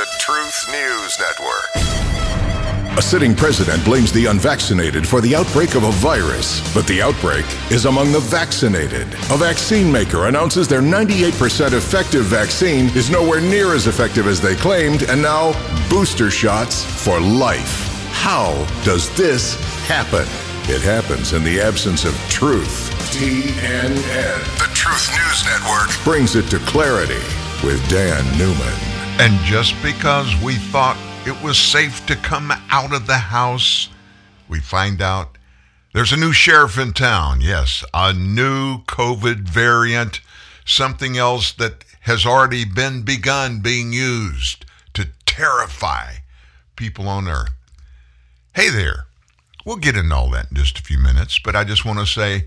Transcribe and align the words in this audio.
the 0.00 0.06
Truth 0.18 0.66
News 0.72 1.20
Network. 1.20 2.96
A 2.96 3.02
sitting 3.02 3.34
president 3.34 3.84
blames 3.84 4.10
the 4.12 4.26
unvaccinated 4.26 5.06
for 5.06 5.20
the 5.20 5.34
outbreak 5.34 5.74
of 5.74 5.84
a 5.84 5.90
virus, 5.90 6.62
but 6.72 6.86
the 6.86 7.02
outbreak 7.02 7.44
is 7.70 7.84
among 7.84 8.10
the 8.10 8.20
vaccinated. 8.20 9.06
A 9.30 9.36
vaccine 9.36 9.92
maker 9.92 10.28
announces 10.28 10.66
their 10.68 10.80
98% 10.80 11.74
effective 11.74 12.24
vaccine 12.24 12.86
is 12.96 13.10
nowhere 13.10 13.42
near 13.42 13.74
as 13.74 13.88
effective 13.88 14.26
as 14.26 14.40
they 14.40 14.54
claimed, 14.54 15.02
and 15.02 15.20
now 15.20 15.52
booster 15.90 16.30
shots 16.30 16.82
for 16.82 17.20
life. 17.20 17.86
How 18.10 18.54
does 18.84 19.14
this 19.18 19.56
happen? 19.86 20.24
It 20.74 20.80
happens 20.80 21.34
in 21.34 21.44
the 21.44 21.60
absence 21.60 22.06
of 22.06 22.14
truth. 22.30 22.90
TNN. 23.12 23.92
The 24.56 24.70
Truth 24.72 25.10
News 25.10 25.44
Network. 25.44 26.04
brings 26.04 26.36
it 26.36 26.48
to 26.48 26.58
clarity 26.60 27.22
with 27.62 27.86
Dan 27.90 28.24
Newman. 28.38 28.89
And 29.20 29.38
just 29.44 29.74
because 29.82 30.34
we 30.42 30.54
thought 30.54 30.96
it 31.26 31.44
was 31.44 31.58
safe 31.58 32.06
to 32.06 32.16
come 32.16 32.50
out 32.70 32.94
of 32.94 33.06
the 33.06 33.18
house, 33.18 33.90
we 34.48 34.60
find 34.60 35.02
out 35.02 35.36
there's 35.92 36.12
a 36.12 36.16
new 36.16 36.32
sheriff 36.32 36.78
in 36.78 36.94
town. 36.94 37.42
Yes, 37.42 37.84
a 37.92 38.14
new 38.14 38.78
COVID 38.84 39.40
variant, 39.40 40.22
something 40.64 41.18
else 41.18 41.52
that 41.52 41.84
has 42.00 42.24
already 42.24 42.64
been 42.64 43.02
begun 43.02 43.60
being 43.60 43.92
used 43.92 44.64
to 44.94 45.08
terrify 45.26 46.14
people 46.74 47.06
on 47.06 47.28
earth. 47.28 47.52
Hey 48.54 48.70
there. 48.70 49.04
We'll 49.66 49.76
get 49.76 49.98
into 49.98 50.14
all 50.14 50.30
that 50.30 50.46
in 50.50 50.56
just 50.56 50.78
a 50.78 50.82
few 50.82 50.96
minutes, 50.96 51.38
but 51.38 51.54
I 51.54 51.64
just 51.64 51.84
want 51.84 51.98
to 51.98 52.06
say 52.06 52.44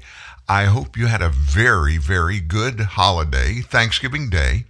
I 0.50 0.66
hope 0.66 0.98
you 0.98 1.06
had 1.06 1.22
a 1.22 1.30
very, 1.30 2.00
very 2.00 2.40
good 2.40 2.80
holiday, 2.80 3.62
Thanksgiving 3.62 4.32
Day, 4.32 4.66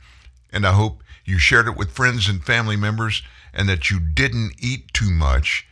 and 0.51 0.67
I 0.67 0.73
hope 0.73 1.02
you 1.25 1.37
shared 1.37 1.67
it 1.67 1.77
with 1.77 1.91
friends 1.91 2.27
and 2.27 2.43
family 2.43 2.75
members 2.75 3.23
and 3.53 3.69
that 3.69 3.89
you 3.89 3.99
didn't 3.99 4.55
eat 4.59 4.93
too 4.93 5.11
much, 5.11 5.67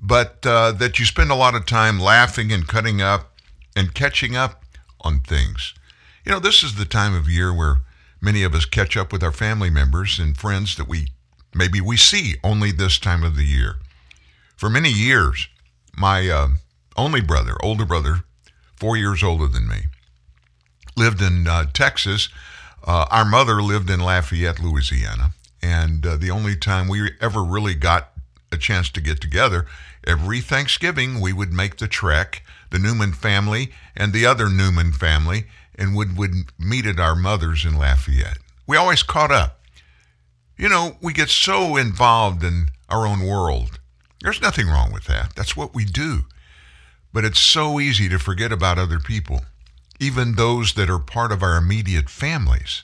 but 0.00 0.44
uh, 0.46 0.72
that 0.72 0.98
you 0.98 1.04
spend 1.04 1.30
a 1.30 1.36
lot 1.36 1.54
of 1.54 1.66
time 1.66 1.98
laughing 1.98 2.52
and 2.52 2.68
cutting 2.68 3.00
up 3.00 3.38
and 3.74 3.94
catching 3.94 4.36
up 4.36 4.64
on 5.00 5.20
things. 5.20 5.74
You 6.24 6.32
know, 6.32 6.38
this 6.38 6.62
is 6.62 6.74
the 6.74 6.84
time 6.84 7.14
of 7.14 7.28
year 7.28 7.52
where 7.52 7.78
many 8.20 8.42
of 8.42 8.54
us 8.54 8.64
catch 8.64 8.96
up 8.96 9.12
with 9.12 9.22
our 9.22 9.32
family 9.32 9.70
members 9.70 10.18
and 10.18 10.36
friends 10.36 10.76
that 10.76 10.88
we 10.88 11.08
maybe 11.54 11.80
we 11.80 11.96
see 11.96 12.36
only 12.44 12.70
this 12.70 12.98
time 12.98 13.22
of 13.22 13.36
the 13.36 13.44
year. 13.44 13.76
For 14.56 14.70
many 14.70 14.90
years, 14.90 15.48
my 15.96 16.28
uh, 16.28 16.48
only 16.96 17.20
brother, 17.20 17.56
older 17.60 17.84
brother, 17.84 18.22
four 18.76 18.96
years 18.96 19.22
older 19.22 19.48
than 19.48 19.68
me, 19.68 19.86
lived 20.96 21.20
in 21.20 21.46
uh, 21.46 21.66
Texas. 21.72 22.28
Uh, 22.84 23.06
our 23.10 23.24
mother 23.24 23.62
lived 23.62 23.90
in 23.90 24.00
Lafayette, 24.00 24.60
Louisiana. 24.60 25.34
And 25.62 26.04
uh, 26.04 26.16
the 26.16 26.30
only 26.30 26.56
time 26.56 26.88
we 26.88 27.10
ever 27.20 27.42
really 27.42 27.74
got 27.74 28.08
a 28.50 28.56
chance 28.56 28.90
to 28.90 29.00
get 29.00 29.20
together, 29.20 29.66
every 30.06 30.40
Thanksgiving, 30.40 31.20
we 31.20 31.32
would 31.32 31.52
make 31.52 31.76
the 31.76 31.88
trek, 31.88 32.42
the 32.70 32.78
Newman 32.78 33.12
family 33.12 33.72
and 33.96 34.12
the 34.12 34.26
other 34.26 34.48
Newman 34.48 34.92
family, 34.92 35.44
and 35.76 35.96
would, 35.96 36.16
would 36.16 36.52
meet 36.58 36.86
at 36.86 36.98
our 36.98 37.14
mother's 37.14 37.64
in 37.64 37.78
Lafayette. 37.78 38.38
We 38.66 38.76
always 38.76 39.02
caught 39.02 39.30
up. 39.30 39.60
You 40.56 40.68
know, 40.68 40.96
we 41.00 41.12
get 41.12 41.28
so 41.28 41.76
involved 41.76 42.44
in 42.44 42.68
our 42.88 43.06
own 43.06 43.26
world. 43.26 43.78
There's 44.20 44.42
nothing 44.42 44.68
wrong 44.68 44.92
with 44.92 45.04
that. 45.04 45.34
That's 45.34 45.56
what 45.56 45.74
we 45.74 45.84
do. 45.84 46.22
But 47.12 47.24
it's 47.24 47.40
so 47.40 47.80
easy 47.80 48.08
to 48.08 48.18
forget 48.18 48.52
about 48.52 48.78
other 48.78 48.98
people, 48.98 49.42
even 50.02 50.34
those 50.34 50.74
that 50.74 50.90
are 50.90 50.98
part 50.98 51.30
of 51.32 51.42
our 51.42 51.56
immediate 51.56 52.10
families. 52.10 52.82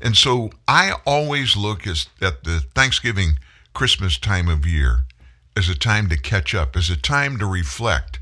And 0.00 0.16
so 0.16 0.50
I 0.68 0.94
always 1.06 1.56
look 1.56 1.86
as, 1.86 2.08
at 2.20 2.44
the 2.44 2.60
Thanksgiving, 2.74 3.38
Christmas 3.72 4.18
time 4.18 4.48
of 4.48 4.66
year 4.66 5.04
as 5.56 5.68
a 5.68 5.74
time 5.74 6.08
to 6.08 6.16
catch 6.16 6.54
up, 6.54 6.76
as 6.76 6.90
a 6.90 6.96
time 6.96 7.38
to 7.38 7.46
reflect, 7.46 8.18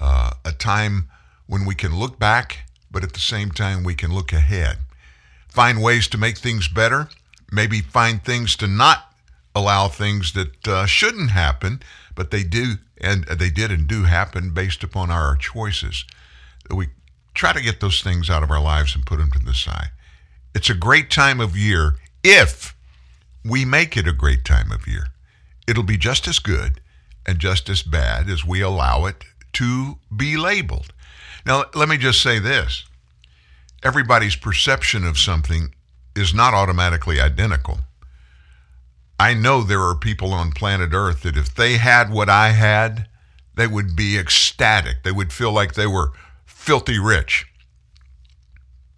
uh, 0.00 0.32
a 0.44 0.52
time 0.52 1.08
when 1.46 1.64
we 1.64 1.74
can 1.74 1.98
look 1.98 2.18
back, 2.18 2.66
but 2.90 3.02
at 3.02 3.12
the 3.12 3.20
same 3.20 3.50
time 3.50 3.82
we 3.82 3.94
can 3.94 4.12
look 4.12 4.32
ahead. 4.32 4.78
Find 5.48 5.82
ways 5.82 6.08
to 6.08 6.18
make 6.18 6.38
things 6.38 6.68
better, 6.68 7.08
maybe 7.50 7.80
find 7.80 8.22
things 8.22 8.56
to 8.56 8.66
not 8.66 9.12
allow 9.54 9.88
things 9.88 10.32
that 10.32 10.68
uh, 10.68 10.86
shouldn't 10.86 11.30
happen, 11.30 11.80
but 12.14 12.30
they 12.30 12.44
do, 12.44 12.74
and 13.00 13.24
they 13.24 13.50
did 13.50 13.70
and 13.70 13.86
do 13.88 14.04
happen 14.04 14.50
based 14.50 14.84
upon 14.84 15.10
our 15.10 15.36
choices. 15.36 16.04
We 16.70 16.88
try 17.38 17.52
to 17.52 17.62
get 17.62 17.80
those 17.80 18.02
things 18.02 18.28
out 18.28 18.42
of 18.42 18.50
our 18.50 18.60
lives 18.60 18.94
and 18.94 19.06
put 19.06 19.18
them 19.18 19.30
to 19.30 19.38
the 19.38 19.54
side. 19.54 19.90
It's 20.54 20.68
a 20.68 20.74
great 20.74 21.08
time 21.10 21.40
of 21.40 21.56
year 21.56 21.94
if 22.24 22.74
we 23.44 23.64
make 23.64 23.96
it 23.96 24.08
a 24.08 24.12
great 24.12 24.44
time 24.44 24.72
of 24.72 24.88
year. 24.88 25.06
It'll 25.66 25.84
be 25.84 25.96
just 25.96 26.26
as 26.26 26.40
good 26.40 26.80
and 27.24 27.38
just 27.38 27.68
as 27.68 27.82
bad 27.82 28.28
as 28.28 28.44
we 28.44 28.60
allow 28.60 29.06
it 29.06 29.24
to 29.54 29.98
be 30.14 30.36
labeled. 30.36 30.92
Now, 31.46 31.64
let 31.74 31.88
me 31.88 31.96
just 31.96 32.22
say 32.22 32.38
this 32.38 32.84
everybody's 33.84 34.34
perception 34.34 35.04
of 35.04 35.16
something 35.16 35.72
is 36.16 36.34
not 36.34 36.54
automatically 36.54 37.20
identical. 37.20 37.78
I 39.20 39.34
know 39.34 39.62
there 39.62 39.82
are 39.82 39.94
people 39.94 40.32
on 40.32 40.50
planet 40.50 40.90
Earth 40.92 41.22
that 41.22 41.36
if 41.36 41.54
they 41.54 41.76
had 41.76 42.10
what 42.10 42.28
I 42.28 42.50
had, 42.50 43.06
they 43.54 43.68
would 43.68 43.94
be 43.94 44.18
ecstatic. 44.18 45.04
They 45.04 45.12
would 45.12 45.32
feel 45.32 45.52
like 45.52 45.74
they 45.74 45.86
were 45.86 46.12
filthy 46.68 46.98
rich. 46.98 47.46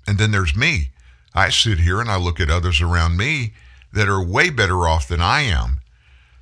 And 0.05 0.19
then 0.19 0.33
there's 0.33 0.57
me. 0.57 0.91
I 1.37 1.51
sit 1.51 1.79
here 1.79 2.01
and 2.01 2.11
I 2.11 2.17
look 2.17 2.41
at 2.41 2.51
others 2.51 2.81
around 2.81 3.17
me 3.17 3.53
that 3.93 4.09
are 4.09 4.21
way 4.21 4.51
better 4.51 4.89
off 4.89 5.07
than 5.07 5.21
I 5.21 5.43
am. 5.43 5.79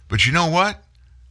But 0.09 0.25
you 0.25 0.33
know 0.33 0.49
what? 0.49 0.83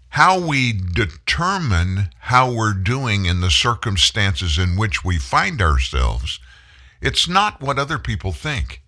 How 0.09 0.39
we 0.39 0.71
determine 0.71 2.09
how 2.19 2.51
we're 2.51 2.75
doing 2.75 3.25
in 3.25 3.41
the 3.41 3.49
circumstances 3.49 4.59
in 4.59 4.77
which 4.77 5.03
we 5.03 5.17
find 5.17 5.63
ourselves, 5.63 6.39
it's 7.01 7.27
not 7.27 7.59
what 7.59 7.79
other 7.79 7.97
people 7.97 8.31
think. 8.31 8.83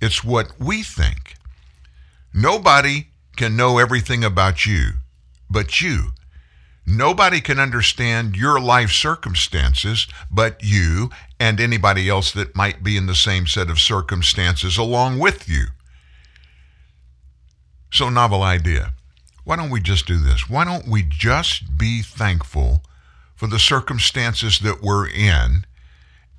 It's 0.00 0.22
what 0.22 0.52
we 0.60 0.84
think. 0.84 1.34
Nobody 2.32 3.08
can 3.36 3.56
know 3.56 3.78
everything 3.78 4.22
about 4.22 4.64
you 4.66 4.90
but 5.50 5.80
you. 5.80 6.12
Nobody 6.86 7.40
can 7.40 7.58
understand 7.58 8.36
your 8.36 8.60
life 8.60 8.90
circumstances 8.90 10.06
but 10.30 10.62
you 10.62 11.10
and 11.40 11.58
anybody 11.58 12.08
else 12.08 12.32
that 12.32 12.54
might 12.54 12.82
be 12.82 12.96
in 12.96 13.06
the 13.06 13.14
same 13.14 13.46
set 13.46 13.70
of 13.70 13.80
circumstances 13.80 14.76
along 14.76 15.18
with 15.18 15.48
you. 15.48 15.66
So, 17.90 18.08
novel 18.08 18.42
idea. 18.42 18.92
Why 19.44 19.56
don't 19.56 19.70
we 19.70 19.80
just 19.80 20.06
do 20.06 20.18
this? 20.18 20.48
Why 20.48 20.64
don't 20.64 20.88
we 20.88 21.02
just 21.06 21.78
be 21.78 22.02
thankful 22.02 22.82
for 23.36 23.46
the 23.46 23.58
circumstances 23.58 24.58
that 24.60 24.82
we're 24.82 25.08
in? 25.08 25.64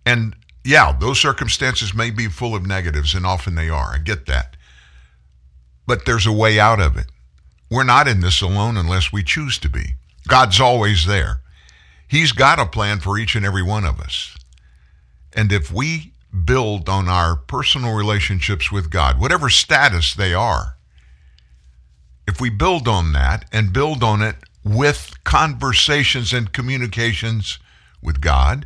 And 0.05 0.35
yeah, 0.63 0.95
those 0.99 1.21
circumstances 1.21 1.93
may 1.93 2.09
be 2.09 2.27
full 2.27 2.55
of 2.55 2.65
negatives, 2.65 3.13
and 3.13 3.25
often 3.25 3.55
they 3.55 3.69
are. 3.69 3.93
I 3.93 3.99
get 3.99 4.25
that. 4.25 4.57
But 5.87 6.05
there's 6.05 6.25
a 6.25 6.31
way 6.31 6.59
out 6.59 6.79
of 6.79 6.97
it. 6.97 7.05
We're 7.69 7.83
not 7.83 8.07
in 8.07 8.21
this 8.21 8.41
alone 8.41 8.75
unless 8.75 9.13
we 9.13 9.23
choose 9.23 9.57
to 9.59 9.69
be. 9.69 9.93
God's 10.27 10.59
always 10.59 11.05
there. 11.05 11.41
He's 12.07 12.31
got 12.31 12.59
a 12.59 12.65
plan 12.65 12.99
for 12.99 13.17
each 13.17 13.35
and 13.35 13.45
every 13.45 13.63
one 13.63 13.85
of 13.85 13.99
us. 13.99 14.35
And 15.33 15.51
if 15.51 15.71
we 15.71 16.13
build 16.43 16.89
on 16.89 17.07
our 17.07 17.35
personal 17.35 17.95
relationships 17.95 18.71
with 18.71 18.89
God, 18.89 19.19
whatever 19.19 19.49
status 19.49 20.13
they 20.13 20.33
are, 20.33 20.77
if 22.27 22.41
we 22.41 22.49
build 22.49 22.87
on 22.87 23.13
that 23.13 23.45
and 23.51 23.73
build 23.73 24.03
on 24.03 24.21
it 24.21 24.35
with 24.63 25.13
conversations 25.23 26.33
and 26.33 26.51
communications 26.51 27.59
with 28.01 28.19
God 28.19 28.65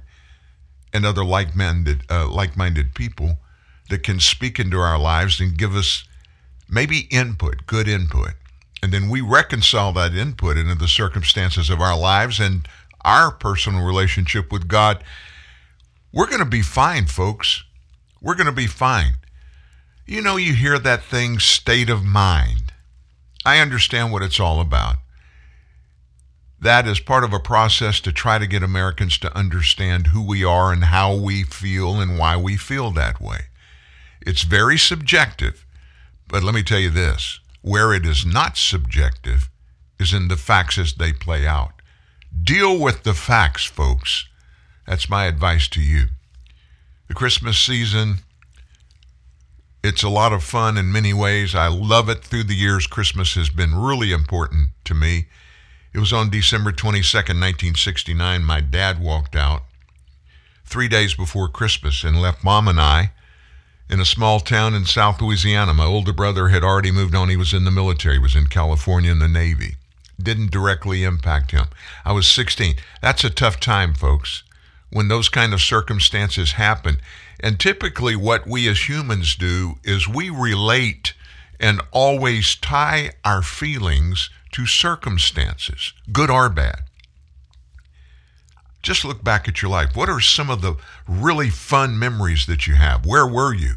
and 0.94 1.06
other 1.06 1.26
like-minded, 1.26 2.03
uh, 2.09 2.30
like-minded 2.30 2.96
people 2.96 3.38
that 3.90 4.03
can 4.03 4.20
speak 4.20 4.59
into 4.59 4.79
our 4.79 4.97
lives 4.97 5.40
and 5.40 5.58
give 5.58 5.76
us 5.76 6.06
maybe 6.70 7.08
input, 7.11 7.66
good 7.66 7.88
input, 7.88 8.34
and 8.81 8.93
then 8.93 9.09
we 9.09 9.22
reconcile 9.22 9.91
that 9.93 10.14
input 10.14 10.58
into 10.58 10.76
the 10.76 10.87
circumstances 10.87 11.70
of 11.70 11.81
our 11.81 11.97
lives 11.97 12.40
and 12.40 12.67
our 13.02 13.31
personal 13.31 13.85
relationship 13.85 14.52
with 14.52 14.67
God, 14.67 15.03
we're 16.11 16.28
going 16.28 16.40
to 16.40 16.46
be 16.46 16.61
fine, 16.61 17.05
folks. 17.05 17.64
We're 18.22 18.35
going 18.35 18.47
to 18.47 18.52
be 18.52 18.67
fine. 18.67 19.14
You 20.05 20.22
know, 20.22 20.37
you 20.37 20.53
hear 20.53 20.79
that 20.79 21.03
thing, 21.03 21.40
state 21.40 21.90
of 21.90 22.03
mind. 22.03 22.73
I 23.46 23.59
understand 23.59 24.11
what 24.11 24.23
it's 24.23 24.40
all 24.40 24.59
about. 24.59 24.96
That 26.61 26.87
is 26.87 26.99
part 26.99 27.23
of 27.23 27.32
a 27.32 27.40
process 27.40 28.02
to 28.02 28.11
try 28.11 28.37
to 28.37 28.47
get 28.47 28.64
Americans 28.64 29.17
to 29.20 29.37
understand 29.37 30.08
who 30.08 30.25
we 30.25 30.43
are 30.43 30.73
and 30.73 30.85
how 30.85 31.16
we 31.16 31.43
feel 31.43 32.02
and 32.02 32.17
why 32.17 32.35
we 32.35 32.58
feel 32.58 32.91
that 32.91 33.22
way. 33.22 33.46
It's 34.22 34.43
very 34.43 34.78
subjective, 34.78 35.66
but 36.28 36.43
let 36.43 36.53
me 36.53 36.64
tell 36.64 36.79
you 36.79 36.90
this 36.90 37.40
where 37.70 37.94
it 37.94 38.04
is 38.04 38.26
not 38.26 38.58
subjective 38.58 39.48
is 40.00 40.12
in 40.12 40.28
the 40.28 40.36
facts 40.36 40.80
as 40.80 40.94
they 40.94 41.14
play 41.14 41.46
out. 41.46 41.74
Deal 42.44 42.80
with 42.80 43.04
the 43.04 43.14
facts, 43.14 43.64
folks. 43.64 44.28
That's 44.88 45.08
my 45.08 45.26
advice 45.26 45.68
to 45.70 45.82
you. 45.82 46.08
The 47.08 47.14
Christmas 47.14 47.60
season 47.60 48.16
It's 49.84 50.04
a 50.04 50.10
lot 50.10 50.34
of 50.34 50.44
fun 50.44 50.78
in 50.80 50.92
many 50.92 51.14
ways. 51.14 51.54
I 51.54 51.68
love 51.68 52.10
it 52.10 52.24
through 52.24 52.46
the 52.46 52.56
years. 52.56 52.88
Christmas 52.88 53.36
has 53.36 53.50
been 53.50 53.76
really 53.76 54.12
important 54.12 54.70
to 54.86 54.96
me. 54.96 55.28
It 55.94 56.00
was 56.00 56.12
on 56.12 56.32
December 56.32 56.72
22nd, 56.72 57.40
1969. 57.40 58.44
My 58.44 58.62
dad 58.62 59.00
walked 59.00 59.36
out 59.36 59.62
three 60.66 60.88
days 60.88 61.14
before 61.14 61.48
Christmas 61.48 62.04
and 62.04 62.20
left 62.20 62.44
mom 62.44 62.68
and 62.68 62.82
I 62.82 63.12
in 63.90 64.00
a 64.00 64.06
small 64.06 64.40
town 64.40 64.76
in 64.76 64.86
South 64.86 65.22
Louisiana. 65.22 65.74
My 65.74 65.86
older 65.86 66.14
brother 66.14 66.50
had 66.50 66.64
already 66.64 66.91
moved 66.91 67.16
on. 67.16 67.30
He 67.30 67.36
was 67.36 67.53
in 67.53 67.66
the 67.66 67.72
military, 67.72 68.16
he 68.16 68.22
was 68.22 68.36
in 68.36 68.47
California 68.47 69.12
in 69.12 69.20
the 69.20 69.28
Navy. 69.28 69.76
Didn't 70.22 70.52
directly 70.52 71.03
impact 71.03 71.52
him. 71.52 71.68
I 72.06 72.12
was 72.12 72.30
16. 72.30 72.76
That's 73.02 73.24
a 73.24 73.30
tough 73.30 73.59
time, 73.59 73.94
folks, 73.94 74.44
when 74.91 75.08
those 75.08 75.30
kind 75.30 75.53
of 75.53 75.62
circumstances 75.62 76.53
happen. 76.53 77.00
And 77.40 77.59
typically, 77.59 78.16
what 78.16 78.46
we 78.46 78.68
as 78.68 78.90
humans 78.90 79.36
do 79.36 79.76
is 79.84 80.08
we 80.08 80.30
relate 80.30 81.14
and 81.59 81.82
always 81.92 82.56
tie 82.56 83.12
our 83.24 83.42
feelings 83.42 84.30
to 84.52 84.66
circumstances, 84.66 85.94
good 86.12 86.30
or 86.30 86.50
bad. 86.50 86.82
Just 88.81 89.03
look 89.03 89.23
back 89.23 89.47
at 89.47 89.61
your 89.61 89.72
life. 89.72 89.96
What 89.96 90.09
are 90.09 90.22
some 90.22 90.49
of 90.49 90.61
the 90.61 90.76
really 91.08 91.49
fun 91.49 91.99
memories 91.99 92.46
that 92.46 92.67
you 92.67 92.76
have? 92.76 93.05
Where 93.05 93.28
were 93.28 93.53
you? 93.53 93.73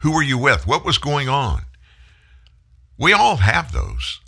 Who 0.00 0.12
were 0.12 0.22
you 0.22 0.38
with? 0.38 0.66
What 0.66 0.84
was 0.84 0.98
going 0.98 1.28
on? 1.28 1.62
We 2.98 3.12
all 3.12 3.36
have 3.36 3.72
those. 3.72 4.20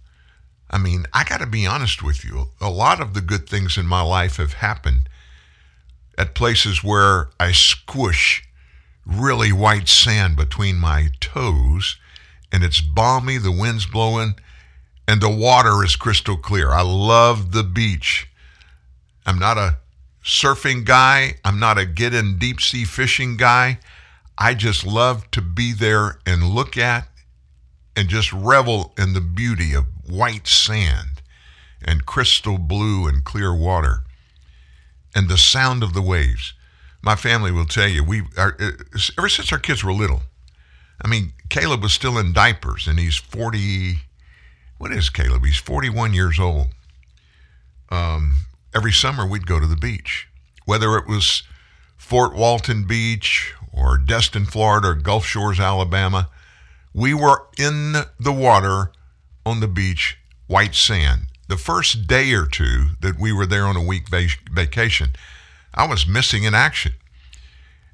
I 0.70 0.78
mean, 0.78 1.06
I 1.12 1.22
got 1.22 1.38
to 1.40 1.46
be 1.46 1.66
honest 1.66 2.02
with 2.02 2.24
you. 2.24 2.50
A 2.60 2.70
lot 2.70 3.00
of 3.00 3.14
the 3.14 3.20
good 3.20 3.48
things 3.48 3.78
in 3.78 3.86
my 3.86 4.02
life 4.02 4.38
have 4.38 4.54
happened 4.54 5.08
at 6.18 6.34
places 6.34 6.82
where 6.82 7.28
I 7.38 7.52
squish 7.52 8.42
really 9.04 9.52
white 9.52 9.88
sand 9.88 10.36
between 10.36 10.76
my 10.76 11.10
toes 11.20 11.96
and 12.50 12.64
it's 12.64 12.80
balmy, 12.80 13.38
the 13.38 13.52
wind's 13.52 13.86
blowing, 13.86 14.34
and 15.06 15.20
the 15.20 15.30
water 15.30 15.84
is 15.84 15.94
crystal 15.94 16.36
clear. 16.36 16.72
I 16.72 16.82
love 16.82 17.52
the 17.52 17.62
beach. 17.62 18.28
I'm 19.24 19.38
not 19.38 19.58
a 19.58 19.78
surfing 20.26 20.84
guy, 20.84 21.36
I'm 21.44 21.60
not 21.60 21.78
a 21.78 21.86
get 21.86 22.12
in 22.12 22.36
deep 22.36 22.60
sea 22.60 22.84
fishing 22.84 23.36
guy. 23.36 23.78
I 24.36 24.54
just 24.54 24.84
love 24.84 25.30
to 25.30 25.40
be 25.40 25.72
there 25.72 26.18
and 26.26 26.50
look 26.50 26.76
at 26.76 27.08
and 27.94 28.08
just 28.08 28.32
revel 28.32 28.92
in 28.98 29.14
the 29.14 29.20
beauty 29.20 29.72
of 29.72 29.86
white 30.06 30.48
sand 30.48 31.22
and 31.80 32.04
crystal 32.04 32.58
blue 32.58 33.06
and 33.06 33.24
clear 33.24 33.54
water 33.54 34.02
and 35.14 35.28
the 35.28 35.38
sound 35.38 35.82
of 35.82 35.94
the 35.94 36.02
waves. 36.02 36.52
My 37.00 37.14
family 37.14 37.52
will 37.52 37.64
tell 37.64 37.88
you, 37.88 38.02
we 38.02 38.22
are, 38.36 38.56
ever 39.16 39.28
since 39.28 39.52
our 39.52 39.58
kids 39.58 39.84
were 39.84 39.92
little, 39.92 40.22
I 41.00 41.06
mean, 41.08 41.34
Caleb 41.48 41.82
was 41.82 41.92
still 41.92 42.18
in 42.18 42.32
diapers 42.32 42.88
and 42.88 42.98
he's 42.98 43.16
40, 43.16 44.00
what 44.78 44.90
is 44.90 45.08
Caleb? 45.08 45.44
He's 45.44 45.56
41 45.56 46.14
years 46.14 46.40
old. 46.40 46.68
Um, 47.90 48.46
every 48.74 48.92
summer 48.92 49.26
we'd 49.26 49.46
go 49.46 49.60
to 49.60 49.66
the 49.66 49.76
beach, 49.76 50.28
whether 50.64 50.96
it 50.96 51.06
was 51.06 51.42
Fort 51.96 52.34
Walton 52.34 52.84
Beach 52.84 53.54
or 53.72 53.98
Destin, 53.98 54.46
Florida 54.46 54.88
or 54.88 54.94
Gulf 54.94 55.26
Shores, 55.26 55.60
Alabama. 55.60 56.28
We 56.94 57.12
were 57.14 57.46
in 57.58 57.92
the 58.18 58.32
water 58.32 58.92
on 59.44 59.60
the 59.60 59.68
beach, 59.68 60.18
white 60.46 60.74
sand. 60.74 61.26
The 61.48 61.56
first 61.56 62.06
day 62.06 62.32
or 62.32 62.46
two 62.46 62.90
that 63.00 63.18
we 63.18 63.32
were 63.32 63.46
there 63.46 63.66
on 63.66 63.76
a 63.76 63.82
week 63.82 64.08
vac- 64.08 64.50
vacation, 64.50 65.10
I 65.74 65.86
was 65.86 66.06
missing 66.06 66.44
in 66.44 66.54
action. 66.54 66.94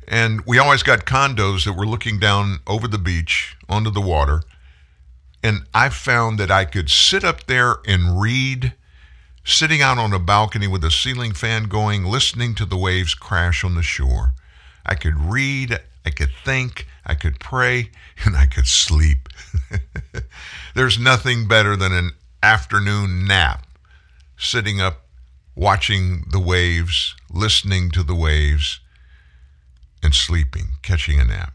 And 0.09 0.43
we 0.47 0.59
always 0.59 0.83
got 0.83 1.05
condos 1.05 1.65
that 1.65 1.75
were 1.75 1.87
looking 1.87 2.19
down 2.19 2.59
over 2.67 2.89
the 2.89 2.99
beach 2.99 3.57
onto 3.69 3.91
the 3.91 4.01
water. 4.01 4.43
And 5.43 5.67
I 5.75 5.89
found 5.89 6.39
that 6.39 6.51
I 6.51 6.65
could 6.65 6.91
sit 6.91 7.25
up 7.25 7.47
there 7.47 7.77
and 7.87 8.21
read, 8.21 8.75
sitting 9.45 9.83
out 9.83 9.99
on 9.99 10.13
a 10.13 10.19
balcony 10.19 10.69
with 10.69 10.85
a 10.85 10.91
ceiling 10.91 11.33
fan 11.33 11.65
going, 11.65 12.05
listening 12.05 12.55
to 12.55 12.65
the 12.65 12.77
waves 12.77 13.15
crash 13.15 13.65
on 13.65 13.75
the 13.75 13.83
shore. 13.83 14.33
I 14.85 14.95
could 14.95 15.19
read, 15.19 15.79
I 16.05 16.11
could 16.11 16.31
think, 16.45 16.87
I 17.05 17.15
could 17.15 17.41
pray, 17.41 17.91
and 18.25 18.37
I 18.37 18.47
could 18.47 18.67
sleep. 18.67 19.29
There's 20.75 20.99
nothing 20.99 21.49
better 21.49 21.77
than 21.77 21.93
an 21.93 22.13
afternoon 22.43 23.27
nap, 23.27 23.67
sitting 24.37 24.81
up, 24.81 25.07
watching 25.55 26.25
the 26.31 26.41
waves, 26.41 27.15
listening 27.31 27.91
to 27.91 28.03
the 28.03 28.15
waves, 28.15 28.81
and 30.03 30.15
sleeping, 30.15 30.69
catching 30.83 31.21
a 31.21 31.25
nap. 31.25 31.53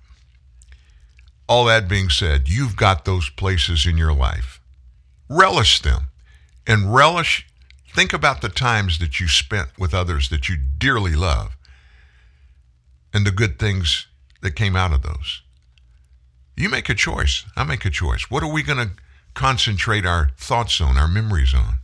All 1.50 1.66
that 1.66 1.88
being 1.88 2.10
said, 2.10 2.50
you've 2.50 2.76
got 2.76 3.06
those 3.06 3.30
places 3.30 3.86
in 3.86 3.98
your 3.98 4.14
life. 4.14 4.62
Relish 5.30 5.82
them 5.82 6.08
and 6.66 6.94
relish, 6.94 7.47
think 7.98 8.14
about 8.14 8.42
the 8.42 8.50
times 8.50 9.00
that 9.00 9.20
you 9.20 9.28
spent 9.28 9.70
with 9.80 9.92
others 9.92 10.30
that 10.30 10.48
you 10.48 10.56
dearly 10.56 11.16
love 11.16 11.58
and 13.12 13.26
the 13.26 13.32
good 13.32 13.58
things 13.58 14.06
that 14.44 14.52
came 14.52 14.76
out 14.76 14.94
of 14.94 15.02
those. 15.02 15.42
You 16.56 16.70
make 16.70 16.90
a 16.90 16.94
choice. 16.94 17.44
I 17.56 17.64
make 17.64 17.86
a 17.86 17.90
choice. 17.90 18.30
What 18.30 18.44
are 18.44 18.54
we 18.54 18.62
going 18.62 18.78
to 18.78 18.94
concentrate 19.34 20.06
our 20.06 20.30
thoughts 20.38 20.80
on, 20.80 20.96
our 20.96 21.08
memories 21.08 21.56
on? 21.56 21.80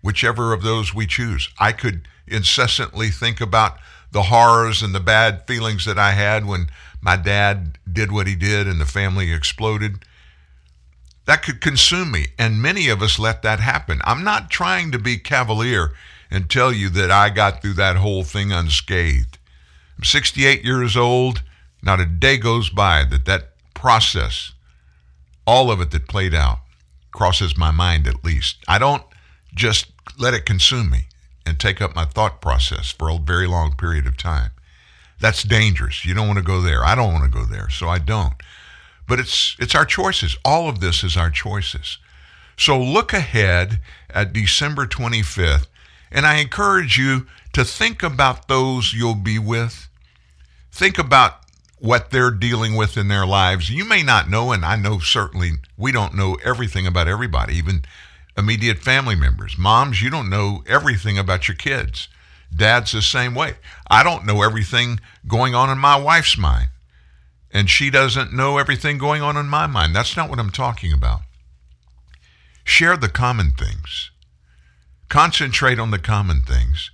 Whichever 0.00 0.54
of 0.54 0.62
those 0.62 0.94
we 0.94 1.06
choose. 1.06 1.50
I 1.58 1.72
could 1.72 2.08
incessantly 2.26 3.10
think 3.10 3.42
about 3.42 3.76
the 4.12 4.22
horrors 4.22 4.80
and 4.80 4.94
the 4.94 5.00
bad 5.00 5.46
feelings 5.46 5.84
that 5.84 5.98
I 5.98 6.12
had 6.12 6.46
when 6.46 6.70
my 7.02 7.16
dad 7.16 7.76
did 7.92 8.10
what 8.10 8.26
he 8.26 8.36
did 8.36 8.66
and 8.66 8.80
the 8.80 8.86
family 8.86 9.34
exploded. 9.34 10.02
That 11.26 11.42
could 11.42 11.60
consume 11.60 12.10
me. 12.10 12.28
And 12.38 12.62
many 12.62 12.88
of 12.88 13.02
us 13.02 13.18
let 13.18 13.42
that 13.42 13.60
happen. 13.60 14.00
I'm 14.04 14.24
not 14.24 14.50
trying 14.50 14.90
to 14.92 14.98
be 14.98 15.18
cavalier 15.18 15.92
and 16.30 16.48
tell 16.48 16.72
you 16.72 16.88
that 16.90 17.10
I 17.10 17.28
got 17.30 17.60
through 17.60 17.74
that 17.74 17.96
whole 17.96 18.24
thing 18.24 18.52
unscathed. 18.52 19.38
I'm 19.98 20.04
68 20.04 20.64
years 20.64 20.96
old. 20.96 21.42
Not 21.82 22.00
a 22.00 22.06
day 22.06 22.36
goes 22.36 22.70
by 22.70 23.04
that 23.04 23.24
that 23.24 23.50
process, 23.74 24.52
all 25.46 25.70
of 25.70 25.80
it 25.80 25.90
that 25.90 26.08
played 26.08 26.34
out, 26.34 26.58
crosses 27.12 27.56
my 27.56 27.70
mind 27.70 28.06
at 28.06 28.24
least. 28.24 28.56
I 28.68 28.78
don't 28.78 29.02
just 29.54 29.86
let 30.18 30.34
it 30.34 30.44
consume 30.44 30.90
me 30.90 31.06
and 31.46 31.58
take 31.58 31.80
up 31.80 31.96
my 31.96 32.04
thought 32.04 32.40
process 32.40 32.90
for 32.90 33.08
a 33.08 33.18
very 33.18 33.46
long 33.46 33.74
period 33.76 34.06
of 34.06 34.16
time. 34.16 34.50
That's 35.20 35.42
dangerous. 35.42 36.04
You 36.04 36.14
don't 36.14 36.26
want 36.26 36.38
to 36.38 36.44
go 36.44 36.60
there. 36.60 36.84
I 36.84 36.94
don't 36.94 37.12
want 37.12 37.24
to 37.24 37.38
go 37.38 37.44
there, 37.44 37.68
so 37.68 37.88
I 37.88 37.98
don't. 37.98 38.34
But 39.10 39.18
it's 39.18 39.56
it's 39.58 39.74
our 39.74 39.84
choices. 39.84 40.36
All 40.44 40.68
of 40.68 40.78
this 40.78 41.02
is 41.02 41.16
our 41.16 41.30
choices. 41.30 41.98
So 42.56 42.80
look 42.80 43.12
ahead 43.12 43.80
at 44.08 44.32
December 44.32 44.86
25th, 44.86 45.66
and 46.12 46.24
I 46.24 46.36
encourage 46.36 46.96
you 46.96 47.26
to 47.52 47.64
think 47.64 48.04
about 48.04 48.46
those 48.46 48.94
you'll 48.94 49.16
be 49.16 49.36
with. 49.36 49.88
Think 50.70 50.96
about 50.96 51.40
what 51.80 52.10
they're 52.12 52.30
dealing 52.30 52.76
with 52.76 52.96
in 52.96 53.08
their 53.08 53.26
lives. 53.26 53.68
You 53.68 53.84
may 53.84 54.04
not 54.04 54.30
know, 54.30 54.52
and 54.52 54.64
I 54.64 54.76
know 54.76 55.00
certainly 55.00 55.54
we 55.76 55.90
don't 55.90 56.14
know 56.14 56.36
everything 56.44 56.86
about 56.86 57.08
everybody, 57.08 57.56
even 57.56 57.82
immediate 58.38 58.78
family 58.78 59.16
members. 59.16 59.58
Moms, 59.58 60.00
you 60.00 60.10
don't 60.10 60.30
know 60.30 60.62
everything 60.68 61.18
about 61.18 61.48
your 61.48 61.56
kids. 61.56 62.06
Dad's 62.54 62.92
the 62.92 63.02
same 63.02 63.34
way. 63.34 63.54
I 63.90 64.04
don't 64.04 64.24
know 64.24 64.42
everything 64.42 65.00
going 65.26 65.52
on 65.52 65.68
in 65.68 65.78
my 65.78 65.96
wife's 65.96 66.38
mind, 66.38 66.68
and 67.52 67.68
she 67.68 67.90
doesn't 67.90 68.32
know 68.32 68.58
everything 68.58 68.98
going 68.98 69.22
on 69.22 69.36
in 69.36 69.46
my 69.46 69.66
mind. 69.66 69.94
That's 69.94 70.16
not 70.16 70.30
what 70.30 70.38
I'm 70.38 70.50
talking 70.50 70.92
about. 70.92 71.20
Share 72.64 72.96
the 72.96 73.08
common 73.08 73.52
things, 73.52 74.10
concentrate 75.08 75.78
on 75.78 75.90
the 75.90 75.98
common 75.98 76.42
things, 76.42 76.90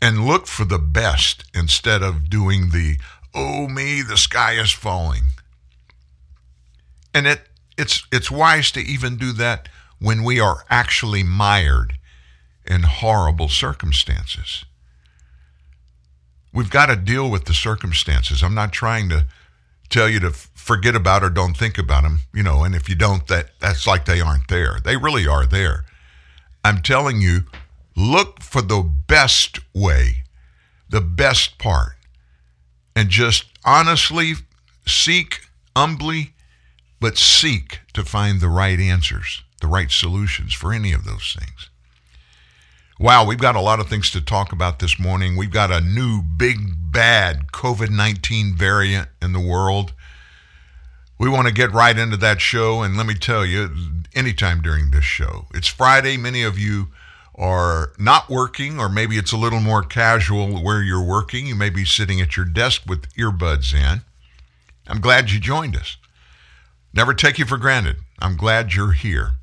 and 0.00 0.26
look 0.26 0.46
for 0.46 0.64
the 0.64 0.78
best 0.78 1.44
instead 1.54 2.02
of 2.02 2.30
doing 2.30 2.70
the 2.70 2.98
oh 3.34 3.68
me, 3.68 4.02
the 4.02 4.16
sky 4.16 4.52
is 4.52 4.72
falling. 4.72 5.24
And 7.12 7.26
it 7.26 7.42
it's 7.76 8.06
it's 8.10 8.30
wise 8.30 8.70
to 8.72 8.80
even 8.80 9.16
do 9.16 9.32
that 9.32 9.68
when 9.98 10.24
we 10.24 10.40
are 10.40 10.64
actually 10.70 11.22
mired 11.22 11.94
in 12.64 12.82
horrible 12.82 13.48
circumstances. 13.48 14.64
We've 16.52 16.70
got 16.70 16.86
to 16.86 16.96
deal 16.96 17.30
with 17.30 17.44
the 17.44 17.54
circumstances. 17.54 18.42
I'm 18.42 18.54
not 18.54 18.72
trying 18.72 19.08
to 19.10 19.26
tell 19.88 20.08
you 20.08 20.20
to 20.20 20.30
forget 20.30 20.94
about 20.94 21.22
or 21.22 21.30
don't 21.30 21.56
think 21.56 21.78
about 21.78 22.02
them, 22.02 22.20
you 22.34 22.42
know, 22.42 22.64
and 22.64 22.74
if 22.74 22.88
you 22.88 22.94
don't 22.94 23.26
that 23.28 23.58
that's 23.58 23.86
like 23.86 24.04
they 24.04 24.20
aren't 24.20 24.48
there. 24.48 24.78
They 24.84 24.96
really 24.96 25.26
are 25.26 25.46
there. 25.46 25.84
I'm 26.64 26.82
telling 26.82 27.20
you, 27.20 27.44
look 27.96 28.42
for 28.42 28.62
the 28.62 28.82
best 28.82 29.60
way, 29.74 30.24
the 30.88 31.00
best 31.00 31.58
part 31.58 31.98
and 32.98 33.10
just 33.10 33.44
honestly 33.64 34.32
seek, 34.84 35.42
humbly, 35.76 36.32
but 37.00 37.16
seek 37.16 37.78
to 37.92 38.02
find 38.04 38.40
the 38.40 38.48
right 38.48 38.80
answers, 38.80 39.44
the 39.60 39.68
right 39.68 39.92
solutions 39.92 40.52
for 40.52 40.72
any 40.72 40.92
of 40.92 41.04
those 41.04 41.36
things. 41.38 41.70
Wow, 43.00 43.24
we've 43.24 43.38
got 43.38 43.54
a 43.54 43.60
lot 43.60 43.78
of 43.78 43.88
things 43.88 44.10
to 44.10 44.20
talk 44.20 44.50
about 44.50 44.80
this 44.80 44.98
morning. 44.98 45.36
We've 45.36 45.52
got 45.52 45.70
a 45.70 45.80
new 45.80 46.20
big 46.20 46.58
bad 46.90 47.52
COVID 47.52 47.90
19 47.90 48.56
variant 48.56 49.08
in 49.22 49.32
the 49.32 49.38
world. 49.38 49.92
We 51.16 51.28
want 51.28 51.46
to 51.46 51.54
get 51.54 51.72
right 51.72 51.96
into 51.96 52.16
that 52.16 52.40
show, 52.40 52.82
and 52.82 52.96
let 52.96 53.06
me 53.06 53.14
tell 53.14 53.46
you, 53.46 53.70
anytime 54.16 54.62
during 54.62 54.90
this 54.90 55.04
show, 55.04 55.46
it's 55.54 55.68
Friday. 55.68 56.16
Many 56.16 56.42
of 56.42 56.58
you 56.58 56.88
are 57.36 57.92
not 58.00 58.28
working, 58.28 58.80
or 58.80 58.88
maybe 58.88 59.16
it's 59.16 59.30
a 59.30 59.36
little 59.36 59.60
more 59.60 59.84
casual 59.84 60.60
where 60.60 60.82
you're 60.82 61.00
working. 61.00 61.46
You 61.46 61.54
may 61.54 61.70
be 61.70 61.84
sitting 61.84 62.20
at 62.20 62.36
your 62.36 62.46
desk 62.46 62.82
with 62.84 63.14
earbuds 63.14 63.72
in. 63.72 64.02
I'm 64.88 65.00
glad 65.00 65.30
you 65.30 65.38
joined 65.38 65.76
us. 65.76 65.98
Never 66.92 67.14
take 67.14 67.38
you 67.38 67.44
for 67.44 67.58
granted. 67.58 67.98
I'm 68.18 68.36
glad 68.36 68.74
you're 68.74 68.90
here. 68.90 69.37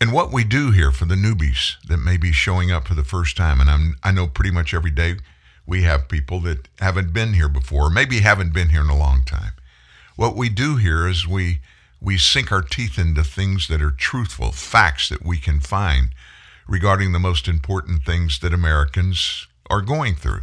And 0.00 0.12
what 0.12 0.32
we 0.32 0.44
do 0.44 0.70
here 0.70 0.92
for 0.92 1.06
the 1.06 1.16
newbies 1.16 1.76
that 1.88 1.96
may 1.96 2.16
be 2.16 2.30
showing 2.30 2.70
up 2.70 2.86
for 2.86 2.94
the 2.94 3.04
first 3.04 3.36
time, 3.36 3.60
and 3.60 3.68
I'm, 3.68 3.96
I 4.02 4.12
know 4.12 4.28
pretty 4.28 4.52
much 4.52 4.72
every 4.72 4.92
day 4.92 5.16
we 5.66 5.82
have 5.82 6.08
people 6.08 6.40
that 6.40 6.68
haven't 6.78 7.12
been 7.12 7.34
here 7.34 7.48
before, 7.48 7.90
maybe 7.90 8.20
haven't 8.20 8.52
been 8.52 8.68
here 8.68 8.82
in 8.82 8.90
a 8.90 8.96
long 8.96 9.22
time. 9.24 9.52
What 10.14 10.36
we 10.36 10.48
do 10.48 10.76
here 10.76 11.06
is 11.06 11.26
we 11.26 11.60
we 12.00 12.16
sink 12.16 12.52
our 12.52 12.62
teeth 12.62 12.96
into 12.96 13.24
things 13.24 13.66
that 13.66 13.82
are 13.82 13.90
truthful, 13.90 14.52
facts 14.52 15.08
that 15.08 15.24
we 15.24 15.38
can 15.38 15.58
find 15.58 16.10
regarding 16.68 17.10
the 17.10 17.18
most 17.18 17.48
important 17.48 18.04
things 18.04 18.38
that 18.38 18.54
Americans 18.54 19.48
are 19.68 19.80
going 19.80 20.14
through. 20.14 20.42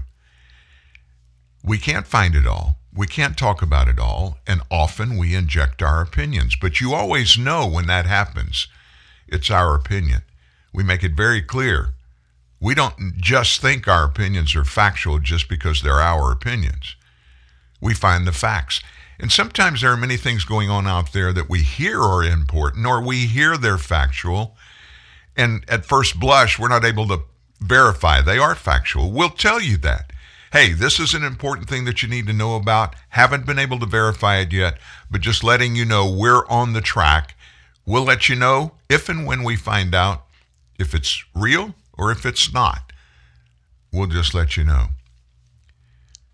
We 1.63 1.77
can't 1.77 2.07
find 2.07 2.35
it 2.35 2.45
all. 2.45 2.77
We 2.93 3.07
can't 3.07 3.37
talk 3.37 3.61
about 3.61 3.87
it 3.87 3.99
all, 3.99 4.37
and 4.45 4.61
often 4.69 5.17
we 5.17 5.33
inject 5.33 5.81
our 5.81 6.01
opinions. 6.01 6.55
But 6.59 6.81
you 6.81 6.93
always 6.93 7.37
know 7.37 7.65
when 7.67 7.87
that 7.87 8.05
happens, 8.05 8.67
it's 9.27 9.49
our 9.49 9.75
opinion. 9.75 10.21
We 10.73 10.83
make 10.83 11.03
it 11.03 11.13
very 11.13 11.41
clear. 11.41 11.93
We 12.59 12.75
don't 12.75 13.17
just 13.17 13.61
think 13.61 13.87
our 13.87 14.05
opinions 14.05 14.55
are 14.55 14.65
factual 14.65 15.19
just 15.19 15.49
because 15.49 15.81
they're 15.81 16.01
our 16.01 16.31
opinions. 16.31 16.95
We 17.81 17.93
find 17.93 18.25
the 18.25 18.31
facts. 18.31 18.81
And 19.19 19.31
sometimes 19.31 19.81
there 19.81 19.91
are 19.91 19.97
many 19.97 20.17
things 20.17 20.45
going 20.45 20.69
on 20.69 20.87
out 20.87 21.13
there 21.13 21.31
that 21.31 21.49
we 21.49 21.61
hear 21.61 22.01
are 22.01 22.23
important 22.23 22.85
or 22.85 23.01
we 23.01 23.27
hear 23.27 23.57
they're 23.57 23.77
factual. 23.77 24.55
And 25.37 25.63
at 25.67 25.85
first 25.85 26.19
blush, 26.19 26.59
we're 26.59 26.67
not 26.67 26.85
able 26.85 27.07
to 27.07 27.23
verify 27.61 28.21
they 28.21 28.37
are 28.37 28.55
factual. 28.55 29.11
We'll 29.11 29.29
tell 29.29 29.61
you 29.61 29.77
that 29.77 30.11
hey, 30.55 30.71
this 30.71 31.01
is 31.01 31.13
an 31.13 31.23
important 31.25 31.67
thing 31.67 31.83
that 31.83 32.01
you 32.01 32.07
need 32.07 32.25
to 32.25 32.31
know 32.31 32.55
about. 32.55 32.95
Haven't 33.09 33.45
been 33.45 33.59
able 33.59 33.77
to 33.77 33.85
verify 33.85 34.37
it 34.37 34.53
yet, 34.53 34.77
but 35.11 35.19
just 35.19 35.43
letting 35.43 35.75
you 35.75 35.83
know 35.83 36.09
we're 36.09 36.47
on 36.47 36.71
the 36.71 36.79
track. 36.79 37.35
We'll 37.85 38.03
let 38.03 38.29
you 38.29 38.35
know 38.35 38.73
if 38.89 39.09
and 39.09 39.25
when 39.25 39.43
we 39.43 39.55
find 39.55 39.93
out 39.93 40.25
if 40.79 40.93
it's 40.93 41.23
real 41.33 41.75
or 41.97 42.11
if 42.11 42.25
it's 42.25 42.53
not. 42.53 42.91
We'll 43.91 44.07
just 44.07 44.33
let 44.33 44.57
you 44.57 44.63
know. 44.63 44.87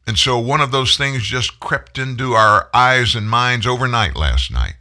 And 0.08 0.18
so 0.18 0.40
one 0.40 0.62
of 0.62 0.72
those 0.72 0.98
things 0.98 1.24
just 1.24 1.60
crept 1.60 1.98
into 1.98 2.34
our 2.34 2.70
eyes 2.74 3.16
and 3.16 3.30
minds 3.30 3.68
overnight 3.68 4.16
last 4.16 4.52
night. 4.52 4.74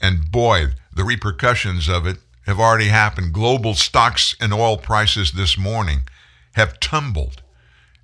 And 0.00 0.30
boy, 0.30 0.72
the 0.94 1.04
repercussions 1.04 1.88
of 1.88 2.06
it 2.06 2.18
have 2.46 2.58
already 2.58 2.88
happened. 2.88 3.32
Global 3.32 3.74
stocks 3.74 4.34
and 4.40 4.52
oil 4.52 4.76
prices 4.76 5.32
this 5.32 5.56
morning 5.56 6.00
have 6.52 6.80
tumbled. 6.80 7.42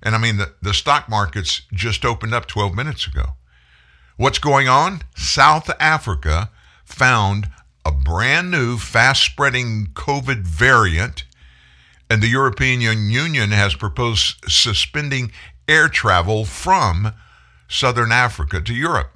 And 0.01 0.15
I 0.15 0.17
mean, 0.17 0.37
the, 0.37 0.53
the 0.61 0.73
stock 0.73 1.09
markets 1.09 1.63
just 1.73 2.05
opened 2.05 2.33
up 2.33 2.45
12 2.45 2.73
minutes 2.75 3.07
ago. 3.07 3.33
What's 4.17 4.39
going 4.39 4.67
on? 4.67 5.01
South 5.15 5.69
Africa 5.79 6.51
found 6.85 7.49
a 7.85 7.91
brand 7.91 8.51
new, 8.51 8.77
fast 8.77 9.23
spreading 9.23 9.87
COVID 9.93 10.41
variant, 10.41 11.23
and 12.09 12.21
the 12.21 12.27
European 12.27 12.81
Union 12.81 13.51
has 13.51 13.75
proposed 13.75 14.43
suspending 14.49 15.31
air 15.67 15.87
travel 15.87 16.45
from 16.45 17.13
Southern 17.67 18.11
Africa 18.11 18.61
to 18.61 18.73
Europe. 18.73 19.11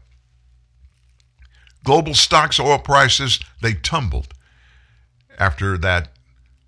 Global 1.84 2.14
stocks, 2.14 2.60
oil 2.60 2.80
prices, 2.80 3.40
they 3.62 3.74
tumbled 3.74 4.34
after 5.38 5.78
that 5.78 6.10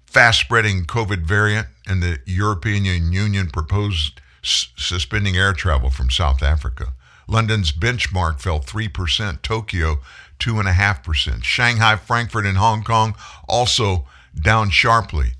fast 0.05 0.39
spreading 0.39 0.85
COVID 0.85 1.25
variant 1.25 1.67
and 1.87 2.01
the 2.01 2.19
European 2.25 2.85
Union 2.85 3.49
proposed 3.49 4.21
s- 4.43 4.69
suspending 4.77 5.35
air 5.35 5.53
travel 5.53 5.89
from 5.89 6.09
South 6.09 6.41
Africa. 6.41 6.93
London's 7.27 7.71
benchmark 7.71 8.39
fell 8.41 8.59
3%, 8.59 9.41
Tokyo 9.41 9.99
2.5%. 10.41 11.43
Shanghai, 11.43 11.95
Frankfurt, 11.95 12.45
and 12.45 12.57
Hong 12.57 12.83
Kong 12.83 13.15
also 13.47 14.05
down 14.39 14.69
sharply. 14.69 15.33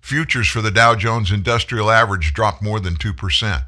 Futures 0.00 0.48
for 0.48 0.62
the 0.62 0.70
Dow 0.70 0.94
Jones 0.94 1.30
Industrial 1.30 1.90
Average 1.90 2.32
dropped 2.32 2.62
more 2.62 2.80
than 2.80 2.94
2%. 2.94 3.64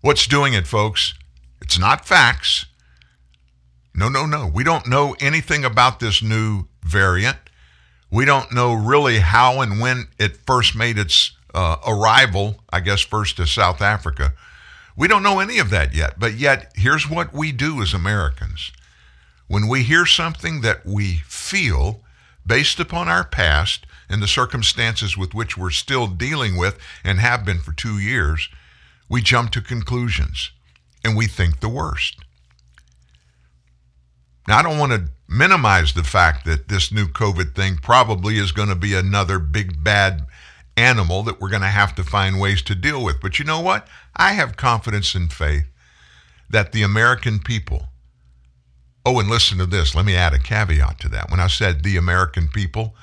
What's 0.00 0.26
doing 0.26 0.54
it, 0.54 0.66
folks? 0.66 1.14
It's 1.62 1.78
not 1.78 2.06
facts. 2.06 2.66
No, 3.94 4.08
no, 4.08 4.26
no. 4.26 4.46
We 4.46 4.62
don't 4.62 4.86
know 4.86 5.16
anything 5.20 5.64
about 5.64 6.00
this 6.00 6.22
new 6.22 6.64
variant. 6.82 7.38
We 8.10 8.24
don't 8.24 8.52
know 8.52 8.74
really 8.74 9.20
how 9.20 9.60
and 9.60 9.80
when 9.80 10.08
it 10.18 10.36
first 10.46 10.76
made 10.76 10.98
its 10.98 11.32
uh, 11.54 11.76
arrival, 11.86 12.62
I 12.70 12.80
guess, 12.80 13.00
first 13.00 13.36
to 13.38 13.46
South 13.46 13.80
Africa. 13.80 14.34
We 14.96 15.08
don't 15.08 15.22
know 15.22 15.40
any 15.40 15.58
of 15.58 15.70
that 15.70 15.94
yet. 15.94 16.18
But 16.18 16.34
yet, 16.34 16.72
here's 16.74 17.08
what 17.08 17.32
we 17.32 17.52
do 17.52 17.82
as 17.82 17.94
Americans. 17.94 18.72
When 19.48 19.68
we 19.68 19.82
hear 19.82 20.06
something 20.06 20.60
that 20.62 20.84
we 20.84 21.16
feel 21.26 22.02
based 22.46 22.80
upon 22.80 23.08
our 23.08 23.24
past 23.24 23.86
and 24.08 24.22
the 24.22 24.28
circumstances 24.28 25.16
with 25.16 25.34
which 25.34 25.56
we're 25.56 25.70
still 25.70 26.06
dealing 26.06 26.56
with 26.56 26.78
and 27.04 27.18
have 27.18 27.44
been 27.44 27.58
for 27.58 27.72
two 27.72 27.98
years, 27.98 28.48
we 29.08 29.22
jump 29.22 29.50
to 29.52 29.60
conclusions 29.60 30.50
and 31.04 31.16
we 31.16 31.26
think 31.26 31.60
the 31.60 31.68
worst. 31.68 32.18
Now, 34.48 34.58
I 34.58 34.62
don't 34.62 34.78
want 34.78 34.92
to 34.92 35.10
minimize 35.28 35.92
the 35.92 36.04
fact 36.04 36.44
that 36.46 36.68
this 36.68 36.92
new 36.92 37.06
COVID 37.06 37.54
thing 37.54 37.78
probably 37.78 38.38
is 38.38 38.52
going 38.52 38.68
to 38.68 38.76
be 38.76 38.94
another 38.94 39.38
big 39.38 39.82
bad 39.82 40.26
animal 40.76 41.22
that 41.24 41.40
we're 41.40 41.48
going 41.48 41.62
to 41.62 41.68
have 41.68 41.94
to 41.96 42.04
find 42.04 42.40
ways 42.40 42.62
to 42.62 42.74
deal 42.74 43.02
with. 43.02 43.20
But 43.20 43.38
you 43.38 43.44
know 43.44 43.60
what? 43.60 43.88
I 44.14 44.32
have 44.32 44.56
confidence 44.56 45.14
and 45.14 45.32
faith 45.32 45.66
that 46.48 46.72
the 46.72 46.82
American 46.82 47.40
people, 47.40 47.88
oh, 49.06 49.20
and 49.20 49.30
listen 49.30 49.56
to 49.58 49.66
this, 49.66 49.94
let 49.94 50.04
me 50.04 50.16
add 50.16 50.34
a 50.34 50.38
caveat 50.38 50.98
to 51.00 51.08
that. 51.08 51.30
When 51.30 51.38
I 51.38 51.46
said 51.46 51.82
the 51.82 51.96
American 51.96 52.48
people, 52.48 52.96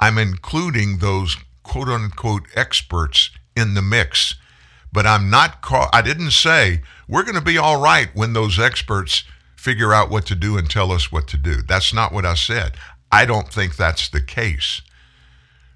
I'm 0.00 0.16
including 0.16 0.98
those 0.98 1.36
quote 1.62 1.88
unquote 1.88 2.46
experts 2.56 3.30
in 3.54 3.74
the 3.74 3.82
mix. 3.82 4.36
But 4.90 5.06
I'm 5.06 5.28
not, 5.28 5.58
I 5.92 6.02
didn't 6.02 6.30
say 6.30 6.80
we're 7.08 7.24
going 7.24 7.34
to 7.34 7.40
be 7.40 7.58
all 7.58 7.80
right 7.80 8.08
when 8.14 8.32
those 8.32 8.58
experts 8.58 9.24
figure 9.54 9.92
out 9.92 10.10
what 10.10 10.24
to 10.26 10.34
do 10.34 10.56
and 10.56 10.68
tell 10.68 10.90
us 10.90 11.12
what 11.12 11.28
to 11.28 11.36
do. 11.36 11.62
That's 11.62 11.92
not 11.92 12.12
what 12.12 12.24
I 12.24 12.34
said. 12.34 12.76
I 13.12 13.26
don't 13.26 13.52
think 13.52 13.76
that's 13.76 14.08
the 14.08 14.22
case. 14.22 14.82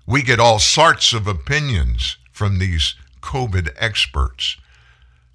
We 0.07 0.23
get 0.23 0.41
all 0.41 0.59
sorts 0.59 1.13
of 1.13 1.27
opinions 1.27 2.17
from 2.33 2.59
these 2.59 2.95
COVID 3.21 3.75
experts 3.77 4.57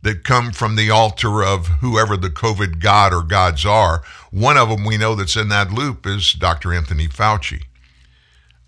that 0.03 0.23
come 0.23 0.51
from 0.51 0.75
the 0.75 0.89
altar 0.89 1.43
of 1.43 1.67
whoever 1.79 2.15
the 2.15 2.29
COVID 2.29 2.79
God 2.79 3.13
or 3.13 3.23
gods 3.23 3.65
are. 3.65 4.03
One 4.31 4.57
of 4.57 4.69
them 4.69 4.85
we 4.85 4.97
know 4.97 5.15
that's 5.15 5.35
in 5.35 5.49
that 5.49 5.71
loop 5.71 6.05
is 6.05 6.33
Dr. 6.33 6.73
Anthony 6.73 7.07
Fauci. 7.07 7.63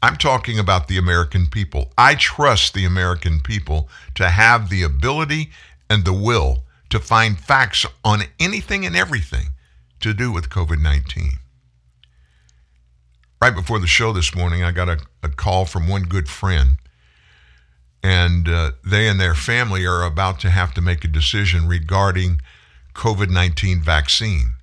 I'm 0.01 0.15
talking 0.15 0.57
about 0.59 0.87
the 0.87 0.97
American 0.97 1.47
people. 1.47 1.91
I 1.97 2.15
trust 2.15 2.73
the 2.73 2.85
American 2.85 3.41
people 3.41 3.89
to 4.15 4.29
have 4.29 4.69
the 4.69 4.83
ability 4.83 5.51
and 5.89 6.05
the 6.05 6.13
will 6.13 6.63
to 6.89 6.99
find 6.99 7.37
facts 7.37 7.85
on 8.03 8.23
anything 8.39 8.85
and 8.85 8.95
everything 8.95 9.47
to 9.99 10.13
do 10.13 10.31
with 10.31 10.49
COVID 10.49 10.81
19. 10.81 11.31
Right 13.41 13.55
before 13.55 13.79
the 13.79 13.87
show 13.87 14.13
this 14.13 14.35
morning, 14.35 14.63
I 14.63 14.71
got 14.71 14.89
a, 14.89 14.99
a 15.21 15.29
call 15.29 15.65
from 15.65 15.87
one 15.87 16.03
good 16.03 16.29
friend, 16.29 16.77
and 18.05 18.47
uh, 18.47 18.71
they 18.85 19.07
and 19.07 19.19
their 19.19 19.33
family 19.33 19.83
are 19.83 20.03
about 20.03 20.39
to 20.39 20.51
have 20.51 20.75
to 20.75 20.79
make 20.79 21.03
a 21.03 21.07
decision 21.07 21.67
regarding 21.67 22.39
COVID 22.93 23.31
19 23.31 23.81
vaccine. 23.81 24.53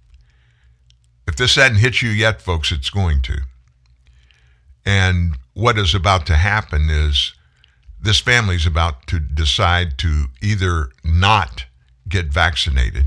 If 1.26 1.34
this 1.34 1.56
hadn't 1.56 1.78
hit 1.78 2.02
you 2.02 2.10
yet, 2.10 2.40
folks, 2.40 2.70
it's 2.70 2.88
going 2.88 3.20
to. 3.22 3.38
And 4.86 5.38
what 5.54 5.76
is 5.76 5.92
about 5.92 6.24
to 6.26 6.36
happen 6.36 6.88
is 6.88 7.34
this 8.00 8.20
family 8.20 8.54
is 8.54 8.66
about 8.66 9.08
to 9.08 9.18
decide 9.18 9.98
to 9.98 10.26
either 10.40 10.90
not 11.02 11.64
get 12.08 12.26
vaccinated 12.26 13.06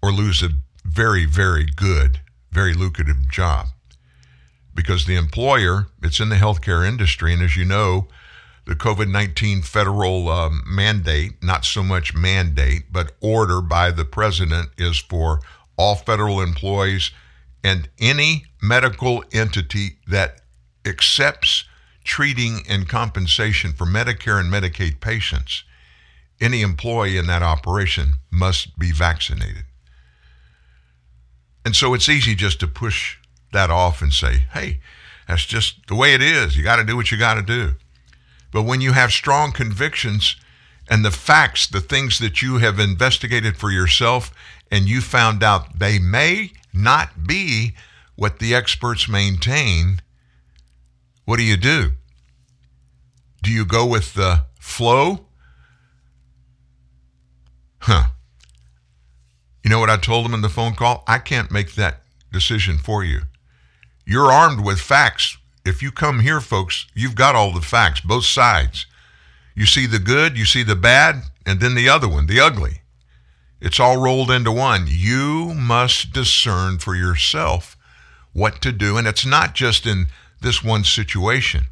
or 0.00 0.12
lose 0.12 0.44
a 0.44 0.50
very, 0.84 1.26
very 1.26 1.64
good, 1.64 2.20
very 2.52 2.72
lucrative 2.72 3.28
job. 3.32 3.66
Because 4.76 5.06
the 5.06 5.16
employer, 5.16 5.88
it's 6.04 6.20
in 6.20 6.28
the 6.28 6.36
healthcare 6.36 6.86
industry, 6.86 7.32
and 7.32 7.42
as 7.42 7.56
you 7.56 7.64
know, 7.64 8.06
the 8.66 8.74
COVID 8.74 9.10
19 9.10 9.62
federal 9.62 10.28
um, 10.28 10.62
mandate, 10.66 11.42
not 11.42 11.64
so 11.64 11.82
much 11.82 12.14
mandate, 12.14 12.84
but 12.90 13.12
order 13.20 13.60
by 13.60 13.90
the 13.90 14.04
president, 14.04 14.70
is 14.78 14.98
for 14.98 15.40
all 15.76 15.94
federal 15.96 16.40
employees 16.40 17.10
and 17.62 17.88
any 17.98 18.44
medical 18.62 19.24
entity 19.32 19.96
that 20.06 20.40
accepts 20.86 21.64
treating 22.04 22.60
and 22.68 22.88
compensation 22.88 23.72
for 23.72 23.86
Medicare 23.86 24.38
and 24.38 24.52
Medicaid 24.52 25.00
patients. 25.00 25.64
Any 26.40 26.60
employee 26.62 27.16
in 27.16 27.26
that 27.26 27.42
operation 27.42 28.14
must 28.30 28.78
be 28.78 28.92
vaccinated. 28.92 29.64
And 31.64 31.74
so 31.74 31.94
it's 31.94 32.08
easy 32.08 32.34
just 32.34 32.60
to 32.60 32.66
push 32.66 33.16
that 33.52 33.70
off 33.70 34.02
and 34.02 34.12
say, 34.12 34.44
hey, 34.52 34.80
that's 35.26 35.46
just 35.46 35.86
the 35.86 35.94
way 35.94 36.12
it 36.12 36.22
is. 36.22 36.56
You 36.56 36.62
got 36.62 36.76
to 36.76 36.84
do 36.84 36.96
what 36.96 37.10
you 37.10 37.16
got 37.16 37.34
to 37.34 37.42
do. 37.42 37.74
But 38.54 38.62
when 38.62 38.80
you 38.80 38.92
have 38.92 39.10
strong 39.10 39.50
convictions 39.50 40.36
and 40.88 41.04
the 41.04 41.10
facts, 41.10 41.66
the 41.66 41.80
things 41.80 42.20
that 42.20 42.40
you 42.40 42.58
have 42.58 42.78
investigated 42.78 43.56
for 43.56 43.72
yourself, 43.72 44.32
and 44.70 44.88
you 44.88 45.00
found 45.00 45.42
out 45.42 45.80
they 45.80 45.98
may 45.98 46.52
not 46.72 47.26
be 47.26 47.74
what 48.14 48.38
the 48.38 48.54
experts 48.54 49.08
maintain, 49.08 50.00
what 51.24 51.38
do 51.38 51.42
you 51.42 51.56
do? 51.56 51.94
Do 53.42 53.50
you 53.50 53.64
go 53.64 53.84
with 53.84 54.14
the 54.14 54.44
flow? 54.60 55.26
Huh. 57.80 58.04
You 59.64 59.70
know 59.70 59.80
what 59.80 59.90
I 59.90 59.96
told 59.96 60.26
him 60.26 60.34
in 60.34 60.42
the 60.42 60.48
phone 60.48 60.76
call? 60.76 61.02
I 61.08 61.18
can't 61.18 61.50
make 61.50 61.74
that 61.74 62.02
decision 62.32 62.78
for 62.78 63.02
you. 63.02 63.22
You're 64.06 64.30
armed 64.30 64.64
with 64.64 64.78
facts. 64.80 65.38
If 65.64 65.82
you 65.82 65.90
come 65.90 66.20
here, 66.20 66.40
folks, 66.40 66.86
you've 66.94 67.14
got 67.14 67.34
all 67.34 67.52
the 67.52 67.60
facts, 67.60 68.00
both 68.00 68.24
sides. 68.24 68.86
You 69.54 69.66
see 69.66 69.86
the 69.86 69.98
good, 69.98 70.36
you 70.36 70.44
see 70.44 70.62
the 70.62 70.76
bad, 70.76 71.22
and 71.46 71.60
then 71.60 71.74
the 71.74 71.88
other 71.88 72.08
one, 72.08 72.26
the 72.26 72.40
ugly. 72.40 72.82
It's 73.60 73.80
all 73.80 73.96
rolled 73.96 74.30
into 74.30 74.52
one. 74.52 74.86
You 74.88 75.54
must 75.54 76.12
discern 76.12 76.78
for 76.78 76.94
yourself 76.94 77.78
what 78.34 78.60
to 78.60 78.72
do. 78.72 78.98
And 78.98 79.06
it's 79.06 79.24
not 79.24 79.54
just 79.54 79.86
in 79.86 80.08
this 80.42 80.62
one 80.62 80.84
situation, 80.84 81.64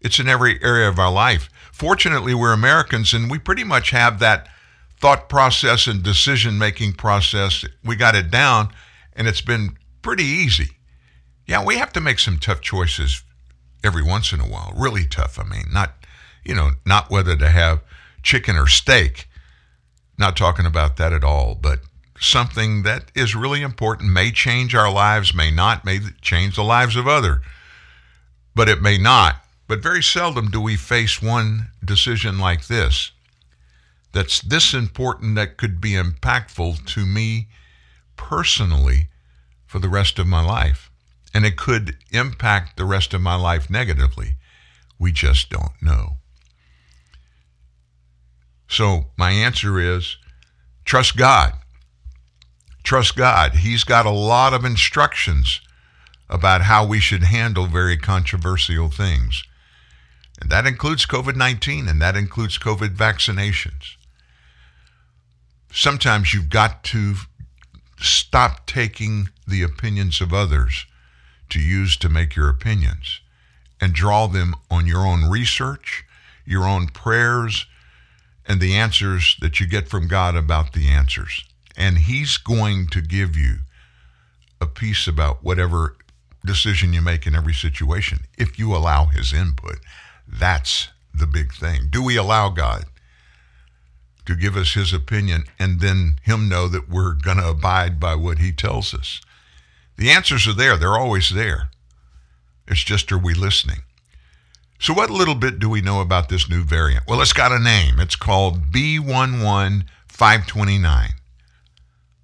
it's 0.00 0.18
in 0.18 0.28
every 0.28 0.60
area 0.62 0.88
of 0.88 0.98
our 0.98 1.12
life. 1.12 1.48
Fortunately, 1.72 2.34
we're 2.34 2.52
Americans 2.52 3.14
and 3.14 3.30
we 3.30 3.38
pretty 3.38 3.62
much 3.62 3.90
have 3.90 4.18
that 4.18 4.48
thought 4.98 5.28
process 5.28 5.86
and 5.86 6.02
decision 6.02 6.58
making 6.58 6.94
process. 6.94 7.64
We 7.84 7.94
got 7.94 8.16
it 8.16 8.30
down 8.30 8.70
and 9.14 9.28
it's 9.28 9.40
been 9.40 9.76
pretty 10.02 10.24
easy. 10.24 10.70
Yeah, 11.46 11.64
we 11.64 11.76
have 11.76 11.92
to 11.92 12.00
make 12.00 12.18
some 12.18 12.38
tough 12.38 12.60
choices 12.60 13.22
every 13.82 14.02
once 14.02 14.32
in 14.32 14.40
a 14.40 14.46
while. 14.46 14.72
Really 14.76 15.04
tough. 15.04 15.38
I 15.38 15.44
mean, 15.44 15.66
not, 15.72 15.94
you 16.44 16.54
know, 16.54 16.72
not 16.86 17.10
whether 17.10 17.36
to 17.36 17.50
have 17.50 17.82
chicken 18.22 18.56
or 18.56 18.66
steak. 18.66 19.28
Not 20.18 20.36
talking 20.36 20.66
about 20.66 20.96
that 20.96 21.12
at 21.12 21.24
all, 21.24 21.54
but 21.54 21.80
something 22.18 22.82
that 22.84 23.10
is 23.14 23.34
really 23.34 23.62
important 23.62 24.12
may 24.12 24.30
change 24.30 24.74
our 24.74 24.90
lives, 24.90 25.34
may 25.34 25.50
not, 25.50 25.84
may 25.84 26.00
change 26.22 26.56
the 26.56 26.64
lives 26.64 26.96
of 26.96 27.08
other, 27.08 27.42
but 28.54 28.68
it 28.68 28.80
may 28.80 28.96
not. 28.96 29.36
But 29.66 29.82
very 29.82 30.02
seldom 30.02 30.50
do 30.50 30.60
we 30.60 30.76
face 30.76 31.20
one 31.20 31.70
decision 31.84 32.38
like 32.38 32.66
this 32.66 33.12
that's 34.12 34.40
this 34.40 34.72
important 34.72 35.34
that 35.34 35.56
could 35.56 35.80
be 35.80 35.92
impactful 35.92 36.86
to 36.86 37.04
me 37.04 37.48
personally 38.16 39.08
for 39.66 39.80
the 39.80 39.88
rest 39.88 40.20
of 40.20 40.26
my 40.26 40.42
life. 40.42 40.90
And 41.34 41.44
it 41.44 41.56
could 41.56 41.96
impact 42.12 42.76
the 42.76 42.84
rest 42.84 43.12
of 43.12 43.20
my 43.20 43.34
life 43.34 43.68
negatively. 43.68 44.36
We 44.98 45.10
just 45.10 45.50
don't 45.50 45.82
know. 45.82 46.18
So, 48.68 49.06
my 49.16 49.32
answer 49.32 49.78
is 49.80 50.16
trust 50.84 51.16
God. 51.16 51.54
Trust 52.84 53.16
God. 53.16 53.56
He's 53.56 53.84
got 53.84 54.06
a 54.06 54.10
lot 54.10 54.54
of 54.54 54.64
instructions 54.64 55.60
about 56.28 56.62
how 56.62 56.86
we 56.86 57.00
should 57.00 57.24
handle 57.24 57.66
very 57.66 57.96
controversial 57.96 58.88
things. 58.88 59.42
And 60.40 60.50
that 60.50 60.66
includes 60.66 61.06
COVID 61.06 61.36
19 61.36 61.88
and 61.88 62.00
that 62.00 62.16
includes 62.16 62.58
COVID 62.58 62.96
vaccinations. 62.96 63.96
Sometimes 65.72 66.32
you've 66.32 66.50
got 66.50 66.84
to 66.84 67.14
stop 67.98 68.66
taking 68.66 69.28
the 69.46 69.62
opinions 69.62 70.20
of 70.20 70.32
others 70.32 70.86
to 71.50 71.60
use 71.60 71.96
to 71.98 72.08
make 72.08 72.36
your 72.36 72.48
opinions 72.48 73.20
and 73.80 73.92
draw 73.92 74.26
them 74.26 74.54
on 74.70 74.86
your 74.86 75.06
own 75.06 75.28
research, 75.28 76.04
your 76.44 76.66
own 76.66 76.88
prayers, 76.88 77.66
and 78.46 78.60
the 78.60 78.74
answers 78.74 79.36
that 79.40 79.60
you 79.60 79.66
get 79.66 79.88
from 79.88 80.08
God 80.08 80.36
about 80.36 80.72
the 80.72 80.88
answers. 80.88 81.44
And 81.76 81.98
He's 81.98 82.36
going 82.36 82.88
to 82.88 83.00
give 83.00 83.36
you 83.36 83.58
a 84.60 84.66
peace 84.66 85.06
about 85.06 85.42
whatever 85.42 85.96
decision 86.44 86.92
you 86.92 87.00
make 87.00 87.26
in 87.26 87.34
every 87.34 87.54
situation 87.54 88.20
if 88.38 88.58
you 88.58 88.74
allow 88.74 89.06
His 89.06 89.32
input. 89.32 89.76
That's 90.28 90.88
the 91.12 91.26
big 91.26 91.52
thing. 91.52 91.88
Do 91.90 92.02
we 92.02 92.16
allow 92.16 92.50
God 92.50 92.84
to 94.26 94.34
give 94.34 94.56
us 94.56 94.74
His 94.74 94.92
opinion 94.92 95.44
and 95.58 95.80
then 95.80 96.16
Him 96.22 96.48
know 96.48 96.68
that 96.68 96.88
we're 96.88 97.14
going 97.14 97.38
to 97.38 97.48
abide 97.48 97.98
by 97.98 98.14
what 98.14 98.38
He 98.38 98.52
tells 98.52 98.94
us? 98.94 99.20
The 99.96 100.10
answers 100.10 100.48
are 100.48 100.52
there, 100.52 100.76
they're 100.76 100.98
always 100.98 101.30
there. 101.30 101.70
It's 102.66 102.82
just 102.82 103.12
are 103.12 103.18
we 103.18 103.34
listening? 103.34 103.82
So, 104.80 104.92
what 104.92 105.10
little 105.10 105.34
bit 105.34 105.58
do 105.58 105.68
we 105.68 105.80
know 105.80 106.00
about 106.00 106.28
this 106.28 106.48
new 106.48 106.64
variant? 106.64 107.06
Well, 107.06 107.20
it's 107.20 107.32
got 107.32 107.52
a 107.52 107.58
name. 107.58 108.00
It's 108.00 108.16
called 108.16 108.72
B11529. 108.72 111.08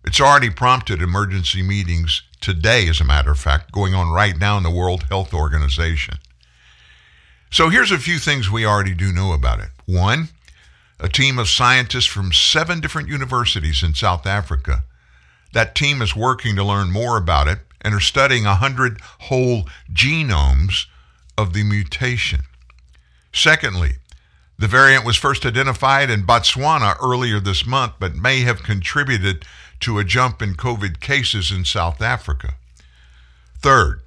It's 0.04 0.20
already 0.20 0.50
prompted 0.50 1.00
emergency 1.00 1.62
meetings 1.62 2.22
today, 2.40 2.88
as 2.88 3.00
a 3.00 3.04
matter 3.04 3.30
of 3.30 3.38
fact, 3.38 3.70
going 3.70 3.94
on 3.94 4.10
right 4.10 4.38
now 4.38 4.56
in 4.56 4.62
the 4.62 4.70
World 4.70 5.04
Health 5.04 5.32
Organization. 5.32 6.18
So, 7.50 7.68
here's 7.68 7.92
a 7.92 7.98
few 7.98 8.18
things 8.18 8.50
we 8.50 8.66
already 8.66 8.94
do 8.94 9.12
know 9.12 9.32
about 9.32 9.60
it. 9.60 9.70
One, 9.86 10.30
a 10.98 11.08
team 11.08 11.38
of 11.38 11.48
scientists 11.48 12.06
from 12.06 12.32
seven 12.32 12.80
different 12.80 13.08
universities 13.08 13.82
in 13.82 13.94
South 13.94 14.26
Africa 14.26 14.84
that 15.52 15.74
team 15.74 16.02
is 16.02 16.16
working 16.16 16.56
to 16.56 16.64
learn 16.64 16.90
more 16.90 17.16
about 17.16 17.48
it 17.48 17.58
and 17.80 17.94
are 17.94 18.00
studying 18.00 18.44
100 18.44 19.00
whole 19.20 19.68
genomes 19.92 20.86
of 21.36 21.52
the 21.52 21.64
mutation. 21.64 22.40
Secondly, 23.32 23.92
the 24.58 24.68
variant 24.68 25.06
was 25.06 25.16
first 25.16 25.46
identified 25.46 26.10
in 26.10 26.26
Botswana 26.26 26.94
earlier 27.02 27.40
this 27.40 27.66
month, 27.66 27.94
but 27.98 28.14
may 28.14 28.40
have 28.40 28.62
contributed 28.62 29.46
to 29.80 29.98
a 29.98 30.04
jump 30.04 30.42
in 30.42 30.54
COVID 30.54 31.00
cases 31.00 31.50
in 31.50 31.64
South 31.64 32.02
Africa. 32.02 32.56
Third, 33.58 34.02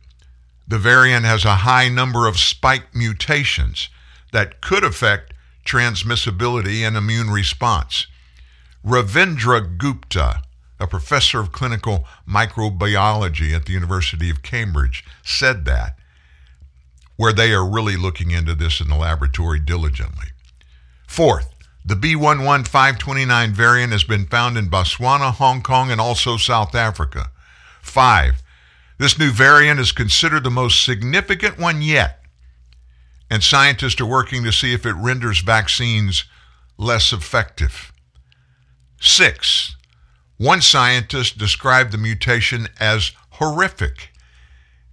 the 0.68 0.78
variant 0.78 1.26
has 1.26 1.44
a 1.44 1.56
high 1.56 1.90
number 1.90 2.28
of 2.28 2.38
spike 2.38 2.94
mutations 2.94 3.90
that 4.32 4.62
could 4.62 4.84
affect 4.84 5.34
transmissibility 5.66 6.88
and 6.88 6.96
immune 6.96 7.32
response. 7.32 8.06
Ravindra 8.86 9.78
Gupta, 9.78 10.43
a 10.84 10.88
professor 10.88 11.40
of 11.40 11.52
clinical 11.52 12.06
microbiology 12.30 13.56
at 13.56 13.66
the 13.66 13.74
University 13.74 14.30
of 14.30 14.44
Cambridge, 14.44 15.04
said 15.24 15.66
that, 15.66 15.96
where 17.16 17.34
they 17.34 17.54
are 17.54 17.68
really 17.68 17.96
looking 17.96 18.32
into 18.32 18.54
this 18.54 18.80
in 18.80 18.90
the 18.90 18.96
laboratory 18.96 19.60
diligently. 19.60 20.28
Fourth, 21.08 21.50
the 21.86 21.96
B11529 21.96 23.52
variant 23.52 23.92
has 23.92 24.04
been 24.04 24.26
found 24.26 24.58
in 24.58 24.70
Botswana, 24.70 25.32
Hong 25.34 25.62
Kong, 25.62 25.92
and 25.92 26.00
also 26.00 26.38
South 26.38 26.76
Africa. 26.76 27.32
Five, 27.82 28.42
this 28.98 29.20
new 29.20 29.32
variant 29.32 29.80
is 29.80 29.92
considered 29.92 30.44
the 30.44 30.50
most 30.50 30.84
significant 30.86 31.58
one 31.58 31.82
yet, 31.82 32.22
and 33.30 33.44
scientists 33.44 34.00
are 34.00 34.06
working 34.06 34.44
to 34.44 34.52
see 34.52 34.74
if 34.74 34.86
it 34.86 34.94
renders 34.94 35.40
vaccines 35.40 36.26
less 36.78 37.12
effective. 37.12 37.92
Six, 39.02 39.76
one 40.38 40.62
scientist 40.62 41.38
described 41.38 41.92
the 41.92 41.98
mutation 41.98 42.68
as 42.80 43.12
horrific 43.32 44.12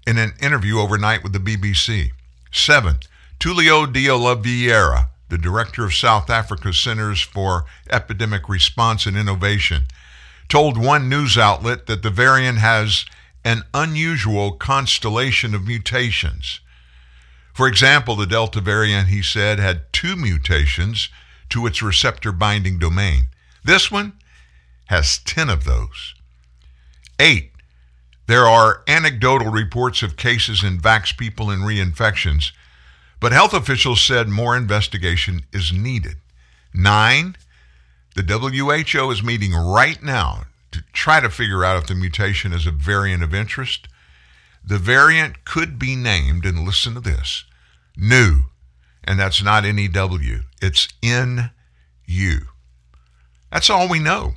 in 0.07 0.19
an 0.19 0.33
interview 0.41 0.79
overnight 0.79 1.23
with 1.23 1.33
the 1.33 1.39
BBC. 1.39 2.11
Seven, 2.53 2.97
Tulio 3.39 3.91
de 3.91 4.09
Oliveira, 4.11 5.11
the 5.29 5.39
director 5.39 5.85
of 5.85 5.95
South 5.95 6.29
Africa's 6.29 6.79
Centers 6.79 7.21
for 7.21 7.65
Epidemic 7.91 8.49
Response 8.49 9.07
and 9.07 9.17
Innovation, 9.17 9.85
told 10.49 10.77
one 10.77 11.09
news 11.09 11.39
outlet 11.39 11.87
that 11.87 12.03
the 12.03 12.11
variant 12.11 12.59
has 12.59 13.07
an 13.45 13.63
unusual 13.73 14.53
constellation 14.53 15.55
of 15.55 15.67
mutations. 15.67 16.61
For 17.55 17.67
example, 17.67 18.17
the 18.17 18.27
Delta 18.27 18.61
variant, 18.61 19.09
he 19.09 19.23
said, 19.23 19.59
had 19.59 19.93
two 19.93 20.17
mutations 20.17 21.09
to 21.51 21.67
its 21.67 21.83
receptor 21.83 22.33
binding 22.33 22.79
domain. 22.79 23.29
This 23.65 23.91
one 23.91 24.15
has 24.91 25.19
10 25.19 25.49
of 25.49 25.63
those. 25.63 26.15
Eight, 27.21 27.53
there 28.27 28.45
are 28.47 28.83
anecdotal 28.89 29.53
reports 29.53 30.03
of 30.03 30.17
cases 30.17 30.65
in 30.65 30.79
vax 30.79 31.17
people 31.17 31.49
and 31.49 31.63
reinfections, 31.63 32.51
but 33.21 33.31
health 33.31 33.55
officials 33.55 34.03
said 34.03 34.29
more 34.29 34.57
investigation 34.57 35.47
is 35.53 35.73
needed. 35.73 36.17
Nine, 36.75 37.37
the 38.17 38.25
WHO 38.25 39.13
is 39.13 39.23
meeting 39.23 39.53
right 39.53 40.03
now 40.03 40.47
to 40.73 40.83
try 40.93 41.21
to 41.21 41.31
figure 41.31 41.65
out 41.65 41.81
if 41.81 41.87
the 41.87 41.95
mutation 41.95 42.53
is 42.53 42.67
a 42.67 42.73
variant 42.73 43.23
of 43.23 43.33
interest. 43.33 43.87
The 44.65 44.79
variant 44.79 45.45
could 45.45 45.79
be 45.79 45.95
named, 45.95 46.45
and 46.45 46.67
listen 46.67 46.95
to 46.95 47.01
this, 47.01 47.45
new, 47.97 48.41
and 49.05 49.21
that's 49.21 49.41
not 49.41 49.63
NEW, 49.63 50.41
it's 50.61 50.89
NU. 51.01 52.41
That's 53.53 53.71
all 53.71 53.89
we 53.89 54.01
know. 54.01 54.35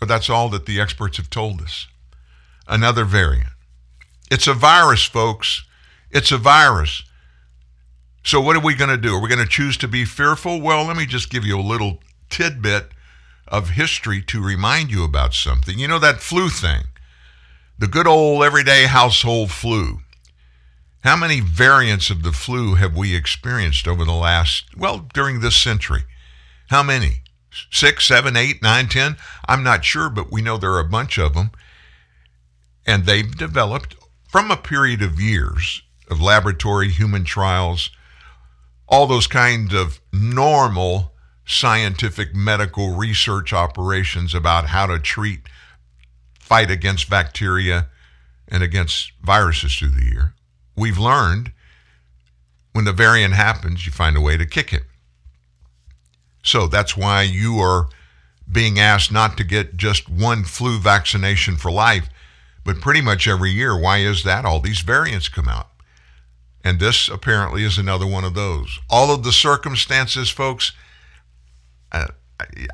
But 0.00 0.08
that's 0.08 0.30
all 0.30 0.48
that 0.48 0.66
the 0.66 0.80
experts 0.80 1.18
have 1.18 1.30
told 1.30 1.60
us. 1.60 1.86
another 2.66 3.04
variant. 3.04 3.50
It's 4.30 4.46
a 4.46 4.54
virus, 4.54 5.04
folks. 5.04 5.64
It's 6.10 6.32
a 6.32 6.38
virus. 6.38 7.02
So, 8.22 8.40
what 8.40 8.56
are 8.56 8.60
we 8.60 8.74
going 8.74 8.90
to 8.90 8.96
do? 8.96 9.14
Are 9.16 9.20
we 9.20 9.28
going 9.28 9.40
to 9.40 9.46
choose 9.46 9.76
to 9.78 9.88
be 9.88 10.04
fearful? 10.04 10.60
Well, 10.60 10.84
let 10.84 10.96
me 10.96 11.06
just 11.06 11.30
give 11.30 11.44
you 11.44 11.58
a 11.58 11.62
little 11.62 11.98
tidbit 12.28 12.90
of 13.48 13.70
history 13.70 14.22
to 14.22 14.42
remind 14.42 14.90
you 14.90 15.04
about 15.04 15.34
something. 15.34 15.78
You 15.78 15.88
know 15.88 15.98
that 15.98 16.20
flu 16.20 16.48
thing, 16.48 16.84
the 17.78 17.88
good 17.88 18.06
old 18.06 18.44
everyday 18.44 18.86
household 18.86 19.50
flu. 19.50 20.00
How 21.02 21.16
many 21.16 21.40
variants 21.40 22.10
of 22.10 22.22
the 22.22 22.32
flu 22.32 22.74
have 22.74 22.94
we 22.96 23.16
experienced 23.16 23.88
over 23.88 24.04
the 24.04 24.12
last, 24.12 24.76
well, 24.76 25.06
during 25.14 25.40
this 25.40 25.56
century? 25.56 26.04
How 26.68 26.82
many? 26.82 27.19
Six, 27.70 28.06
seven, 28.06 28.36
eight, 28.36 28.62
nine, 28.62 28.88
ten? 28.88 29.16
I'm 29.46 29.62
not 29.62 29.84
sure, 29.84 30.08
but 30.08 30.30
we 30.30 30.42
know 30.42 30.56
there 30.56 30.72
are 30.72 30.80
a 30.80 30.84
bunch 30.84 31.18
of 31.18 31.34
them. 31.34 31.50
And 32.86 33.06
they've 33.06 33.36
developed 33.36 33.96
from 34.28 34.50
a 34.50 34.56
period 34.56 35.02
of 35.02 35.20
years 35.20 35.82
of 36.08 36.20
laboratory 36.20 36.88
human 36.88 37.24
trials, 37.24 37.90
all 38.88 39.06
those 39.06 39.26
kinds 39.26 39.74
of 39.74 40.00
normal 40.12 41.12
scientific 41.44 42.34
medical 42.34 42.96
research 42.96 43.52
operations 43.52 44.34
about 44.34 44.66
how 44.66 44.86
to 44.86 44.98
treat, 44.98 45.40
fight 46.38 46.70
against 46.70 47.10
bacteria 47.10 47.88
and 48.48 48.62
against 48.62 49.12
viruses 49.22 49.74
through 49.74 49.88
the 49.88 50.04
year. 50.04 50.34
We've 50.76 50.98
learned 50.98 51.52
when 52.72 52.84
the 52.84 52.92
variant 52.92 53.34
happens, 53.34 53.84
you 53.84 53.92
find 53.92 54.16
a 54.16 54.20
way 54.20 54.36
to 54.36 54.46
kick 54.46 54.72
it. 54.72 54.84
So 56.42 56.66
that's 56.66 56.96
why 56.96 57.22
you 57.22 57.58
are 57.58 57.88
being 58.50 58.78
asked 58.78 59.12
not 59.12 59.36
to 59.36 59.44
get 59.44 59.76
just 59.76 60.08
one 60.08 60.44
flu 60.44 60.78
vaccination 60.78 61.56
for 61.56 61.70
life, 61.70 62.08
but 62.64 62.80
pretty 62.80 63.00
much 63.00 63.28
every 63.28 63.50
year. 63.50 63.78
Why 63.78 63.98
is 63.98 64.24
that? 64.24 64.44
All 64.44 64.60
these 64.60 64.80
variants 64.80 65.28
come 65.28 65.48
out. 65.48 65.68
And 66.62 66.78
this 66.78 67.08
apparently 67.08 67.64
is 67.64 67.78
another 67.78 68.06
one 68.06 68.24
of 68.24 68.34
those. 68.34 68.78
All 68.90 69.14
of 69.14 69.22
the 69.22 69.32
circumstances, 69.32 70.28
folks, 70.28 70.72
uh, 71.92 72.08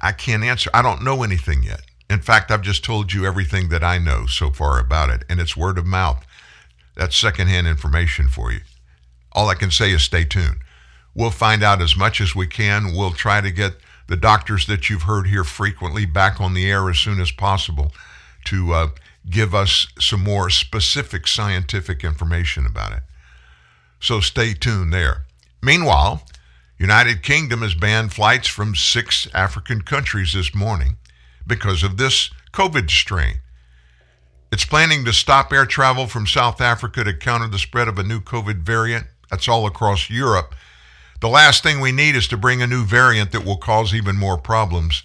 I 0.02 0.12
can't 0.12 0.44
answer. 0.44 0.70
I 0.72 0.82
don't 0.82 1.04
know 1.04 1.22
anything 1.22 1.62
yet. 1.62 1.82
In 2.08 2.20
fact, 2.20 2.50
I've 2.50 2.62
just 2.62 2.84
told 2.84 3.12
you 3.12 3.26
everything 3.26 3.68
that 3.68 3.82
I 3.82 3.98
know 3.98 4.26
so 4.26 4.50
far 4.50 4.78
about 4.78 5.10
it, 5.10 5.24
and 5.28 5.40
it's 5.40 5.56
word 5.56 5.78
of 5.78 5.86
mouth. 5.86 6.24
That's 6.94 7.16
secondhand 7.16 7.66
information 7.66 8.28
for 8.28 8.52
you. 8.52 8.60
All 9.32 9.48
I 9.48 9.54
can 9.54 9.70
say 9.70 9.90
is 9.92 10.02
stay 10.02 10.24
tuned. 10.24 10.58
We'll 11.16 11.30
find 11.30 11.62
out 11.62 11.80
as 11.80 11.96
much 11.96 12.20
as 12.20 12.36
we 12.36 12.46
can. 12.46 12.94
We'll 12.94 13.10
try 13.10 13.40
to 13.40 13.50
get 13.50 13.76
the 14.06 14.18
doctors 14.18 14.66
that 14.66 14.90
you've 14.90 15.02
heard 15.02 15.26
here 15.28 15.44
frequently 15.44 16.04
back 16.04 16.42
on 16.42 16.52
the 16.52 16.70
air 16.70 16.90
as 16.90 16.98
soon 16.98 17.20
as 17.20 17.30
possible 17.30 17.90
to 18.44 18.72
uh, 18.74 18.88
give 19.28 19.54
us 19.54 19.86
some 19.98 20.22
more 20.22 20.50
specific 20.50 21.26
scientific 21.26 22.04
information 22.04 22.66
about 22.66 22.92
it. 22.92 23.02
So 23.98 24.20
stay 24.20 24.52
tuned 24.52 24.92
there. 24.92 25.24
Meanwhile, 25.62 26.22
United 26.78 27.22
Kingdom 27.22 27.62
has 27.62 27.74
banned 27.74 28.12
flights 28.12 28.46
from 28.46 28.74
six 28.74 29.26
African 29.32 29.80
countries 29.80 30.34
this 30.34 30.54
morning 30.54 30.98
because 31.46 31.82
of 31.82 31.96
this 31.96 32.30
COVID 32.52 32.90
strain. 32.90 33.36
It's 34.52 34.66
planning 34.66 35.06
to 35.06 35.14
stop 35.14 35.50
air 35.50 35.64
travel 35.64 36.06
from 36.06 36.26
South 36.26 36.60
Africa 36.60 37.04
to 37.04 37.14
counter 37.14 37.48
the 37.48 37.58
spread 37.58 37.88
of 37.88 37.98
a 37.98 38.02
new 38.02 38.20
COVID 38.20 38.58
variant. 38.58 39.06
That's 39.30 39.48
all 39.48 39.66
across 39.66 40.10
Europe. 40.10 40.54
The 41.20 41.28
last 41.28 41.62
thing 41.62 41.80
we 41.80 41.92
need 41.92 42.14
is 42.14 42.28
to 42.28 42.36
bring 42.36 42.60
a 42.60 42.66
new 42.66 42.84
variant 42.84 43.32
that 43.32 43.44
will 43.44 43.56
cause 43.56 43.94
even 43.94 44.16
more 44.16 44.36
problems. 44.36 45.02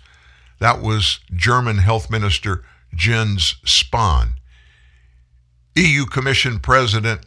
That 0.60 0.82
was 0.82 1.19
German 1.34 1.78
Health 1.78 2.10
Minister 2.10 2.63
Jens 2.93 3.56
Spahn. 3.65 4.34
EU 5.76 6.06
Commission 6.06 6.60
President 6.60 7.21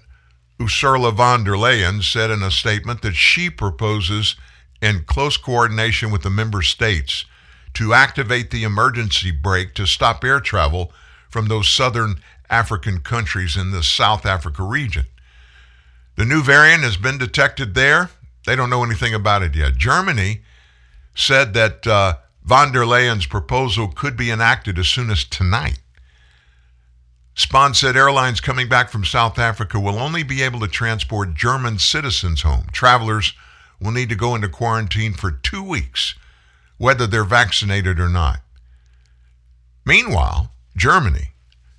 Ursula 0.60 1.10
von 1.10 1.44
der 1.44 1.56
Leyen 1.56 2.02
said 2.02 2.30
in 2.30 2.42
a 2.42 2.50
statement 2.50 3.02
that 3.02 3.16
she 3.16 3.50
proposes, 3.50 4.36
in 4.80 5.04
close 5.04 5.36
coordination 5.36 6.10
with 6.10 6.22
the 6.22 6.30
member 6.30 6.62
states, 6.62 7.24
to 7.72 7.94
activate 7.94 8.50
the 8.50 8.62
emergency 8.62 9.30
brake 9.30 9.74
to 9.74 9.86
stop 9.86 10.22
air 10.22 10.40
travel 10.40 10.92
from 11.28 11.48
those 11.48 11.68
southern 11.68 12.16
African 12.50 13.00
countries 13.00 13.56
in 13.56 13.72
the 13.72 13.82
South 13.82 14.24
Africa 14.26 14.62
region. 14.62 15.06
The 16.16 16.24
new 16.24 16.42
variant 16.42 16.82
has 16.82 16.96
been 16.96 17.18
detected 17.18 17.74
there. 17.74 18.10
They 18.46 18.56
don't 18.56 18.70
know 18.70 18.84
anything 18.84 19.14
about 19.14 19.42
it 19.42 19.54
yet. 19.54 19.76
Germany 19.76 20.42
said 21.14 21.54
that 21.54 21.86
uh, 21.86 22.16
von 22.44 22.72
der 22.72 22.84
Leyen's 22.84 23.26
proposal 23.26 23.88
could 23.88 24.16
be 24.16 24.30
enacted 24.30 24.78
as 24.78 24.88
soon 24.88 25.10
as 25.10 25.24
tonight. 25.24 25.78
Spahn 27.36 27.74
said 27.74 27.96
airlines 27.96 28.40
coming 28.40 28.68
back 28.68 28.90
from 28.90 29.04
South 29.04 29.38
Africa 29.38 29.80
will 29.80 29.98
only 29.98 30.22
be 30.22 30.42
able 30.42 30.60
to 30.60 30.68
transport 30.68 31.34
German 31.34 31.78
citizens 31.78 32.42
home. 32.42 32.66
Travelers 32.72 33.32
will 33.80 33.90
need 33.90 34.08
to 34.08 34.14
go 34.14 34.34
into 34.34 34.48
quarantine 34.48 35.14
for 35.14 35.32
two 35.32 35.62
weeks, 35.62 36.14
whether 36.78 37.06
they're 37.06 37.24
vaccinated 37.24 37.98
or 37.98 38.08
not. 38.08 38.40
Meanwhile, 39.84 40.52
Germany. 40.76 41.30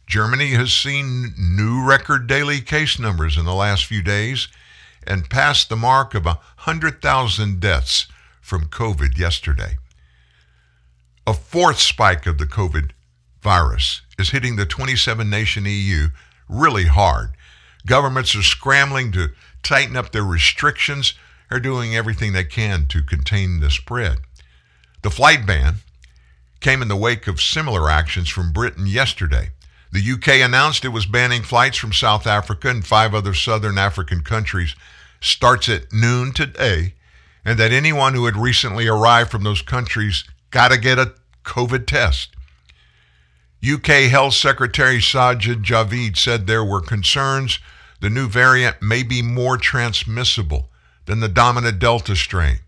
Germany 0.08 0.50
has 0.50 0.72
seen 0.72 1.34
new 1.38 1.84
record 1.84 2.28
daily 2.28 2.62
case 2.62 3.00
numbers 3.00 3.38
in 3.38 3.46
the 3.46 3.56
last 3.56 3.86
few 3.86 4.02
days 4.02 4.48
and 5.08 5.30
passed 5.30 5.70
the 5.70 5.76
mark 5.76 6.14
of 6.14 6.26
100,000 6.26 7.60
deaths 7.60 8.08
from 8.42 8.68
COVID 8.68 9.18
yesterday. 9.18 9.78
A 11.28 11.34
fourth 11.34 11.80
spike 11.80 12.26
of 12.26 12.38
the 12.38 12.46
COVID 12.46 12.92
virus 13.42 14.02
is 14.20 14.30
hitting 14.30 14.56
the 14.56 14.66
27 14.66 15.30
nation 15.30 15.66
EU 15.66 16.10
really 16.48 16.86
hard. 16.86 17.32
Governments 17.86 18.36
are 18.36 18.44
scrambling 18.44 19.12
to 19.14 19.30
tighten 19.64 19.96
up 19.96 20.12
their 20.12 20.24
restrictions, 20.24 21.14
are 21.52 21.60
doing 21.60 21.96
everything 21.96 22.34
they 22.34 22.44
can 22.44 22.88
to 22.88 23.02
contain 23.02 23.60
the 23.60 23.70
spread. 23.70 24.20
The 25.02 25.12
flight 25.12 25.46
ban 25.46 25.76
came 26.60 26.82
in 26.82 26.88
the 26.88 26.96
wake 26.96 27.28
of 27.28 27.42
similar 27.42 27.90
actions 27.90 28.30
from 28.30 28.52
Britain 28.52 28.88
yesterday. 28.88 29.52
The 29.92 30.12
UK 30.12 30.46
announced 30.46 30.84
it 30.84 30.90
was 30.90 31.06
banning 31.06 31.44
flights 31.44 31.78
from 31.78 31.94
South 31.94 32.28
Africa 32.28 32.70
and 32.70 32.86
five 32.86 33.14
other 33.14 33.34
southern 33.34 33.78
African 33.78 34.22
countries 34.22 34.76
starts 35.26 35.68
at 35.70 35.92
noon 35.92 36.32
today, 36.32 36.94
and 37.44 37.60
that 37.60 37.72
anyone 37.72 38.14
who 38.14 38.26
had 38.26 38.38
recently 38.38 38.88
arrived 38.88 39.32
from 39.32 39.44
those 39.44 39.62
countries 39.62 40.24
got 40.52 40.72
to 40.72 40.78
get 40.78 41.00
a 41.00 41.14
COVID 41.44 41.86
test. 41.86 42.30
UK 43.68 44.10
Health 44.10 44.36
Secretary 44.36 45.00
Sajid 45.00 45.64
Javid 45.64 46.18
said 46.18 46.46
there 46.46 46.64
were 46.64 46.82
concerns 46.82 47.60
the 48.02 48.10
new 48.10 48.28
variant 48.28 48.82
may 48.82 49.04
be 49.04 49.22
more 49.22 49.58
transmissible 49.58 50.70
than 51.06 51.20
the 51.20 51.28
dominant 51.28 51.80
Delta 51.80 52.16
strain, 52.16 52.60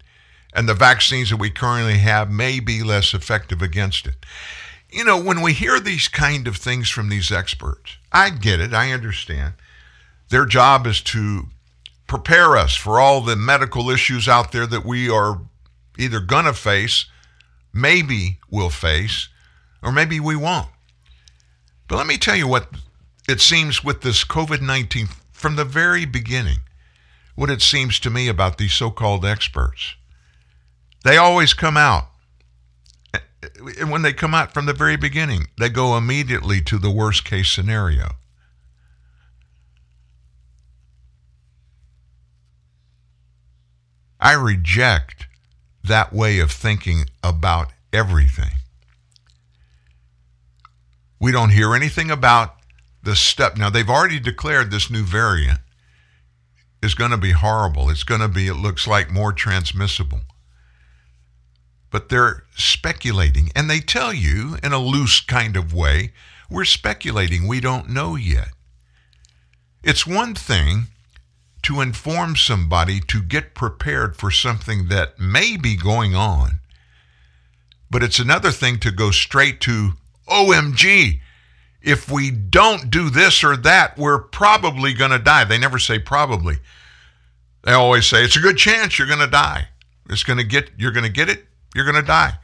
and 0.54 0.68
the 0.68 0.74
vaccines 0.74 1.30
that 1.30 1.38
we 1.38 1.50
currently 1.50 1.98
have 2.00 2.32
may 2.32 2.60
be 2.60 2.82
less 2.82 3.14
effective 3.14 3.62
against 3.62 4.08
it. 4.08 4.26
You 4.90 5.04
know, 5.04 5.22
when 5.22 5.42
we 5.42 5.54
hear 5.54 5.80
these 5.80 6.08
kind 6.08 6.48
of 6.48 6.58
things 6.58 6.90
from 6.90 7.10
these 7.10 7.32
experts, 7.32 7.98
I 8.12 8.30
get 8.30 8.60
it, 8.60 8.74
I 8.74 8.92
understand. 8.92 9.54
Their 10.30 10.46
job 10.46 10.88
is 10.88 11.02
to 11.02 11.48
prepare 12.08 12.58
us 12.58 12.76
for 12.76 13.00
all 13.00 13.22
the 13.22 13.36
medical 13.36 13.90
issues 13.90 14.28
out 14.28 14.52
there 14.52 14.66
that 14.66 14.86
we 14.86 15.10
are 15.10 15.42
either 15.98 16.20
going 16.20 16.46
to 16.46 16.54
face, 16.54 17.06
maybe 17.74 18.40
we'll 18.50 18.70
face, 18.70 19.30
or 19.84 19.92
maybe 19.92 20.20
we 20.20 20.36
won't. 20.36 20.70
But 21.88 21.98
let 21.98 22.08
me 22.08 22.18
tell 22.18 22.36
you 22.36 22.48
what 22.48 22.70
it 23.28 23.42
seems 23.42 23.84
with 23.84 24.02
this 24.02 24.24
COVID 24.24 24.62
19 24.62 25.08
from 25.32 25.56
the 25.56 25.66
very 25.66 26.06
beginning, 26.06 26.60
what 27.36 27.50
it 27.50 27.62
seems 27.62 28.00
to 28.00 28.10
me 28.10 28.28
about 28.28 28.58
these 28.58 28.74
so 28.74 28.90
called 28.90 29.26
experts. 29.26 29.96
They 31.04 31.18
always 31.18 31.54
come 31.54 31.78
out. 31.78 32.10
And 33.80 33.92
when 33.92 34.02
they 34.02 34.14
come 34.14 34.34
out 34.34 34.54
from 34.54 34.66
the 34.66 34.74
very 34.74 34.98
beginning, 34.98 35.48
they 35.58 35.70
go 35.70 35.96
immediately 35.96 36.62
to 36.62 36.78
the 36.78 36.90
worst 36.90 37.24
case 37.24 37.50
scenario. 37.50 38.16
I 44.20 44.34
reject 44.34 45.28
that 45.84 46.12
way 46.14 46.40
of 46.40 46.52
thinking 46.52 47.06
about 47.24 47.72
everything. 47.94 48.52
We 51.20 51.32
don't 51.32 51.50
hear 51.50 51.74
anything 51.74 52.12
about 52.12 52.56
the 53.04 53.16
step. 53.16 53.58
Now, 53.58 53.70
they've 53.70 53.90
already 53.90 54.20
declared 54.20 54.70
this 54.70 54.90
new 54.90 55.04
variant 55.04 55.60
is 56.82 56.94
going 56.94 57.12
to 57.12 57.18
be 57.18 57.32
horrible. 57.32 57.90
It's 57.90 58.04
going 58.04 58.22
to 58.22 58.28
be, 58.28 58.48
it 58.48 58.56
looks 58.56 58.88
like, 58.88 59.10
more 59.10 59.34
transmissible. 59.34 60.22
But 61.90 62.10
they're 62.10 62.44
speculating, 62.56 63.50
and 63.56 63.70
they 63.70 63.80
tell 63.80 64.14
you 64.14 64.58
in 64.62 64.74
a 64.74 64.78
loose 64.78 65.22
kind 65.22 65.56
of 65.56 65.74
way, 65.74 66.12
we're 66.50 66.66
speculating. 66.66 67.48
We 67.48 67.60
don't 67.60 67.90
know 67.90 68.16
yet. 68.16 68.50
It's 69.84 70.06
one 70.06 70.36
thing 70.36 70.88
to 71.68 71.82
inform 71.82 72.34
somebody 72.38 73.02
to 73.02 73.22
get 73.22 73.54
prepared 73.54 74.16
for 74.16 74.32
something 74.32 74.88
that 74.88 75.20
may 75.20 75.58
be 75.58 75.76
going 75.76 76.16
on, 76.16 76.62
but 77.92 78.02
it's 78.02 78.20
another 78.20 78.52
thing 78.52 78.80
to 78.80 78.90
go 78.90 79.12
straight 79.12 79.60
to 79.60 79.92
OMG, 80.30 81.20
if 81.82 82.10
we 82.10 82.32
don't 82.32 82.90
do 82.90 83.10
this 83.10 83.44
or 83.44 83.58
that, 83.58 83.98
we're 83.98 84.18
probably 84.18 84.94
going 84.94 85.12
to 85.12 85.20
die. 85.20 85.44
They 85.44 85.58
never 85.58 85.78
say 85.78 86.00
probably. 86.00 86.60
They 87.64 87.74
always 87.74 88.06
say 88.08 88.24
it's 88.24 88.38
a 88.38 88.42
good 88.42 88.58
chance 88.58 88.98
you're 88.98 89.06
going 89.06 89.20
to 89.20 89.28
die. 89.28 89.68
It's 90.10 90.24
going 90.24 90.40
to 90.40 90.46
get 90.46 90.70
you're 90.78 90.94
going 90.94 91.06
to 91.06 91.12
get 91.12 91.28
it, 91.28 91.48
you're 91.76 91.84
going 91.84 91.96
to 91.96 92.02
die. 92.02 92.36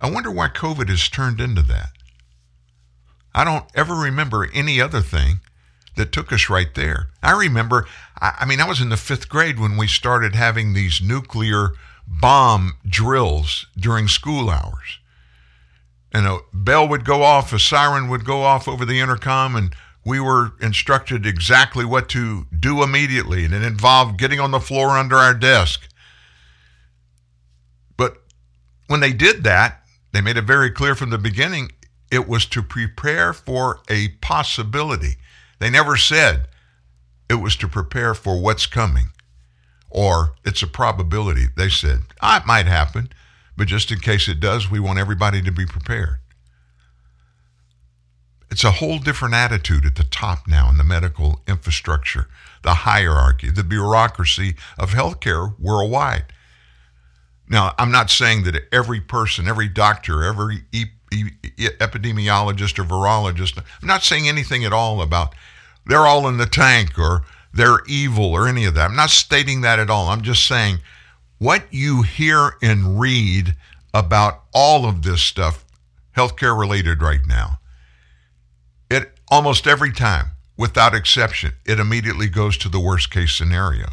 I 0.00 0.10
wonder 0.10 0.30
why 0.30 0.48
COVID 0.48 0.88
has 0.88 1.06
turned 1.10 1.38
into 1.38 1.60
that. 1.64 1.90
I 3.34 3.44
don't 3.44 3.66
ever 3.74 3.94
remember 3.94 4.48
any 4.54 4.80
other 4.80 5.02
thing 5.02 5.40
that 5.96 6.12
took 6.12 6.32
us 6.32 6.48
right 6.48 6.74
there. 6.74 7.08
I 7.22 7.32
remember, 7.32 7.86
I, 8.18 8.44
mean, 8.46 8.60
I 8.60 8.68
was 8.68 8.80
in 8.80 8.90
the 8.90 8.96
fifth 8.96 9.28
grade 9.28 9.58
when 9.58 9.76
we 9.76 9.86
started 9.86 10.34
having 10.34 10.72
these 10.72 11.00
nuclear 11.00 11.72
bomb 12.06 12.74
drills 12.86 13.66
during 13.76 14.08
school 14.08 14.48
hours. 14.48 14.98
And 16.12 16.26
a 16.26 16.38
bell 16.52 16.86
would 16.88 17.04
go 17.04 17.22
off, 17.22 17.52
a 17.52 17.58
siren 17.58 18.08
would 18.08 18.24
go 18.24 18.42
off 18.42 18.68
over 18.68 18.84
the 18.84 19.00
intercom, 19.00 19.56
and 19.56 19.74
we 20.04 20.20
were 20.20 20.52
instructed 20.60 21.26
exactly 21.26 21.84
what 21.84 22.08
to 22.10 22.46
do 22.58 22.82
immediately. 22.82 23.44
And 23.44 23.52
it 23.52 23.62
involved 23.62 24.18
getting 24.18 24.40
on 24.40 24.52
the 24.52 24.60
floor 24.60 24.90
under 24.90 25.16
our 25.16 25.34
desk. 25.34 25.88
But 27.96 28.22
when 28.86 29.00
they 29.00 29.12
did 29.12 29.44
that, 29.44 29.82
they 30.12 30.20
made 30.20 30.36
it 30.36 30.44
very 30.44 30.70
clear 30.70 30.94
from 30.94 31.10
the 31.10 31.18
beginning 31.18 31.72
it 32.10 32.28
was 32.28 32.46
to 32.46 32.62
prepare 32.62 33.32
for 33.32 33.80
a 33.88 34.08
possibility. 34.20 35.16
They 35.58 35.70
never 35.70 35.96
said 35.96 36.48
it 37.28 37.36
was 37.36 37.56
to 37.56 37.68
prepare 37.68 38.14
for 38.14 38.40
what's 38.40 38.66
coming 38.66 39.08
or 39.90 40.34
it's 40.44 40.62
a 40.62 40.66
probability. 40.66 41.46
They 41.56 41.68
said, 41.68 42.00
ah, 42.20 42.40
it 42.40 42.46
might 42.46 42.66
happen, 42.66 43.10
but 43.56 43.66
just 43.66 43.90
in 43.90 44.00
case 44.00 44.28
it 44.28 44.40
does, 44.40 44.70
we 44.70 44.80
want 44.80 44.98
everybody 44.98 45.40
to 45.42 45.50
be 45.50 45.66
prepared. 45.66 46.18
It's 48.50 48.64
a 48.64 48.72
whole 48.72 48.98
different 48.98 49.34
attitude 49.34 49.86
at 49.86 49.96
the 49.96 50.04
top 50.04 50.46
now 50.46 50.70
in 50.70 50.76
the 50.76 50.84
medical 50.84 51.40
infrastructure, 51.48 52.28
the 52.62 52.74
hierarchy, 52.74 53.50
the 53.50 53.64
bureaucracy 53.64 54.54
of 54.78 54.90
healthcare 54.90 55.58
worldwide. 55.58 56.26
Now, 57.48 57.74
I'm 57.78 57.90
not 57.90 58.10
saying 58.10 58.44
that 58.44 58.62
every 58.72 59.00
person, 59.00 59.48
every 59.48 59.68
doctor, 59.68 60.22
every 60.24 60.64
epidemiologist 61.12 62.78
or 62.78 62.84
virologist, 62.84 63.58
I'm 63.58 63.88
not 63.88 64.02
saying 64.02 64.28
anything 64.28 64.64
at 64.64 64.72
all 64.72 65.00
about 65.00 65.34
they're 65.86 66.06
all 66.06 66.26
in 66.28 66.36
the 66.36 66.46
tank 66.46 66.98
or 66.98 67.22
they're 67.54 67.84
evil 67.86 68.32
or 68.32 68.48
any 68.48 68.64
of 68.64 68.74
that. 68.74 68.90
I'm 68.90 68.96
not 68.96 69.10
stating 69.10 69.60
that 69.62 69.78
at 69.78 69.90
all. 69.90 70.08
I'm 70.08 70.22
just 70.22 70.46
saying 70.46 70.78
what 71.38 71.64
you 71.70 72.02
hear 72.02 72.56
and 72.62 72.98
read 72.98 73.54
about 73.94 74.42
all 74.52 74.86
of 74.86 75.02
this 75.02 75.22
stuff, 75.22 75.64
healthcare 76.16 76.58
related 76.58 77.02
right 77.02 77.26
now, 77.26 77.60
it 78.90 79.18
almost 79.28 79.66
every 79.66 79.92
time, 79.92 80.32
without 80.56 80.94
exception, 80.94 81.52
it 81.64 81.80
immediately 81.80 82.28
goes 82.28 82.56
to 82.58 82.68
the 82.68 82.80
worst 82.80 83.10
case 83.10 83.34
scenario. 83.34 83.88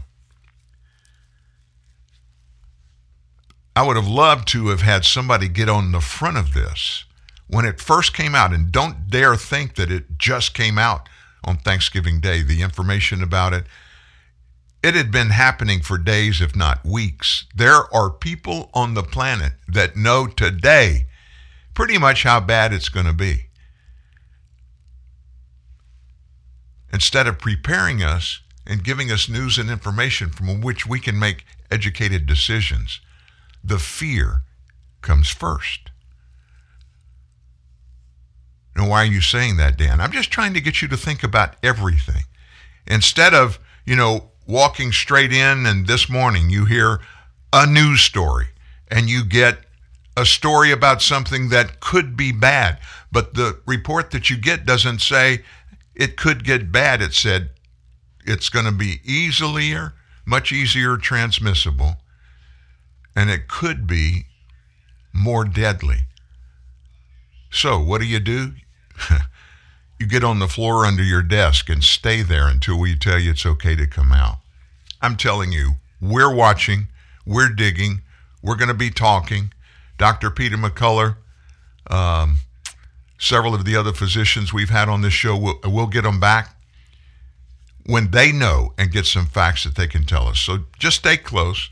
I 3.75 3.85
would 3.85 3.95
have 3.95 4.07
loved 4.07 4.47
to 4.49 4.67
have 4.67 4.81
had 4.81 5.03
somebody 5.03 5.47
get 5.47 5.69
on 5.69 5.91
the 5.91 5.99
front 5.99 6.37
of 6.37 6.53
this 6.53 7.05
when 7.47 7.65
it 7.65 7.81
first 7.81 8.13
came 8.13 8.35
out. 8.35 8.53
And 8.53 8.71
don't 8.71 9.09
dare 9.09 9.35
think 9.35 9.75
that 9.75 9.91
it 9.91 10.17
just 10.17 10.53
came 10.53 10.77
out 10.77 11.09
on 11.43 11.57
Thanksgiving 11.57 12.19
Day. 12.19 12.43
The 12.43 12.61
information 12.61 13.23
about 13.23 13.53
it, 13.53 13.65
it 14.83 14.95
had 14.95 15.11
been 15.11 15.29
happening 15.29 15.81
for 15.81 15.97
days, 15.97 16.41
if 16.41 16.55
not 16.55 16.85
weeks. 16.85 17.45
There 17.55 17.93
are 17.93 18.09
people 18.09 18.69
on 18.73 18.93
the 18.93 19.03
planet 19.03 19.53
that 19.67 19.95
know 19.95 20.27
today 20.27 21.07
pretty 21.73 21.97
much 21.97 22.23
how 22.23 22.39
bad 22.39 22.73
it's 22.73 22.89
going 22.89 23.05
to 23.07 23.13
be. 23.13 23.47
Instead 26.91 27.25
of 27.25 27.39
preparing 27.39 28.03
us 28.03 28.41
and 28.67 28.83
giving 28.83 29.11
us 29.11 29.27
news 29.27 29.57
and 29.57 29.69
information 29.69 30.29
from 30.29 30.61
which 30.61 30.85
we 30.85 30.99
can 30.99 31.17
make 31.17 31.43
educated 31.71 32.27
decisions, 32.27 32.99
the 33.63 33.79
fear 33.79 34.41
comes 35.01 35.29
first. 35.29 35.91
And 38.75 38.89
why 38.89 39.03
are 39.03 39.11
you 39.11 39.21
saying 39.21 39.57
that, 39.57 39.77
Dan? 39.77 40.01
I'm 40.01 40.11
just 40.11 40.31
trying 40.31 40.53
to 40.55 40.61
get 40.61 40.81
you 40.81 40.87
to 40.89 40.97
think 40.97 41.23
about 41.23 41.55
everything. 41.63 42.23
Instead 42.87 43.33
of, 43.33 43.59
you 43.85 43.95
know, 43.95 44.31
walking 44.47 44.91
straight 44.91 45.31
in 45.31 45.65
and 45.65 45.87
this 45.87 46.09
morning 46.09 46.49
you 46.49 46.65
hear 46.65 46.99
a 47.53 47.65
news 47.65 48.01
story 48.01 48.47
and 48.89 49.09
you 49.09 49.23
get 49.23 49.59
a 50.17 50.25
story 50.25 50.71
about 50.71 51.01
something 51.01 51.49
that 51.49 51.79
could 51.79 52.17
be 52.17 52.31
bad, 52.31 52.79
but 53.11 53.33
the 53.35 53.59
report 53.65 54.11
that 54.11 54.29
you 54.29 54.37
get 54.37 54.65
doesn't 54.65 54.99
say 54.99 55.43
it 55.95 56.17
could 56.17 56.43
get 56.43 56.71
bad. 56.71 57.01
It 57.01 57.13
said 57.13 57.51
it's 58.25 58.49
going 58.49 58.65
to 58.65 58.71
be 58.71 58.99
easier, 59.03 59.93
much 60.25 60.51
easier 60.51 60.97
transmissible, 60.97 61.97
and 63.15 63.29
it 63.29 63.47
could 63.47 63.87
be 63.87 64.25
more 65.13 65.45
deadly. 65.45 65.99
So, 67.51 67.79
what 67.79 68.01
do 68.01 68.07
you 68.07 68.19
do? 68.19 68.53
you 69.99 70.07
get 70.07 70.23
on 70.23 70.39
the 70.39 70.47
floor 70.47 70.85
under 70.85 71.03
your 71.03 71.21
desk 71.21 71.69
and 71.69 71.83
stay 71.83 72.21
there 72.21 72.47
until 72.47 72.79
we 72.79 72.95
tell 72.95 73.19
you 73.19 73.31
it's 73.31 73.45
okay 73.45 73.75
to 73.75 73.87
come 73.87 74.11
out. 74.11 74.37
I'm 75.01 75.15
telling 75.15 75.51
you, 75.51 75.73
we're 76.01 76.33
watching, 76.33 76.87
we're 77.25 77.49
digging, 77.49 78.01
we're 78.41 78.55
going 78.55 78.69
to 78.69 78.73
be 78.73 78.89
talking. 78.89 79.53
Dr. 79.97 80.31
Peter 80.31 80.57
McCullough, 80.57 81.15
um, 81.87 82.37
several 83.17 83.53
of 83.53 83.65
the 83.65 83.75
other 83.75 83.93
physicians 83.93 84.51
we've 84.51 84.69
had 84.69 84.89
on 84.89 85.01
this 85.01 85.13
show, 85.13 85.37
we'll, 85.37 85.59
we'll 85.63 85.87
get 85.87 86.03
them 86.03 86.19
back 86.19 86.55
when 87.85 88.11
they 88.11 88.31
know 88.31 88.73
and 88.77 88.91
get 88.91 89.05
some 89.05 89.25
facts 89.25 89.63
that 89.63 89.75
they 89.75 89.87
can 89.87 90.05
tell 90.05 90.27
us. 90.27 90.39
So 90.39 90.65
just 90.79 90.97
stay 90.97 91.17
close, 91.17 91.69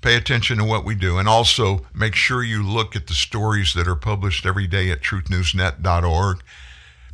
pay 0.00 0.16
attention 0.16 0.58
to 0.58 0.64
what 0.64 0.84
we 0.84 0.94
do, 0.94 1.18
and 1.18 1.28
also 1.28 1.86
make 1.94 2.14
sure 2.14 2.42
you 2.42 2.62
look 2.62 2.94
at 2.94 3.06
the 3.06 3.14
stories 3.14 3.74
that 3.74 3.88
are 3.88 3.96
published 3.96 4.46
every 4.46 4.66
day 4.66 4.90
at 4.90 5.02
truthnewsnet.org 5.02 6.42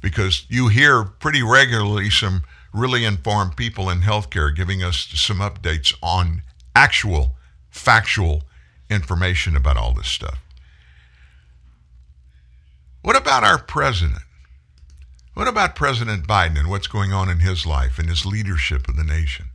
because 0.00 0.44
you 0.48 0.68
hear 0.68 1.04
pretty 1.04 1.42
regularly 1.42 2.10
some 2.10 2.42
really 2.72 3.04
informed 3.04 3.56
people 3.56 3.88
in 3.88 4.00
healthcare 4.00 4.54
giving 4.54 4.82
us 4.82 5.08
some 5.14 5.38
updates 5.38 5.96
on 6.02 6.42
actual 6.74 7.36
factual 7.70 8.42
information 8.90 9.56
about 9.56 9.76
all 9.76 9.94
this 9.94 10.08
stuff. 10.08 10.38
What 13.02 13.16
about 13.16 13.44
our 13.44 13.58
president? 13.58 14.22
What 15.34 15.48
about 15.48 15.74
President 15.74 16.26
Biden 16.26 16.58
and 16.58 16.70
what's 16.70 16.86
going 16.86 17.12
on 17.12 17.28
in 17.28 17.40
his 17.40 17.66
life 17.66 17.98
and 17.98 18.08
his 18.08 18.24
leadership 18.24 18.88
of 18.88 18.96
the 18.96 19.04
nation? 19.04 19.46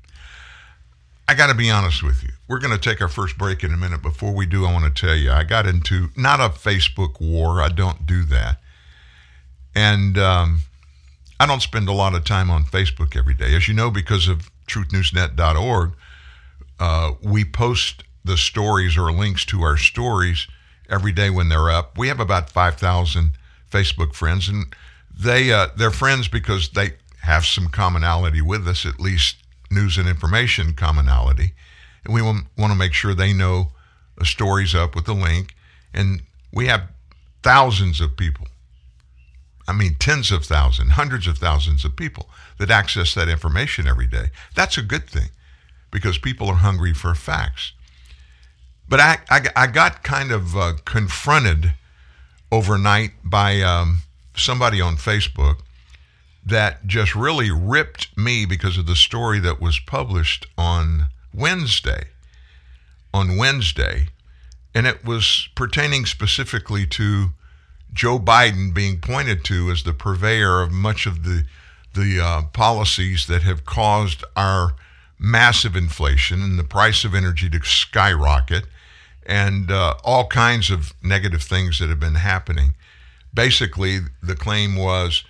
I 1.29 1.35
got 1.35 1.49
to 1.49 1.53
be 1.53 1.69
honest 1.69 2.01
with 2.01 2.23
you. 2.23 2.29
We're 2.47 2.57
going 2.57 2.73
to 2.73 2.79
take 2.79 3.01
our 3.01 3.07
first 3.07 3.37
break 3.37 3.63
in 3.63 3.71
a 3.71 3.77
minute. 3.77 4.01
Before 4.01 4.33
we 4.33 4.47
do, 4.47 4.65
I 4.65 4.73
want 4.73 4.95
to 4.95 5.05
tell 5.05 5.15
you 5.15 5.31
I 5.31 5.43
got 5.43 5.67
into 5.67 6.09
not 6.17 6.39
a 6.39 6.49
Facebook 6.49 7.21
war. 7.21 7.61
I 7.61 7.69
don't 7.69 8.07
do 8.07 8.23
that. 8.23 8.57
And 9.75 10.17
um, 10.17 10.61
I 11.39 11.45
don't 11.45 11.61
spend 11.61 11.87
a 11.87 11.91
lot 11.91 12.15
of 12.15 12.25
time 12.25 12.49
on 12.49 12.63
Facebook 12.63 13.15
every 13.15 13.35
day. 13.35 13.55
As 13.55 13.67
you 13.67 13.75
know, 13.75 13.91
because 13.91 14.27
of 14.27 14.49
truthnewsnet.org, 14.65 15.91
uh, 16.79 17.11
we 17.21 17.45
post 17.45 18.03
the 18.25 18.35
stories 18.35 18.97
or 18.97 19.11
links 19.11 19.45
to 19.45 19.61
our 19.61 19.77
stories 19.77 20.47
every 20.89 21.11
day 21.11 21.29
when 21.29 21.49
they're 21.49 21.69
up. 21.69 21.95
We 21.95 22.07
have 22.07 22.19
about 22.19 22.49
5,000 22.49 23.33
Facebook 23.71 24.15
friends, 24.15 24.49
and 24.49 24.73
they 25.15 25.53
uh, 25.53 25.67
they're 25.77 25.91
friends 25.91 26.27
because 26.27 26.69
they 26.69 26.93
have 27.21 27.45
some 27.45 27.67
commonality 27.67 28.41
with 28.41 28.67
us, 28.67 28.83
at 28.83 28.99
least 28.99 29.35
news 29.69 29.97
and 29.97 30.07
information 30.07 30.73
commonality. 30.73 31.53
And 32.03 32.13
we 32.13 32.21
want 32.21 32.47
to 32.57 32.75
make 32.75 32.93
sure 32.93 33.13
they 33.13 33.33
know 33.33 33.71
a 34.19 34.25
story's 34.25 34.75
up 34.75 34.95
with 34.95 35.05
the 35.05 35.13
link. 35.13 35.55
And 35.93 36.21
we 36.51 36.67
have 36.67 36.89
thousands 37.43 38.01
of 38.01 38.17
people. 38.17 38.47
I 39.67 39.73
mean, 39.73 39.95
tens 39.99 40.31
of 40.31 40.45
thousands, 40.45 40.91
hundreds 40.91 41.27
of 41.27 41.37
thousands 41.37 41.85
of 41.85 41.95
people 41.95 42.29
that 42.57 42.71
access 42.71 43.13
that 43.13 43.29
information 43.29 43.87
every 43.87 44.07
day. 44.07 44.29
That's 44.55 44.77
a 44.77 44.81
good 44.81 45.07
thing 45.07 45.29
because 45.91 46.17
people 46.17 46.49
are 46.49 46.55
hungry 46.55 46.93
for 46.93 47.13
facts. 47.13 47.73
But 48.87 48.99
I, 48.99 49.19
I, 49.29 49.41
I 49.55 49.67
got 49.67 50.03
kind 50.03 50.31
of 50.31 50.57
uh, 50.57 50.73
confronted 50.85 51.73
overnight 52.51 53.11
by 53.23 53.61
um, 53.61 54.01
somebody 54.35 54.81
on 54.81 54.95
Facebook 54.95 55.57
that 56.49 56.85
just 56.87 57.15
really 57.15 57.51
ripped 57.51 58.15
me 58.17 58.45
because 58.45 58.77
of 58.77 58.85
the 58.85 58.95
story 58.95 59.39
that 59.39 59.61
was 59.61 59.79
published 59.79 60.47
on 60.57 61.07
Wednesday. 61.33 62.05
On 63.13 63.37
Wednesday, 63.37 64.09
and 64.75 64.85
it 64.85 65.03
was 65.03 65.49
pertaining 65.55 66.05
specifically 66.05 66.85
to 66.85 67.29
Joe 67.91 68.19
Biden 68.19 68.73
being 68.73 68.99
pointed 68.99 69.43
to 69.45 69.71
as 69.71 69.81
the 69.83 69.93
purveyor 69.93 70.61
of 70.61 70.71
much 70.71 71.05
of 71.05 71.23
the 71.23 71.45
the 71.95 72.19
uh, 72.23 72.43
policies 72.53 73.25
that 73.25 73.41
have 73.41 73.65
caused 73.65 74.23
our 74.35 74.75
massive 75.17 75.75
inflation 75.75 76.41
and 76.43 76.59
the 76.59 76.63
price 76.63 77.03
of 77.03 77.15
energy 77.15 77.49
to 77.49 77.59
skyrocket 77.63 78.65
and 79.25 79.71
uh, 79.71 79.95
all 80.03 80.27
kinds 80.27 80.69
of 80.69 80.93
negative 81.01 81.41
things 81.41 81.79
that 81.79 81.89
have 81.89 81.99
been 81.99 82.15
happening 82.15 82.75
basically 83.33 83.99
the 84.21 84.35
claim 84.35 84.75
was 84.75 85.23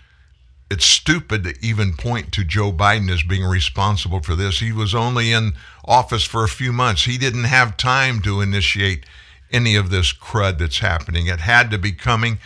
it's 0.69 0.86
stupid 0.86 1.43
to 1.43 1.55
even 1.62 1.93
point 1.93 2.32
to 2.34 2.43
Joe 2.43 2.71
Biden 2.71 3.12
as 3.12 3.23
being 3.23 3.43
responsible 3.43 4.21
for 4.21 4.36
this. 4.36 4.60
He 4.60 4.71
was 4.71 4.93
only 4.93 5.32
in 5.32 5.53
office 5.84 6.23
for 6.23 6.43
a 6.43 6.49
few 6.49 6.71
months. 6.71 7.05
He 7.05 7.17
didn't 7.17 7.45
have 7.45 7.77
time 7.77 8.21
to 8.21 8.41
initiate 8.41 9.05
any 9.51 9.75
of 9.75 9.89
this 9.89 10.13
crud 10.13 10.60
that's 10.60 10.79
happening. 10.79 11.27
It 11.27 11.39
had 11.39 11.71
to 11.71 11.79
be 11.79 11.91
coming. 11.91 12.38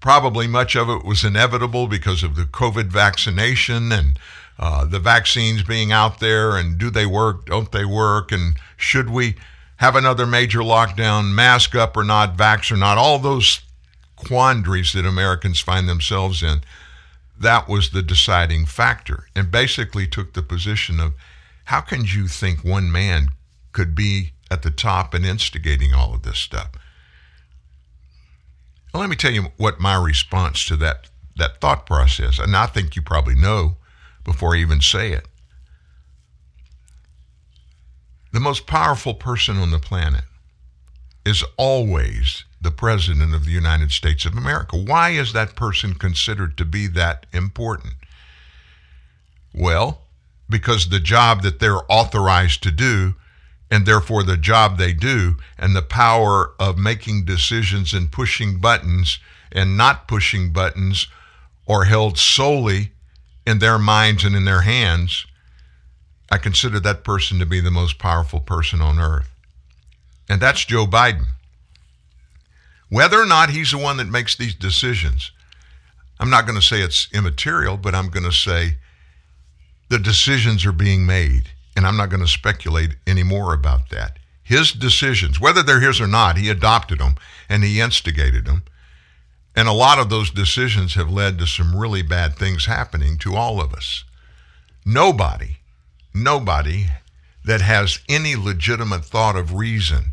Probably 0.00 0.46
much 0.46 0.76
of 0.76 0.90
it 0.90 1.04
was 1.04 1.24
inevitable 1.24 1.86
because 1.86 2.22
of 2.22 2.36
the 2.36 2.42
COVID 2.42 2.88
vaccination 2.88 3.90
and 3.90 4.18
uh, 4.58 4.84
the 4.84 4.98
vaccines 4.98 5.62
being 5.62 5.90
out 5.90 6.20
there 6.20 6.56
and 6.56 6.76
do 6.76 6.90
they 6.90 7.06
work, 7.06 7.46
don't 7.46 7.72
they 7.72 7.86
work, 7.86 8.30
and 8.30 8.56
should 8.76 9.08
we 9.08 9.36
have 9.76 9.96
another 9.96 10.26
major 10.26 10.60
lockdown, 10.60 11.32
mask 11.32 11.74
up 11.74 11.96
or 11.96 12.04
not, 12.04 12.36
vax 12.36 12.70
or 12.70 12.76
not, 12.76 12.98
all 12.98 13.18
those 13.18 13.62
quandaries 14.16 14.92
that 14.92 15.06
Americans 15.06 15.60
find 15.60 15.88
themselves 15.88 16.42
in 16.42 16.60
that 17.38 17.68
was 17.68 17.90
the 17.90 18.02
deciding 18.02 18.66
factor 18.66 19.26
and 19.34 19.50
basically 19.50 20.06
took 20.06 20.32
the 20.32 20.42
position 20.42 21.00
of 21.00 21.14
how 21.64 21.80
can 21.80 22.04
you 22.04 22.28
think 22.28 22.64
one 22.64 22.90
man 22.90 23.28
could 23.72 23.94
be 23.94 24.32
at 24.50 24.62
the 24.62 24.70
top 24.70 25.14
and 25.14 25.24
instigating 25.24 25.92
all 25.92 26.14
of 26.14 26.22
this 26.22 26.38
stuff? 26.38 26.70
Well, 28.92 29.00
let 29.00 29.10
me 29.10 29.16
tell 29.16 29.32
you 29.32 29.46
what 29.56 29.80
my 29.80 29.96
response 29.96 30.64
to 30.66 30.76
that, 30.76 31.08
that 31.36 31.60
thought 31.60 31.86
process, 31.86 32.38
and 32.38 32.56
I 32.56 32.66
think 32.66 32.94
you 32.94 33.02
probably 33.02 33.34
know 33.34 33.76
before 34.22 34.54
I 34.54 34.60
even 34.60 34.80
say 34.80 35.12
it. 35.12 35.26
The 38.32 38.40
most 38.40 38.66
powerful 38.66 39.14
person 39.14 39.56
on 39.58 39.70
the 39.70 39.78
planet 39.78 40.24
is 41.24 41.44
always 41.56 42.44
the 42.64 42.72
President 42.72 43.34
of 43.34 43.44
the 43.44 43.52
United 43.52 43.92
States 43.92 44.24
of 44.24 44.36
America. 44.36 44.76
Why 44.76 45.10
is 45.10 45.32
that 45.32 45.54
person 45.54 45.94
considered 45.94 46.58
to 46.58 46.64
be 46.64 46.88
that 46.88 47.26
important? 47.32 47.94
Well, 49.54 50.00
because 50.50 50.88
the 50.88 50.98
job 50.98 51.42
that 51.42 51.60
they're 51.60 51.90
authorized 51.90 52.62
to 52.64 52.72
do, 52.72 53.14
and 53.70 53.86
therefore 53.86 54.22
the 54.22 54.36
job 54.36 54.78
they 54.78 54.92
do, 54.92 55.36
and 55.56 55.76
the 55.76 55.82
power 55.82 56.52
of 56.58 56.76
making 56.76 57.24
decisions 57.24 57.94
and 57.94 58.10
pushing 58.10 58.58
buttons 58.58 59.18
and 59.52 59.76
not 59.76 60.08
pushing 60.08 60.52
buttons 60.52 61.06
are 61.68 61.84
held 61.84 62.18
solely 62.18 62.92
in 63.46 63.58
their 63.58 63.78
minds 63.78 64.24
and 64.24 64.34
in 64.34 64.44
their 64.44 64.62
hands. 64.62 65.26
I 66.30 66.38
consider 66.38 66.80
that 66.80 67.04
person 67.04 67.38
to 67.38 67.46
be 67.46 67.60
the 67.60 67.70
most 67.70 67.98
powerful 67.98 68.40
person 68.40 68.80
on 68.80 68.98
earth. 68.98 69.30
And 70.28 70.40
that's 70.40 70.64
Joe 70.64 70.86
Biden. 70.86 71.26
Whether 72.88 73.20
or 73.20 73.26
not 73.26 73.50
he's 73.50 73.72
the 73.72 73.78
one 73.78 73.96
that 73.96 74.08
makes 74.08 74.36
these 74.36 74.54
decisions, 74.54 75.32
I'm 76.20 76.30
not 76.30 76.46
going 76.46 76.58
to 76.58 76.66
say 76.66 76.80
it's 76.80 77.08
immaterial, 77.12 77.76
but 77.76 77.94
I'm 77.94 78.08
going 78.08 78.24
to 78.24 78.32
say 78.32 78.76
the 79.88 79.98
decisions 79.98 80.64
are 80.64 80.72
being 80.72 81.06
made. 81.06 81.50
And 81.76 81.86
I'm 81.86 81.96
not 81.96 82.08
going 82.08 82.22
to 82.22 82.28
speculate 82.28 82.96
anymore 83.06 83.52
about 83.52 83.90
that. 83.90 84.18
His 84.42 84.72
decisions, 84.72 85.40
whether 85.40 85.62
they're 85.62 85.80
his 85.80 86.00
or 86.00 86.06
not, 86.06 86.36
he 86.36 86.48
adopted 86.48 86.98
them 86.98 87.16
and 87.48 87.64
he 87.64 87.80
instigated 87.80 88.44
them. 88.44 88.62
And 89.56 89.68
a 89.68 89.72
lot 89.72 89.98
of 89.98 90.10
those 90.10 90.30
decisions 90.30 90.94
have 90.94 91.10
led 91.10 91.38
to 91.38 91.46
some 91.46 91.74
really 91.74 92.02
bad 92.02 92.36
things 92.36 92.66
happening 92.66 93.18
to 93.18 93.34
all 93.34 93.60
of 93.60 93.72
us. 93.72 94.04
Nobody, 94.84 95.58
nobody 96.12 96.86
that 97.44 97.60
has 97.60 98.00
any 98.08 98.36
legitimate 98.36 99.04
thought 99.04 99.36
of 99.36 99.54
reason 99.54 100.12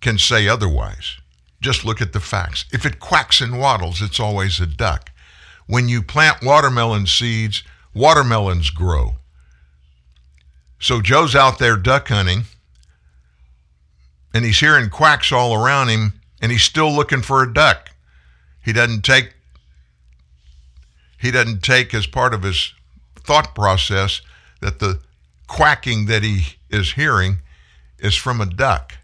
can 0.00 0.18
say 0.18 0.48
otherwise. 0.48 1.18
Just 1.64 1.82
look 1.82 2.02
at 2.02 2.12
the 2.12 2.20
facts. 2.20 2.66
If 2.74 2.84
it 2.84 3.00
quacks 3.00 3.40
and 3.40 3.58
waddles, 3.58 4.02
it's 4.02 4.20
always 4.20 4.60
a 4.60 4.66
duck. 4.66 5.10
When 5.66 5.88
you 5.88 6.02
plant 6.02 6.42
watermelon 6.42 7.06
seeds, 7.06 7.62
watermelons 7.94 8.68
grow. 8.68 9.14
So 10.78 11.00
Joe's 11.00 11.34
out 11.34 11.58
there 11.58 11.78
duck 11.78 12.08
hunting, 12.08 12.42
and 14.34 14.44
he's 14.44 14.60
hearing 14.60 14.90
quacks 14.90 15.32
all 15.32 15.54
around 15.54 15.88
him, 15.88 16.20
and 16.42 16.52
he's 16.52 16.62
still 16.62 16.92
looking 16.92 17.22
for 17.22 17.42
a 17.42 17.50
duck. 17.50 17.92
He 18.62 18.74
doesn't 18.74 19.00
take 19.00 19.32
he 21.18 21.30
doesn't 21.30 21.62
take 21.62 21.94
as 21.94 22.06
part 22.06 22.34
of 22.34 22.42
his 22.42 22.74
thought 23.16 23.54
process 23.54 24.20
that 24.60 24.80
the 24.80 25.00
quacking 25.46 26.04
that 26.06 26.22
he 26.22 26.56
is 26.68 26.92
hearing 26.92 27.38
is 27.98 28.14
from 28.14 28.42
a 28.42 28.46
duck 28.46 28.98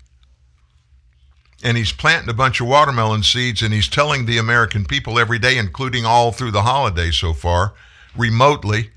and 1.63 1.77
he's 1.77 1.93
planting 1.93 2.31
a 2.31 2.35
bunch 2.35 2.61
of 2.61 2.67
watermelon 2.67 3.23
seeds 3.23 3.63
and 3.63 3.75
he's 3.75 3.89
telling 3.89 4.27
the 4.27 4.39
American 4.39 4.85
people 4.85 5.19
every 5.19 5.39
day, 5.39 5.59
including 5.59 6.05
all 6.05 6.33
through 6.33 6.51
the 6.51 6.63
holidays 6.63 7.17
so 7.17 7.33
far, 7.33 7.75
remotely 8.17 8.91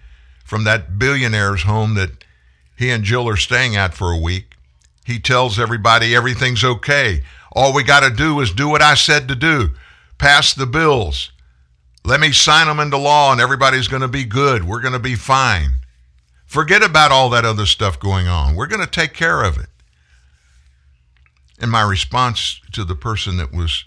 from 0.45 0.63
that 0.63 0.97
billionaire's 0.97 1.63
home 1.63 1.95
that 1.95 2.11
he 2.77 2.89
and 2.89 3.03
Jill 3.03 3.27
are 3.27 3.37
staying 3.37 3.75
at 3.75 3.93
for 3.93 4.11
a 4.11 4.17
week. 4.17 4.55
He 5.05 5.19
tells 5.19 5.59
everybody 5.59 6.15
everything's 6.15 6.63
okay. 6.63 7.23
All 7.51 7.73
we 7.73 7.83
got 7.83 8.01
to 8.01 8.09
do 8.09 8.39
is 8.39 8.51
do 8.51 8.69
what 8.69 8.81
I 8.81 8.95
said 8.95 9.27
to 9.27 9.35
do 9.35 9.71
pass 10.17 10.53
the 10.53 10.65
bills. 10.65 11.31
Let 12.05 12.21
me 12.21 12.31
sign 12.31 12.67
them 12.67 12.79
into 12.79 12.97
law 12.97 13.31
and 13.33 13.41
everybody's 13.41 13.89
going 13.89 14.01
to 14.03 14.07
be 14.07 14.23
good. 14.23 14.63
We're 14.63 14.79
going 14.79 14.93
to 14.93 14.99
be 14.99 15.15
fine. 15.15 15.79
Forget 16.45 16.81
about 16.81 17.11
all 17.11 17.29
that 17.31 17.45
other 17.45 17.65
stuff 17.65 17.99
going 17.99 18.27
on. 18.27 18.55
We're 18.55 18.67
going 18.67 18.85
to 18.85 18.89
take 18.89 19.13
care 19.13 19.43
of 19.43 19.57
it. 19.57 19.67
And 21.63 21.71
my 21.71 21.81
response 21.81 22.59
to 22.73 22.83
the 22.83 22.93
person 22.93 23.37
that 23.37 23.53
was 23.53 23.85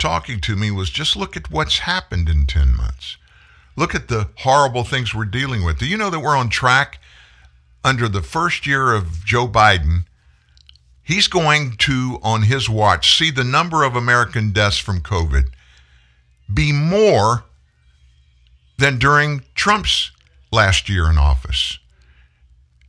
talking 0.00 0.40
to 0.40 0.56
me 0.56 0.72
was 0.72 0.90
just 0.90 1.14
look 1.14 1.36
at 1.36 1.48
what's 1.48 1.78
happened 1.78 2.28
in 2.28 2.44
10 2.44 2.76
months. 2.76 3.18
Look 3.76 3.94
at 3.94 4.08
the 4.08 4.30
horrible 4.38 4.82
things 4.82 5.14
we're 5.14 5.24
dealing 5.24 5.64
with. 5.64 5.78
Do 5.78 5.86
you 5.86 5.96
know 5.96 6.10
that 6.10 6.18
we're 6.18 6.36
on 6.36 6.48
track 6.48 6.98
under 7.84 8.08
the 8.08 8.20
first 8.20 8.66
year 8.66 8.92
of 8.92 9.24
Joe 9.24 9.46
Biden? 9.46 10.06
He's 11.04 11.28
going 11.28 11.76
to, 11.76 12.18
on 12.20 12.42
his 12.42 12.68
watch, 12.68 13.16
see 13.16 13.30
the 13.30 13.44
number 13.44 13.84
of 13.84 13.94
American 13.94 14.50
deaths 14.50 14.78
from 14.78 15.00
COVID 15.00 15.50
be 16.52 16.72
more 16.72 17.44
than 18.76 18.98
during 18.98 19.44
Trump's 19.54 20.10
last 20.50 20.88
year 20.88 21.08
in 21.08 21.16
office. 21.16 21.78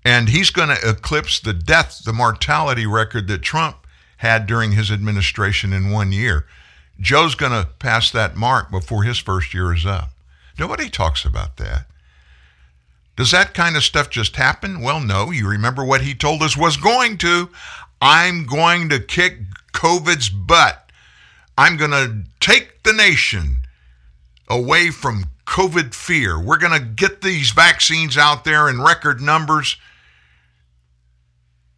And 0.04 0.30
he's 0.30 0.50
going 0.50 0.70
to 0.70 0.90
eclipse 0.90 1.40
the 1.40 1.54
death, 1.54 2.02
the 2.04 2.12
mortality 2.12 2.88
record 2.88 3.28
that 3.28 3.44
Trump 3.44 3.85
had 4.18 4.48
during 4.48 4.74
his 4.74 4.92
administration 4.92 5.74
in 5.74 5.92
one 5.92 6.12
year. 6.12 6.46
Joe's 7.00 7.36
going 7.36 7.52
to 7.52 7.70
pass 7.80 8.10
that 8.12 8.36
mark 8.36 8.72
before 8.72 9.04
his 9.04 9.18
first 9.18 9.54
year 9.54 9.74
is 9.74 9.86
up. 9.86 10.12
Nobody 10.58 10.90
talks 10.90 11.26
about 11.26 11.58
that. 11.58 11.88
Does 13.18 13.32
that 13.32 13.54
kind 13.54 13.76
of 13.76 13.84
stuff 13.84 14.10
just 14.10 14.36
happen? 14.36 14.82
Well, 14.82 15.00
no. 15.00 15.32
You 15.32 15.48
remember 15.48 15.84
what 15.84 16.02
he 16.02 16.14
told 16.14 16.42
us 16.42 16.58
was 16.58 16.78
going 16.78 17.18
to. 17.20 17.50
I'm 18.02 18.46
going 18.46 18.90
to 18.90 19.00
kick 19.00 19.40
COVID's 19.74 20.30
butt. 20.30 20.92
I'm 21.58 21.78
going 21.78 21.92
to 21.92 22.24
take 22.40 22.84
the 22.84 22.94
nation 22.94 23.58
away 24.50 24.92
from 24.92 25.26
COVID 25.46 25.94
fear. 25.94 26.40
We're 26.40 26.58
going 26.58 26.78
to 26.78 26.86
get 26.86 27.22
these 27.22 27.52
vaccines 27.52 28.18
out 28.18 28.44
there 28.44 28.70
in 28.70 28.82
record 28.82 29.22
numbers 29.22 29.78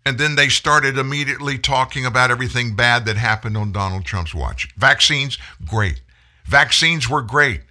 and 0.07 0.17
then 0.17 0.35
they 0.35 0.47
started 0.47 0.97
immediately 0.97 1.57
talking 1.57 2.05
about 2.05 2.31
everything 2.31 2.77
bad 2.77 3.03
that 3.03 3.17
happened 3.17 3.57
on 3.57 3.73
Donald 3.73 4.05
Trump's 4.05 4.33
watch. 4.33 4.73
Vaccines, 4.77 5.37
great. 5.65 6.01
Vaccines 6.45 7.09
were 7.09 7.21
great. 7.21 7.63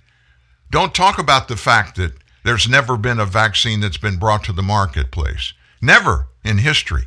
Don't 0.70 0.94
talk 0.94 1.18
about 1.18 1.49
the 1.49 1.57
fact 1.57 1.96
that 1.96 2.12
there's 2.44 2.68
never 2.68 2.99
been 2.99 3.18
a 3.18 3.25
vaccine 3.25 3.81
that's 3.81 3.96
been 3.96 4.18
brought 4.18 4.44
to 4.44 4.53
the 4.53 4.62
marketplace. 4.62 5.55
Never 5.81 6.29
in 6.44 6.59
history 6.59 7.05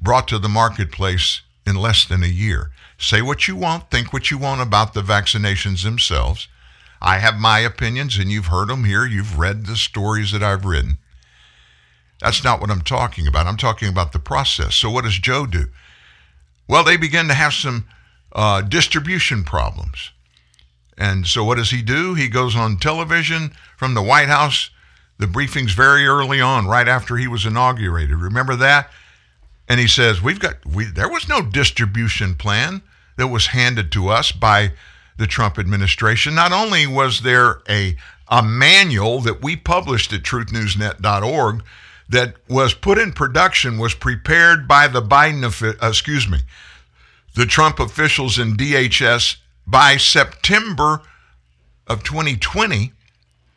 brought 0.00 0.28
to 0.28 0.38
the 0.38 0.48
marketplace 0.48 1.42
in 1.66 1.76
less 1.76 2.06
than 2.06 2.22
a 2.22 2.26
year. 2.26 2.70
Say 2.96 3.20
what 3.20 3.46
you 3.46 3.54
want, 3.54 3.90
think 3.90 4.14
what 4.14 4.30
you 4.30 4.38
want 4.38 4.62
about 4.62 4.94
the 4.94 5.02
vaccinations 5.02 5.84
themselves. 5.84 6.48
I 7.02 7.18
have 7.18 7.36
my 7.38 7.58
opinions, 7.58 8.16
and 8.16 8.32
you've 8.32 8.46
heard 8.46 8.68
them 8.68 8.84
here. 8.84 9.04
You've 9.04 9.38
read 9.38 9.66
the 9.66 9.76
stories 9.76 10.32
that 10.32 10.42
I've 10.42 10.64
written. 10.64 10.96
That's 12.22 12.44
not 12.44 12.60
what 12.60 12.70
I'm 12.70 12.82
talking 12.82 13.26
about. 13.26 13.48
I'm 13.48 13.56
talking 13.56 13.88
about 13.88 14.12
the 14.12 14.20
process. 14.20 14.76
So, 14.76 14.88
what 14.88 15.02
does 15.02 15.18
Joe 15.18 15.44
do? 15.44 15.66
Well, 16.68 16.84
they 16.84 16.96
begin 16.96 17.26
to 17.26 17.34
have 17.34 17.52
some 17.52 17.86
uh, 18.32 18.62
distribution 18.62 19.42
problems. 19.42 20.12
And 20.96 21.26
so, 21.26 21.42
what 21.42 21.56
does 21.56 21.70
he 21.70 21.82
do? 21.82 22.14
He 22.14 22.28
goes 22.28 22.54
on 22.54 22.76
television 22.76 23.52
from 23.76 23.94
the 23.94 24.02
White 24.02 24.28
House. 24.28 24.70
The 25.18 25.26
briefing's 25.26 25.72
very 25.72 26.06
early 26.06 26.40
on, 26.40 26.68
right 26.68 26.86
after 26.86 27.16
he 27.16 27.26
was 27.26 27.44
inaugurated. 27.44 28.16
Remember 28.16 28.54
that? 28.54 28.88
And 29.68 29.80
he 29.80 29.88
says, 29.88 30.22
"We've 30.22 30.40
got 30.40 30.64
we, 30.64 30.84
there 30.84 31.10
was 31.10 31.28
no 31.28 31.42
distribution 31.42 32.36
plan 32.36 32.82
that 33.16 33.28
was 33.28 33.48
handed 33.48 33.90
to 33.92 34.08
us 34.08 34.30
by 34.30 34.72
the 35.18 35.26
Trump 35.26 35.58
administration. 35.58 36.36
Not 36.36 36.52
only 36.52 36.86
was 36.86 37.22
there 37.22 37.62
a 37.68 37.96
a 38.28 38.44
manual 38.44 39.20
that 39.22 39.42
we 39.42 39.56
published 39.56 40.12
at 40.12 40.22
truthnewsnet.org 40.22 41.64
that 42.12 42.34
was 42.48 42.74
put 42.74 42.98
in 42.98 43.12
production 43.12 43.78
was 43.78 43.94
prepared 43.94 44.68
by 44.68 44.86
the 44.86 45.02
Biden, 45.02 45.42
uh, 45.44 45.88
excuse 45.88 46.28
me, 46.28 46.38
the 47.34 47.46
Trump 47.46 47.80
officials 47.80 48.38
in 48.38 48.54
DHS 48.54 49.36
by 49.66 49.96
September 49.96 51.00
of 51.86 52.04
2020 52.04 52.92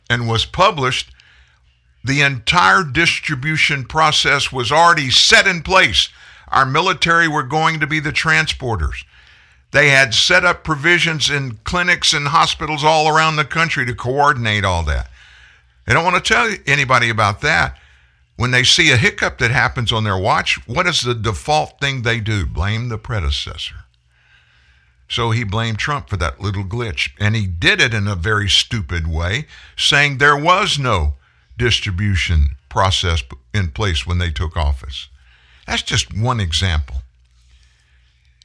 and 0.10 0.28
was 0.28 0.46
published, 0.46 1.12
the 2.04 2.22
entire 2.22 2.84
distribution 2.84 3.84
process 3.84 4.52
was 4.52 4.72
already 4.72 5.10
set 5.10 5.48
in 5.48 5.62
place. 5.62 6.10
Our 6.48 6.66
military 6.66 7.28
were 7.28 7.44
going 7.44 7.82
to 7.82 7.88
be 7.88 8.00
the 8.00 8.12
transporters. 8.12 9.04
They 9.72 9.90
had 9.90 10.14
set 10.14 10.46
up 10.46 10.64
provisions 10.64 11.30
in 11.30 11.60
clinics 11.66 12.14
and 12.14 12.30
hospitals 12.30 12.86
all 12.86 13.10
around 13.10 13.36
the 13.36 13.44
country 13.44 13.86
to 13.86 13.94
coordinate 13.94 14.64
all 14.64 14.84
that. 14.84 15.10
They 15.86 15.94
don't 15.94 16.06
want 16.06 16.24
to 16.24 16.34
tell 16.34 16.56
anybody 16.66 17.10
about 17.10 17.42
that. 17.42 17.78
When 18.38 18.52
they 18.52 18.64
see 18.64 18.92
a 18.92 18.98
hiccup 18.98 19.38
that 19.38 19.52
happens 19.52 19.92
on 19.94 20.04
their 20.04 20.18
watch, 20.18 20.60
what 20.68 20.88
is 20.88 21.02
the 21.02 21.16
default 21.16 21.80
thing 21.80 22.02
they 22.02 22.20
do? 22.20 22.46
Blame 22.46 22.90
the 22.90 22.98
predecessor. 22.98 23.86
So 25.08 25.32
he 25.32 25.44
blamed 25.44 25.80
Trump 25.80 26.10
for 26.10 26.18
that 26.18 26.42
little 26.42 26.64
glitch. 26.64 27.12
And 27.20 27.36
he 27.36 27.48
did 27.48 27.80
it 27.80 27.94
in 27.94 28.08
a 28.08 28.16
very 28.16 28.50
stupid 28.50 29.08
way, 29.08 29.46
saying 29.78 30.18
there 30.18 30.38
was 30.38 30.78
no 30.78 31.14
distribution 31.58 32.58
process 32.68 33.24
in 33.54 33.70
place 33.70 34.06
when 34.06 34.18
they 34.18 34.32
took 34.32 34.58
office. 34.58 35.08
That's 35.66 35.82
just 35.82 36.14
one 36.14 36.40
example. 36.40 37.04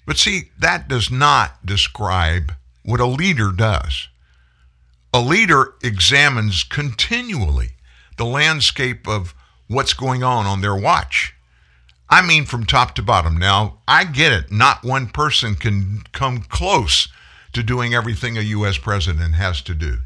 But 0.06 0.18
see, 0.18 0.50
that 0.58 0.88
does 0.88 1.10
not 1.10 1.64
describe 1.64 2.52
what 2.84 3.00
a 3.00 3.06
leader 3.06 3.52
does. 3.52 4.08
A 5.12 5.20
leader 5.20 5.74
examines 5.82 6.62
continually 6.62 7.70
the 8.16 8.24
landscape 8.24 9.08
of 9.08 9.34
what's 9.70 9.94
going 9.94 10.24
on 10.24 10.46
on 10.46 10.60
their 10.60 10.74
watch. 10.74 11.32
I 12.08 12.26
mean, 12.26 12.44
from 12.44 12.66
top 12.66 12.96
to 12.96 13.02
bottom. 13.02 13.36
Now, 13.36 13.78
I 13.86 14.02
get 14.04 14.32
it. 14.32 14.50
Not 14.50 14.82
one 14.82 15.06
person 15.06 15.54
can 15.54 16.02
come 16.10 16.40
close 16.40 17.08
to 17.52 17.62
doing 17.62 17.94
everything 17.94 18.36
a 18.36 18.42
U.S. 18.42 18.78
president 18.78 19.36
has 19.36 19.62
to 19.62 19.74
do. 19.74 19.98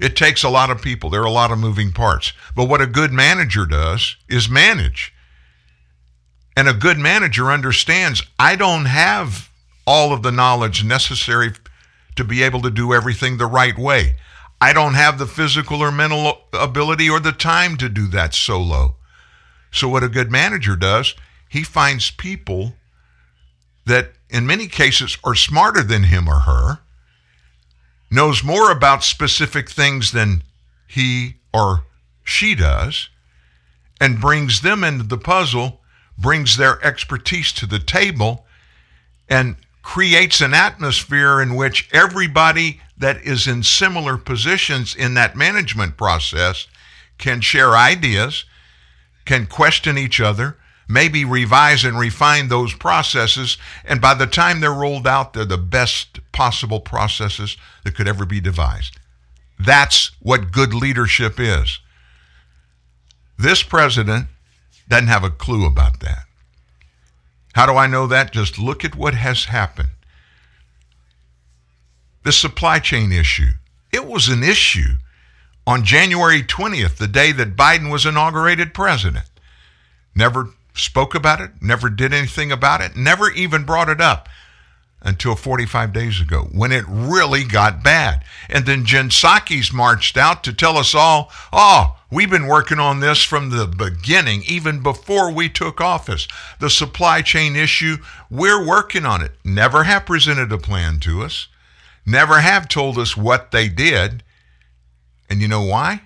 It 0.00 0.16
takes 0.16 0.42
a 0.42 0.50
lot 0.50 0.70
of 0.70 0.82
people. 0.82 1.08
There 1.08 1.22
are 1.22 1.26
a 1.26 1.30
lot 1.30 1.52
of 1.52 1.58
moving 1.58 1.92
parts. 1.92 2.32
But 2.56 2.64
what 2.64 2.80
a 2.80 2.86
good 2.86 3.12
manager 3.12 3.64
does 3.64 4.16
is 4.28 4.48
manage. 4.48 5.14
And 6.56 6.68
a 6.68 6.74
good 6.74 6.98
manager 6.98 7.52
understands 7.52 8.24
I 8.40 8.56
don't 8.56 8.86
have 8.86 9.50
all 9.86 10.12
of 10.12 10.22
the 10.22 10.32
knowledge 10.32 10.82
necessary 10.82 11.52
to 12.16 12.24
be 12.24 12.42
able 12.42 12.62
to 12.62 12.70
do 12.70 12.92
everything 12.92 13.36
the 13.36 13.46
right 13.46 13.78
way. 13.78 14.16
I 14.60 14.72
don't 14.72 14.94
have 14.94 15.18
the 15.18 15.26
physical 15.26 15.82
or 15.82 15.90
mental 15.90 16.42
ability 16.52 17.08
or 17.08 17.18
the 17.18 17.32
time 17.32 17.76
to 17.78 17.88
do 17.88 18.06
that 18.08 18.34
solo. 18.34 18.96
So, 19.72 19.88
what 19.88 20.02
a 20.02 20.08
good 20.08 20.30
manager 20.30 20.76
does, 20.76 21.14
he 21.48 21.62
finds 21.62 22.10
people 22.10 22.74
that 23.86 24.12
in 24.28 24.46
many 24.46 24.68
cases 24.68 25.16
are 25.24 25.34
smarter 25.34 25.82
than 25.82 26.04
him 26.04 26.28
or 26.28 26.40
her, 26.40 26.78
knows 28.10 28.44
more 28.44 28.70
about 28.70 29.02
specific 29.02 29.70
things 29.70 30.12
than 30.12 30.42
he 30.86 31.36
or 31.52 31.84
she 32.22 32.54
does, 32.54 33.08
and 34.00 34.20
brings 34.20 34.60
them 34.60 34.84
into 34.84 35.04
the 35.04 35.18
puzzle, 35.18 35.80
brings 36.18 36.56
their 36.56 36.84
expertise 36.84 37.52
to 37.52 37.66
the 37.66 37.78
table, 37.78 38.46
and 39.28 39.56
creates 39.82 40.40
an 40.40 40.54
atmosphere 40.54 41.40
in 41.40 41.54
which 41.54 41.88
everybody 41.92 42.80
that 43.00 43.22
is 43.22 43.46
in 43.46 43.62
similar 43.62 44.16
positions 44.16 44.94
in 44.94 45.14
that 45.14 45.34
management 45.34 45.96
process 45.96 46.68
can 47.18 47.40
share 47.40 47.76
ideas, 47.76 48.44
can 49.24 49.46
question 49.46 49.98
each 49.98 50.20
other, 50.20 50.56
maybe 50.86 51.24
revise 51.24 51.84
and 51.84 51.98
refine 51.98 52.48
those 52.48 52.74
processes, 52.74 53.56
and 53.84 54.00
by 54.00 54.12
the 54.12 54.26
time 54.26 54.60
they're 54.60 54.72
rolled 54.72 55.06
out, 55.06 55.32
they're 55.32 55.44
the 55.44 55.56
best 55.56 56.20
possible 56.32 56.80
processes 56.80 57.56
that 57.84 57.94
could 57.94 58.08
ever 58.08 58.26
be 58.26 58.40
devised. 58.40 58.98
That's 59.58 60.12
what 60.20 60.52
good 60.52 60.74
leadership 60.74 61.38
is. 61.38 61.80
This 63.38 63.62
president 63.62 64.26
doesn't 64.88 65.06
have 65.06 65.24
a 65.24 65.30
clue 65.30 65.66
about 65.66 66.00
that. 66.00 66.24
How 67.54 67.66
do 67.66 67.72
I 67.72 67.86
know 67.86 68.06
that? 68.06 68.32
Just 68.32 68.58
look 68.58 68.84
at 68.84 68.94
what 68.94 69.14
has 69.14 69.46
happened. 69.46 69.90
The 72.22 72.32
supply 72.32 72.78
chain 72.78 73.12
issue. 73.12 73.52
It 73.92 74.06
was 74.06 74.28
an 74.28 74.42
issue 74.42 74.98
on 75.66 75.84
January 75.84 76.42
20th, 76.42 76.96
the 76.96 77.08
day 77.08 77.32
that 77.32 77.56
Biden 77.56 77.90
was 77.90 78.06
inaugurated 78.06 78.74
president. 78.74 79.26
Never 80.14 80.50
spoke 80.74 81.14
about 81.14 81.40
it, 81.40 81.50
never 81.60 81.88
did 81.88 82.12
anything 82.12 82.52
about 82.52 82.80
it, 82.80 82.96
never 82.96 83.30
even 83.30 83.64
brought 83.64 83.88
it 83.88 84.00
up 84.00 84.28
until 85.02 85.34
45 85.34 85.92
days 85.92 86.20
ago 86.20 86.48
when 86.52 86.72
it 86.72 86.84
really 86.86 87.44
got 87.44 87.82
bad. 87.82 88.22
And 88.48 88.66
then 88.66 88.84
Jen 88.84 89.08
Psaki's 89.08 89.72
marched 89.72 90.16
out 90.16 90.44
to 90.44 90.52
tell 90.52 90.76
us 90.76 90.94
all, 90.94 91.30
oh, 91.52 91.96
we've 92.10 92.30
been 92.30 92.46
working 92.46 92.78
on 92.78 93.00
this 93.00 93.22
from 93.22 93.50
the 93.50 93.66
beginning, 93.66 94.42
even 94.46 94.82
before 94.82 95.32
we 95.32 95.48
took 95.48 95.80
office. 95.80 96.28
The 96.58 96.70
supply 96.70 97.22
chain 97.22 97.56
issue, 97.56 97.98
we're 98.30 98.66
working 98.66 99.06
on 99.06 99.22
it. 99.22 99.32
Never 99.44 99.84
have 99.84 100.06
presented 100.06 100.52
a 100.52 100.58
plan 100.58 101.00
to 101.00 101.22
us, 101.22 101.48
never 102.06 102.40
have 102.40 102.68
told 102.68 102.98
us 102.98 103.16
what 103.16 103.50
they 103.50 103.68
did. 103.68 104.22
And 105.28 105.40
you 105.40 105.48
know 105.48 105.62
why? 105.62 106.02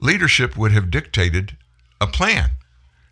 Leadership 0.00 0.56
would 0.56 0.72
have 0.72 0.90
dictated 0.90 1.56
a 2.00 2.06
plan. 2.06 2.50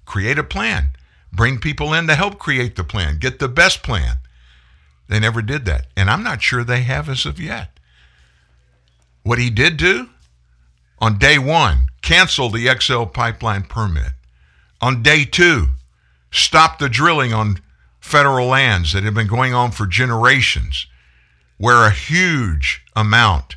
Create 0.05 0.39
a 0.39 0.45
plan. 0.45 0.91
Bring 1.33 1.59
people 1.59 1.95
in 1.95 2.07
to 2.07 2.15
help 2.15 2.39
create 2.39 2.77
the 2.77 2.85
plan. 2.85 3.19
Get 3.19 3.39
the 3.39 3.49
best 3.49 3.83
plan. 3.83 4.17
They 5.09 5.19
never 5.19 5.43
did 5.43 5.65
that. 5.65 5.87
And 5.97 6.11
I'm 6.11 6.23
not 6.23 6.43
sure 6.43 6.65
they 6.65 6.83
have 6.83 7.09
as 7.09 7.27
of 7.27 7.41
yet. 7.41 7.79
What 9.23 9.39
he 9.39 9.51
did 9.51 9.77
do 9.77 10.09
on 11.03 11.19
day 11.19 11.37
one, 11.37 11.89
cancel 12.01 12.49
the 12.49 12.73
XL 12.79 13.07
pipeline 13.07 13.65
permit. 13.65 14.13
On 14.81 15.03
day 15.03 15.25
two, 15.25 15.71
stop 16.31 16.79
the 16.79 16.89
drilling 16.89 17.33
on 17.33 17.59
federal 18.01 18.47
lands 18.47 18.93
that 18.93 19.03
have 19.03 19.15
been 19.15 19.27
going 19.27 19.53
on 19.53 19.73
for 19.73 19.85
generations, 19.87 20.87
where 21.63 21.87
a 21.87 21.93
huge 21.93 22.85
amount 22.97 23.55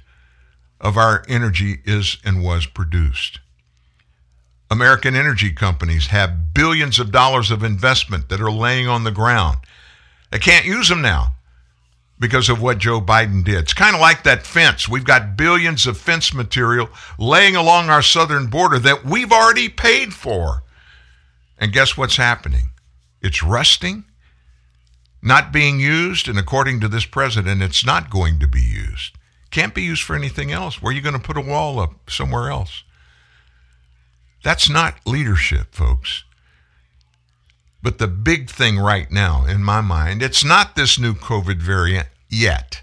of 0.79 0.95
our 0.95 1.23
energy 1.27 1.79
is 1.85 2.17
and 2.23 2.43
was 2.43 2.67
produced. 2.67 3.39
American 4.69 5.15
energy 5.15 5.51
companies 5.51 6.05
have 6.07 6.53
billions 6.53 6.99
of 6.99 7.11
dollars 7.11 7.49
of 7.49 7.63
investment 7.63 8.29
that 8.29 8.39
are 8.39 8.51
laying 8.51 8.87
on 8.87 9.05
the 9.05 9.11
ground. 9.11 9.57
They 10.29 10.37
can't 10.37 10.67
use 10.67 10.87
them 10.87 11.01
now 11.01 11.33
because 12.19 12.47
of 12.47 12.61
what 12.61 12.77
Joe 12.77 13.01
Biden 13.01 13.43
did. 13.43 13.55
It's 13.55 13.73
kind 13.73 13.95
of 13.95 14.01
like 14.01 14.21
that 14.21 14.45
fence. 14.45 14.87
We've 14.87 15.03
got 15.03 15.35
billions 15.35 15.87
of 15.87 15.97
fence 15.97 16.31
material 16.31 16.89
laying 17.17 17.55
along 17.55 17.89
our 17.89 18.03
southern 18.03 18.51
border 18.51 18.77
that 18.77 19.03
we've 19.03 19.31
already 19.31 19.67
paid 19.67 20.13
for. 20.13 20.61
And 21.57 21.73
guess 21.73 21.97
what's 21.97 22.17
happening? 22.17 22.69
It's 23.19 23.41
rusting, 23.41 24.03
not 25.25 25.51
being 25.51 25.79
used, 25.79 26.27
and 26.27 26.37
according 26.37 26.79
to 26.79 26.87
this 26.87 27.05
president, 27.05 27.63
it's 27.63 27.85
not 27.85 28.11
going 28.11 28.39
to 28.39 28.47
be 28.47 28.61
used. 28.61 29.17
Can't 29.49 29.73
be 29.73 29.81
used 29.81 30.03
for 30.03 30.15
anything 30.15 30.51
else. 30.51 30.81
Where 30.81 30.91
are 30.91 30.95
you 30.95 31.01
going 31.01 31.19
to 31.19 31.19
put 31.19 31.37
a 31.37 31.41
wall 31.41 31.79
up 31.79 32.09
somewhere 32.09 32.51
else? 32.51 32.83
That's 34.43 34.69
not 34.69 34.99
leadership, 35.07 35.73
folks. 35.73 36.23
But 37.81 37.97
the 37.97 38.07
big 38.07 38.49
thing 38.49 38.77
right 38.77 39.09
now, 39.11 39.45
in 39.45 39.63
my 39.63 39.81
mind, 39.81 40.21
it's 40.21 40.43
not 40.43 40.75
this 40.75 40.99
new 40.99 41.13
COVID 41.13 41.57
variant 41.57 42.07
yet. 42.29 42.81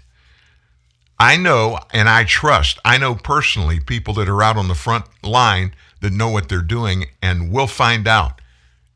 I 1.19 1.37
know 1.37 1.79
and 1.93 2.09
I 2.09 2.25
trust, 2.25 2.79
I 2.83 2.97
know 2.97 3.15
personally 3.15 3.79
people 3.79 4.13
that 4.15 4.27
are 4.27 4.43
out 4.43 4.57
on 4.57 4.67
the 4.67 4.75
front 4.75 5.05
line 5.23 5.73
that 6.01 6.11
know 6.11 6.29
what 6.29 6.49
they're 6.49 6.61
doing, 6.61 7.05
and 7.21 7.51
we'll 7.51 7.67
find 7.67 8.07
out 8.07 8.41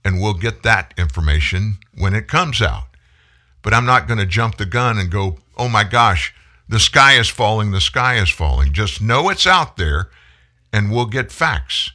and 0.03 0.21
we'll 0.21 0.33
get 0.33 0.63
that 0.63 0.93
information 0.97 1.77
when 1.97 2.13
it 2.13 2.27
comes 2.27 2.61
out. 2.61 2.86
But 3.67 3.73
I'm 3.73 3.85
not 3.85 4.07
going 4.07 4.17
to 4.17 4.25
jump 4.25 4.55
the 4.55 4.65
gun 4.65 4.97
and 4.97 5.11
go, 5.11 5.39
oh 5.57 5.67
my 5.67 5.83
gosh, 5.83 6.33
the 6.69 6.79
sky 6.79 7.19
is 7.19 7.27
falling, 7.27 7.71
the 7.71 7.81
sky 7.81 8.15
is 8.15 8.29
falling. 8.29 8.71
Just 8.71 9.01
know 9.01 9.27
it's 9.27 9.45
out 9.45 9.75
there 9.75 10.09
and 10.71 10.89
we'll 10.89 11.05
get 11.05 11.33
facts. 11.33 11.91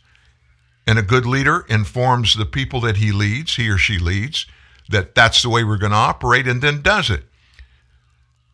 And 0.87 0.99
a 0.99 1.03
good 1.03 1.25
leader 1.25 1.65
informs 1.71 2.35
the 2.35 2.45
people 2.45 2.83
that 2.83 2.99
he 2.99 3.11
leads, 3.11 3.57
he 3.57 3.71
or 3.71 3.79
she 3.79 3.99
leads, 3.99 4.45
that 4.91 5.15
that's 5.15 5.41
the 5.41 5.49
way 5.49 5.65
we're 5.65 5.79
going 5.79 5.93
to 5.93 5.97
operate 5.97 6.47
and 6.47 6.61
then 6.61 6.83
does 6.83 7.09
it. 7.09 7.23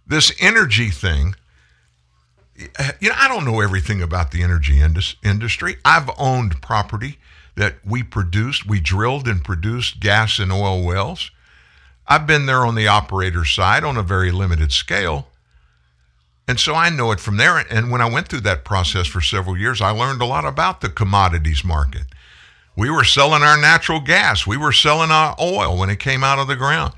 This 0.06 0.32
energy 0.40 0.90
thing, 0.90 1.34
you 2.54 3.08
know, 3.08 3.16
I 3.16 3.26
don't 3.26 3.44
know 3.44 3.60
everything 3.60 4.00
about 4.00 4.30
the 4.30 4.44
energy 4.44 4.80
indus- 4.80 5.16
industry. 5.24 5.78
I've 5.84 6.08
owned 6.18 6.62
property 6.62 7.18
that 7.56 7.84
we 7.84 8.04
produced, 8.04 8.64
we 8.64 8.78
drilled 8.78 9.26
and 9.26 9.42
produced 9.42 9.98
gas 9.98 10.38
and 10.38 10.52
oil 10.52 10.84
wells. 10.84 11.32
I've 12.08 12.26
been 12.26 12.46
there 12.46 12.64
on 12.64 12.74
the 12.74 12.88
operator 12.88 13.44
side 13.44 13.84
on 13.84 13.98
a 13.98 14.02
very 14.02 14.30
limited 14.30 14.72
scale. 14.72 15.28
And 16.48 16.58
so 16.58 16.74
I 16.74 16.88
know 16.88 17.12
it 17.12 17.20
from 17.20 17.36
there. 17.36 17.58
And 17.58 17.90
when 17.90 18.00
I 18.00 18.10
went 18.10 18.28
through 18.28 18.40
that 18.40 18.64
process 18.64 19.06
for 19.06 19.20
several 19.20 19.58
years, 19.58 19.82
I 19.82 19.90
learned 19.90 20.22
a 20.22 20.26
lot 20.26 20.46
about 20.46 20.80
the 20.80 20.88
commodities 20.88 21.62
market. 21.62 22.04
We 22.74 22.88
were 22.88 23.04
selling 23.04 23.42
our 23.42 23.60
natural 23.60 24.00
gas. 24.00 24.46
We 24.46 24.56
were 24.56 24.72
selling 24.72 25.10
our 25.10 25.36
oil 25.38 25.76
when 25.76 25.90
it 25.90 25.98
came 25.98 26.24
out 26.24 26.38
of 26.38 26.48
the 26.48 26.56
ground. 26.56 26.94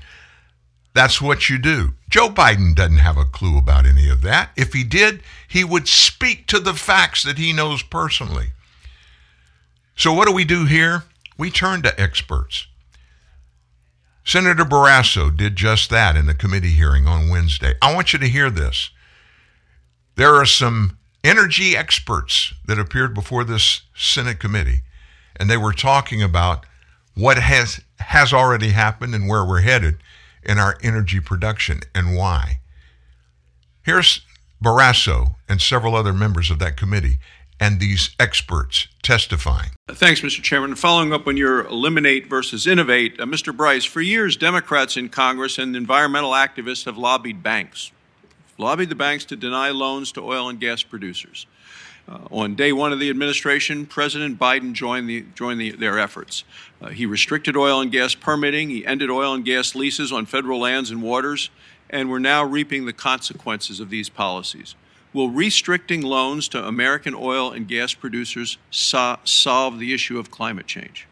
that's 0.93 1.21
what 1.21 1.49
you 1.49 1.57
do. 1.57 1.93
Joe 2.09 2.29
Biden 2.29 2.75
doesn't 2.75 2.97
have 2.97 3.17
a 3.17 3.25
clue 3.25 3.57
about 3.57 3.85
any 3.85 4.09
of 4.09 4.21
that. 4.21 4.51
If 4.57 4.73
he 4.73 4.83
did, 4.83 5.21
he 5.47 5.63
would 5.63 5.87
speak 5.87 6.47
to 6.47 6.59
the 6.59 6.73
facts 6.73 7.23
that 7.23 7.37
he 7.37 7.53
knows 7.53 7.81
personally. 7.81 8.51
So, 9.95 10.11
what 10.11 10.27
do 10.27 10.33
we 10.33 10.43
do 10.43 10.65
here? 10.65 11.03
We 11.37 11.49
turn 11.49 11.81
to 11.83 11.99
experts. 11.99 12.67
Senator 14.23 14.63
Barrasso 14.63 15.35
did 15.35 15.55
just 15.55 15.89
that 15.89 16.15
in 16.15 16.27
the 16.27 16.35
committee 16.35 16.71
hearing 16.71 17.07
on 17.07 17.29
Wednesday. 17.29 17.73
I 17.81 17.93
want 17.93 18.13
you 18.13 18.19
to 18.19 18.27
hear 18.27 18.49
this. 18.49 18.91
There 20.15 20.35
are 20.35 20.45
some 20.45 20.97
energy 21.23 21.75
experts 21.75 22.53
that 22.65 22.79
appeared 22.79 23.13
before 23.13 23.43
this 23.43 23.81
Senate 23.95 24.39
committee, 24.39 24.81
and 25.35 25.49
they 25.49 25.57
were 25.57 25.73
talking 25.73 26.21
about 26.21 26.65
what 27.15 27.37
has 27.37 27.81
has 27.99 28.33
already 28.33 28.69
happened 28.69 29.13
and 29.13 29.27
where 29.27 29.45
we're 29.45 29.61
headed 29.61 29.97
in 30.43 30.57
our 30.57 30.77
energy 30.81 31.19
production 31.19 31.81
and 31.93 32.15
why. 32.15 32.59
Here's 33.83 34.21
Barrasso 34.63 35.35
and 35.49 35.61
several 35.61 35.95
other 35.95 36.13
members 36.13 36.51
of 36.51 36.59
that 36.59 36.77
committee 36.77 37.19
and 37.61 37.79
these 37.79 38.09
experts 38.19 38.87
testifying. 39.03 39.69
Thanks, 39.87 40.21
Mr. 40.21 40.41
Chairman. 40.41 40.73
Following 40.75 41.13
up 41.13 41.27
on 41.27 41.37
your 41.37 41.67
eliminate 41.67 42.27
versus 42.27 42.65
innovate, 42.65 43.19
uh, 43.19 43.25
Mr. 43.25 43.55
Bryce, 43.55 43.85
for 43.85 44.01
years, 44.01 44.35
Democrats 44.35 44.97
in 44.97 45.09
Congress 45.09 45.59
and 45.59 45.75
environmental 45.75 46.31
activists 46.31 46.85
have 46.85 46.97
lobbied 46.97 47.43
banks, 47.43 47.91
lobbied 48.57 48.89
the 48.89 48.95
banks 48.95 49.23
to 49.25 49.35
deny 49.35 49.69
loans 49.69 50.11
to 50.13 50.21
oil 50.21 50.49
and 50.49 50.59
gas 50.59 50.81
producers. 50.81 51.45
Uh, 52.09 52.17
on 52.31 52.55
day 52.55 52.73
one 52.73 52.91
of 52.91 52.99
the 52.99 53.11
administration, 53.11 53.85
President 53.85 54.39
Biden 54.39 54.73
joined, 54.73 55.07
the, 55.07 55.23
joined 55.35 55.61
the, 55.61 55.69
their 55.71 55.99
efforts. 55.99 56.43
Uh, 56.81 56.89
he 56.89 57.05
restricted 57.05 57.55
oil 57.55 57.79
and 57.79 57.91
gas 57.91 58.15
permitting, 58.15 58.71
he 58.71 58.83
ended 58.87 59.11
oil 59.11 59.35
and 59.35 59.45
gas 59.45 59.75
leases 59.75 60.11
on 60.11 60.25
federal 60.25 60.59
lands 60.59 60.89
and 60.89 61.03
waters, 61.03 61.51
and 61.91 62.09
we're 62.09 62.17
now 62.17 62.43
reaping 62.43 62.85
the 62.85 62.93
consequences 62.93 63.79
of 63.79 63.91
these 63.91 64.09
policies. 64.09 64.73
Will 65.13 65.29
restricting 65.29 66.01
loans 66.01 66.47
to 66.49 66.65
American 66.65 67.13
oil 67.13 67.51
and 67.51 67.67
gas 67.67 67.93
producers 67.93 68.57
so- 68.69 69.19
solve 69.23 69.79
the 69.79 69.93
issue 69.93 70.17
of 70.17 70.31
climate 70.31 70.67
change? 70.67 71.07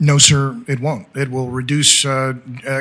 No, 0.00 0.18
sir, 0.18 0.60
it 0.68 0.80
won't. 0.80 1.08
It 1.16 1.30
will 1.30 1.48
reduce 1.48 2.04
uh, 2.04 2.34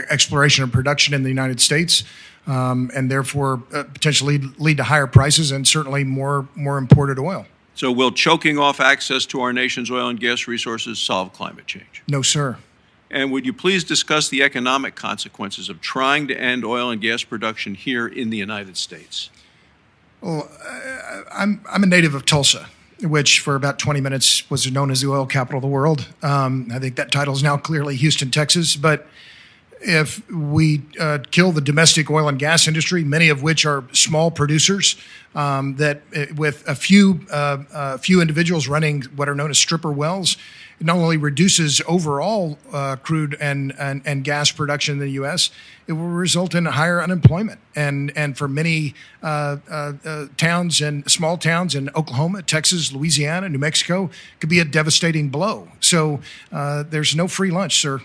exploration 0.10 0.64
and 0.64 0.74
production 0.74 1.14
in 1.14 1.24
the 1.24 1.30
United 1.30 1.60
States. 1.62 2.04
Um, 2.46 2.90
and 2.96 3.12
therefore 3.12 3.62
uh, 3.74 3.84
potentially 3.84 4.38
lead 4.58 4.78
to 4.78 4.84
higher 4.84 5.06
prices 5.06 5.52
and 5.52 5.68
certainly 5.68 6.06
more 6.06 6.48
more 6.56 6.78
imported 6.78 7.20
oil. 7.20 7.46
So, 7.76 7.92
will 7.92 8.12
choking 8.12 8.58
off 8.58 8.80
access 8.80 9.26
to 9.28 9.42
our 9.42 9.52
nation's 9.52 9.92
oil 9.92 10.08
and 10.08 10.18
gas 10.18 10.48
resources 10.48 10.98
solve 10.98 11.34
climate 11.34 11.68
change? 11.68 12.02
No, 12.08 12.22
sir. 12.22 12.58
And 13.12 13.32
would 13.32 13.46
you 13.46 13.54
please 13.54 13.84
discuss 13.84 14.30
the 14.30 14.44
economic 14.44 14.96
consequences 14.96 15.70
of 15.70 15.80
trying 15.80 16.28
to 16.30 16.40
end 16.40 16.66
oil 16.66 16.90
and 16.90 17.00
gas 17.00 17.24
production 17.24 17.76
here 17.76 18.08
in 18.08 18.30
the 18.30 18.38
United 18.38 18.78
States? 18.78 19.30
Well, 20.22 20.50
I'm, 21.32 21.62
I'm 21.70 21.84
a 21.84 21.86
native 21.86 22.16
of 22.16 22.26
Tulsa, 22.26 22.68
which 23.02 23.40
for 23.40 23.56
about 23.56 23.78
20 23.78 24.02
minutes 24.02 24.50
was 24.50 24.70
known 24.72 24.90
as 24.90 25.02
the 25.02 25.10
oil 25.10 25.26
capital 25.26 25.60
of 25.60 25.62
the 25.62 25.68
world. 25.68 26.08
Um, 26.24 26.70
I 26.74 26.80
think 26.80 26.96
that 26.96 27.12
title 27.12 27.34
is 27.34 27.44
now 27.44 27.58
clearly 27.58 27.96
Houston, 27.96 28.32
Texas. 28.32 28.76
But 28.76 29.08
if 29.80 30.28
we 30.32 30.82
uh, 31.00 31.20
kill 31.30 31.52
the 31.52 31.62
domestic 31.62 32.10
oil 32.10 32.28
and 32.28 32.40
gas 32.40 32.68
industry, 32.68 33.04
many 33.04 33.30
of 33.30 33.44
which 33.44 33.66
are 33.66 33.84
small 33.92 34.32
producers, 34.32 34.96
um, 35.36 35.76
that 35.76 36.02
uh, 36.16 36.26
with 36.36 36.68
a 36.68 36.74
few 36.74 37.22
uh, 37.32 37.64
uh, 37.72 37.98
few 37.98 38.22
individuals 38.22 38.68
running 38.68 39.04
what 39.16 39.30
are 39.30 39.36
known 39.36 39.52
as 39.52 39.58
stripper 39.60 39.92
wells, 39.92 40.36
it 40.80 40.86
not 40.86 40.98
only 40.98 41.18
reduces 41.18 41.82
overall 41.88 42.58
uh, 42.72 42.96
crude 42.98 43.36
and, 43.40 43.74
and, 43.80 44.02
and 44.06 44.24
gas 44.24 44.52
production 44.52 44.94
in 44.94 45.00
the 45.00 45.10
U.S., 45.12 45.50
it 45.88 45.94
will 45.94 46.08
result 46.08 46.54
in 46.54 46.66
higher 46.66 47.02
unemployment. 47.02 47.60
And 47.76 48.12
and 48.16 48.38
for 48.38 48.48
many 48.48 48.94
uh, 49.24 49.58
towns 50.36 50.82
and 50.82 51.10
small 51.10 51.38
towns 51.38 51.76
in 51.76 51.90
Oklahoma, 51.96 52.42
Texas, 52.44 52.92
Louisiana, 52.92 53.50
New 53.50 53.58
Mexico, 53.58 54.10
could 54.40 54.50
be 54.50 54.60
a 54.60 54.66
devastating 54.66 55.30
blow. 55.30 55.70
So 55.80 56.20
there's 56.52 57.16
no 57.16 57.28
free 57.28 57.52
lunch, 57.52 57.80
sir. 57.80 58.02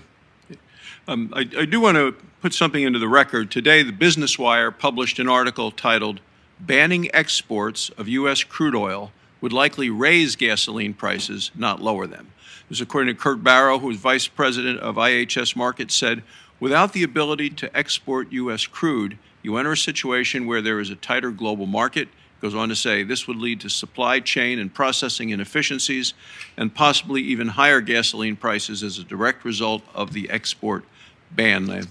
Um, 1.08 1.32
I, 1.34 1.40
I 1.40 1.64
do 1.64 1.80
want 1.80 1.96
to 1.96 2.14
put 2.40 2.54
something 2.54 2.82
into 2.82 2.98
the 2.98 3.08
record. 3.08 3.50
Today, 3.50 3.82
the 3.82 3.92
Business 3.92 4.38
Wire 4.38 4.70
published 4.70 5.18
an 5.18 5.28
article 5.28 5.70
titled 5.70 6.20
Banning 6.60 7.12
Exports 7.12 7.88
of 7.90 8.06
U.S. 8.08 8.44
Crude 8.44 8.76
Oil 8.76 9.10
Would 9.40 9.52
Likely 9.52 9.90
Raise 9.90 10.36
Gasoline 10.36 10.94
Prices, 10.94 11.50
Not 11.56 11.80
Lower 11.80 12.06
Them. 12.06 12.32
According 12.80 13.14
to 13.14 13.20
Kurt 13.20 13.44
Barrow, 13.44 13.78
who 13.78 13.90
is 13.90 13.98
vice 13.98 14.28
president 14.28 14.80
of 14.80 14.96
IHS 14.96 15.54
Markit, 15.54 15.90
said, 15.90 16.22
Without 16.58 16.92
the 16.92 17.02
ability 17.02 17.50
to 17.50 17.76
export 17.76 18.30
U.S. 18.32 18.66
crude, 18.66 19.18
you 19.42 19.56
enter 19.56 19.72
a 19.72 19.76
situation 19.76 20.46
where 20.46 20.62
there 20.62 20.78
is 20.78 20.90
a 20.90 20.96
tighter 20.96 21.32
global 21.32 21.66
market. 21.66 22.08
Goes 22.40 22.54
on 22.54 22.68
to 22.68 22.76
say 22.76 23.02
this 23.02 23.26
would 23.28 23.36
lead 23.36 23.60
to 23.60 23.68
supply 23.68 24.20
chain 24.20 24.58
and 24.58 24.72
processing 24.72 25.30
inefficiencies 25.30 26.14
and 26.56 26.74
possibly 26.74 27.22
even 27.22 27.48
higher 27.48 27.80
gasoline 27.80 28.36
prices 28.36 28.82
as 28.82 28.98
a 28.98 29.04
direct 29.04 29.44
result 29.44 29.82
of 29.94 30.12
the 30.12 30.30
export 30.30 30.84
ban. 31.30 31.70
I 31.70 31.82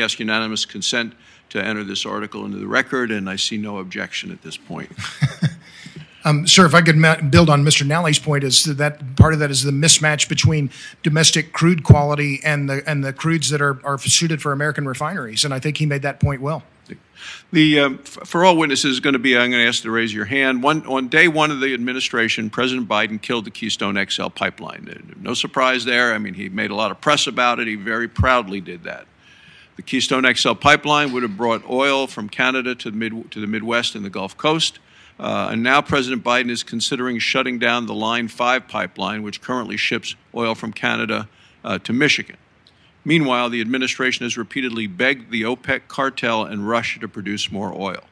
ask 0.00 0.18
unanimous 0.18 0.64
consent 0.64 1.14
to 1.50 1.64
enter 1.64 1.84
this 1.84 2.04
article 2.04 2.44
into 2.44 2.58
the 2.58 2.66
record, 2.66 3.10
and 3.10 3.28
I 3.28 3.36
see 3.36 3.56
no 3.56 3.78
objection 3.78 4.30
at 4.30 4.42
this 4.42 4.56
point. 4.56 4.90
Um, 6.24 6.46
sir, 6.46 6.64
if 6.64 6.74
I 6.74 6.80
could 6.80 6.96
ma- 6.96 7.20
build 7.20 7.50
on 7.50 7.64
Mr. 7.64 7.86
Nally's 7.86 8.18
point, 8.18 8.44
is 8.44 8.64
that 8.64 9.16
part 9.16 9.34
of 9.34 9.40
that 9.40 9.50
is 9.50 9.62
the 9.62 9.72
mismatch 9.72 10.28
between 10.28 10.70
domestic 11.02 11.52
crude 11.52 11.84
quality 11.84 12.40
and 12.42 12.68
the 12.68 12.82
and 12.88 13.04
the 13.04 13.12
crudes 13.12 13.50
that 13.50 13.60
are, 13.60 13.84
are 13.84 13.98
suited 13.98 14.40
for 14.40 14.52
American 14.52 14.88
refineries, 14.88 15.44
and 15.44 15.52
I 15.52 15.58
think 15.58 15.76
he 15.76 15.86
made 15.86 16.02
that 16.02 16.20
point 16.20 16.40
well. 16.40 16.62
The 17.52 17.80
um, 17.80 17.98
for 17.98 18.44
all 18.44 18.56
witnesses 18.56 18.92
is 18.92 19.00
going 19.00 19.12
to 19.12 19.18
be 19.18 19.36
I'm 19.36 19.50
going 19.50 19.62
to 19.62 19.68
ask 19.68 19.82
to 19.82 19.90
raise 19.90 20.12
your 20.14 20.24
hand. 20.24 20.62
One 20.62 20.84
on 20.86 21.08
day 21.08 21.28
one 21.28 21.50
of 21.50 21.60
the 21.60 21.74
administration, 21.74 22.48
President 22.50 22.88
Biden 22.88 23.20
killed 23.20 23.44
the 23.44 23.50
Keystone 23.50 24.02
XL 24.08 24.28
pipeline. 24.28 25.16
No 25.20 25.34
surprise 25.34 25.84
there. 25.84 26.14
I 26.14 26.18
mean, 26.18 26.34
he 26.34 26.48
made 26.48 26.70
a 26.70 26.74
lot 26.74 26.90
of 26.90 27.00
press 27.00 27.26
about 27.26 27.60
it. 27.60 27.66
He 27.66 27.76
very 27.76 28.08
proudly 28.08 28.60
did 28.60 28.84
that. 28.84 29.06
The 29.76 29.82
Keystone 29.82 30.32
XL 30.34 30.54
pipeline 30.54 31.12
would 31.12 31.22
have 31.22 31.36
brought 31.36 31.68
oil 31.68 32.06
from 32.06 32.28
Canada 32.28 32.74
to 32.76 32.90
the 32.90 32.96
mid 32.96 33.30
to 33.30 33.40
the 33.40 33.46
Midwest 33.46 33.94
and 33.94 34.04
the 34.04 34.10
Gulf 34.10 34.36
Coast. 34.36 34.78
Uh, 35.18 35.48
and 35.52 35.62
now 35.62 35.80
President 35.80 36.24
Biden 36.24 36.50
is 36.50 36.62
considering 36.62 37.18
shutting 37.18 37.58
down 37.58 37.86
the 37.86 37.94
Line 37.94 38.28
5 38.28 38.66
pipeline, 38.66 39.22
which 39.22 39.40
currently 39.40 39.76
ships 39.76 40.16
oil 40.34 40.54
from 40.54 40.72
Canada 40.72 41.28
uh, 41.64 41.78
to 41.78 41.92
Michigan. 41.92 42.36
Meanwhile, 43.04 43.50
the 43.50 43.60
administration 43.60 44.24
has 44.24 44.36
repeatedly 44.36 44.86
begged 44.86 45.30
the 45.30 45.42
OPEC 45.42 45.82
cartel 45.88 46.44
and 46.44 46.68
Russia 46.68 46.98
to 47.00 47.08
produce 47.08 47.52
more 47.52 47.72
oil. 47.72 48.02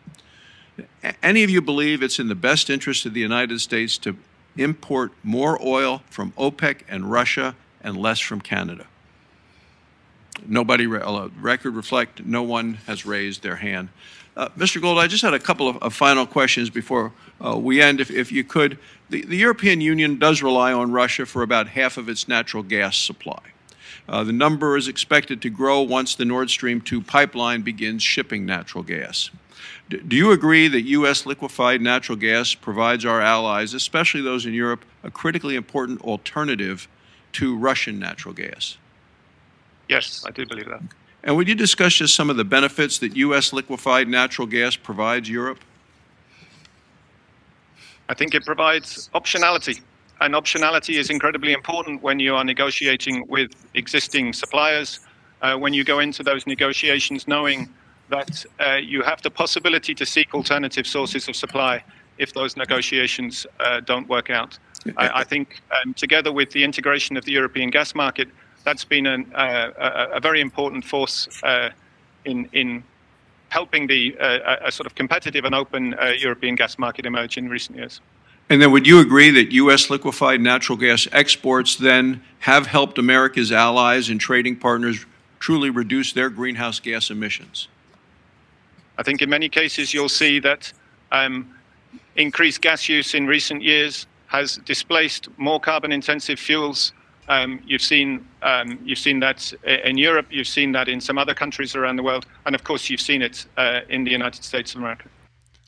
Any 1.22 1.42
of 1.42 1.50
you 1.50 1.60
believe 1.60 2.02
it's 2.02 2.18
in 2.18 2.28
the 2.28 2.34
best 2.34 2.70
interest 2.70 3.06
of 3.06 3.14
the 3.14 3.20
United 3.20 3.60
States 3.60 3.98
to 3.98 4.16
import 4.56 5.12
more 5.22 5.58
oil 5.66 6.02
from 6.10 6.32
OPEC 6.32 6.82
and 6.88 7.10
Russia 7.10 7.56
and 7.82 7.96
less 7.96 8.20
from 8.20 8.40
Canada? 8.40 8.86
Nobody, 10.46 10.86
uh, 10.86 11.28
record 11.40 11.74
reflect, 11.74 12.24
no 12.24 12.42
one 12.42 12.74
has 12.86 13.06
raised 13.06 13.42
their 13.42 13.56
hand. 13.56 13.88
Uh, 14.36 14.48
Mr. 14.50 14.80
Gold, 14.80 14.98
I 14.98 15.06
just 15.06 15.22
had 15.22 15.34
a 15.34 15.38
couple 15.38 15.68
of, 15.68 15.76
of 15.78 15.94
final 15.94 16.26
questions 16.26 16.70
before 16.70 17.12
uh, 17.44 17.56
we 17.58 17.82
end, 17.82 18.00
if, 18.00 18.10
if 18.10 18.32
you 18.32 18.44
could. 18.44 18.78
The, 19.10 19.22
the 19.22 19.36
European 19.36 19.80
Union 19.80 20.18
does 20.18 20.42
rely 20.42 20.72
on 20.72 20.90
Russia 20.90 21.26
for 21.26 21.42
about 21.42 21.68
half 21.68 21.98
of 21.98 22.08
its 22.08 22.28
natural 22.28 22.62
gas 22.62 22.96
supply. 22.96 23.40
Uh, 24.08 24.24
the 24.24 24.32
number 24.32 24.76
is 24.76 24.88
expected 24.88 25.42
to 25.42 25.50
grow 25.50 25.80
once 25.82 26.14
the 26.14 26.24
Nord 26.24 26.50
Stream 26.50 26.80
2 26.80 27.02
pipeline 27.02 27.62
begins 27.62 28.02
shipping 28.02 28.46
natural 28.46 28.82
gas. 28.82 29.30
D- 29.88 30.00
do 30.06 30.16
you 30.16 30.32
agree 30.32 30.66
that 30.66 30.82
U.S. 30.82 31.26
liquefied 31.26 31.80
natural 31.80 32.16
gas 32.16 32.54
provides 32.54 33.04
our 33.04 33.20
allies, 33.20 33.74
especially 33.74 34.22
those 34.22 34.46
in 34.46 34.54
Europe, 34.54 34.84
a 35.04 35.10
critically 35.10 35.56
important 35.56 36.00
alternative 36.00 36.88
to 37.32 37.56
Russian 37.56 37.98
natural 37.98 38.34
gas? 38.34 38.76
Yes, 39.88 40.24
I 40.26 40.30
do 40.30 40.46
believe 40.46 40.68
that. 40.68 40.82
And 41.24 41.36
would 41.36 41.48
you 41.48 41.54
discuss 41.54 41.94
just 41.94 42.14
some 42.14 42.30
of 42.30 42.36
the 42.36 42.44
benefits 42.44 42.98
that 42.98 43.16
U.S. 43.16 43.52
liquefied 43.52 44.08
natural 44.08 44.46
gas 44.46 44.76
provides 44.76 45.28
Europe? 45.28 45.60
I 48.08 48.14
think 48.14 48.34
it 48.34 48.44
provides 48.44 49.08
optionality 49.14 49.80
and 50.22 50.34
optionality 50.34 50.98
is 50.98 51.10
incredibly 51.10 51.52
important 51.52 52.00
when 52.00 52.20
you 52.20 52.36
are 52.36 52.44
negotiating 52.44 53.26
with 53.28 53.50
existing 53.74 54.32
suppliers. 54.32 55.00
Uh, 55.42 55.56
when 55.56 55.74
you 55.74 55.82
go 55.82 55.98
into 55.98 56.22
those 56.22 56.46
negotiations 56.46 57.26
knowing 57.26 57.68
that 58.08 58.46
uh, 58.60 58.74
you 58.74 59.02
have 59.02 59.20
the 59.22 59.30
possibility 59.30 59.94
to 59.94 60.06
seek 60.06 60.32
alternative 60.32 60.86
sources 60.86 61.28
of 61.28 61.34
supply 61.34 61.82
if 62.18 62.32
those 62.34 62.56
negotiations 62.56 63.46
uh, 63.58 63.80
don't 63.80 64.08
work 64.08 64.30
out. 64.30 64.56
I, 64.96 65.22
I 65.22 65.24
think 65.24 65.60
um, 65.82 65.92
together 65.94 66.30
with 66.30 66.52
the 66.52 66.62
integration 66.62 67.16
of 67.16 67.24
the 67.24 67.32
European 67.32 67.70
gas 67.70 67.94
market, 67.94 68.28
that's 68.64 68.84
been 68.84 69.06
an, 69.06 69.32
uh, 69.34 69.70
a, 69.78 70.16
a, 70.16 70.20
very 70.20 70.40
important 70.40 70.84
force 70.84 71.28
uh, 71.42 71.70
in, 72.24 72.48
in 72.52 72.82
helping 73.48 73.86
the 73.86 74.16
uh, 74.18 74.56
a 74.64 74.72
sort 74.72 74.86
of 74.86 74.94
competitive 74.94 75.44
and 75.44 75.54
open 75.54 75.94
European 76.18 76.54
gas 76.54 76.78
market 76.78 77.06
emerge 77.06 77.36
in 77.36 77.48
recent 77.48 77.76
years. 77.76 78.00
And 78.48 78.60
then 78.60 78.70
would 78.72 78.86
you 78.86 79.00
agree 79.00 79.30
that 79.30 79.52
U.S. 79.52 79.88
liquefied 79.88 80.40
natural 80.40 80.76
gas 80.76 81.08
exports 81.12 81.76
then 81.76 82.22
have 82.40 82.66
helped 82.66 82.98
America's 82.98 83.52
allies 83.52 84.10
and 84.10 84.20
trading 84.20 84.56
partners 84.56 85.06
truly 85.38 85.70
reduce 85.70 86.12
their 86.12 86.28
greenhouse 86.28 86.80
gas 86.80 87.10
emissions? 87.10 87.68
I 88.98 89.02
think 89.02 89.22
in 89.22 89.30
many 89.30 89.48
cases 89.48 89.94
you'll 89.94 90.08
see 90.08 90.38
that 90.40 90.72
um, 91.12 91.54
increased 92.16 92.60
gas 92.60 92.88
use 92.88 93.14
in 93.14 93.26
recent 93.26 93.62
years 93.62 94.06
has 94.26 94.56
displaced 94.64 95.28
more 95.38 95.60
carbon 95.60 95.92
intensive 95.92 96.38
fuels. 96.38 96.92
Um, 97.28 97.60
you've 97.66 97.82
seen 97.82 98.26
um, 98.42 98.78
you've 98.84 98.98
seen 98.98 99.20
that 99.20 99.52
in 99.84 99.96
Europe. 99.96 100.26
You've 100.30 100.48
seen 100.48 100.72
that 100.72 100.88
in 100.88 101.00
some 101.00 101.18
other 101.18 101.34
countries 101.34 101.76
around 101.76 101.96
the 101.96 102.02
world, 102.02 102.26
and 102.46 102.54
of 102.54 102.64
course, 102.64 102.90
you've 102.90 103.00
seen 103.00 103.22
it 103.22 103.46
uh, 103.56 103.80
in 103.88 104.04
the 104.04 104.10
United 104.10 104.42
States 104.44 104.74
of 104.74 104.80
America. 104.80 105.08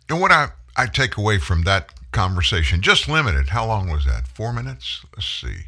And 0.09 0.21
what 0.21 0.33
I, 0.33 0.49
I 0.77 0.87
take 0.87 1.17
away 1.17 1.39
from 1.39 1.63
that 1.63 1.95
conversation, 2.13 2.83
just 2.83 3.09
limited. 3.09 3.51
How 3.51 3.67
long 3.67 3.89
was 3.89 4.05
that? 4.05 4.27
Four 4.27 4.53
minutes. 4.53 5.05
Let's 5.15 5.29
see. 5.29 5.67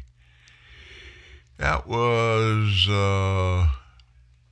That 1.57 1.87
was 1.87 2.87
uh, 2.87 3.67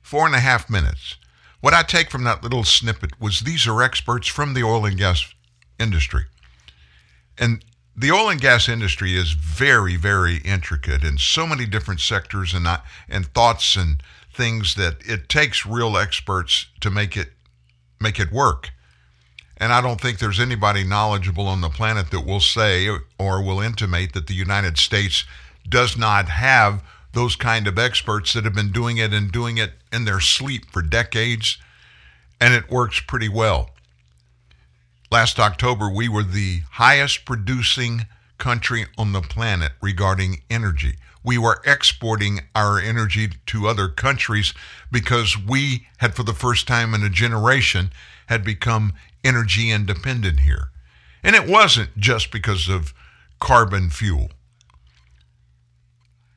four 0.02 0.26
and 0.26 0.34
a 0.34 0.40
half 0.40 0.68
minutes. 0.68 1.16
What 1.60 1.74
I 1.74 1.82
take 1.82 2.10
from 2.10 2.24
that 2.24 2.42
little 2.42 2.64
snippet 2.64 3.20
was 3.20 3.40
these 3.40 3.66
are 3.66 3.82
experts 3.82 4.28
from 4.28 4.54
the 4.54 4.62
oil 4.62 4.84
and 4.86 4.96
gas 4.96 5.34
industry. 5.78 6.24
And 7.38 7.64
the 7.96 8.12
oil 8.12 8.28
and 8.28 8.40
gas 8.40 8.68
industry 8.68 9.16
is 9.16 9.32
very, 9.32 9.96
very 9.96 10.36
intricate 10.38 11.02
in 11.02 11.16
so 11.16 11.46
many 11.46 11.64
different 11.64 12.00
sectors 12.00 12.52
and 12.52 12.64
not, 12.64 12.84
and 13.08 13.26
thoughts 13.26 13.74
and 13.74 14.02
things 14.34 14.74
that 14.74 14.96
it 15.00 15.28
takes 15.28 15.64
real 15.64 15.96
experts 15.96 16.66
to 16.80 16.90
make 16.90 17.16
it 17.16 17.28
make 17.98 18.20
it 18.20 18.30
work. 18.30 18.70
And 19.56 19.72
I 19.72 19.80
don't 19.80 19.98
think 19.98 20.18
there's 20.18 20.38
anybody 20.38 20.84
knowledgeable 20.84 21.46
on 21.46 21.62
the 21.62 21.70
planet 21.70 22.10
that 22.10 22.26
will 22.26 22.40
say 22.40 22.88
or 23.18 23.42
will 23.42 23.60
intimate 23.60 24.12
that 24.12 24.26
the 24.26 24.34
United 24.34 24.76
States 24.76 25.24
does 25.66 25.96
not 25.96 26.28
have 26.28 26.84
those 27.14 27.34
kind 27.34 27.66
of 27.66 27.78
experts 27.78 28.34
that 28.34 28.44
have 28.44 28.54
been 28.54 28.70
doing 28.70 28.98
it 28.98 29.14
and 29.14 29.32
doing 29.32 29.56
it 29.56 29.72
in 29.90 30.04
their 30.04 30.20
sleep 30.20 30.70
for 30.70 30.82
decades, 30.82 31.56
and 32.38 32.52
it 32.52 32.70
works 32.70 33.00
pretty 33.00 33.30
well. 33.30 33.70
Last 35.10 35.38
October, 35.38 35.88
we 35.88 36.08
were 36.08 36.24
the 36.24 36.62
highest 36.72 37.24
producing 37.24 38.06
country 38.38 38.86
on 38.98 39.12
the 39.12 39.20
planet 39.20 39.72
regarding 39.80 40.42
energy. 40.50 40.96
We 41.22 41.38
were 41.38 41.60
exporting 41.64 42.40
our 42.54 42.80
energy 42.80 43.28
to 43.46 43.68
other 43.68 43.88
countries 43.88 44.52
because 44.90 45.38
we 45.38 45.86
had, 45.98 46.14
for 46.14 46.22
the 46.22 46.32
first 46.32 46.66
time 46.66 46.92
in 46.92 47.04
a 47.04 47.10
generation, 47.10 47.90
had 48.26 48.44
become 48.44 48.94
energy 49.24 49.70
independent 49.70 50.40
here. 50.40 50.70
And 51.22 51.36
it 51.36 51.48
wasn't 51.48 51.96
just 51.96 52.30
because 52.30 52.68
of 52.68 52.92
carbon 53.40 53.90
fuel. 53.90 54.30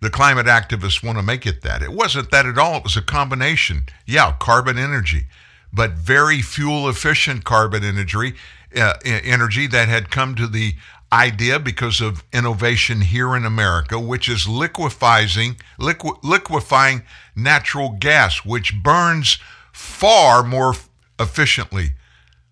The 0.01 0.09
climate 0.09 0.45
activists 0.45 1.03
want 1.03 1.17
to 1.17 1.23
make 1.23 1.45
it 1.45 1.61
that. 1.61 1.81
It 1.81 1.91
wasn't 1.91 2.31
that 2.31 2.45
at 2.45 2.57
all. 2.57 2.77
It 2.77 2.83
was 2.83 2.97
a 2.97 3.01
combination. 3.01 3.85
Yeah, 4.05 4.33
carbon 4.39 4.77
energy, 4.77 5.25
but 5.73 5.91
very 5.91 6.41
fuel 6.41 6.87
efficient 6.87 7.43
carbon 7.43 7.83
energy, 7.83 8.35
uh, 8.75 8.93
energy 9.03 9.67
that 9.67 9.87
had 9.87 10.11
come 10.11 10.35
to 10.35 10.47
the 10.47 10.73
idea 11.11 11.59
because 11.59 12.01
of 12.01 12.23
innovation 12.31 13.01
here 13.01 13.35
in 13.35 13.45
America, 13.45 13.99
which 13.99 14.29
is 14.29 14.47
liquefying, 14.47 15.57
liqu- 15.79 16.19
liquefying 16.23 17.03
natural 17.35 17.95
gas, 17.99 18.45
which 18.45 18.81
burns 18.81 19.39
far 19.71 20.43
more 20.43 20.75
efficiently 21.19 21.91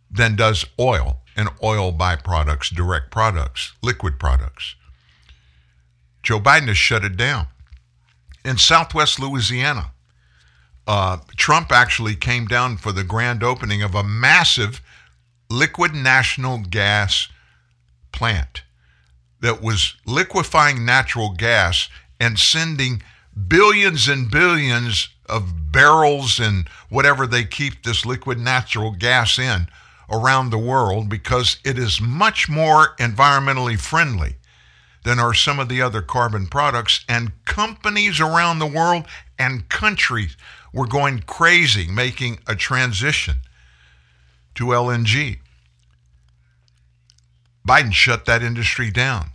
than 0.10 0.36
does 0.36 0.66
oil 0.80 1.20
and 1.36 1.50
oil 1.64 1.94
byproducts, 1.94 2.74
direct 2.74 3.12
products, 3.12 3.74
liquid 3.84 4.20
products. 4.20 4.76
Joe 6.24 6.40
Biden 6.40 6.68
has 6.68 6.78
shut 6.78 7.06
it 7.06 7.16
down. 7.16 7.48
In 8.44 8.58
southwest 8.58 9.20
Louisiana, 9.20 9.92
uh, 10.88 11.18
Trump 11.36 11.72
actually 11.72 12.16
came 12.16 12.48
down 12.48 12.78
for 12.78 12.92
the 12.92 13.04
grand 13.04 13.44
opening 13.44 13.84
of 13.84 13.94
a 13.94 14.04
massive 14.04 14.82
liquid 15.50 15.94
national 15.94 16.60
gas 16.60 17.30
plant 18.12 18.64
that 19.40 19.62
was 19.62 19.96
liquefying 20.06 20.86
natural 20.86 21.34
gas 21.34 21.90
and 22.20 22.40
sending 22.40 23.02
billions 23.48 24.08
and 24.08 24.32
billions 24.32 25.10
of 25.28 25.72
barrels 25.72 26.40
and 26.40 26.68
whatever 26.90 27.28
they 27.28 27.44
keep 27.44 27.84
this 27.84 28.06
liquid 28.06 28.40
natural 28.40 28.92
gas 28.92 29.38
in 29.38 29.68
around 30.10 30.50
the 30.50 30.58
world 30.58 31.10
because 31.10 31.58
it 31.64 31.78
is 31.78 32.02
much 32.02 32.50
more 32.50 32.96
environmentally 32.98 33.80
friendly 33.80 34.36
than 35.04 35.20
are 35.20 35.34
some 35.34 35.60
of 35.60 35.70
the 35.70 35.82
other 35.82 36.02
carbon 36.02 36.48
products. 36.48 37.06
And 37.08 37.32
companies 37.46 38.20
around 38.20 38.60
the 38.60 38.66
world 38.66 39.06
and 39.38 39.70
countries 39.70 40.36
were 40.74 40.88
going 40.88 41.20
crazy 41.28 41.88
making 41.88 42.40
a 42.48 42.56
transition 42.56 43.36
to 44.58 44.66
LNG. 44.66 45.40
Biden 47.68 47.94
shut 47.94 48.26
that 48.26 48.44
industry 48.44 48.92
down. 48.92 49.32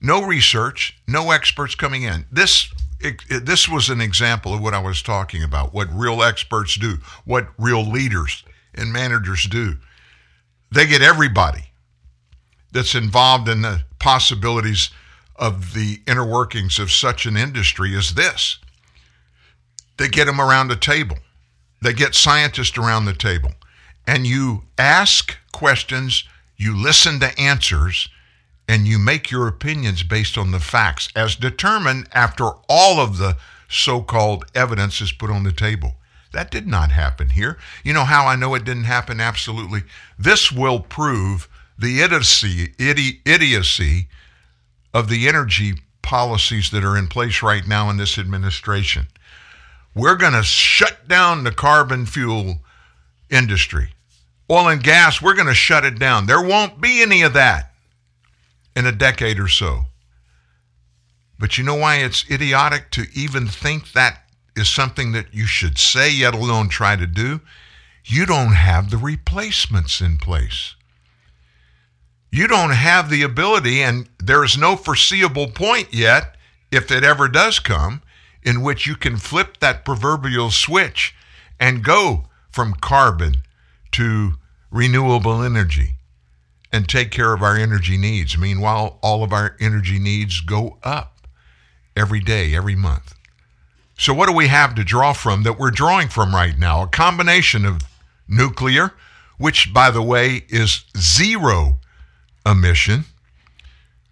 No 0.00 0.24
research, 0.24 0.98
no 1.06 1.30
experts 1.30 1.74
coming 1.74 2.02
in. 2.02 2.26
This 2.30 2.68
it, 3.00 3.22
it, 3.28 3.46
this 3.46 3.68
was 3.68 3.88
an 3.88 4.00
example 4.00 4.54
of 4.54 4.62
what 4.62 4.74
I 4.74 4.78
was 4.78 5.02
talking 5.02 5.42
about, 5.42 5.74
what 5.74 5.88
real 5.92 6.22
experts 6.22 6.76
do, 6.76 6.98
what 7.24 7.48
real 7.58 7.84
leaders 7.84 8.42
and 8.74 8.92
managers 8.92 9.44
do. 9.44 9.76
They 10.70 10.86
get 10.86 11.02
everybody 11.02 11.70
that's 12.72 12.94
involved 12.94 13.48
in 13.48 13.62
the 13.62 13.82
possibilities 13.98 14.90
of 15.36 15.74
the 15.74 16.00
inner 16.06 16.26
workings 16.26 16.78
of 16.78 16.90
such 16.90 17.26
an 17.26 17.36
industry 17.36 17.94
as 17.96 18.14
this. 18.14 18.58
They 19.98 20.08
get 20.08 20.26
them 20.26 20.40
around 20.40 20.70
a 20.70 20.76
table. 20.76 21.16
They 21.82 21.92
get 21.92 22.14
scientists 22.14 22.78
around 22.78 23.04
the 23.04 23.12
table. 23.12 23.52
And 24.06 24.26
you 24.26 24.64
ask 24.78 25.36
questions, 25.52 26.24
you 26.56 26.76
listen 26.76 27.20
to 27.20 27.38
answers, 27.38 28.08
and 28.68 28.86
you 28.86 28.98
make 28.98 29.30
your 29.30 29.46
opinions 29.46 30.02
based 30.02 30.36
on 30.36 30.50
the 30.50 30.60
facts 30.60 31.08
as 31.14 31.36
determined 31.36 32.08
after 32.12 32.50
all 32.68 33.00
of 33.00 33.18
the 33.18 33.36
so 33.68 34.00
called 34.00 34.44
evidence 34.54 35.00
is 35.00 35.12
put 35.12 35.30
on 35.30 35.44
the 35.44 35.52
table. 35.52 35.94
That 36.32 36.50
did 36.50 36.66
not 36.66 36.90
happen 36.90 37.30
here. 37.30 37.58
You 37.84 37.92
know 37.92 38.04
how 38.04 38.26
I 38.26 38.36
know 38.36 38.54
it 38.54 38.64
didn't 38.64 38.84
happen? 38.84 39.20
Absolutely. 39.20 39.82
This 40.18 40.52
will 40.52 40.80
prove 40.80 41.48
the 41.78 42.00
idiocy, 42.00 42.74
idiocy 42.78 44.08
of 44.92 45.08
the 45.08 45.28
energy 45.28 45.74
policies 46.02 46.70
that 46.70 46.84
are 46.84 46.96
in 46.96 47.08
place 47.08 47.42
right 47.42 47.66
now 47.66 47.90
in 47.90 47.96
this 47.96 48.18
administration. 48.18 49.08
We're 49.96 50.14
going 50.14 50.34
to 50.34 50.44
shut 50.44 51.08
down 51.08 51.42
the 51.42 51.50
carbon 51.50 52.06
fuel 52.06 52.58
industry. 53.30 53.94
Oil 54.48 54.68
and 54.68 54.82
gas, 54.82 55.20
we're 55.20 55.34
going 55.34 55.48
to 55.48 55.54
shut 55.54 55.84
it 55.84 55.98
down. 55.98 56.26
There 56.26 56.40
won't 56.40 56.80
be 56.80 57.02
any 57.02 57.22
of 57.22 57.32
that 57.32 57.72
in 58.76 58.86
a 58.86 58.92
decade 58.92 59.40
or 59.40 59.48
so. 59.48 59.86
But 61.38 61.58
you 61.58 61.64
know 61.64 61.74
why 61.74 61.96
it's 61.96 62.30
idiotic 62.30 62.92
to 62.92 63.06
even 63.14 63.48
think 63.48 63.92
that 63.92 64.22
is 64.54 64.68
something 64.68 65.10
that 65.12 65.34
you 65.34 65.46
should 65.46 65.78
say, 65.78 66.10
yet 66.10 66.34
alone 66.34 66.68
try 66.68 66.94
to 66.94 67.06
do? 67.06 67.40
You 68.04 68.26
don't 68.26 68.54
have 68.54 68.90
the 68.90 68.96
replacements 68.98 70.00
in 70.00 70.18
place 70.18 70.76
you 72.36 72.46
don't 72.46 72.70
have 72.70 73.08
the 73.08 73.22
ability, 73.22 73.82
and 73.82 74.08
there 74.18 74.44
is 74.44 74.58
no 74.58 74.76
foreseeable 74.76 75.48
point 75.48 75.94
yet, 75.94 76.36
if 76.70 76.90
it 76.90 77.02
ever 77.02 77.28
does 77.28 77.58
come, 77.58 78.02
in 78.46 78.62
which 78.62 78.86
you 78.86 78.94
can 78.94 79.16
flip 79.16 79.58
that 79.58 79.84
proverbial 79.84 80.50
switch 80.50 81.14
and 81.58 81.84
go 81.84 82.26
from 82.48 82.72
carbon 82.74 83.42
to 83.90 84.34
renewable 84.70 85.42
energy 85.42 85.96
and 86.72 86.88
take 86.88 87.10
care 87.10 87.32
of 87.32 87.42
our 87.42 87.56
energy 87.56 87.96
needs. 87.96 88.38
Meanwhile, 88.38 88.98
all 89.02 89.24
of 89.24 89.32
our 89.32 89.56
energy 89.60 89.98
needs 89.98 90.40
go 90.40 90.78
up 90.84 91.26
every 91.96 92.20
day, 92.20 92.54
every 92.54 92.76
month. 92.76 93.14
So, 93.98 94.14
what 94.14 94.28
do 94.28 94.32
we 94.34 94.48
have 94.48 94.74
to 94.74 94.84
draw 94.84 95.12
from 95.12 95.42
that 95.42 95.58
we're 95.58 95.70
drawing 95.70 96.08
from 96.08 96.34
right 96.34 96.56
now? 96.56 96.82
A 96.82 96.86
combination 96.86 97.64
of 97.64 97.80
nuclear, 98.28 98.92
which, 99.38 99.72
by 99.72 99.90
the 99.90 100.02
way, 100.02 100.44
is 100.48 100.84
zero 100.96 101.78
emission. 102.44 103.06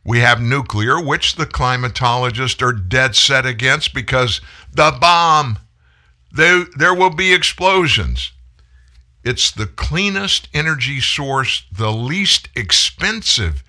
We 0.05 0.21
have 0.21 0.41
nuclear, 0.41 1.03
which 1.03 1.37
the 1.37 1.47
climatologists 1.47 2.61
are 2.63 2.73
dead 2.73 3.17
set 3.17 3.47
against 3.47 3.95
because 3.95 4.41
the 4.73 4.97
bomb, 5.01 5.59
there, 6.31 6.67
there 6.77 6.95
will 6.95 7.11
be 7.11 7.33
explosions. 7.33 8.33
It's 9.25 9.51
the 9.51 9.67
cleanest 9.67 10.49
energy 10.53 11.01
source, 11.01 11.65
the 11.73 11.91
least 11.91 12.51
expensive 12.55 13.65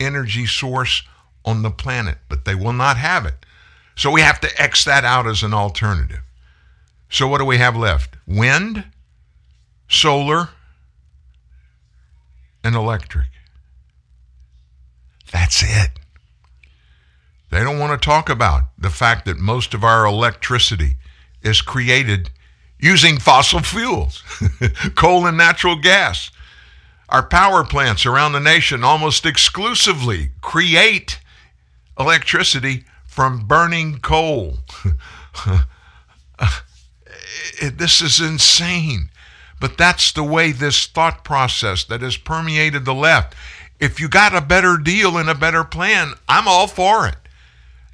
energy 0.00 0.46
source 0.46 1.04
on 1.44 1.62
the 1.62 1.70
planet, 1.70 2.18
but 2.28 2.44
they 2.44 2.56
will 2.56 2.72
not 2.72 2.96
have 2.96 3.24
it. 3.24 3.46
So 3.94 4.10
we 4.10 4.20
have 4.20 4.40
to 4.40 4.60
X 4.60 4.84
that 4.84 5.04
out 5.04 5.26
as 5.26 5.42
an 5.42 5.54
alternative. 5.54 6.20
So 7.08 7.28
what 7.28 7.38
do 7.38 7.44
we 7.44 7.58
have 7.58 7.76
left? 7.76 8.16
Wind, 8.26 8.84
solar, 9.88 10.50
and 12.64 12.74
electric. 12.74 13.28
That's 15.32 15.62
it. 15.62 15.90
They 17.50 17.60
don't 17.60 17.78
want 17.78 18.00
to 18.00 18.04
talk 18.04 18.28
about 18.28 18.64
the 18.78 18.90
fact 18.90 19.24
that 19.24 19.38
most 19.38 19.74
of 19.74 19.84
our 19.84 20.04
electricity 20.04 20.96
is 21.42 21.62
created 21.62 22.30
using 22.78 23.18
fossil 23.18 23.60
fuels, 23.60 24.22
coal 24.94 25.26
and 25.26 25.36
natural 25.36 25.76
gas. 25.76 26.30
Our 27.08 27.22
power 27.22 27.64
plants 27.64 28.04
around 28.04 28.32
the 28.32 28.40
nation 28.40 28.84
almost 28.84 29.24
exclusively 29.24 30.30
create 30.42 31.20
electricity 31.98 32.84
from 33.06 33.46
burning 33.46 33.98
coal. 33.98 34.58
this 37.72 38.02
is 38.02 38.20
insane. 38.20 39.10
But 39.60 39.76
that's 39.76 40.12
the 40.12 40.22
way 40.22 40.52
this 40.52 40.86
thought 40.86 41.24
process 41.24 41.82
that 41.84 42.02
has 42.02 42.16
permeated 42.16 42.84
the 42.84 42.94
left. 42.94 43.34
If 43.80 44.00
you 44.00 44.08
got 44.08 44.34
a 44.34 44.40
better 44.40 44.76
deal 44.76 45.16
and 45.18 45.30
a 45.30 45.34
better 45.34 45.64
plan, 45.64 46.14
I'm 46.28 46.48
all 46.48 46.66
for 46.66 47.06
it. 47.06 47.16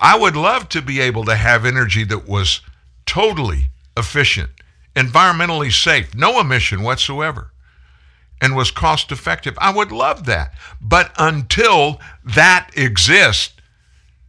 I 0.00 0.18
would 0.18 0.36
love 0.36 0.68
to 0.70 0.82
be 0.82 1.00
able 1.00 1.24
to 1.24 1.36
have 1.36 1.64
energy 1.64 2.04
that 2.04 2.26
was 2.28 2.60
totally 3.06 3.68
efficient, 3.96 4.50
environmentally 4.96 5.72
safe, 5.72 6.14
no 6.14 6.40
emission 6.40 6.82
whatsoever, 6.82 7.52
and 8.40 8.56
was 8.56 8.70
cost 8.70 9.12
effective. 9.12 9.56
I 9.58 9.72
would 9.72 9.92
love 9.92 10.26
that. 10.26 10.54
But 10.80 11.12
until 11.18 12.00
that 12.24 12.70
exists, 12.76 13.52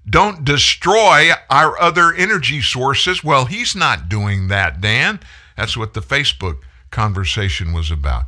don't 0.07 0.45
destroy 0.45 1.31
our 1.49 1.79
other 1.79 2.13
energy 2.13 2.61
sources. 2.61 3.23
Well, 3.23 3.45
he's 3.45 3.75
not 3.75 4.07
doing 4.07 4.49
that, 4.49 4.79
Dan. 4.79 5.19
That's 5.57 5.75
what 5.75 5.93
the 5.93 6.01
Facebook 6.01 6.59
conversation 6.91 7.73
was 7.73 7.89
about. 7.89 8.25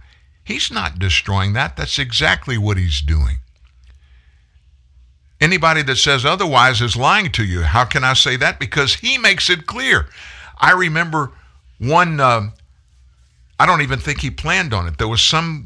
He's 0.47 0.71
not 0.71 0.99
destroying 0.99 1.53
that. 1.53 1.75
That's 1.75 1.99
exactly 1.99 2.57
what 2.57 2.77
he's 2.77 3.01
doing. 3.01 3.37
Anybody 5.39 5.83
that 5.83 5.97
says 5.97 6.25
otherwise 6.25 6.81
is 6.81 6.95
lying 6.95 7.31
to 7.33 7.43
you. 7.43 7.61
How 7.61 7.85
can 7.85 8.03
I 8.03 8.13
say 8.13 8.37
that? 8.37 8.59
Because 8.59 8.95
he 8.95 9.17
makes 9.17 9.49
it 9.49 9.67
clear. 9.67 10.07
I 10.57 10.71
remember 10.71 11.31
one, 11.77 12.19
uh, 12.19 12.49
I 13.59 13.65
don't 13.65 13.81
even 13.81 13.99
think 13.99 14.21
he 14.21 14.31
planned 14.31 14.73
on 14.73 14.87
it. 14.87 14.97
There 14.97 15.07
was 15.07 15.21
some 15.21 15.65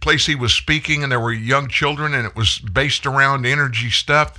place 0.00 0.26
he 0.26 0.34
was 0.34 0.52
speaking, 0.52 1.02
and 1.02 1.12
there 1.12 1.20
were 1.20 1.32
young 1.32 1.68
children, 1.68 2.14
and 2.14 2.26
it 2.26 2.34
was 2.34 2.58
based 2.58 3.06
around 3.06 3.46
energy 3.46 3.90
stuff 3.90 4.36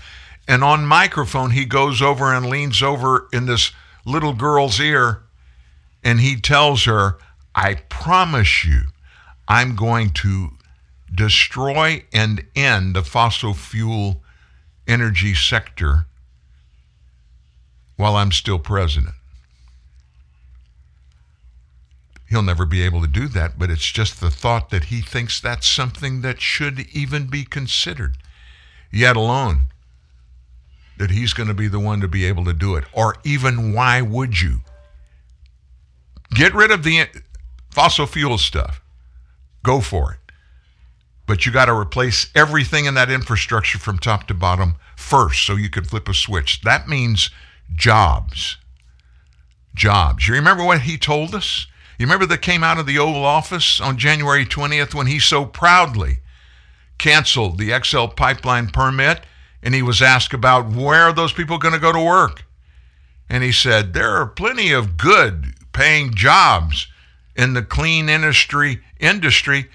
and 0.48 0.64
on 0.64 0.86
microphone, 0.86 1.52
he 1.52 1.66
goes 1.66 2.02
over 2.02 2.34
and 2.34 2.46
leans 2.46 2.84
over 2.84 3.28
in 3.34 3.46
this 3.46 3.72
little 4.06 4.34
girl's 4.34 4.80
ear 4.80 5.24
and 6.04 6.20
he 6.20 6.40
tells 6.40 6.86
her, 6.86 7.18
I 7.56 7.76
promise 7.90 8.64
you, 8.64 8.82
I'm 9.48 9.76
going 9.76 10.10
to 10.12 10.52
destroy 11.14 12.04
and 12.14 12.46
end 12.56 12.96
the 12.96 13.04
fossil 13.04 13.54
fuel 13.54 14.24
energy 14.88 15.34
sector 15.34 16.06
while 17.96 18.16
I'm 18.16 18.32
still 18.32 18.60
president. 18.60 19.16
He'll 22.28 22.42
never 22.42 22.66
be 22.66 22.82
able 22.82 23.02
to 23.02 23.08
do 23.08 23.28
that, 23.30 23.58
but 23.60 23.70
it's 23.70 23.92
just 23.92 24.20
the 24.20 24.32
thought 24.32 24.70
that 24.72 24.86
he 24.86 25.02
thinks 25.02 25.40
that's 25.40 25.68
something 25.68 26.22
that 26.22 26.42
should 26.42 26.88
even 26.92 27.28
be 27.28 27.44
considered, 27.44 28.18
yet 28.92 29.16
alone 29.16 29.68
that 30.98 31.12
he's 31.12 31.34
going 31.34 31.48
to 31.48 31.54
be 31.54 31.68
the 31.68 31.80
one 31.80 32.02
to 32.02 32.08
be 32.08 32.26
able 32.26 32.46
to 32.46 32.54
do 32.54 32.76
it. 32.76 32.86
Or 32.94 33.16
even 33.24 33.74
why 33.74 34.02
would 34.02 34.42
you? 34.42 34.62
Get 36.32 36.54
rid 36.54 36.72
of 36.72 36.84
the 36.84 37.08
fossil 37.70 38.08
fuel 38.08 38.38
stuff. 38.38 38.82
Go 39.66 39.82
for 39.82 40.14
it. 40.14 40.20
But 41.26 41.46
you 41.46 41.52
got 41.52 41.66
to 41.66 41.74
replace 41.74 42.30
everything 42.36 42.86
in 42.86 42.94
that 42.94 43.10
infrastructure 43.10 43.80
from 43.80 43.98
top 43.98 44.28
to 44.28 44.36
bottom 44.36 44.76
first 44.96 45.44
so 45.44 45.56
you 45.56 45.72
can 45.72 45.84
flip 45.84 46.08
a 46.08 46.14
switch. 46.14 46.62
That 46.62 46.88
means 46.88 47.32
jobs. 47.74 48.58
Jobs. 49.74 50.28
You 50.28 50.36
remember 50.36 50.64
what 50.64 50.82
he 50.82 51.00
told 51.00 51.34
us? 51.34 51.66
You 51.98 52.06
remember 52.06 52.28
that 52.28 52.44
came 52.44 52.64
out 52.64 52.78
of 52.78 52.86
the 52.86 53.00
Oval 53.00 53.26
Office 53.26 53.82
on 53.82 53.98
January 53.98 54.46
20th 54.46 54.94
when 54.94 55.08
he 55.08 55.20
so 55.20 55.46
proudly 55.46 56.20
canceled 57.00 57.58
the 57.58 57.74
XL 57.84 58.06
pipeline 58.08 58.68
permit 58.68 59.22
and 59.64 59.74
he 59.74 59.82
was 59.82 60.00
asked 60.00 60.34
about 60.36 60.70
where 60.70 61.06
are 61.06 61.14
those 61.14 61.34
people 61.34 61.58
going 61.58 61.74
to 61.74 61.80
go 61.80 61.92
to 61.92 62.00
work? 62.00 62.46
And 63.28 63.44
he 63.44 63.52
said, 63.52 63.94
there 63.94 64.12
are 64.12 64.28
plenty 64.28 64.72
of 64.72 64.96
good 64.96 65.56
paying 65.74 66.14
jobs 66.14 66.86
in 67.36 67.54
the 67.54 67.62
clean 67.62 68.10
industry 68.10 68.82
industry. 69.00 69.70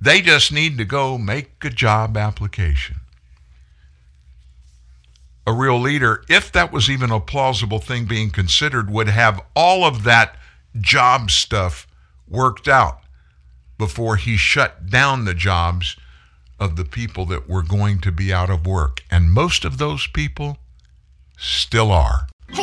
They 0.00 0.20
just 0.20 0.52
need 0.52 0.76
to 0.78 0.84
go 0.84 1.16
make 1.16 1.64
a 1.64 1.70
job 1.70 2.16
application. 2.16 2.96
A 5.46 5.52
real 5.52 5.80
leader, 5.80 6.24
if 6.28 6.50
that 6.52 6.72
was 6.72 6.90
even 6.90 7.10
a 7.10 7.20
plausible 7.20 7.78
thing 7.78 8.04
being 8.04 8.30
considered, 8.30 8.90
would 8.90 9.08
have 9.08 9.40
all 9.54 9.84
of 9.84 10.02
that 10.02 10.36
job 10.78 11.30
stuff 11.30 11.86
worked 12.28 12.68
out 12.68 13.00
before 13.78 14.16
he 14.16 14.36
shut 14.36 14.90
down 14.90 15.24
the 15.24 15.34
jobs 15.34 15.96
of 16.58 16.76
the 16.76 16.84
people 16.84 17.26
that 17.26 17.48
were 17.48 17.62
going 17.62 18.00
to 18.00 18.10
be 18.10 18.32
out 18.32 18.50
of 18.50 18.66
work. 18.66 19.04
And 19.10 19.30
most 19.30 19.64
of 19.64 19.78
those 19.78 20.06
people 20.06 20.58
still 21.38 21.92
are. 21.92 22.26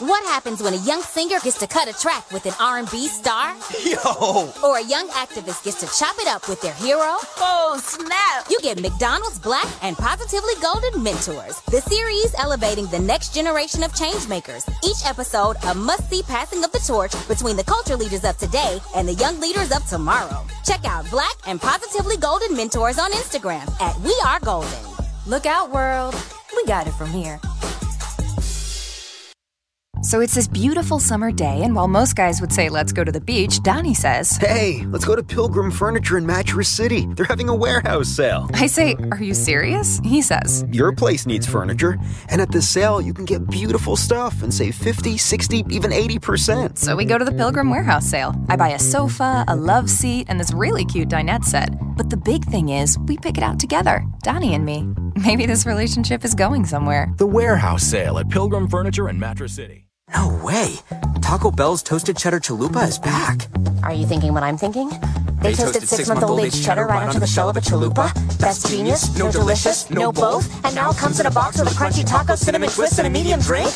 What 0.00 0.22
happens 0.24 0.62
when 0.62 0.74
a 0.74 0.82
young 0.84 1.00
singer 1.00 1.38
gets 1.42 1.58
to 1.60 1.66
cut 1.66 1.88
a 1.88 1.92
track 1.94 2.30
with 2.30 2.44
an 2.44 2.52
R&B 2.60 3.08
star? 3.08 3.56
Yo! 3.82 4.52
Or 4.62 4.76
a 4.76 4.84
young 4.84 5.08
activist 5.08 5.64
gets 5.64 5.80
to 5.80 5.86
chop 5.98 6.14
it 6.18 6.28
up 6.28 6.50
with 6.50 6.60
their 6.60 6.74
hero? 6.74 7.16
Oh, 7.38 7.80
snap! 7.82 8.46
You 8.50 8.60
get 8.60 8.78
McDonald's 8.82 9.38
Black 9.38 9.66
and 9.82 9.96
Positively 9.96 10.52
Golden 10.60 11.02
Mentors, 11.02 11.62
the 11.70 11.80
series 11.80 12.34
elevating 12.36 12.84
the 12.88 12.98
next 12.98 13.32
generation 13.32 13.82
of 13.82 13.92
changemakers. 13.92 14.68
Each 14.84 15.06
episode, 15.06 15.56
a 15.64 15.74
must-see 15.74 16.24
passing 16.24 16.62
of 16.62 16.72
the 16.72 16.80
torch 16.80 17.12
between 17.26 17.56
the 17.56 17.64
culture 17.64 17.96
leaders 17.96 18.24
of 18.24 18.36
today 18.36 18.78
and 18.94 19.08
the 19.08 19.14
young 19.14 19.40
leaders 19.40 19.72
of 19.72 19.86
tomorrow. 19.86 20.44
Check 20.66 20.84
out 20.84 21.08
Black 21.10 21.36
and 21.46 21.58
Positively 21.58 22.18
Golden 22.18 22.54
Mentors 22.54 22.98
on 22.98 23.12
Instagram 23.12 23.64
at 23.80 23.98
We 24.00 24.14
Are 24.26 24.40
Golden. 24.40 24.84
Look 25.26 25.46
out, 25.46 25.70
world. 25.70 26.14
We 26.54 26.66
got 26.66 26.86
it 26.86 26.92
from 26.92 27.12
here. 27.12 27.40
So 30.02 30.20
it's 30.20 30.34
this 30.34 30.46
beautiful 30.46 31.00
summer 31.00 31.32
day, 31.32 31.62
and 31.62 31.74
while 31.74 31.88
most 31.88 32.16
guys 32.16 32.40
would 32.40 32.52
say, 32.52 32.68
let's 32.68 32.92
go 32.92 33.02
to 33.02 33.10
the 33.10 33.20
beach, 33.20 33.62
Donnie 33.62 33.94
says, 33.94 34.36
Hey, 34.36 34.84
let's 34.88 35.04
go 35.06 35.16
to 35.16 35.22
Pilgrim 35.22 35.70
Furniture 35.70 36.18
in 36.18 36.26
Mattress 36.26 36.68
City. 36.68 37.06
They're 37.14 37.24
having 37.24 37.48
a 37.48 37.54
warehouse 37.54 38.08
sale. 38.08 38.48
I 38.52 38.66
say, 38.66 38.94
Are 39.10 39.22
you 39.22 39.32
serious? 39.32 39.98
He 40.04 40.20
says, 40.20 40.64
Your 40.70 40.92
place 40.92 41.26
needs 41.26 41.46
furniture, 41.46 41.98
and 42.28 42.40
at 42.40 42.52
the 42.52 42.60
sale, 42.60 43.00
you 43.00 43.14
can 43.14 43.24
get 43.24 43.48
beautiful 43.48 43.96
stuff 43.96 44.42
and 44.42 44.52
save 44.52 44.74
50, 44.74 45.16
60, 45.16 45.64
even 45.70 45.90
80%. 45.90 46.76
So 46.76 46.94
we 46.94 47.04
go 47.06 47.16
to 47.16 47.24
the 47.24 47.32
Pilgrim 47.32 47.70
Warehouse 47.70 48.06
sale. 48.06 48.34
I 48.48 48.56
buy 48.56 48.68
a 48.68 48.78
sofa, 48.78 49.44
a 49.48 49.56
love 49.56 49.88
seat, 49.88 50.26
and 50.28 50.38
this 50.38 50.52
really 50.52 50.84
cute 50.84 51.08
dinette 51.08 51.44
set. 51.44 51.70
But 51.96 52.10
the 52.10 52.18
big 52.18 52.44
thing 52.44 52.68
is, 52.68 52.98
we 52.98 53.16
pick 53.16 53.38
it 53.38 53.42
out 53.42 53.58
together, 53.58 54.04
Donnie 54.22 54.54
and 54.54 54.64
me. 54.64 54.86
Maybe 55.16 55.46
this 55.46 55.64
relationship 55.64 56.26
is 56.26 56.34
going 56.34 56.66
somewhere. 56.66 57.08
The 57.16 57.26
warehouse 57.26 57.82
sale 57.82 58.18
at 58.18 58.28
Pilgrim 58.28 58.68
Furniture 58.68 59.08
in 59.08 59.18
Mattress 59.18 59.54
City. 59.54 59.86
No 60.14 60.28
way. 60.44 60.76
Taco 61.22 61.50
Bell's 61.50 61.82
toasted 61.82 62.18
cheddar 62.18 62.38
chalupa 62.38 62.86
is 62.86 62.98
back. 62.98 63.48
Are 63.82 63.94
you 63.94 64.06
thinking 64.06 64.34
what 64.34 64.42
I'm 64.42 64.58
thinking? 64.58 64.90
They, 65.40 65.52
they 65.52 65.54
toasted 65.54 65.88
six-month-old 65.88 66.40
aged 66.40 66.62
cheddar 66.62 66.86
right 66.86 67.08
onto 67.08 67.18
the 67.18 67.26
shell 67.26 67.48
of 67.48 67.56
a 67.56 67.60
chalupa. 67.60 68.12
That's 68.36 68.68
genius, 68.68 69.16
no 69.16 69.32
delicious, 69.32 69.88
no 69.88 70.12
both, 70.12 70.46
and 70.66 70.74
now 70.74 70.92
comes 70.92 71.18
in 71.18 71.24
a 71.24 71.30
box 71.30 71.58
with 71.58 71.68
a 71.68 71.74
crunchy 71.74 72.06
taco, 72.06 72.34
cinnamon 72.34 72.68
twist, 72.68 72.98
and 72.98 73.06
a 73.06 73.10
medium 73.10 73.40
drink? 73.40 73.70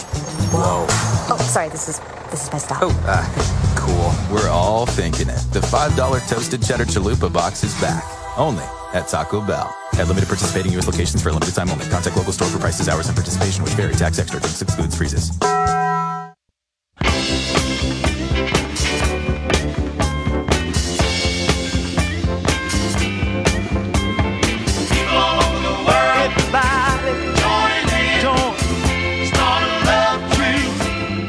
Whoa. 0.52 0.84
Oh, 1.32 1.48
sorry, 1.48 1.70
this 1.70 1.88
is 1.88 2.00
this 2.30 2.44
is 2.44 2.52
my 2.52 2.58
stop. 2.58 2.80
Oh, 2.82 3.04
uh, 3.06 3.74
cool. 3.76 4.34
We're 4.34 4.50
all 4.50 4.84
thinking 4.84 5.30
it. 5.30 5.40
The 5.52 5.60
$5 5.60 6.28
toasted 6.28 6.62
cheddar 6.62 6.84
chalupa 6.84 7.32
box 7.32 7.64
is 7.64 7.74
back. 7.80 8.04
Only 8.36 8.64
at 8.92 9.08
Taco 9.08 9.40
Bell. 9.40 9.74
At 9.94 10.08
limited 10.08 10.28
participating 10.28 10.72
U.S. 10.72 10.86
locations 10.86 11.22
for 11.22 11.30
a 11.30 11.32
limited 11.32 11.54
time 11.54 11.70
only. 11.70 11.86
Contact 11.88 12.16
local 12.16 12.32
store 12.32 12.48
for 12.48 12.58
prices, 12.58 12.88
hours, 12.88 13.08
and 13.08 13.16
participation, 13.16 13.64
which 13.64 13.74
vary. 13.74 13.94
Tax 13.94 14.18
extra. 14.18 14.40
Drinks 14.40 14.62
excludes 14.62 14.96
freezes. 14.96 15.30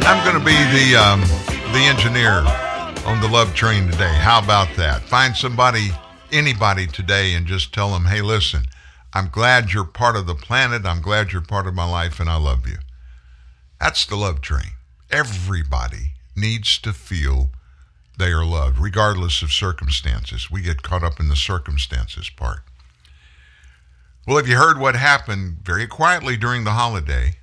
I'm 0.04 0.26
going 0.26 0.38
to 0.38 0.46
be 0.46 0.52
the 0.52 0.98
um, 0.98 1.22
the 1.72 1.80
engineer 1.86 2.44
on 3.08 3.22
the 3.22 3.28
love 3.28 3.56
train 3.56 3.90
today. 3.90 4.14
How 4.14 4.44
about 4.44 4.68
that? 4.76 5.02
Find 5.04 5.36
somebody, 5.36 5.92
anybody 6.32 6.88
today, 6.88 7.34
and 7.34 7.46
just 7.46 7.74
tell 7.74 7.92
them, 7.94 8.06
hey, 8.06 8.22
listen, 8.22 8.66
I'm 9.14 9.30
glad 9.30 9.74
you're 9.74 9.84
part 9.84 10.16
of 10.16 10.28
the 10.28 10.36
planet. 10.36 10.86
I'm 10.86 11.02
glad 11.02 11.32
you're 11.32 11.42
part 11.42 11.68
of 11.68 11.74
my 11.74 11.90
life, 11.90 12.20
and 12.20 12.30
I 12.30 12.38
love 12.38 12.68
you. 12.68 12.78
That's 13.80 14.06
the 14.06 14.16
love 14.16 14.42
train. 14.42 14.72
Everybody 15.10 16.14
needs 16.36 16.78
to 16.80 16.94
feel 16.94 17.50
they 18.18 18.32
are 18.32 18.46
loved, 18.46 18.78
regardless 18.78 19.42
of 19.42 19.52
circumstances. 19.52 20.52
We 20.52 20.62
get 20.62 20.84
caught 20.84 21.04
up 21.04 21.20
in 21.20 21.28
the 21.28 21.36
circumstances 21.36 22.30
part. 22.30 22.60
Well, 24.28 24.38
have 24.38 24.48
you 24.48 24.56
heard 24.56 24.80
what 24.80 24.96
happened 24.96 25.58
very 25.64 25.88
quietly 25.88 26.38
during 26.38 26.64
the 26.64 26.72
holiday 26.72 27.38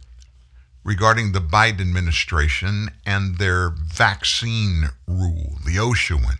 regarding 0.85 1.33
the 1.33 1.41
Biden 1.41 1.81
administration 1.81 2.91
and 3.05 3.37
their 3.37 3.71
vaccine 3.71 4.91
rule, 5.07 5.59
the 5.67 5.77
OSHA 5.77 6.25
one? 6.25 6.39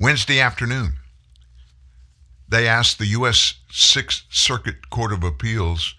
Wednesday 0.00 0.40
afternoon, 0.40 0.94
they 2.48 2.66
asked 2.66 2.98
the 2.98 3.08
U.S. 3.08 3.56
Sixth 3.70 4.24
Circuit 4.30 4.88
Court 4.88 5.12
of 5.12 5.22
Appeals 5.22 5.94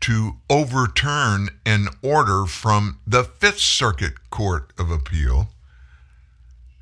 to 0.00 0.36
overturn 0.48 1.50
an 1.66 1.88
order 2.00 2.46
from 2.46 3.00
the 3.06 3.22
Fifth 3.22 3.58
Circuit 3.58 4.30
Court 4.30 4.72
of 4.78 4.90
Appeal 4.90 5.50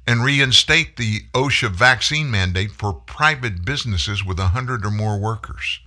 and 0.06 0.24
reinstate 0.24 0.96
the 0.96 1.22
OSHA 1.34 1.70
vaccine 1.70 2.30
mandate 2.30 2.70
for 2.70 2.92
private 2.92 3.64
businesses 3.64 4.24
with 4.24 4.38
100 4.38 4.86
or 4.86 4.90
more 4.92 5.18
workers. 5.18 5.80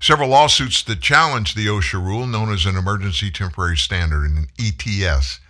Several 0.00 0.30
lawsuits 0.30 0.82
that 0.84 1.02
challenge 1.02 1.54
the 1.54 1.66
OSHA 1.66 2.02
rule, 2.02 2.26
known 2.26 2.50
as 2.50 2.64
an 2.64 2.76
Emergency 2.76 3.30
Temporary 3.30 3.76
Standard, 3.76 4.24
and 4.24 4.38
an 4.38 4.48
ETS, 4.58 5.40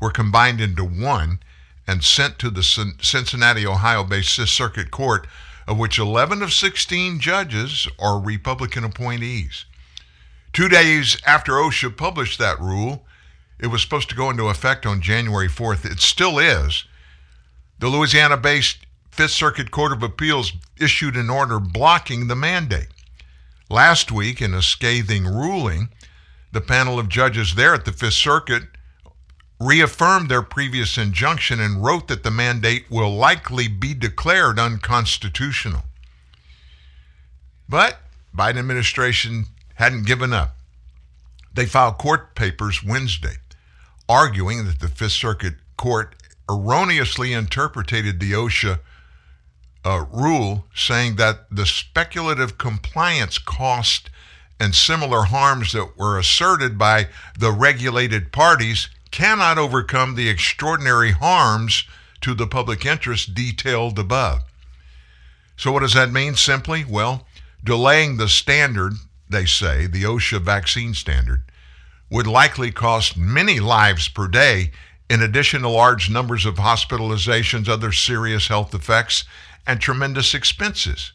were 0.00 0.10
combined 0.10 0.62
into 0.62 0.82
one 0.82 1.40
and 1.88 2.04
sent 2.04 2.38
to 2.38 2.50
the 2.50 2.62
Cincinnati, 2.62 3.66
Ohio 3.66 4.04
based 4.04 4.34
Sixth 4.34 4.52
Circuit 4.52 4.90
Court, 4.90 5.26
of 5.66 5.78
which 5.78 5.98
11 5.98 6.42
of 6.42 6.52
16 6.52 7.18
judges 7.18 7.88
are 7.98 8.20
Republican 8.20 8.84
appointees. 8.84 9.64
Two 10.52 10.68
days 10.68 11.16
after 11.26 11.52
OSHA 11.52 11.96
published 11.96 12.38
that 12.38 12.60
rule, 12.60 13.06
it 13.58 13.68
was 13.68 13.80
supposed 13.80 14.10
to 14.10 14.14
go 14.14 14.28
into 14.28 14.48
effect 14.48 14.84
on 14.84 15.00
January 15.00 15.48
4th. 15.48 15.90
It 15.90 16.00
still 16.00 16.38
is. 16.38 16.84
The 17.78 17.88
Louisiana 17.88 18.36
based 18.36 18.86
Fifth 19.10 19.30
Circuit 19.30 19.70
Court 19.70 19.92
of 19.92 20.02
Appeals 20.02 20.52
issued 20.78 21.16
an 21.16 21.30
order 21.30 21.58
blocking 21.58 22.28
the 22.28 22.36
mandate. 22.36 22.88
Last 23.70 24.12
week, 24.12 24.42
in 24.42 24.52
a 24.52 24.62
scathing 24.62 25.24
ruling, 25.24 25.88
the 26.52 26.60
panel 26.60 26.98
of 26.98 27.08
judges 27.08 27.54
there 27.54 27.74
at 27.74 27.84
the 27.84 27.92
Fifth 27.92 28.14
Circuit 28.14 28.64
reaffirmed 29.60 30.28
their 30.28 30.42
previous 30.42 30.96
injunction 30.96 31.60
and 31.60 31.84
wrote 31.84 32.08
that 32.08 32.22
the 32.22 32.30
mandate 32.30 32.90
will 32.90 33.14
likely 33.14 33.68
be 33.68 33.94
declared 33.94 34.58
unconstitutional. 34.58 35.82
But 37.68 37.98
Biden 38.36 38.58
administration 38.58 39.46
hadn't 39.74 40.06
given 40.06 40.32
up. 40.32 40.56
They 41.52 41.66
filed 41.66 41.98
court 41.98 42.34
papers 42.34 42.84
Wednesday 42.84 43.36
arguing 44.08 44.64
that 44.64 44.80
the 44.80 44.88
Fifth 44.88 45.12
Circuit 45.12 45.54
Court 45.76 46.14
erroneously 46.48 47.32
interpreted 47.32 48.18
the 48.18 48.32
OSHA 48.32 48.80
uh, 49.84 50.04
rule, 50.10 50.64
saying 50.74 51.16
that 51.16 51.46
the 51.50 51.66
speculative 51.66 52.58
compliance 52.58 53.38
cost 53.38 54.10
and 54.58 54.74
similar 54.74 55.24
harms 55.24 55.72
that 55.72 55.96
were 55.96 56.18
asserted 56.18 56.78
by 56.78 57.08
the 57.38 57.52
regulated 57.52 58.32
parties 58.32 58.88
cannot 59.10 59.58
overcome 59.58 60.14
the 60.14 60.28
extraordinary 60.28 61.12
harms 61.12 61.84
to 62.20 62.34
the 62.34 62.46
public 62.46 62.84
interest 62.84 63.34
detailed 63.34 63.98
above. 63.98 64.40
So, 65.56 65.72
what 65.72 65.80
does 65.80 65.94
that 65.94 66.12
mean 66.12 66.34
simply? 66.34 66.84
Well, 66.84 67.26
delaying 67.62 68.16
the 68.16 68.28
standard, 68.28 68.94
they 69.28 69.44
say, 69.44 69.86
the 69.86 70.04
OSHA 70.04 70.40
vaccine 70.42 70.94
standard, 70.94 71.42
would 72.10 72.26
likely 72.26 72.70
cost 72.70 73.16
many 73.16 73.60
lives 73.60 74.08
per 74.08 74.28
day, 74.28 74.70
in 75.10 75.22
addition 75.22 75.62
to 75.62 75.68
large 75.68 76.10
numbers 76.10 76.46
of 76.46 76.56
hospitalizations, 76.56 77.68
other 77.68 77.92
serious 77.92 78.48
health 78.48 78.74
effects, 78.74 79.24
and 79.66 79.80
tremendous 79.80 80.34
expenses. 80.34 81.12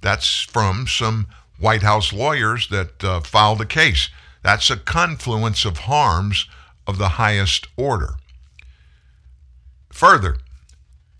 That's 0.00 0.42
from 0.42 0.86
some 0.86 1.26
White 1.58 1.82
House 1.82 2.12
lawyers 2.12 2.68
that 2.68 3.02
uh, 3.02 3.20
filed 3.20 3.58
the 3.58 3.66
case. 3.66 4.10
That's 4.42 4.70
a 4.70 4.76
confluence 4.76 5.64
of 5.64 5.78
harms 5.78 6.46
of 6.88 6.98
the 6.98 7.10
highest 7.10 7.68
order. 7.76 8.14
Further, 9.92 10.38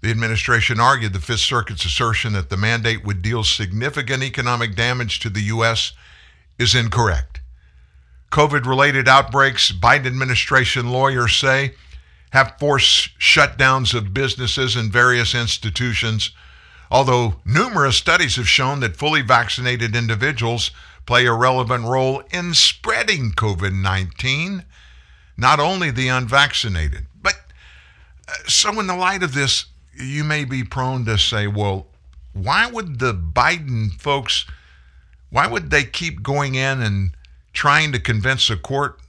the 0.01 0.11
administration 0.11 0.81
argued 0.81 1.13
the 1.13 1.21
Fifth 1.21 1.41
Circuit's 1.41 1.85
assertion 1.85 2.33
that 2.33 2.49
the 2.49 2.57
mandate 2.57 3.05
would 3.05 3.21
deal 3.21 3.45
significant 3.45 4.23
economic 4.23 4.75
damage 4.75 5.21
to 5.21 5.29
the 5.29 5.43
U.S. 5.43 5.93
is 6.59 6.75
incorrect. 6.75 7.41
COVID 8.31 8.67
related 8.67 9.09
outbreaks, 9.09 9.73
Biden 9.73 10.07
administration 10.07 10.91
lawyers 10.91 11.37
say, 11.37 11.75
have 12.31 12.57
forced 12.59 13.19
shutdowns 13.19 13.95
of 13.95 14.15
businesses 14.15 14.77
and 14.77 14.93
various 14.93 15.35
institutions, 15.35 16.31
although 16.91 17.37
numerous 17.45 17.97
studies 17.97 18.37
have 18.37 18.49
shown 18.49 18.81
that 18.81 18.97
fully 18.97 19.23
vaccinated 19.23 19.97
individuals 19.97 20.71
play 21.07 21.25
a 21.27 21.33
relevant 21.33 21.85
role 21.87 22.23
in 22.31 22.53
spreading 22.53 23.33
COVID 23.33 23.73
19, 23.73 24.65
not 25.39 25.61
only 25.61 25.91
the 25.91 26.09
unvaccinated. 26.09 27.07
But 27.23 27.37
uh, 28.29 28.33
so, 28.47 28.79
in 28.79 28.89
the 28.89 28.97
light 28.97 29.23
of 29.23 29.33
this, 29.33 29.67
you 29.95 30.25
may 30.25 30.45
be 30.45 30.65
prone 30.65 31.05
to 31.07 31.17
say, 31.17 31.47
well, 31.47 31.87
why 32.35 32.67
would 32.67 32.99
the 32.99 33.15
Biden 33.15 33.93
folks, 33.93 34.45
why 35.31 35.47
would 35.47 35.71
they 35.71 35.85
keep 35.85 36.23
going 36.23 36.57
in 36.57 36.83
and 36.83 37.13
trying 37.53 37.93
to 37.93 38.01
convince 38.01 38.51
a 38.51 38.57
court 38.57 39.01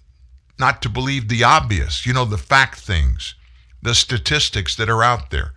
not 0.59 0.81
to 0.81 0.89
believe 0.89 1.27
the 1.27 1.43
obvious, 1.43 2.05
you 2.05 2.13
know, 2.13 2.25
the 2.25 2.37
fact 2.37 2.79
things, 2.79 3.35
the 3.81 3.95
statistics 3.95 4.75
that 4.75 4.89
are 4.89 5.03
out 5.03 5.29
there. 5.29 5.53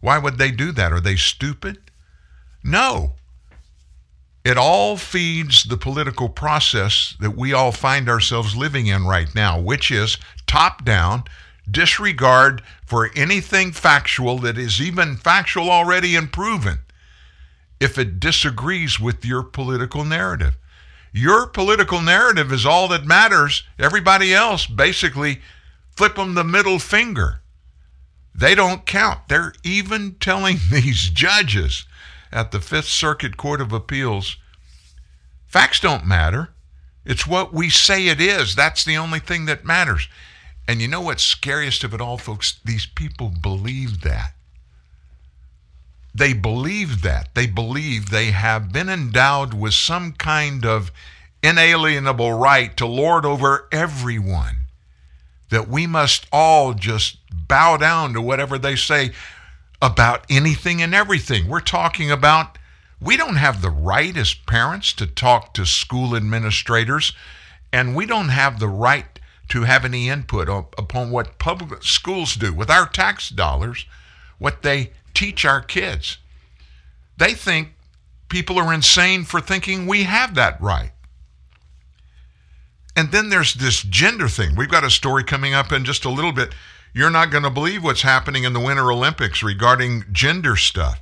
Why 0.00 0.18
would 0.18 0.38
they 0.38 0.50
do 0.50 0.72
that? 0.72 0.92
Are 0.92 1.00
they 1.00 1.16
stupid? 1.16 1.78
No. 2.64 3.14
It 4.44 4.56
all 4.56 4.96
feeds 4.96 5.64
the 5.64 5.76
political 5.76 6.28
process 6.28 7.14
that 7.20 7.36
we 7.36 7.52
all 7.52 7.72
find 7.72 8.08
ourselves 8.08 8.56
living 8.56 8.86
in 8.86 9.04
right 9.04 9.32
now, 9.34 9.60
which 9.60 9.90
is 9.90 10.16
top 10.46 10.84
down, 10.84 11.24
disregard 11.70 12.62
for 12.86 13.10
anything 13.14 13.72
factual 13.72 14.38
that 14.38 14.56
is 14.56 14.80
even 14.80 15.16
factual 15.16 15.70
already 15.70 16.16
and 16.16 16.32
proven 16.32 16.78
if 17.80 17.98
it 17.98 18.18
disagrees 18.18 18.98
with 18.98 19.24
your 19.24 19.42
political 19.42 20.04
narrative. 20.04 20.56
Your 21.12 21.46
political 21.46 22.00
narrative 22.00 22.52
is 22.52 22.64
all 22.64 22.88
that 22.88 23.04
matters. 23.04 23.64
Everybody 23.78 24.32
else 24.32 24.66
basically 24.66 25.40
flip 25.96 26.14
them 26.14 26.34
the 26.34 26.44
middle 26.44 26.78
finger. 26.78 27.40
They 28.34 28.54
don't 28.54 28.86
count. 28.86 29.28
They're 29.28 29.52
even 29.64 30.16
telling 30.20 30.58
these 30.70 31.10
judges 31.10 31.84
at 32.32 32.52
the 32.52 32.60
Fifth 32.60 32.88
Circuit 32.88 33.36
Court 33.36 33.60
of 33.60 33.72
Appeals 33.72 34.36
facts 35.46 35.80
don't 35.80 36.06
matter. 36.06 36.50
It's 37.04 37.26
what 37.26 37.52
we 37.52 37.70
say 37.70 38.06
it 38.06 38.20
is. 38.20 38.54
That's 38.54 38.84
the 38.84 38.96
only 38.96 39.18
thing 39.18 39.46
that 39.46 39.64
matters. 39.64 40.08
And 40.68 40.80
you 40.80 40.86
know 40.86 41.00
what's 41.00 41.24
scariest 41.24 41.82
of 41.82 41.92
it 41.92 42.00
all, 42.00 42.18
folks? 42.18 42.60
These 42.64 42.86
people 42.86 43.32
believe 43.42 44.02
that. 44.02 44.34
They 46.14 46.32
believe 46.32 47.02
that. 47.02 47.34
They 47.34 47.46
believe 47.46 48.10
they 48.10 48.30
have 48.30 48.72
been 48.72 48.88
endowed 48.88 49.54
with 49.54 49.74
some 49.74 50.12
kind 50.12 50.64
of 50.64 50.92
inalienable 51.42 52.32
right 52.34 52.76
to 52.76 52.86
lord 52.86 53.24
over 53.24 53.68
everyone. 53.72 54.58
That 55.48 55.68
we 55.68 55.86
must 55.86 56.26
all 56.30 56.74
just 56.74 57.18
bow 57.48 57.76
down 57.76 58.12
to 58.12 58.22
whatever 58.22 58.58
they 58.58 58.76
say 58.76 59.10
about 59.82 60.24
anything 60.28 60.82
and 60.82 60.94
everything. 60.94 61.48
We're 61.48 61.60
talking 61.60 62.10
about 62.10 62.58
we 63.00 63.16
don't 63.16 63.36
have 63.36 63.62
the 63.62 63.70
right 63.70 64.16
as 64.16 64.34
parents 64.34 64.92
to 64.94 65.06
talk 65.06 65.54
to 65.54 65.64
school 65.64 66.14
administrators, 66.14 67.12
and 67.72 67.96
we 67.96 68.04
don't 68.04 68.28
have 68.28 68.60
the 68.60 68.68
right 68.68 69.18
to 69.48 69.62
have 69.62 69.84
any 69.84 70.08
input 70.08 70.48
upon 70.48 71.10
what 71.10 71.38
public 71.38 71.82
schools 71.82 72.34
do 72.34 72.52
with 72.52 72.70
our 72.70 72.86
tax 72.86 73.30
dollars, 73.30 73.86
what 74.38 74.62
they 74.62 74.92
teach 75.14 75.44
our 75.44 75.60
kids. 75.60 76.18
They 77.16 77.34
think 77.34 77.70
people 78.28 78.58
are 78.58 78.72
insane 78.72 79.24
for 79.24 79.40
thinking 79.40 79.86
we 79.86 80.04
have 80.04 80.34
that 80.34 80.60
right. 80.60 80.92
And 82.96 83.12
then 83.12 83.28
there's 83.28 83.54
this 83.54 83.82
gender 83.82 84.28
thing. 84.28 84.54
We've 84.56 84.70
got 84.70 84.84
a 84.84 84.90
story 84.90 85.24
coming 85.24 85.54
up 85.54 85.72
in 85.72 85.84
just 85.84 86.04
a 86.04 86.10
little 86.10 86.32
bit. 86.32 86.54
You're 86.92 87.10
not 87.10 87.30
going 87.30 87.44
to 87.44 87.50
believe 87.50 87.84
what's 87.84 88.02
happening 88.02 88.44
in 88.44 88.52
the 88.52 88.60
Winter 88.60 88.90
Olympics 88.90 89.42
regarding 89.42 90.04
gender 90.12 90.56
stuff. 90.56 91.00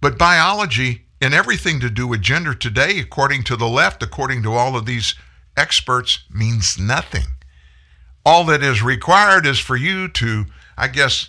But 0.00 0.18
biology 0.18 1.02
and 1.20 1.34
everything 1.34 1.80
to 1.80 1.90
do 1.90 2.06
with 2.06 2.22
gender 2.22 2.54
today, 2.54 2.98
according 2.98 3.44
to 3.44 3.56
the 3.56 3.68
left, 3.68 4.02
according 4.02 4.42
to 4.42 4.52
all 4.52 4.76
of 4.76 4.86
these 4.86 5.14
experts, 5.56 6.20
means 6.30 6.78
nothing. 6.78 7.26
All 8.24 8.44
that 8.44 8.62
is 8.62 8.82
required 8.82 9.46
is 9.46 9.58
for 9.58 9.76
you 9.76 10.08
to, 10.08 10.46
I 10.76 10.88
guess, 10.88 11.28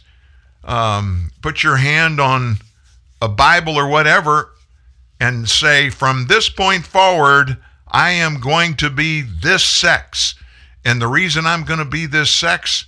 um, 0.63 1.31
put 1.41 1.63
your 1.63 1.77
hand 1.77 2.19
on 2.19 2.57
a 3.21 3.29
Bible 3.29 3.77
or 3.77 3.87
whatever 3.87 4.53
and 5.19 5.47
say, 5.47 5.89
from 5.89 6.27
this 6.27 6.49
point 6.49 6.85
forward, 6.85 7.57
I 7.87 8.11
am 8.11 8.39
going 8.39 8.75
to 8.77 8.89
be 8.89 9.21
this 9.21 9.63
sex. 9.63 10.35
And 10.83 11.01
the 11.01 11.07
reason 11.07 11.45
I'm 11.45 11.63
going 11.63 11.79
to 11.79 11.85
be 11.85 12.05
this 12.05 12.33
sex 12.33 12.85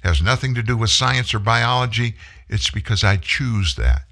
has 0.00 0.22
nothing 0.22 0.54
to 0.54 0.62
do 0.62 0.76
with 0.76 0.90
science 0.90 1.32
or 1.34 1.38
biology. 1.38 2.14
It's 2.48 2.70
because 2.70 3.04
I 3.04 3.16
choose 3.16 3.74
that. 3.76 4.02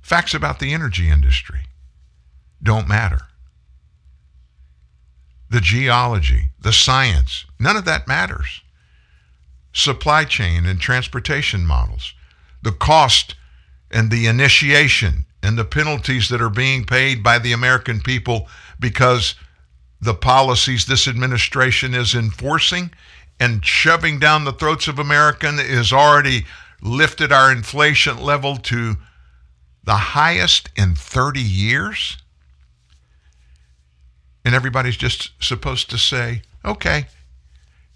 Facts 0.00 0.34
about 0.34 0.58
the 0.58 0.72
energy 0.72 1.08
industry 1.08 1.60
don't 2.62 2.88
matter. 2.88 3.20
The 5.50 5.60
geology, 5.60 6.50
the 6.60 6.72
science, 6.72 7.46
none 7.58 7.76
of 7.76 7.84
that 7.84 8.08
matters. 8.08 8.62
Supply 9.72 10.24
chain 10.24 10.66
and 10.66 10.80
transportation 10.80 11.66
models, 11.66 12.14
the 12.62 12.72
cost 12.72 13.34
and 13.90 14.10
the 14.10 14.26
initiation 14.26 15.24
and 15.42 15.58
the 15.58 15.64
penalties 15.64 16.28
that 16.30 16.42
are 16.42 16.50
being 16.50 16.84
paid 16.84 17.22
by 17.22 17.38
the 17.38 17.52
American 17.52 18.00
people 18.00 18.48
because 18.80 19.34
the 20.00 20.14
policies 20.14 20.86
this 20.86 21.08
administration 21.08 21.94
is 21.94 22.14
enforcing 22.14 22.90
and 23.40 23.64
shoving 23.64 24.18
down 24.18 24.44
the 24.44 24.52
throats 24.52 24.88
of 24.88 24.98
American 24.98 25.58
has 25.58 25.92
already 25.92 26.44
lifted 26.80 27.32
our 27.32 27.50
inflation 27.50 28.18
level 28.18 28.56
to 28.56 28.96
the 29.84 29.94
highest 29.94 30.70
in 30.76 30.94
30 30.94 31.40
years. 31.40 32.18
And 34.44 34.54
everybody's 34.54 34.96
just 34.96 35.32
supposed 35.42 35.90
to 35.90 35.98
say, 35.98 36.42
okay, 36.64 37.06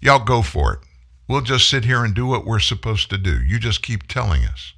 y'all 0.01 0.23
go 0.23 0.41
for 0.41 0.73
it. 0.73 0.79
We'll 1.27 1.41
just 1.41 1.69
sit 1.69 1.85
here 1.85 2.03
and 2.03 2.13
do 2.13 2.25
what 2.25 2.45
we're 2.45 2.59
supposed 2.59 3.09
to 3.09 3.17
do. 3.17 3.41
You 3.41 3.59
just 3.59 3.81
keep 3.81 4.07
telling 4.07 4.43
us 4.43 4.73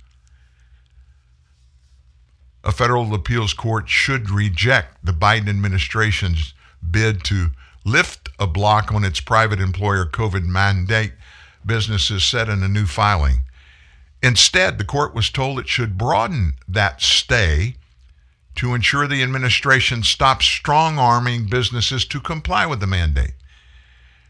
a 2.66 2.72
federal 2.72 3.14
appeals 3.14 3.54
court 3.54 3.88
should 3.88 4.30
reject 4.30 5.06
the 5.06 5.12
Biden 5.12 5.48
administration's 5.48 6.54
bid 6.92 7.24
to 7.26 7.52
lift 7.84 8.30
a 8.40 8.48
block 8.48 8.92
on 8.92 9.04
its 9.04 9.20
private 9.20 9.60
employer 9.60 10.06
COVID 10.06 10.44
mandate, 10.46 11.14
businesses 11.66 12.24
said 12.24 12.50
in 12.50 12.64
a 12.64 12.68
new 12.68 12.86
filing. 12.86 13.42
Instead, 14.22 14.78
the 14.78 14.84
court 14.84 15.14
was 15.14 15.30
told 15.30 15.60
it 15.60 15.68
should 15.68 15.98
broaden 15.98 16.54
that 16.68 17.02
stay 17.02 17.76
to 18.56 18.74
ensure 18.74 19.08
the 19.08 19.22
administration 19.22 20.02
stops 20.02 20.46
strong 20.46 20.98
arming 20.98 21.46
businesses 21.46 22.06
to 22.06 22.20
comply 22.20 22.66
with 22.66 22.80
the 22.80 22.88
mandate. 22.88 23.34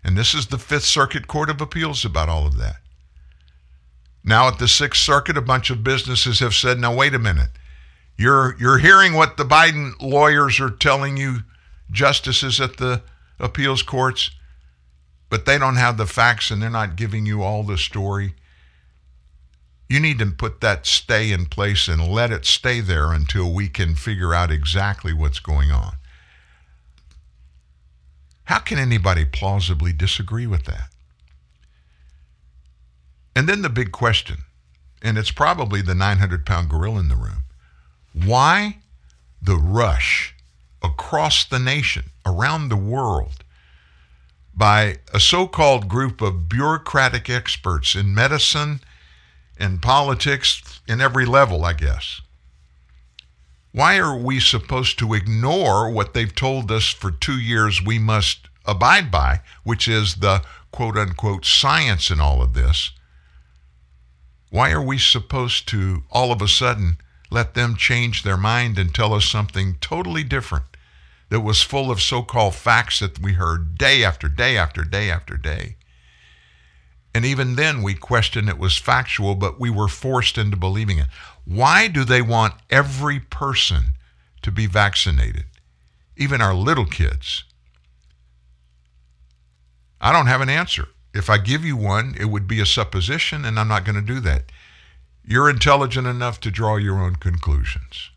And 0.04 0.18
this 0.18 0.34
is 0.34 0.48
the 0.48 0.58
Fifth 0.58 0.84
Circuit 0.86 1.28
Court 1.28 1.50
of 1.50 1.62
Appeals 1.62 2.04
about 2.04 2.30
all 2.30 2.46
of 2.46 2.58
that. 2.58 2.78
Now, 4.24 4.48
at 4.48 4.60
the 4.60 4.68
Sixth 4.68 5.02
Circuit, 5.02 5.38
a 5.38 5.42
bunch 5.42 5.70
of 5.70 5.84
businesses 5.84 6.40
have 6.40 6.56
said, 6.56 6.80
now, 6.80 6.94
wait 6.94 7.14
a 7.14 7.20
minute. 7.20 7.50
You're 8.18 8.56
you're 8.60 8.78
hearing 8.78 9.14
what 9.14 9.38
the 9.38 9.44
Biden 9.44 9.92
lawyers 10.02 10.60
are 10.60 10.70
telling 10.70 11.18
you, 11.18 11.40
justices 11.92 12.60
at 12.60 12.78
the 12.78 13.02
appeals 13.40 13.84
courts, 13.84 14.32
but 15.30 15.46
they 15.46 15.58
don't 15.58 15.76
have 15.76 15.98
the 15.98 16.06
facts 16.06 16.52
and 16.52 16.62
they're 16.62 16.70
not 16.70 16.96
giving 16.96 17.26
you 17.26 17.44
all 17.44 17.64
the 17.64 17.78
story. 17.78 18.34
You 19.90 20.00
need 20.00 20.20
to 20.20 20.26
put 20.28 20.62
that 20.62 20.86
stay 20.86 21.32
in 21.32 21.46
place 21.46 21.88
and 21.88 22.08
let 22.08 22.32
it 22.32 22.46
stay 22.46 22.80
there 22.82 23.12
until 23.12 23.52
we 23.52 23.68
can 23.68 23.96
figure 23.96 24.34
out 24.34 24.52
exactly 24.52 25.14
what's 25.14 25.40
going 25.40 25.72
on. 25.72 25.96
How 28.46 28.60
can 28.60 28.78
anybody 28.78 29.26
plausibly 29.26 29.94
disagree 29.94 30.48
with 30.48 30.66
that? 30.66 30.90
And 33.36 33.50
then 33.50 33.62
the 33.62 33.70
big 33.70 33.92
question, 33.92 34.38
and 35.02 35.18
it's 35.18 35.32
probably 35.32 35.82
the 35.82 35.96
900 35.96 36.46
pound 36.46 36.70
gorilla 36.70 37.00
in 37.00 37.10
the 37.10 37.16
room 37.16 37.44
why 38.24 38.78
the 39.42 39.58
rush 39.58 40.35
across 40.86 41.44
the 41.44 41.60
nation, 41.60 42.06
around 42.26 42.70
the 42.70 42.78
world, 42.78 43.44
by 44.54 44.98
a 45.14 45.20
so 45.20 45.48
called 45.48 45.90
group 45.90 46.22
of 46.22 46.48
bureaucratic 46.48 47.30
experts 47.30 47.96
in 47.96 48.16
medicine 48.16 48.80
and 49.58 49.82
politics 49.82 50.82
in 50.88 51.02
every 51.02 51.26
level, 51.26 51.66
I 51.66 51.74
guess? 51.74 52.22
Why 53.72 53.98
are 53.98 54.18
we 54.18 54.40
supposed 54.40 54.98
to 55.00 55.14
ignore 55.14 55.90
what 55.90 56.14
they've 56.14 56.34
told 56.34 56.72
us 56.72 56.88
for 56.88 57.12
two 57.12 57.38
years 57.38 57.82
we 57.82 58.00
must 58.00 58.48
abide 58.66 59.12
by, 59.12 59.42
which 59.64 59.88
is 59.88 60.16
the 60.16 60.44
quote 60.72 60.98
unquote 60.98 61.46
science 61.46 62.10
in 62.10 62.22
all 62.22 62.42
of 62.42 62.54
this? 62.54 62.92
Why 64.50 64.72
are 64.72 64.82
we 64.82 64.98
supposed 64.98 65.68
to 65.70 66.04
all 66.10 66.32
of 66.32 66.42
a 66.42 66.48
sudden 66.48 66.98
let 67.30 67.54
them 67.54 67.76
change 67.76 68.24
their 68.24 68.38
mind 68.38 68.80
and 68.80 68.96
tell 68.96 69.14
us 69.14 69.26
something 69.26 69.76
totally 69.82 70.24
different 70.24 70.66
that 71.36 71.42
was 71.42 71.62
full 71.62 71.92
of 71.92 72.02
so 72.02 72.22
called 72.22 72.56
facts 72.56 73.02
that 73.02 73.20
we 73.20 73.34
heard 73.34 73.78
day 73.78 74.06
after 74.06 74.30
day 74.30 74.56
after 74.56 74.86
day 74.86 75.12
after 75.12 75.36
day. 75.36 75.76
And 77.14 77.26
even 77.26 77.56
then, 77.58 77.84
we 77.84 77.94
questioned 77.94 78.48
it 78.48 78.58
was 78.58 78.78
factual, 78.78 79.36
but 79.36 79.60
we 79.60 79.70
were 79.70 79.90
forced 79.90 80.38
into 80.38 80.56
believing 80.56 80.98
it. 80.98 81.08
Why 81.44 81.90
do 81.90 82.06
they 82.06 82.22
want 82.22 82.54
every 82.70 83.20
person 83.20 83.96
to 84.44 84.50
be 84.50 84.66
vaccinated, 84.66 85.44
even 86.16 86.40
our 86.40 86.54
little 86.54 86.86
kids? 86.86 87.44
I 90.00 90.14
don't 90.14 90.28
have 90.28 90.40
an 90.40 90.48
answer. 90.48 90.88
If 91.14 91.30
I 91.30 91.38
give 91.38 91.66
you 91.66 91.76
one, 91.76 92.16
it 92.18 92.28
would 92.28 92.48
be 92.48 92.62
a 92.62 92.66
supposition, 92.66 93.44
and 93.44 93.60
I'm 93.60 93.68
not 93.68 93.84
going 93.84 93.98
to 93.98 94.14
do 94.14 94.22
that. 94.22 94.54
You're 95.26 95.50
intelligent 95.50 96.08
enough 96.08 96.40
to 96.40 96.50
draw 96.50 96.78
your 96.78 96.98
own 96.98 97.18
conclusions. 97.18 98.12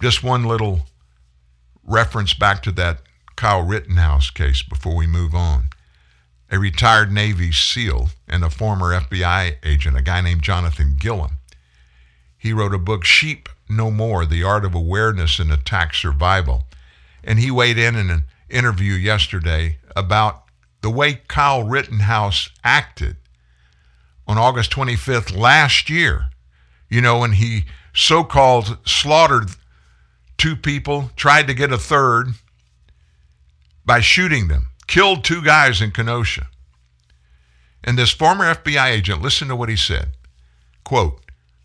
Just 0.00 0.22
one 0.22 0.44
little 0.44 0.86
reference 1.86 2.34
back 2.34 2.62
to 2.64 2.72
that 2.72 3.00
Kyle 3.36 3.62
Rittenhouse 3.62 4.30
case 4.30 4.62
before 4.62 4.96
we 4.96 5.06
move 5.06 5.34
on. 5.34 5.68
A 6.50 6.58
retired 6.58 7.12
Navy 7.12 7.52
SEAL 7.52 8.10
and 8.28 8.44
a 8.44 8.50
former 8.50 8.98
FBI 8.98 9.56
agent, 9.64 9.96
a 9.96 10.02
guy 10.02 10.20
named 10.20 10.42
Jonathan 10.42 10.96
Gilliam, 10.98 11.38
he 12.46 12.52
wrote 12.52 12.74
a 12.74 12.78
book, 12.78 13.04
Sheep 13.04 13.48
No 13.68 13.90
More 13.90 14.24
The 14.24 14.44
Art 14.44 14.64
of 14.64 14.72
Awareness 14.72 15.40
and 15.40 15.50
Attack 15.50 15.94
Survival. 15.94 16.64
And 17.24 17.40
he 17.40 17.50
weighed 17.50 17.76
in 17.76 17.96
in 17.96 18.08
an 18.08 18.24
interview 18.48 18.92
yesterday 18.92 19.78
about 19.96 20.44
the 20.80 20.90
way 20.90 21.22
Kyle 21.26 21.64
Rittenhouse 21.64 22.50
acted 22.62 23.16
on 24.28 24.38
August 24.38 24.70
25th 24.70 25.36
last 25.36 25.90
year, 25.90 26.30
you 26.88 27.00
know, 27.00 27.18
when 27.18 27.32
he 27.32 27.64
so 27.92 28.22
called 28.22 28.78
slaughtered 28.86 29.50
two 30.36 30.56
people, 30.56 31.10
tried 31.16 31.46
to 31.46 31.54
get 31.54 31.72
a 31.72 31.78
third 31.78 32.28
by 33.84 34.00
shooting 34.00 34.48
them, 34.48 34.68
killed 34.86 35.24
two 35.24 35.42
guys 35.42 35.80
in 35.80 35.90
Kenosha. 35.90 36.46
And 37.84 37.96
this 37.96 38.10
former 38.10 38.44
FBI 38.44 38.90
agent, 38.90 39.22
listen 39.22 39.48
to 39.48 39.56
what 39.56 39.68
he 39.68 39.76
said. 39.76 40.10
Quote, 40.84 41.20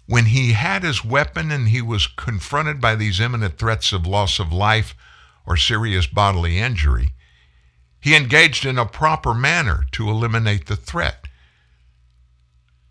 when 0.08 0.26
he 0.26 0.54
had 0.54 0.84
his 0.84 1.06
weapon 1.06 1.52
and 1.52 1.70
he 1.70 1.82
was 1.82 2.08
confronted 2.08 2.82
by 2.82 2.96
these 2.96 3.20
imminent 3.20 3.58
threats 3.58 3.92
of 3.92 4.06
loss 4.06 4.40
of 4.40 4.52
life 4.52 4.96
or 5.46 5.58
serious 5.58 6.06
bodily 6.06 6.58
injury, 6.58 7.14
he 8.00 8.16
engaged 8.16 8.66
in 8.66 8.78
a 8.78 8.86
proper 8.86 9.34
manner 9.34 9.86
to 9.92 10.10
eliminate 10.10 10.68
the 10.68 10.76
threat 10.76 11.28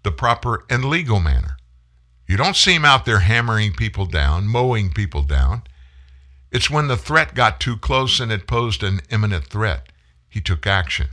the 0.02 0.10
proper 0.10 0.64
and 0.70 0.84
legal 0.84 1.20
manner. 1.20 1.56
You 2.26 2.36
don't 2.36 2.56
see 2.56 2.74
him 2.74 2.84
out 2.84 3.04
there 3.04 3.20
hammering 3.20 3.72
people 3.72 4.06
down, 4.06 4.46
mowing 4.46 4.90
people 4.90 5.22
down. 5.22 5.62
It's 6.50 6.70
when 6.70 6.88
the 6.88 6.96
threat 6.96 7.34
got 7.34 7.60
too 7.60 7.76
close 7.76 8.18
and 8.20 8.32
it 8.32 8.46
posed 8.46 8.82
an 8.82 9.00
imminent 9.10 9.46
threat. 9.46 9.92
He 10.28 10.40
took 10.40 10.66
action. 10.66 11.08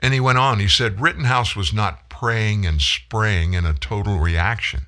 And 0.00 0.14
he 0.14 0.20
went 0.20 0.38
on. 0.38 0.58
He 0.58 0.68
said 0.68 1.00
Rittenhouse 1.00 1.54
was 1.54 1.72
not 1.72 2.08
praying 2.08 2.64
and 2.64 2.80
spraying 2.80 3.52
in 3.54 3.66
a 3.66 3.74
total 3.74 4.18
reaction. 4.18 4.86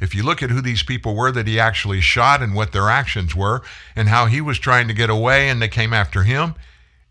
If 0.00 0.14
you 0.14 0.22
look 0.22 0.42
at 0.42 0.50
who 0.50 0.60
these 0.60 0.82
people 0.82 1.14
were 1.14 1.30
that 1.32 1.46
he 1.46 1.60
actually 1.60 2.00
shot 2.00 2.42
and 2.42 2.54
what 2.54 2.72
their 2.72 2.88
actions 2.88 3.36
were 3.36 3.62
and 3.94 4.08
how 4.08 4.26
he 4.26 4.40
was 4.40 4.58
trying 4.58 4.88
to 4.88 4.94
get 4.94 5.10
away 5.10 5.48
and 5.48 5.60
they 5.60 5.68
came 5.68 5.92
after 5.92 6.22
him, 6.22 6.54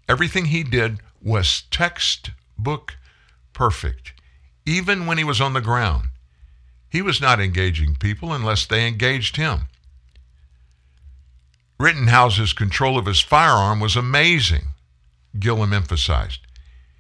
everything 0.07 0.45
he 0.45 0.63
did 0.63 0.99
was 1.21 1.63
textbook 1.69 2.95
perfect. 3.53 4.13
Even 4.65 5.05
when 5.05 5.17
he 5.17 5.23
was 5.23 5.39
on 5.39 5.53
the 5.53 5.61
ground, 5.61 6.09
he 6.89 7.01
was 7.01 7.21
not 7.21 7.39
engaging 7.39 7.95
people 7.95 8.33
unless 8.33 8.65
they 8.65 8.87
engaged 8.87 9.35
him. 9.35 9.67
Rittenhouse's 11.79 12.51
control 12.51 12.97
of 12.97 13.05
his 13.05 13.21
firearm 13.21 13.79
was 13.79 13.95
amazing, 13.95 14.67
Gilliam 15.39 15.71
emphasized. 15.71 16.41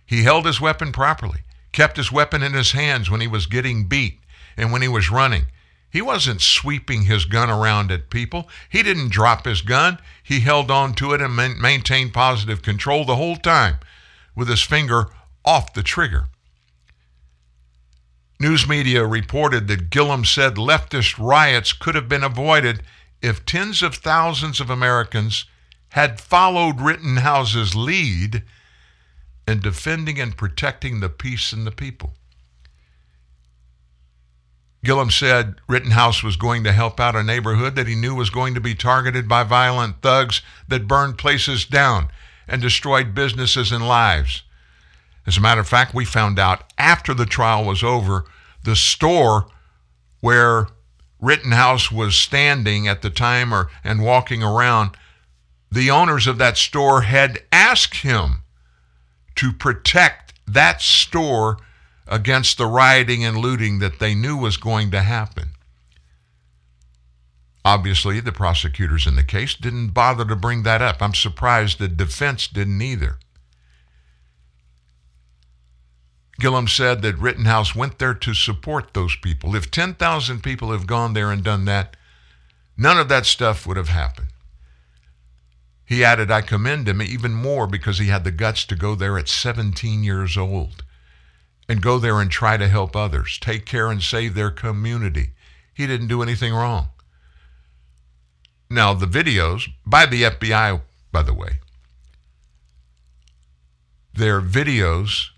He 0.05 0.23
held 0.23 0.45
his 0.45 0.61
weapon 0.61 0.93
properly, 0.93 1.41
kept 1.73 1.97
his 1.97 2.11
weapon 2.11 2.41
in 2.41 2.53
his 2.53 2.71
hands 2.71 3.09
when 3.09 3.19
he 3.19 3.27
was 3.27 3.45
getting 3.45 3.87
beat 3.87 4.19
and 4.55 4.71
when 4.71 4.81
he 4.81 4.87
was 4.87 5.11
running. 5.11 5.47
He 5.91 6.01
wasn't 6.01 6.41
sweeping 6.41 7.03
his 7.03 7.25
gun 7.25 7.49
around 7.49 7.91
at 7.91 8.09
people. 8.09 8.47
He 8.69 8.81
didn't 8.81 9.11
drop 9.11 9.45
his 9.45 9.61
gun. 9.61 9.97
He 10.23 10.39
held 10.39 10.71
on 10.71 10.93
to 10.95 11.13
it 11.13 11.21
and 11.21 11.35
maintained 11.35 12.13
positive 12.13 12.61
control 12.61 13.05
the 13.05 13.15
whole 13.15 13.35
time 13.35 13.79
with 14.35 14.47
his 14.47 14.61
finger 14.61 15.07
off 15.43 15.73
the 15.73 15.83
trigger. 15.83 16.27
News 18.39 18.67
media 18.67 19.05
reported 19.05 19.67
that 19.67 19.89
Gilliam 19.89 20.23
said 20.23 20.55
leftist 20.55 21.17
riots 21.17 21.73
could 21.73 21.95
have 21.95 22.07
been 22.07 22.23
avoided 22.23 22.83
if 23.21 23.45
tens 23.45 23.81
of 23.81 23.95
thousands 23.95 24.59
of 24.59 24.69
Americans 24.69 25.45
had 25.89 26.21
followed 26.21 26.79
Rittenhouse's 26.79 27.75
lead 27.75 28.43
in 29.47 29.59
defending 29.59 30.19
and 30.19 30.37
protecting 30.37 30.99
the 30.99 31.09
peace 31.09 31.51
and 31.51 31.65
the 31.65 31.71
people. 31.71 32.13
Gilliam 34.83 35.11
said 35.11 35.55
Rittenhouse 35.67 36.23
was 36.23 36.37
going 36.37 36.63
to 36.63 36.71
help 36.71 36.99
out 36.99 37.15
a 37.15 37.23
neighborhood 37.23 37.75
that 37.75 37.87
he 37.87 37.95
knew 37.95 38.15
was 38.15 38.29
going 38.29 38.53
to 38.53 38.61
be 38.61 38.75
targeted 38.75 39.27
by 39.27 39.43
violent 39.43 40.01
thugs 40.01 40.41
that 40.67 40.87
burned 40.87 41.17
places 41.17 41.65
down 41.65 42.09
and 42.47 42.61
destroyed 42.61 43.13
businesses 43.13 43.71
and 43.71 43.85
lives. 43.85 44.43
As 45.27 45.37
a 45.37 45.41
matter 45.41 45.61
of 45.61 45.67
fact, 45.67 45.93
we 45.93 46.05
found 46.05 46.39
out 46.39 46.71
after 46.77 47.13
the 47.13 47.25
trial 47.25 47.65
was 47.65 47.83
over, 47.83 48.25
the 48.63 48.75
store 48.75 49.47
where 50.21 50.67
Rittenhouse 51.19 51.91
was 51.91 52.15
standing 52.15 52.87
at 52.87 53.01
the 53.01 53.09
time 53.09 53.53
or 53.53 53.69
and 53.83 54.03
walking 54.03 54.41
around, 54.41 54.91
the 55.71 55.91
owners 55.91 56.27
of 56.27 56.37
that 56.37 56.57
store 56.57 57.01
had 57.01 57.43
asked 57.51 57.97
him 57.97 58.43
to 59.35 59.51
protect 59.51 60.33
that 60.47 60.81
store 60.81 61.57
against 62.07 62.57
the 62.57 62.65
rioting 62.65 63.23
and 63.23 63.37
looting 63.37 63.79
that 63.79 63.99
they 63.99 64.15
knew 64.15 64.35
was 64.35 64.57
going 64.57 64.91
to 64.91 65.01
happen. 65.01 65.49
Obviously, 67.63 68.19
the 68.19 68.31
prosecutors 68.31 69.05
in 69.05 69.15
the 69.15 69.23
case 69.23 69.53
didn't 69.53 69.89
bother 69.89 70.25
to 70.25 70.35
bring 70.35 70.63
that 70.63 70.81
up. 70.81 71.01
I'm 71.01 71.13
surprised 71.13 71.77
the 71.77 71.87
defense 71.87 72.47
didn't 72.47 72.81
either. 72.81 73.19
Gilliam 76.39 76.67
said 76.67 77.01
that 77.01 77.17
Rittenhouse 77.17 77.75
went 77.75 77.99
there 77.99 78.13
to 78.13 78.33
support 78.33 78.93
those 78.93 79.15
people. 79.17 79.55
If 79.55 79.69
10,000 79.69 80.41
people 80.41 80.71
have 80.71 80.87
gone 80.87 81.13
there 81.13 81.31
and 81.31 81.43
done 81.43 81.65
that, 81.65 81.97
none 82.77 82.97
of 82.97 83.09
that 83.09 83.25
stuff 83.25 83.67
would 83.67 83.77
have 83.77 83.89
happened. 83.89 84.29
He 85.85 86.03
added, 86.03 86.31
I 86.31 86.41
commend 86.41 86.87
him 86.87 87.01
even 87.01 87.33
more 87.33 87.67
because 87.67 87.97
he 87.97 88.07
had 88.07 88.23
the 88.23 88.31
guts 88.31 88.63
to 88.65 88.75
go 88.75 88.95
there 88.95 89.17
at 89.17 89.27
17 89.27 90.03
years 90.03 90.37
old 90.37 90.83
and 91.67 91.81
go 91.81 91.99
there 91.99 92.21
and 92.21 92.31
try 92.31 92.57
to 92.57 92.67
help 92.67 92.95
others, 92.95 93.37
take 93.37 93.65
care 93.65 93.89
and 93.89 94.01
save 94.01 94.33
their 94.33 94.51
community. 94.51 95.31
He 95.73 95.87
didn't 95.87 96.07
do 96.07 96.21
anything 96.21 96.53
wrong. 96.53 96.89
Now, 98.69 98.93
the 98.93 99.07
videos 99.07 99.67
by 99.85 100.05
the 100.05 100.23
FBI, 100.23 100.81
by 101.11 101.23
the 101.23 101.33
way, 101.33 101.59
they're 104.13 104.41
videos 104.41 105.29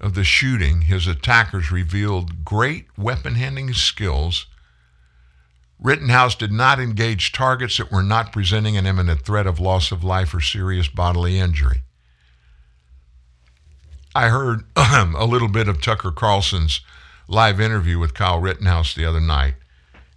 of 0.00 0.14
the 0.14 0.24
shooting. 0.24 0.82
His 0.82 1.06
attackers 1.06 1.70
revealed 1.70 2.44
great 2.44 2.86
weapon 2.96 3.34
handling 3.34 3.72
skills. 3.72 4.46
Rittenhouse 5.80 6.34
did 6.34 6.52
not 6.52 6.80
engage 6.80 7.32
targets 7.32 7.76
that 7.76 7.92
were 7.92 8.02
not 8.02 8.32
presenting 8.32 8.76
an 8.76 8.86
imminent 8.86 9.22
threat 9.24 9.46
of 9.46 9.60
loss 9.60 9.92
of 9.92 10.02
life 10.02 10.34
or 10.34 10.40
serious 10.40 10.88
bodily 10.88 11.38
injury. 11.38 11.82
I 14.14 14.28
heard 14.28 14.64
a 14.76 15.26
little 15.26 15.48
bit 15.48 15.68
of 15.68 15.80
Tucker 15.80 16.10
Carlson's 16.10 16.80
live 17.28 17.60
interview 17.60 17.98
with 17.98 18.14
Kyle 18.14 18.40
Rittenhouse 18.40 18.94
the 18.94 19.04
other 19.04 19.20
night. 19.20 19.54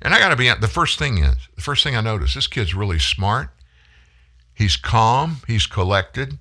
And 0.01 0.13
I 0.13 0.19
got 0.19 0.29
to 0.29 0.36
be 0.36 0.51
the 0.51 0.67
first 0.67 0.97
thing 0.97 1.19
is, 1.19 1.36
the 1.55 1.61
first 1.61 1.84
thing 1.84 1.95
I 1.95 2.01
noticed, 2.01 2.34
this 2.34 2.47
kid's 2.47 2.73
really 2.73 2.97
smart. 2.97 3.49
He's 4.53 4.75
calm, 4.75 5.38
he's 5.45 5.67
collected. 5.67 6.39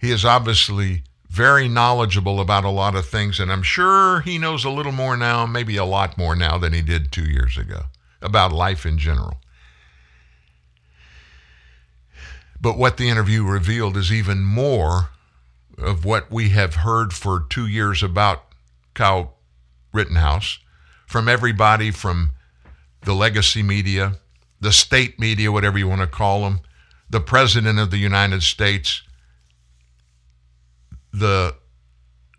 He 0.00 0.12
is 0.12 0.24
obviously 0.24 1.02
very 1.36 1.68
knowledgeable 1.68 2.40
about 2.40 2.64
a 2.64 2.70
lot 2.70 2.94
of 2.94 3.04
things, 3.04 3.38
and 3.38 3.52
I'm 3.52 3.62
sure 3.62 4.20
he 4.20 4.38
knows 4.38 4.64
a 4.64 4.70
little 4.70 4.90
more 4.90 5.18
now, 5.18 5.44
maybe 5.44 5.76
a 5.76 5.84
lot 5.84 6.16
more 6.16 6.34
now 6.34 6.56
than 6.56 6.72
he 6.72 6.80
did 6.80 7.12
two 7.12 7.30
years 7.30 7.58
ago 7.58 7.82
about 8.22 8.52
life 8.52 8.86
in 8.86 8.96
general. 8.96 9.36
But 12.58 12.78
what 12.78 12.96
the 12.96 13.10
interview 13.10 13.44
revealed 13.44 13.98
is 13.98 14.10
even 14.10 14.44
more 14.44 15.10
of 15.76 16.06
what 16.06 16.30
we 16.32 16.48
have 16.48 16.76
heard 16.76 17.12
for 17.12 17.44
two 17.50 17.66
years 17.66 18.02
about 18.02 18.44
Kyle 18.94 19.34
Rittenhouse 19.92 20.58
from 21.06 21.28
everybody 21.28 21.90
from 21.90 22.30
the 23.02 23.14
legacy 23.14 23.62
media, 23.62 24.14
the 24.58 24.72
state 24.72 25.20
media, 25.20 25.52
whatever 25.52 25.76
you 25.76 25.86
want 25.86 26.00
to 26.00 26.06
call 26.06 26.44
them, 26.44 26.60
the 27.10 27.20
President 27.20 27.78
of 27.78 27.90
the 27.90 27.98
United 27.98 28.42
States, 28.42 29.02
the 31.18 31.54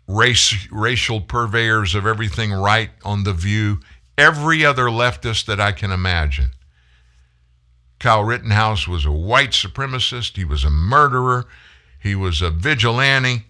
race, 0.06 0.68
racial 0.70 1.20
purveyors 1.20 1.94
of 1.94 2.06
everything 2.06 2.52
right 2.52 2.90
on 3.04 3.24
The 3.24 3.32
View, 3.32 3.80
every 4.16 4.64
other 4.64 4.84
leftist 4.84 5.46
that 5.46 5.60
I 5.60 5.72
can 5.72 5.90
imagine. 5.90 6.50
Kyle 7.98 8.24
Rittenhouse 8.24 8.86
was 8.86 9.04
a 9.04 9.12
white 9.12 9.50
supremacist. 9.50 10.36
He 10.36 10.44
was 10.44 10.64
a 10.64 10.70
murderer. 10.70 11.46
He 12.00 12.14
was 12.14 12.40
a 12.40 12.50
vigilante. 12.50 13.44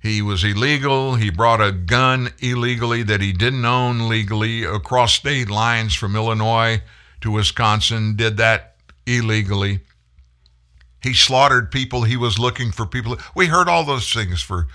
He 0.00 0.22
was 0.22 0.42
illegal. 0.42 1.14
He 1.14 1.30
brought 1.30 1.60
a 1.60 1.72
gun 1.72 2.30
illegally 2.40 3.02
that 3.04 3.20
he 3.20 3.32
didn't 3.32 3.64
own 3.64 4.08
legally 4.08 4.64
across 4.64 5.14
state 5.14 5.50
lines 5.50 5.94
from 5.94 6.16
Illinois 6.16 6.82
to 7.20 7.30
Wisconsin, 7.30 8.16
did 8.16 8.38
that 8.38 8.76
illegally. 9.06 9.80
He 11.02 11.14
slaughtered 11.14 11.70
people. 11.70 12.02
He 12.02 12.16
was 12.16 12.38
looking 12.38 12.72
for 12.72 12.86
people. 12.86 13.16
We 13.34 13.46
heard 13.46 13.68
all 13.68 13.84
those 13.84 14.12
things 14.12 14.42
for 14.42 14.66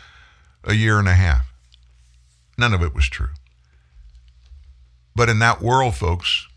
a 0.64 0.74
year 0.74 0.98
and 0.98 1.08
a 1.08 1.14
half. 1.14 1.54
None 2.58 2.74
of 2.74 2.82
it 2.82 2.96
was 2.96 3.08
true. 3.08 3.30
But 5.16 5.30
in 5.30 5.40
that 5.40 5.62
world, 5.62 5.96
folks, 5.96 6.48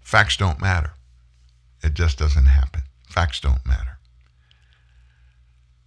facts 0.00 0.36
don't 0.36 0.60
matter. 0.60 0.92
It 1.82 1.94
just 1.94 2.18
doesn't 2.18 2.46
happen. 2.46 2.82
Facts 3.08 3.40
don't 3.40 3.64
matter. 3.64 3.98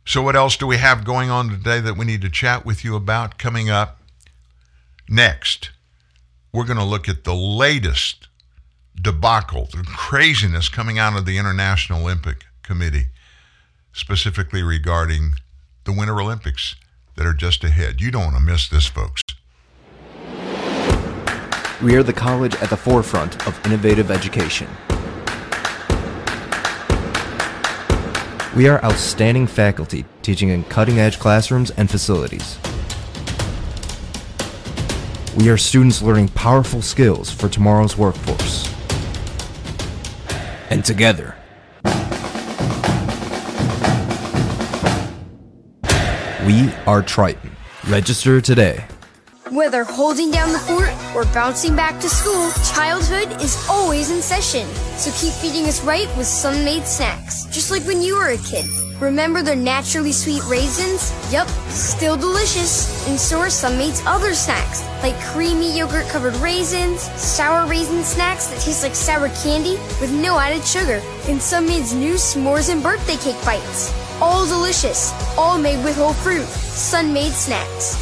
So, 0.06 0.24
what 0.24 0.36
else 0.36 0.58
do 0.58 0.66
we 0.66 0.78
have 0.78 1.04
going 1.04 1.30
on 1.30 1.50
today 1.50 1.80
that 1.82 1.98
we 1.98 2.06
need 2.06 2.22
to 2.22 2.30
chat 2.30 2.66
with 2.66 2.84
you 2.84 2.96
about? 2.96 3.38
Coming 3.38 3.70
up 3.70 4.02
next, 5.08 5.70
we're 6.52 6.66
going 6.66 6.78
to 6.78 6.84
look 6.84 7.08
at 7.08 7.26
the 7.26 7.36
latest 7.36 8.28
debacle, 9.00 9.68
the 9.72 9.84
craziness 9.84 10.70
coming 10.70 10.98
out 10.98 11.16
of 11.16 11.26
the 11.26 11.38
International 11.38 12.02
Olympic 12.02 12.46
Committee, 12.70 13.08
specifically 13.94 14.62
regarding 14.62 15.32
the 15.86 15.92
Winter 15.92 16.22
Olympics 16.22 16.76
that 17.16 17.26
are 17.26 17.34
just 17.34 17.64
ahead. 17.64 18.00
You 18.00 18.12
don't 18.12 18.26
want 18.26 18.36
to 18.36 18.42
miss 18.42 18.70
this, 18.70 18.86
folks. 18.86 19.24
We 21.82 21.96
are 21.96 22.04
the 22.04 22.14
college 22.14 22.54
at 22.58 22.70
the 22.70 22.78
forefront 22.78 23.48
of 23.48 23.60
innovative 23.66 24.12
education. 24.12 24.68
We 28.56 28.68
are 28.68 28.84
outstanding 28.84 29.48
faculty 29.48 30.06
teaching 30.22 30.50
in 30.50 30.64
cutting 30.66 31.00
edge 31.00 31.18
classrooms 31.18 31.72
and 31.72 31.90
facilities. 31.90 32.60
We 35.40 35.50
are 35.50 35.58
students 35.58 36.04
learning 36.04 36.28
powerful 36.30 36.84
skills 36.84 37.32
for 37.32 37.50
tomorrow's 37.50 37.98
workforce. 37.98 38.72
And 40.70 40.86
together, 40.86 41.36
we 46.50 46.74
are 46.88 47.04
Triton. 47.04 47.52
Register 47.90 48.42
today. 48.42 48.84
Whether 49.52 49.84
holding 49.84 50.32
down 50.32 50.52
the 50.52 50.58
fort 50.58 50.90
or 51.16 51.32
bouncing 51.32 51.76
back 51.76 52.02
to 52.02 52.10
school, 52.10 52.50
childhood 52.74 53.40
is 53.40 53.56
always 53.70 54.10
in 54.10 54.20
session. 54.20 54.66
So 54.98 55.12
keep 55.12 55.32
feeding 55.32 55.66
us 55.66 55.84
right 55.84 56.08
with 56.18 56.26
Sun-Maid 56.26 56.86
snacks, 56.86 57.46
just 57.52 57.70
like 57.70 57.84
when 57.84 58.02
you 58.02 58.16
were 58.16 58.30
a 58.30 58.38
kid. 58.38 58.66
Remember 59.00 59.44
their 59.44 59.56
naturally 59.56 60.12
sweet 60.12 60.44
raisins? 60.46 61.14
Yup, 61.32 61.48
still 61.70 62.18
delicious. 62.18 63.08
And 63.08 63.20
so 63.20 63.38
are 63.38 63.52
Sun-Maid's 63.52 64.02
other 64.08 64.34
snacks, 64.34 64.84
like 65.04 65.20
creamy 65.32 65.78
yogurt 65.78 66.08
covered 66.08 66.36
raisins, 66.38 67.02
sour 67.22 67.70
raisin 67.70 68.04
snacks 68.04 68.48
that 68.48 68.60
taste 68.60 68.82
like 68.82 68.96
sour 68.96 69.30
candy 69.44 69.78
with 70.02 70.12
no 70.12 70.40
added 70.40 70.66
sugar, 70.66 71.00
and 71.28 71.40
Sun-Maid's 71.40 71.94
new 71.94 72.16
s'mores 72.16 72.72
and 72.72 72.82
birthday 72.82 73.18
cake 73.18 73.38
bites. 73.46 73.94
All 74.22 74.46
delicious, 74.46 75.14
all 75.38 75.58
made 75.58 75.82
with 75.86 75.96
whole 75.96 76.14
fruit. 76.14 76.46
Sun-Maid 76.46 77.32
snacks. 77.32 77.96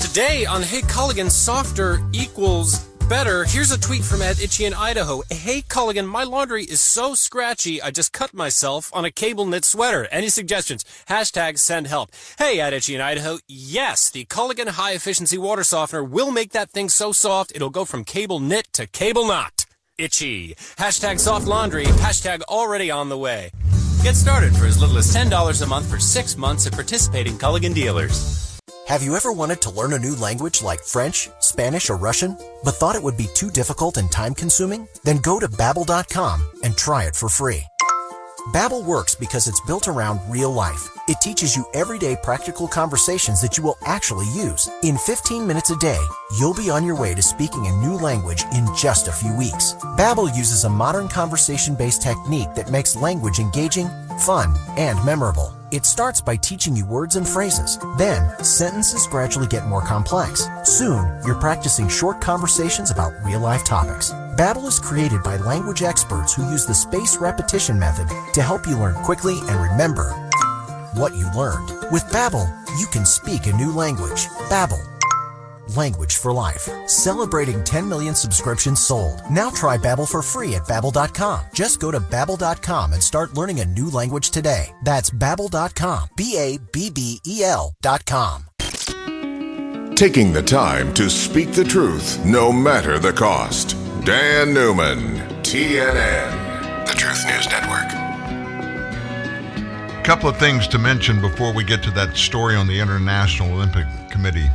Today 0.00 0.44
on 0.44 0.62
Hey 0.62 0.80
Culligan, 0.80 1.30
softer 1.30 2.00
equals 2.12 2.80
better, 3.08 3.44
here's 3.44 3.70
a 3.70 3.78
tweet 3.78 4.02
from 4.02 4.20
Ed 4.20 4.40
Itchy 4.40 4.64
in 4.64 4.74
Idaho. 4.74 5.22
Hey, 5.30 5.62
Culligan, 5.62 6.08
my 6.08 6.24
laundry 6.24 6.64
is 6.64 6.80
so 6.80 7.14
scratchy, 7.14 7.80
I 7.80 7.92
just 7.92 8.12
cut 8.12 8.34
myself 8.34 8.90
on 8.92 9.04
a 9.04 9.12
cable 9.12 9.46
knit 9.46 9.64
sweater. 9.64 10.08
Any 10.10 10.28
suggestions? 10.28 10.84
Hashtag 11.08 11.60
send 11.60 11.86
help. 11.86 12.10
Hey, 12.36 12.58
Ed 12.58 12.72
Itchy 12.72 12.96
in 12.96 13.00
Idaho. 13.00 13.38
Yes, 13.46 14.10
the 14.10 14.24
Culligan 14.24 14.70
high 14.70 14.94
efficiency 14.94 15.38
water 15.38 15.62
softener 15.62 16.02
will 16.02 16.32
make 16.32 16.50
that 16.50 16.70
thing 16.70 16.88
so 16.88 17.12
soft 17.12 17.52
it'll 17.54 17.70
go 17.70 17.84
from 17.84 18.02
cable 18.02 18.40
knit 18.40 18.72
to 18.72 18.88
cable 18.88 19.28
knot. 19.28 19.66
Itchy. 19.98 20.54
Hashtag 20.78 21.20
soft 21.20 21.46
laundry. 21.46 21.84
Hashtag 21.84 22.42
already 22.42 22.90
on 22.90 23.08
the 23.08 23.18
way. 23.18 23.52
Get 24.02 24.16
started 24.16 24.56
for 24.56 24.64
as 24.64 24.80
little 24.80 24.96
as 24.96 25.14
$10 25.14 25.60
a 25.60 25.66
month 25.66 25.90
for 25.90 25.98
six 25.98 26.34
months 26.34 26.66
at 26.66 26.72
participating 26.72 27.36
Culligan 27.36 27.74
dealers. 27.74 28.58
Have 28.86 29.02
you 29.02 29.14
ever 29.14 29.30
wanted 29.30 29.60
to 29.60 29.70
learn 29.70 29.92
a 29.92 29.98
new 29.98 30.16
language 30.16 30.62
like 30.62 30.80
French, 30.80 31.28
Spanish, 31.40 31.90
or 31.90 31.98
Russian, 31.98 32.34
but 32.64 32.76
thought 32.76 32.96
it 32.96 33.02
would 33.02 33.18
be 33.18 33.28
too 33.34 33.50
difficult 33.50 33.98
and 33.98 34.10
time 34.10 34.34
consuming? 34.34 34.88
Then 35.04 35.18
go 35.18 35.38
to 35.38 35.48
Babbel.com 35.48 36.50
and 36.64 36.76
try 36.78 37.04
it 37.04 37.14
for 37.14 37.28
free. 37.28 37.62
Babbel 38.48 38.84
works 38.84 39.14
because 39.14 39.46
it's 39.46 39.60
built 39.60 39.86
around 39.88 40.20
real 40.28 40.52
life. 40.52 40.88
It 41.08 41.18
teaches 41.20 41.56
you 41.56 41.64
everyday 41.74 42.16
practical 42.22 42.66
conversations 42.66 43.40
that 43.42 43.56
you 43.56 43.62
will 43.62 43.78
actually 43.84 44.26
use. 44.28 44.68
In 44.82 44.96
15 44.98 45.46
minutes 45.46 45.70
a 45.70 45.76
day, 45.76 46.00
you'll 46.38 46.54
be 46.54 46.70
on 46.70 46.84
your 46.84 46.96
way 46.96 47.14
to 47.14 47.22
speaking 47.22 47.66
a 47.66 47.76
new 47.76 47.94
language 47.94 48.44
in 48.54 48.66
just 48.74 49.08
a 49.08 49.12
few 49.12 49.36
weeks. 49.36 49.74
Babbel 49.96 50.34
uses 50.36 50.64
a 50.64 50.70
modern 50.70 51.08
conversation-based 51.08 52.02
technique 52.02 52.54
that 52.54 52.70
makes 52.70 52.96
language 52.96 53.38
engaging, 53.38 53.88
fun, 54.18 54.54
and 54.76 55.04
memorable. 55.04 55.59
It 55.72 55.86
starts 55.86 56.20
by 56.20 56.34
teaching 56.34 56.74
you 56.74 56.84
words 56.84 57.14
and 57.14 57.26
phrases. 57.26 57.78
Then, 57.96 58.28
sentences 58.42 59.06
gradually 59.06 59.46
get 59.46 59.68
more 59.68 59.82
complex. 59.82 60.48
Soon, 60.64 61.06
you're 61.24 61.38
practicing 61.38 61.88
short 61.88 62.20
conversations 62.20 62.90
about 62.90 63.12
real-life 63.24 63.62
topics. 63.62 64.10
Babbel 64.36 64.66
is 64.66 64.80
created 64.80 65.22
by 65.22 65.36
language 65.36 65.84
experts 65.84 66.34
who 66.34 66.50
use 66.50 66.66
the 66.66 66.74
spaced 66.74 67.20
repetition 67.20 67.78
method 67.78 68.08
to 68.32 68.42
help 68.42 68.66
you 68.66 68.76
learn 68.76 68.96
quickly 69.04 69.38
and 69.42 69.60
remember 69.70 70.10
what 70.94 71.14
you 71.14 71.30
learned. 71.36 71.68
With 71.92 72.02
Babbel, 72.10 72.50
you 72.80 72.86
can 72.86 73.06
speak 73.06 73.46
a 73.46 73.56
new 73.56 73.70
language. 73.70 74.26
Babbel, 74.48 74.82
language 75.76 76.16
for 76.16 76.32
life. 76.32 76.68
Celebrating 76.86 77.64
10 77.64 77.88
million 77.88 78.14
subscriptions 78.14 78.80
sold. 78.80 79.22
Now 79.30 79.50
try 79.50 79.76
Babbel 79.76 80.08
for 80.08 80.22
free 80.22 80.54
at 80.54 80.62
babbel.com. 80.62 81.46
Just 81.54 81.80
go 81.80 81.90
to 81.90 82.00
babbel.com 82.00 82.92
and 82.92 83.02
start 83.02 83.34
learning 83.34 83.60
a 83.60 83.64
new 83.64 83.90
language 83.90 84.30
today. 84.30 84.68
That's 84.84 85.10
babbel.com. 85.10 86.08
B 86.16 86.36
A 86.38 86.58
B 86.72 86.90
B 86.90 87.20
E 87.26 87.42
L.com. 87.42 88.44
Taking 90.00 90.32
the 90.32 90.42
time 90.42 90.94
to 90.94 91.10
speak 91.10 91.52
the 91.52 91.62
truth, 91.62 92.24
no 92.24 92.50
matter 92.50 92.98
the 92.98 93.12
cost. 93.12 93.76
Dan 94.06 94.54
Newman, 94.54 95.18
TNN, 95.42 96.86
the 96.86 96.94
Truth 96.94 97.26
News 97.26 97.46
Network. 97.50 97.92
A 99.92 100.02
couple 100.02 100.30
of 100.30 100.38
things 100.38 100.66
to 100.68 100.78
mention 100.78 101.20
before 101.20 101.52
we 101.52 101.64
get 101.64 101.82
to 101.82 101.90
that 101.90 102.16
story 102.16 102.56
on 102.56 102.66
the 102.66 102.80
International 102.80 103.52
Olympic 103.52 103.84
Committee. 104.08 104.48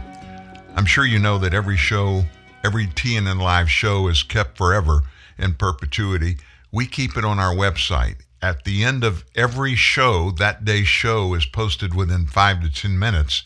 I'm 0.75 0.85
sure 0.85 1.05
you 1.05 1.19
know 1.19 1.37
that 1.37 1.53
every 1.53 1.77
show, 1.77 2.25
every 2.61 2.85
TNN 2.85 3.39
Live 3.41 3.71
show 3.71 4.09
is 4.09 4.23
kept 4.23 4.57
forever 4.57 5.03
in 5.37 5.53
perpetuity. 5.53 6.35
We 6.69 6.85
keep 6.85 7.15
it 7.15 7.23
on 7.23 7.39
our 7.39 7.55
website. 7.55 8.17
At 8.41 8.65
the 8.65 8.83
end 8.83 9.05
of 9.05 9.23
every 9.35 9.75
show, 9.75 10.31
that 10.31 10.65
day's 10.65 10.89
show 10.89 11.33
is 11.33 11.45
posted 11.45 11.93
within 11.93 12.27
five 12.27 12.61
to 12.61 12.69
10 12.69 12.99
minutes. 12.99 13.43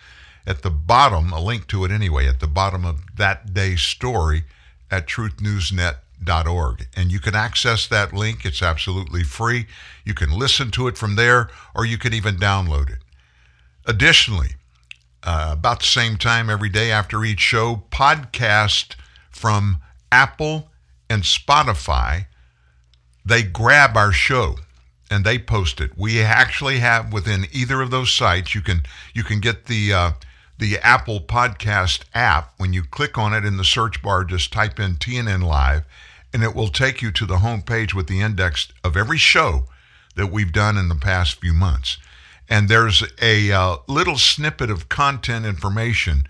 At 0.47 0.63
the 0.63 0.71
bottom, 0.71 1.31
a 1.31 1.39
link 1.39 1.67
to 1.67 1.85
it 1.85 1.91
anyway, 1.91 2.27
at 2.27 2.39
the 2.39 2.47
bottom 2.47 2.83
of 2.83 3.15
that 3.17 3.53
day's 3.53 3.83
story 3.83 4.45
at 4.89 5.07
truthnewsnet.org. 5.07 6.87
And 6.97 7.11
you 7.11 7.19
can 7.19 7.35
access 7.35 7.85
that 7.87 8.11
link. 8.11 8.43
It's 8.43 8.63
absolutely 8.63 9.23
free. 9.23 9.67
You 10.03 10.15
can 10.15 10.31
listen 10.31 10.71
to 10.71 10.87
it 10.87 10.97
from 10.97 11.15
there, 11.15 11.51
or 11.75 11.85
you 11.85 11.99
can 11.99 12.15
even 12.15 12.37
download 12.37 12.89
it. 12.89 13.03
Additionally, 13.85 14.55
uh, 15.23 15.49
about 15.51 15.79
the 15.79 15.85
same 15.85 16.17
time 16.17 16.49
every 16.49 16.69
day 16.69 16.91
after 16.91 17.23
each 17.23 17.39
show, 17.39 17.83
podcast 17.91 18.95
from 19.29 19.79
Apple 20.11 20.69
and 21.09 21.23
Spotify. 21.23 22.27
They 23.25 23.43
grab 23.43 23.97
our 23.97 24.11
show 24.11 24.55
and 25.11 25.25
they 25.25 25.37
post 25.37 25.81
it. 25.81 25.91
We 25.97 26.21
actually 26.21 26.79
have 26.79 27.11
within 27.11 27.45
either 27.51 27.81
of 27.81 27.91
those 27.91 28.11
sites. 28.11 28.55
You 28.55 28.61
can 28.61 28.83
you 29.13 29.23
can 29.23 29.39
get 29.39 29.65
the 29.65 29.93
uh, 29.93 30.11
the 30.57 30.77
Apple 30.79 31.21
Podcast 31.21 32.01
app. 32.13 32.53
When 32.57 32.73
you 32.73 32.83
click 32.83 33.17
on 33.17 33.33
it 33.33 33.45
in 33.45 33.57
the 33.57 33.65
search 33.65 34.01
bar, 34.01 34.23
just 34.23 34.53
type 34.53 34.79
in 34.79 34.95
TNN 34.95 35.43
Live, 35.43 35.83
and 36.33 36.43
it 36.43 36.55
will 36.55 36.69
take 36.69 37.01
you 37.01 37.11
to 37.11 37.25
the 37.25 37.39
home 37.39 37.61
page 37.61 37.93
with 37.93 38.07
the 38.07 38.21
index 38.21 38.69
of 38.83 38.95
every 38.95 39.17
show 39.17 39.65
that 40.15 40.31
we've 40.31 40.51
done 40.51 40.77
in 40.77 40.89
the 40.89 40.95
past 40.95 41.39
few 41.39 41.53
months 41.53 41.97
and 42.49 42.67
there's 42.67 43.03
a 43.21 43.51
uh, 43.51 43.77
little 43.87 44.17
snippet 44.17 44.71
of 44.71 44.89
content 44.89 45.45
information 45.45 46.27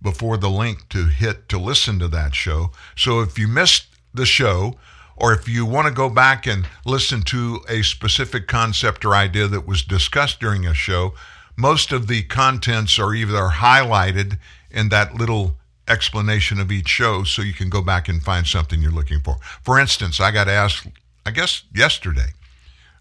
before 0.00 0.36
the 0.36 0.50
link 0.50 0.88
to 0.88 1.06
hit 1.06 1.48
to 1.50 1.58
listen 1.58 1.98
to 1.98 2.08
that 2.08 2.34
show. 2.34 2.70
So 2.96 3.20
if 3.20 3.38
you 3.38 3.46
missed 3.46 3.86
the 4.14 4.26
show, 4.26 4.76
or 5.16 5.32
if 5.32 5.48
you 5.48 5.66
want 5.66 5.86
to 5.88 5.92
go 5.92 6.08
back 6.08 6.46
and 6.46 6.66
listen 6.86 7.22
to 7.22 7.60
a 7.68 7.82
specific 7.82 8.46
concept 8.46 9.04
or 9.04 9.14
idea 9.14 9.46
that 9.48 9.66
was 9.66 9.82
discussed 9.82 10.40
during 10.40 10.66
a 10.66 10.74
show, 10.74 11.14
most 11.56 11.92
of 11.92 12.06
the 12.06 12.22
contents 12.22 12.98
are 12.98 13.14
either 13.14 13.48
highlighted 13.48 14.38
in 14.70 14.88
that 14.90 15.14
little 15.14 15.56
explanation 15.88 16.60
of 16.60 16.70
each 16.70 16.88
show 16.88 17.24
so 17.24 17.42
you 17.42 17.52
can 17.52 17.68
go 17.68 17.82
back 17.82 18.08
and 18.08 18.22
find 18.22 18.46
something 18.46 18.80
you're 18.80 18.92
looking 18.92 19.20
for. 19.20 19.38
For 19.62 19.78
instance, 19.78 20.20
I 20.20 20.30
got 20.30 20.48
asked, 20.48 20.86
I 21.26 21.30
guess 21.32 21.64
yesterday, 21.74 22.32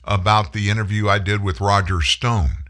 about 0.08 0.54
the 0.54 0.70
interview 0.70 1.10
I 1.10 1.20
did 1.20 1.44
with 1.44 1.62
Roger 1.62 2.02
Stone. 2.02 2.64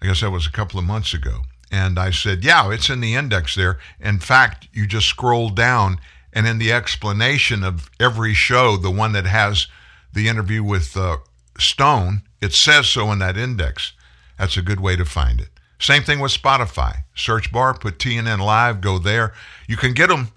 I 0.00 0.06
guess 0.06 0.20
that 0.20 0.30
was 0.30 0.46
a 0.46 0.52
couple 0.52 0.78
of 0.78 0.86
months 0.86 1.12
ago. 1.12 1.42
And 1.70 1.98
I 1.98 2.10
said, 2.10 2.44
yeah, 2.44 2.70
it's 2.70 2.88
in 2.88 3.00
the 3.00 3.14
index 3.14 3.54
there. 3.54 3.78
In 3.98 4.18
fact, 4.20 4.68
you 4.72 4.86
just 4.86 5.08
scroll 5.08 5.48
down, 5.48 5.98
and 6.32 6.46
in 6.46 6.58
the 6.58 6.72
explanation 6.72 7.64
of 7.64 7.90
every 7.98 8.34
show, 8.34 8.76
the 8.76 8.90
one 8.90 9.12
that 9.12 9.26
has 9.26 9.66
the 10.12 10.28
interview 10.28 10.62
with 10.62 10.96
uh, 10.96 11.16
Stone, 11.58 12.22
it 12.40 12.52
says 12.52 12.86
so 12.88 13.10
in 13.10 13.18
that 13.20 13.36
index. 13.36 13.92
That's 14.38 14.56
a 14.56 14.62
good 14.62 14.80
way 14.80 14.96
to 14.96 15.04
find 15.04 15.40
it. 15.40 15.48
Same 15.78 16.02
thing 16.02 16.20
with 16.20 16.32
Spotify. 16.32 17.04
Search 17.14 17.50
bar, 17.50 17.74
put 17.74 17.98
TNN 17.98 18.38
Live, 18.38 18.80
go 18.80 18.98
there. 18.98 19.32
You 19.66 19.76
can 19.76 19.94
get 19.94 20.08
them, 20.08 20.28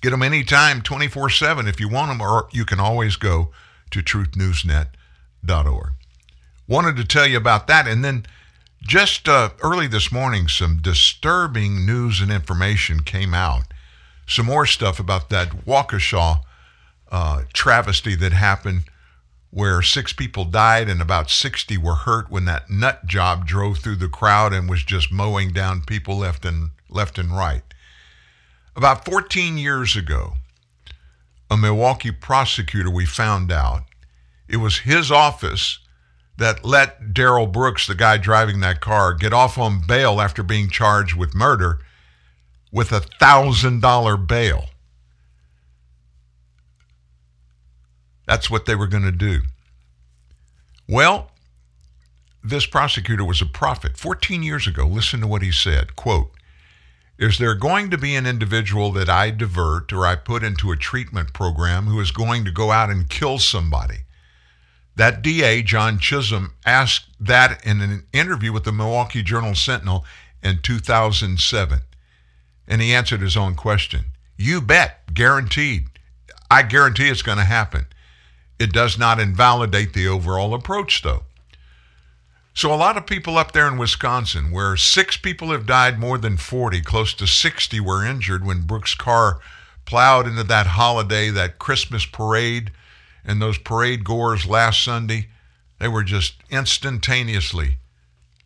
get 0.00 0.10
them 0.10 0.22
anytime, 0.22 0.82
24 0.82 1.30
7 1.30 1.68
if 1.68 1.80
you 1.80 1.88
want 1.88 2.10
them, 2.10 2.20
or 2.20 2.48
you 2.52 2.64
can 2.64 2.80
always 2.80 3.16
go 3.16 3.50
to 3.90 4.02
truthnewsnet.com 4.02 5.01
org. 5.48 5.92
Wanted 6.68 6.96
to 6.96 7.04
tell 7.04 7.26
you 7.26 7.36
about 7.36 7.66
that. 7.66 7.86
And 7.86 8.04
then 8.04 8.26
just 8.82 9.28
uh, 9.28 9.50
early 9.62 9.86
this 9.86 10.10
morning, 10.10 10.48
some 10.48 10.78
disturbing 10.80 11.86
news 11.86 12.20
and 12.20 12.32
information 12.32 13.02
came 13.02 13.34
out. 13.34 13.64
Some 14.26 14.46
more 14.46 14.66
stuff 14.66 14.98
about 14.98 15.30
that 15.30 15.66
Waukesha 15.66 16.40
uh, 17.10 17.42
travesty 17.52 18.14
that 18.16 18.32
happened 18.32 18.84
where 19.50 19.82
six 19.82 20.14
people 20.14 20.46
died 20.46 20.88
and 20.88 21.02
about 21.02 21.28
60 21.28 21.76
were 21.76 21.94
hurt 21.94 22.30
when 22.30 22.46
that 22.46 22.70
nut 22.70 23.06
job 23.06 23.46
drove 23.46 23.78
through 23.78 23.96
the 23.96 24.08
crowd 24.08 24.54
and 24.54 24.68
was 24.68 24.82
just 24.82 25.12
mowing 25.12 25.52
down 25.52 25.82
people 25.82 26.16
left 26.16 26.46
and 26.46 26.70
left 26.88 27.18
and 27.18 27.36
right. 27.36 27.62
About 28.74 29.04
14 29.04 29.58
years 29.58 29.94
ago, 29.94 30.34
a 31.50 31.56
Milwaukee 31.58 32.10
prosecutor 32.10 32.88
we 32.88 33.04
found 33.04 33.52
out 33.52 33.82
it 34.52 34.58
was 34.58 34.80
his 34.80 35.10
office 35.10 35.78
that 36.36 36.64
let 36.64 37.14
Darrell 37.14 37.46
Brooks, 37.46 37.86
the 37.86 37.94
guy 37.94 38.18
driving 38.18 38.60
that 38.60 38.80
car, 38.80 39.14
get 39.14 39.32
off 39.32 39.56
on 39.56 39.82
bail 39.86 40.20
after 40.20 40.42
being 40.42 40.68
charged 40.68 41.16
with 41.16 41.34
murder 41.34 41.80
with 42.70 42.92
a 42.92 43.00
$1,000 43.00 44.26
bail. 44.26 44.66
That's 48.26 48.50
what 48.50 48.66
they 48.66 48.74
were 48.74 48.86
going 48.86 49.04
to 49.04 49.12
do. 49.12 49.42
Well, 50.88 51.30
this 52.44 52.66
prosecutor 52.66 53.24
was 53.24 53.40
a 53.40 53.46
prophet. 53.46 53.96
14 53.96 54.42
years 54.42 54.66
ago, 54.66 54.86
listen 54.86 55.20
to 55.20 55.26
what 55.26 55.42
he 55.42 55.52
said. 55.52 55.96
Quote, 55.96 56.30
is 57.18 57.38
there 57.38 57.54
going 57.54 57.90
to 57.90 57.98
be 57.98 58.16
an 58.16 58.26
individual 58.26 58.90
that 58.92 59.08
I 59.08 59.30
divert 59.30 59.92
or 59.92 60.06
I 60.06 60.16
put 60.16 60.42
into 60.42 60.72
a 60.72 60.76
treatment 60.76 61.32
program 61.32 61.86
who 61.86 62.00
is 62.00 62.10
going 62.10 62.44
to 62.44 62.50
go 62.50 62.70
out 62.70 62.90
and 62.90 63.08
kill 63.08 63.38
somebody? 63.38 64.00
That 64.96 65.22
DA, 65.22 65.62
John 65.62 65.98
Chisholm, 65.98 66.52
asked 66.66 67.06
that 67.18 67.64
in 67.64 67.80
an 67.80 68.04
interview 68.12 68.52
with 68.52 68.64
the 68.64 68.72
Milwaukee 68.72 69.22
Journal 69.22 69.54
Sentinel 69.54 70.04
in 70.42 70.58
2007. 70.62 71.80
And 72.68 72.82
he 72.82 72.94
answered 72.94 73.20
his 73.20 73.36
own 73.36 73.54
question. 73.54 74.06
You 74.36 74.60
bet, 74.60 75.14
guaranteed. 75.14 75.88
I 76.50 76.62
guarantee 76.62 77.08
it's 77.08 77.22
going 77.22 77.38
to 77.38 77.44
happen. 77.44 77.86
It 78.58 78.72
does 78.72 78.98
not 78.98 79.18
invalidate 79.18 79.92
the 79.92 80.06
overall 80.06 80.54
approach, 80.54 81.02
though. 81.02 81.24
So, 82.54 82.72
a 82.72 82.76
lot 82.76 82.98
of 82.98 83.06
people 83.06 83.38
up 83.38 83.52
there 83.52 83.66
in 83.66 83.78
Wisconsin, 83.78 84.50
where 84.50 84.76
six 84.76 85.16
people 85.16 85.52
have 85.52 85.64
died, 85.64 85.98
more 85.98 86.18
than 86.18 86.36
40, 86.36 86.82
close 86.82 87.14
to 87.14 87.26
60 87.26 87.80
were 87.80 88.04
injured 88.04 88.44
when 88.44 88.66
Brooks' 88.66 88.94
car 88.94 89.40
plowed 89.86 90.26
into 90.26 90.44
that 90.44 90.66
holiday, 90.66 91.30
that 91.30 91.58
Christmas 91.58 92.04
parade, 92.04 92.70
and 93.24 93.40
those 93.40 93.58
parade 93.58 94.04
goers 94.04 94.46
last 94.46 94.82
Sunday, 94.82 95.28
they 95.78 95.88
were 95.88 96.02
just 96.02 96.34
instantaneously 96.50 97.78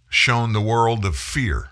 shown 0.09 0.53
the 0.53 0.61
world 0.61 1.05
of 1.05 1.17
fear. 1.17 1.71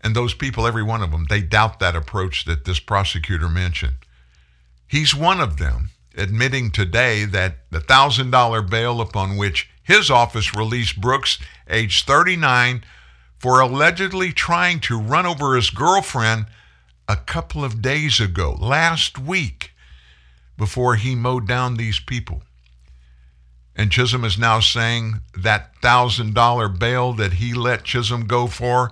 And 0.00 0.14
those 0.14 0.34
people, 0.34 0.66
every 0.66 0.82
one 0.82 1.02
of 1.02 1.10
them, 1.10 1.26
they 1.28 1.40
doubt 1.40 1.78
that 1.80 1.96
approach 1.96 2.44
that 2.44 2.64
this 2.64 2.80
prosecutor 2.80 3.48
mentioned. 3.48 3.96
He's 4.86 5.14
one 5.14 5.40
of 5.40 5.58
them, 5.58 5.90
admitting 6.16 6.70
today 6.70 7.24
that 7.24 7.58
the 7.70 7.80
$1,000 7.80 8.70
bail 8.70 9.00
upon 9.00 9.36
which 9.36 9.70
his 9.82 10.10
office 10.10 10.54
released 10.54 11.00
Brooks, 11.00 11.38
age 11.68 12.04
39, 12.04 12.84
for 13.38 13.60
allegedly 13.60 14.32
trying 14.32 14.80
to 14.80 15.00
run 15.00 15.26
over 15.26 15.56
his 15.56 15.70
girlfriend 15.70 16.46
a 17.08 17.16
couple 17.16 17.64
of 17.64 17.82
days 17.82 18.20
ago, 18.20 18.56
last 18.58 19.18
week, 19.18 19.72
before 20.60 20.96
he 20.96 21.14
mowed 21.14 21.48
down 21.48 21.74
these 21.74 21.98
people. 21.98 22.42
And 23.74 23.90
Chisholm 23.90 24.26
is 24.26 24.38
now 24.38 24.60
saying 24.60 25.22
that 25.34 25.72
$1,000 25.80 26.78
bail 26.78 27.14
that 27.14 27.32
he 27.32 27.54
let 27.54 27.82
Chisholm 27.82 28.26
go 28.26 28.46
for 28.46 28.90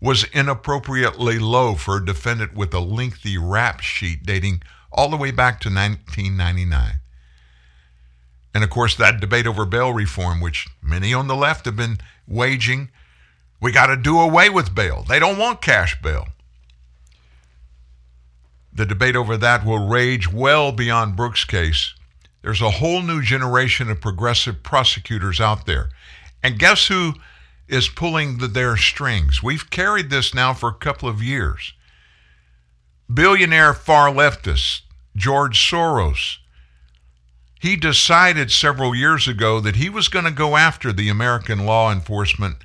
was 0.00 0.24
inappropriately 0.24 1.38
low 1.38 1.76
for 1.76 1.96
a 1.96 2.04
defendant 2.04 2.54
with 2.54 2.74
a 2.74 2.80
lengthy 2.80 3.38
rap 3.38 3.80
sheet 3.80 4.26
dating 4.26 4.62
all 4.90 5.08
the 5.08 5.16
way 5.16 5.30
back 5.30 5.60
to 5.60 5.68
1999. 5.68 6.98
And 8.52 8.64
of 8.64 8.70
course, 8.70 8.96
that 8.96 9.20
debate 9.20 9.46
over 9.46 9.64
bail 9.64 9.92
reform, 9.92 10.40
which 10.40 10.66
many 10.82 11.14
on 11.14 11.28
the 11.28 11.36
left 11.36 11.66
have 11.66 11.76
been 11.76 11.98
waging, 12.26 12.90
we 13.60 13.70
got 13.70 13.86
to 13.86 13.96
do 13.96 14.18
away 14.18 14.50
with 14.50 14.74
bail. 14.74 15.04
They 15.08 15.20
don't 15.20 15.38
want 15.38 15.62
cash 15.62 16.02
bail. 16.02 16.26
The 18.76 18.84
debate 18.84 19.16
over 19.16 19.38
that 19.38 19.64
will 19.64 19.88
rage 19.88 20.30
well 20.30 20.70
beyond 20.70 21.16
Brooks' 21.16 21.46
case. 21.46 21.94
There's 22.42 22.60
a 22.60 22.72
whole 22.72 23.00
new 23.00 23.22
generation 23.22 23.90
of 23.90 24.02
progressive 24.02 24.62
prosecutors 24.62 25.40
out 25.40 25.64
there. 25.64 25.88
And 26.42 26.58
guess 26.58 26.88
who 26.88 27.14
is 27.68 27.88
pulling 27.88 28.36
the, 28.36 28.48
their 28.48 28.76
strings? 28.76 29.42
We've 29.42 29.70
carried 29.70 30.10
this 30.10 30.34
now 30.34 30.52
for 30.52 30.68
a 30.68 30.74
couple 30.74 31.08
of 31.08 31.22
years. 31.22 31.72
Billionaire 33.12 33.72
far 33.72 34.10
leftist 34.10 34.82
George 35.16 35.58
Soros. 35.58 36.36
He 37.58 37.76
decided 37.76 38.50
several 38.50 38.94
years 38.94 39.26
ago 39.26 39.58
that 39.60 39.76
he 39.76 39.88
was 39.88 40.08
going 40.08 40.26
to 40.26 40.30
go 40.30 40.54
after 40.54 40.92
the 40.92 41.08
American 41.08 41.64
law 41.64 41.90
enforcement 41.90 42.56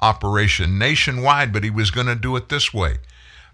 operation 0.00 0.78
nationwide, 0.78 1.52
but 1.52 1.62
he 1.62 1.70
was 1.70 1.92
going 1.92 2.08
to 2.08 2.16
do 2.16 2.34
it 2.34 2.48
this 2.48 2.74
way 2.74 2.96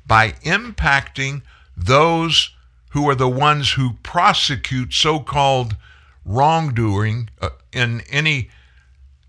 by 0.07 0.31
impacting 0.45 1.43
those 1.77 2.55
who 2.91 3.09
are 3.09 3.15
the 3.15 3.29
ones 3.29 3.73
who 3.73 3.95
prosecute 4.03 4.93
so 4.93 5.21
called 5.21 5.77
wrongdoing 6.25 7.29
uh, 7.41 7.51
in 7.73 8.01
any 8.11 8.51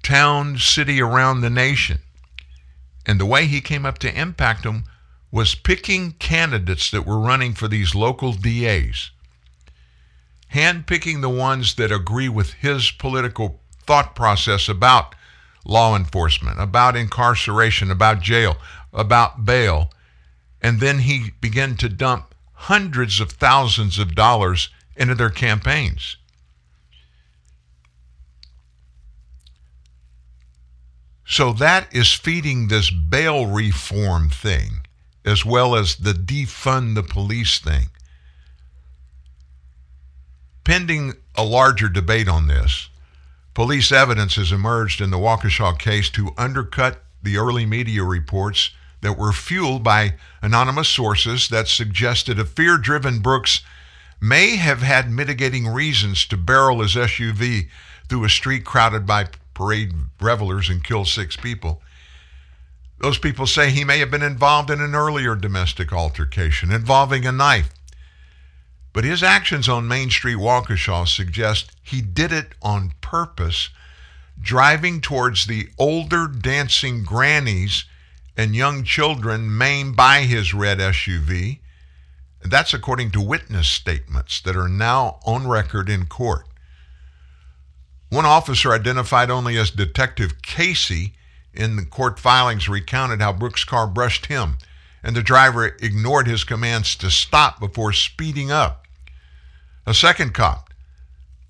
town, 0.03 0.57
city 0.57 1.01
around 1.01 1.41
the 1.41 1.49
nation. 1.49 1.99
And 3.05 3.19
the 3.19 3.25
way 3.25 3.45
he 3.45 3.61
came 3.61 3.85
up 3.85 3.99
to 3.99 4.19
impact 4.19 4.63
them 4.63 4.85
was 5.31 5.55
picking 5.55 6.13
candidates 6.13 6.89
that 6.91 7.05
were 7.05 7.19
running 7.19 7.53
for 7.53 7.67
these 7.67 7.93
local 7.93 8.31
DAs, 8.31 9.11
handpicking 10.53 11.21
the 11.21 11.29
ones 11.29 11.75
that 11.75 11.91
agree 11.91 12.29
with 12.29 12.53
his 12.53 12.91
political 12.91 13.59
thought 13.85 14.15
process 14.15 14.69
about 14.69 15.13
law 15.65 15.95
enforcement, 15.95 16.59
about 16.59 16.95
incarceration, 16.95 17.91
about 17.91 18.21
jail, 18.21 18.57
about 18.93 19.45
bail. 19.45 19.91
And 20.61 20.79
then 20.79 20.99
he 20.99 21.31
began 21.41 21.75
to 21.77 21.89
dump 21.89 22.26
hundreds 22.61 23.19
of 23.19 23.31
thousands 23.31 23.99
of 23.99 24.15
dollars 24.15 24.69
into 24.95 25.13
their 25.13 25.29
campaigns. 25.29 26.17
So 31.25 31.53
that 31.53 31.93
is 31.93 32.11
feeding 32.11 32.67
this 32.67 32.89
bail 32.89 33.45
reform 33.45 34.29
thing, 34.29 34.87
as 35.23 35.45
well 35.45 35.75
as 35.75 35.97
the 35.97 36.13
defund 36.13 36.95
the 36.95 37.03
police 37.03 37.59
thing. 37.59 37.87
Pending 40.63 41.13
a 41.35 41.43
larger 41.43 41.89
debate 41.89 42.27
on 42.27 42.47
this, 42.47 42.89
police 43.53 43.91
evidence 43.91 44.35
has 44.35 44.51
emerged 44.51 44.99
in 44.99 45.11
the 45.11 45.17
Waukesha 45.17 45.77
case 45.77 46.09
to 46.11 46.33
undercut 46.37 47.03
the 47.21 47.37
early 47.37 47.65
media 47.65 48.03
reports 48.03 48.71
that 49.01 49.17
were 49.17 49.31
fueled 49.31 49.83
by 49.83 50.15
anonymous 50.41 50.89
sources 50.89 51.49
that 51.49 51.67
suggested 51.67 52.39
a 52.39 52.45
fear 52.45 52.77
driven 52.77 53.19
Brooks 53.19 53.61
may 54.19 54.55
have 54.55 54.81
had 54.81 55.11
mitigating 55.11 55.67
reasons 55.67 56.25
to 56.25 56.37
barrel 56.37 56.81
his 56.81 56.95
SUV 56.95 57.67
through 58.09 58.23
a 58.23 58.29
street 58.29 58.65
crowded 58.65 59.05
by 59.05 59.27
parade 59.53 59.93
revelers 60.19 60.69
and 60.69 60.83
kill 60.83 61.05
six 61.05 61.35
people. 61.35 61.81
Those 62.99 63.19
people 63.19 63.45
say 63.45 63.69
he 63.69 63.83
may 63.83 63.99
have 63.99 64.09
been 64.09 64.23
involved 64.23 64.71
in 64.71 64.81
an 64.81 64.95
earlier 64.95 65.35
domestic 65.35 65.93
altercation 65.93 66.71
involving 66.71 67.25
a 67.25 67.31
knife. 67.31 67.69
But 68.91 69.03
his 69.03 69.21
actions 69.21 69.69
on 69.69 69.87
Main 69.87 70.09
Street, 70.09 70.37
Waukesha, 70.37 71.07
suggest 71.07 71.71
he 71.83 72.01
did 72.01 72.31
it 72.31 72.53
on 72.63 72.93
purpose, 73.01 73.69
driving 74.41 75.01
towards 75.01 75.45
the 75.45 75.69
older 75.77 76.27
dancing 76.27 77.03
grannies 77.03 77.85
and 78.37 78.55
young 78.55 78.83
children 78.83 79.57
maimed 79.57 79.95
by 79.95 80.21
his 80.21 80.53
red 80.53 80.77
SUV. 80.77 81.59
That's 82.43 82.73
according 82.73 83.11
to 83.11 83.21
witness 83.21 83.67
statements 83.67 84.39
that 84.41 84.55
are 84.55 84.69
now 84.69 85.19
on 85.25 85.47
record 85.47 85.89
in 85.89 86.05
court. 86.05 86.45
One 88.09 88.25
officer, 88.25 88.71
identified 88.71 89.31
only 89.31 89.57
as 89.57 89.71
Detective 89.71 90.41
Casey, 90.43 91.15
in 91.51 91.75
the 91.75 91.85
court 91.85 92.19
filings 92.19 92.69
recounted 92.69 93.19
how 93.19 93.33
Brooks' 93.33 93.63
car 93.63 93.87
brushed 93.87 94.27
him, 94.27 94.59
and 95.03 95.15
the 95.15 95.23
driver 95.23 95.75
ignored 95.81 96.27
his 96.27 96.43
commands 96.43 96.95
to 96.97 97.09
stop 97.09 97.59
before 97.59 97.91
speeding 97.91 98.51
up. 98.51 98.85
A 99.87 99.93
second 99.93 100.33
cop, 100.35 100.73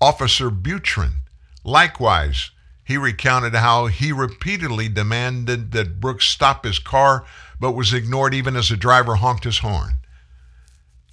Officer 0.00 0.50
Butrin, 0.50 1.20
likewise 1.64 2.50
he 2.88 2.96
recounted 2.96 3.54
how 3.54 3.84
he 3.84 4.12
repeatedly 4.12 4.88
demanded 4.88 5.72
that 5.72 6.00
Brooks 6.00 6.24
stop 6.24 6.64
his 6.64 6.78
car, 6.78 7.26
but 7.60 7.72
was 7.72 7.92
ignored 7.92 8.32
even 8.32 8.56
as 8.56 8.70
the 8.70 8.78
driver 8.78 9.16
honked 9.16 9.44
his 9.44 9.58
horn. 9.58 9.98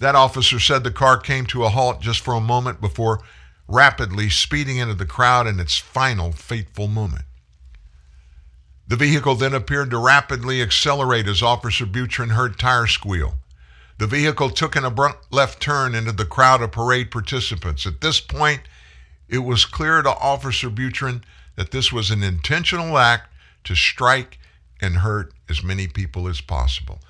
That 0.00 0.14
officer 0.14 0.58
said 0.58 0.84
the 0.84 0.90
car 0.90 1.18
came 1.18 1.44
to 1.48 1.64
a 1.64 1.68
halt 1.68 2.00
just 2.00 2.20
for 2.20 2.32
a 2.32 2.40
moment 2.40 2.80
before 2.80 3.20
rapidly 3.68 4.30
speeding 4.30 4.78
into 4.78 4.94
the 4.94 5.04
crowd 5.04 5.46
in 5.46 5.60
its 5.60 5.76
final 5.76 6.32
fateful 6.32 6.88
moment. 6.88 7.26
The 8.88 8.96
vehicle 8.96 9.34
then 9.34 9.52
appeared 9.52 9.90
to 9.90 9.98
rapidly 9.98 10.62
accelerate 10.62 11.28
as 11.28 11.42
Officer 11.42 11.84
Butrin 11.84 12.30
heard 12.30 12.58
tire 12.58 12.86
squeal. 12.86 13.34
The 13.98 14.06
vehicle 14.06 14.48
took 14.48 14.76
an 14.76 14.86
abrupt 14.86 15.30
left 15.30 15.60
turn 15.60 15.94
into 15.94 16.12
the 16.12 16.24
crowd 16.24 16.62
of 16.62 16.72
parade 16.72 17.10
participants. 17.10 17.84
At 17.84 18.00
this 18.00 18.18
point, 18.18 18.62
it 19.28 19.40
was 19.40 19.66
clear 19.66 20.00
to 20.00 20.08
Officer 20.08 20.70
Butrin 20.70 21.22
that 21.56 21.70
this 21.70 21.92
was 21.92 22.10
an 22.10 22.22
intentional 22.22 22.96
act 22.98 23.32
to 23.64 23.74
strike 23.74 24.38
and 24.80 24.96
hurt 24.96 25.32
as 25.48 25.62
many 25.62 25.88
people 25.88 26.28
as 26.28 26.40
possible. 26.40 27.00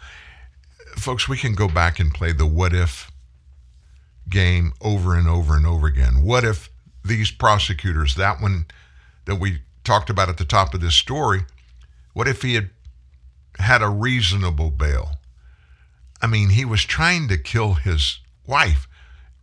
Folks, 0.96 1.28
we 1.28 1.36
can 1.36 1.54
go 1.54 1.68
back 1.68 1.98
and 1.98 2.14
play 2.14 2.32
the 2.32 2.46
what 2.46 2.72
if 2.72 3.10
game 4.30 4.72
over 4.80 5.14
and 5.14 5.28
over 5.28 5.56
and 5.56 5.66
over 5.66 5.86
again. 5.86 6.24
What 6.24 6.44
if 6.44 6.70
these 7.04 7.30
prosecutors, 7.30 8.14
that 8.14 8.40
one 8.40 8.66
that 9.26 9.36
we 9.36 9.60
talked 9.84 10.10
about 10.10 10.28
at 10.28 10.38
the 10.38 10.44
top 10.44 10.74
of 10.74 10.80
this 10.80 10.94
story, 10.94 11.42
what 12.12 12.26
if 12.26 12.42
he 12.42 12.54
had 12.54 12.70
had 13.58 13.82
a 13.82 13.88
reasonable 13.88 14.70
bail? 14.70 15.12
I 16.22 16.26
mean, 16.26 16.50
he 16.50 16.64
was 16.64 16.84
trying 16.84 17.28
to 17.28 17.36
kill 17.36 17.74
his 17.74 18.20
wife, 18.46 18.88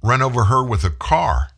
run 0.02 0.22
over 0.22 0.46
her 0.46 0.64
with 0.64 0.84
a 0.84 0.90
car 0.90 1.50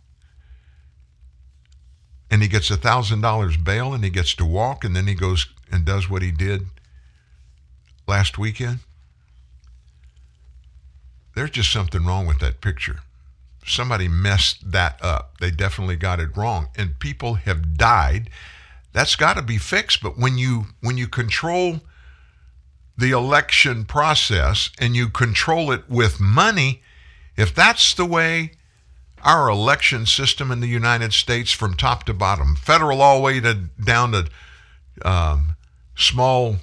and 2.30 2.42
he 2.42 2.48
gets 2.48 2.72
a 2.72 2.78
thousand 2.78 3.22
dollars 3.22 3.58
bail 3.58 3.94
and 3.94 4.04
he 4.04 4.10
gets 4.10 4.34
to 4.36 4.46
walk 4.46 4.84
and 4.84 4.96
then 4.96 5.08
he 5.08 5.14
goes 5.14 5.48
and 5.72 5.86
does 5.86 6.10
what 6.10 6.22
he 6.22 6.32
did 6.32 6.66
last 8.08 8.38
weekend. 8.38 8.80
There's 11.36 11.52
just 11.52 11.72
something 11.72 12.06
wrong 12.06 12.26
with 12.26 12.40
that 12.40 12.62
picture. 12.62 13.00
Somebody 13.66 14.08
messed 14.08 14.72
that 14.72 15.04
up. 15.04 15.38
They 15.40 15.52
definitely 15.52 15.96
got 15.96 16.20
it 16.20 16.36
wrong 16.36 16.70
and 16.76 17.00
people 17.00 17.36
have 17.36 17.78
died. 17.78 18.30
That's 18.94 19.16
got 19.16 19.36
to 19.36 19.42
be 19.42 19.58
fixed 19.58 20.02
but 20.02 20.18
when 20.18 20.38
you 20.38 20.68
when 20.82 20.98
you 20.98 21.08
control 21.08 21.82
the 22.98 23.12
election 23.12 23.84
process 23.84 24.70
and 24.80 24.96
you 24.96 25.10
control 25.10 25.72
it 25.72 25.90
with 25.90 26.20
money 26.20 26.82
if 27.36 27.54
that's 27.54 27.94
the 27.94 28.06
way 28.06 28.52
our 29.26 29.50
election 29.50 30.06
system 30.06 30.52
in 30.52 30.60
the 30.60 30.68
United 30.68 31.12
States 31.12 31.52
from 31.52 31.74
top 31.74 32.04
to 32.04 32.14
bottom, 32.14 32.56
federal 32.56 33.02
all 33.02 33.18
the 33.18 33.24
way 33.24 33.40
to, 33.40 33.56
down 33.84 34.12
to 34.12 34.30
um, 35.04 35.56
small 35.96 36.58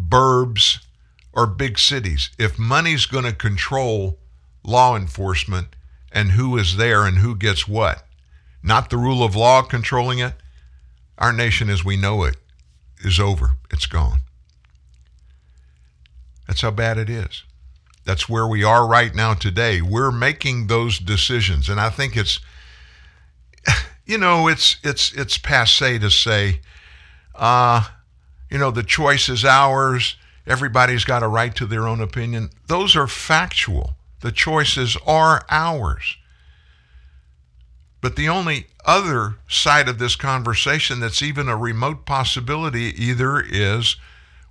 burbs 0.00 0.78
or 1.32 1.46
big 1.46 1.78
cities. 1.78 2.30
If 2.38 2.58
money's 2.58 3.06
going 3.06 3.24
to 3.24 3.32
control 3.32 4.18
law 4.62 4.96
enforcement 4.96 5.74
and 6.12 6.30
who 6.30 6.56
is 6.56 6.76
there 6.76 7.04
and 7.04 7.18
who 7.18 7.34
gets 7.34 7.66
what. 7.66 8.06
Not 8.62 8.88
the 8.88 8.96
rule 8.96 9.22
of 9.22 9.36
law 9.36 9.62
controlling 9.62 10.20
it. 10.20 10.34
Our 11.18 11.32
nation 11.32 11.68
as 11.68 11.84
we 11.84 11.96
know 11.96 12.22
it 12.22 12.36
is 13.04 13.20
over. 13.20 13.56
It's 13.70 13.86
gone. 13.86 14.20
That's 16.46 16.62
how 16.62 16.70
bad 16.70 16.98
it 16.98 17.10
is. 17.10 17.42
That's 18.04 18.28
where 18.28 18.46
we 18.46 18.62
are 18.62 18.86
right 18.86 19.14
now 19.14 19.34
today. 19.34 19.80
We're 19.80 20.12
making 20.12 20.66
those 20.66 20.98
decisions. 20.98 21.68
And 21.68 21.80
I 21.80 21.90
think 21.90 22.16
it's 22.16 22.40
you 24.06 24.18
know, 24.18 24.48
it's 24.48 24.76
it's 24.82 25.12
it's 25.12 25.38
passe 25.38 25.98
to 25.98 26.10
say, 26.10 26.60
uh, 27.34 27.88
you 28.50 28.58
know, 28.58 28.70
the 28.70 28.82
choice 28.82 29.28
is 29.28 29.44
ours. 29.44 30.16
Everybody's 30.46 31.04
got 31.04 31.22
a 31.22 31.28
right 31.28 31.54
to 31.56 31.66
their 31.66 31.88
own 31.88 32.00
opinion. 32.00 32.50
Those 32.66 32.94
are 32.96 33.06
factual. 33.06 33.94
The 34.20 34.32
choices 34.32 34.96
are 35.06 35.44
ours. 35.50 36.16
But 38.00 38.16
the 38.16 38.28
only 38.28 38.66
other 38.84 39.36
side 39.48 39.88
of 39.88 39.98
this 39.98 40.14
conversation 40.14 41.00
that's 41.00 41.22
even 41.22 41.48
a 41.48 41.56
remote 41.56 42.04
possibility 42.04 42.92
either 43.02 43.40
is 43.40 43.96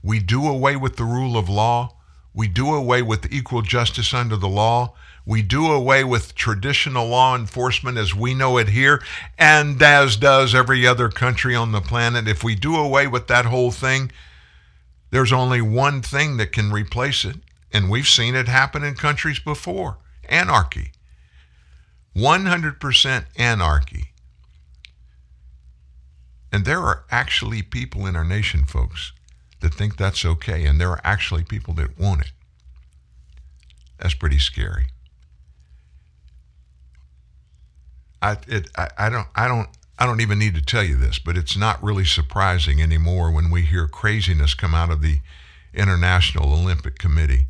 we 0.02 0.20
do 0.20 0.48
away 0.48 0.76
with 0.76 0.96
the 0.96 1.04
rule 1.04 1.38
of 1.38 1.50
law, 1.50 1.96
we 2.34 2.48
do 2.48 2.74
away 2.74 3.02
with 3.02 3.32
equal 3.32 3.62
justice 3.62 4.14
under 4.14 4.36
the 4.36 4.48
law, 4.48 4.94
we 5.26 5.42
do 5.42 5.72
away 5.72 6.04
with 6.04 6.36
traditional 6.36 7.08
law 7.08 7.36
enforcement 7.36 7.98
as 7.98 8.14
we 8.14 8.34
know 8.34 8.58
it 8.58 8.70
here, 8.70 9.02
and 9.38 9.82
as 9.82 10.18
does 10.18 10.54
every 10.54 10.86
other 10.86 11.10
country 11.10 11.56
on 11.56 11.72
the 11.72 11.80
planet. 11.80 12.28
If 12.28 12.44
we 12.44 12.56
do 12.56 12.76
away 12.76 13.08
with 13.08 13.28
that 13.28 13.46
whole 13.46 13.72
thing, 13.72 14.12
there's 15.12 15.32
only 15.32 15.62
one 15.62 16.02
thing 16.02 16.38
that 16.38 16.52
can 16.52 16.72
replace 16.72 17.24
it, 17.24 17.38
and 17.72 17.90
we've 17.90 18.08
seen 18.08 18.36
it 18.36 18.48
happen 18.48 18.84
in 18.84 18.96
countries 18.96 19.40
before 19.40 19.98
anarchy. 20.28 20.92
100% 22.16 23.26
anarchy. 23.38 24.12
And 26.52 26.66
there 26.66 26.82
are 26.82 27.06
actually 27.10 27.62
people 27.62 28.06
in 28.06 28.16
our 28.16 28.24
nation, 28.24 28.66
folks, 28.66 29.12
that 29.64 29.74
think 29.74 29.98
that's 29.98 30.24
okay, 30.24 30.66
and 30.66 30.80
there 30.80 30.92
are 30.92 31.02
actually 31.04 31.44
people 31.44 31.74
that 31.76 31.98
want 31.98 32.22
it. 32.22 32.32
That's 33.98 34.14
pretty 34.14 34.38
scary. 34.38 34.86
I, 38.22 38.38
it, 38.48 38.70
I, 38.78 38.90
I 38.98 39.10
don't, 39.10 39.28
I 39.36 39.48
don't, 39.48 39.70
I 39.98 40.06
don't 40.06 40.22
even 40.22 40.38
need 40.38 40.56
to 40.56 40.62
tell 40.62 40.84
you 40.84 40.96
this, 40.96 41.18
but 41.18 41.38
it's 41.38 41.58
not 41.58 41.82
really 41.82 42.06
surprising 42.06 42.82
anymore 42.82 43.32
when 43.32 43.50
we 43.50 43.64
hear 43.64 43.88
craziness 43.88 44.54
come 44.54 44.76
out 44.76 44.92
of 44.92 45.02
the 45.02 45.20
International 45.74 46.54
Olympic 46.54 47.00
Committee. 47.00 47.48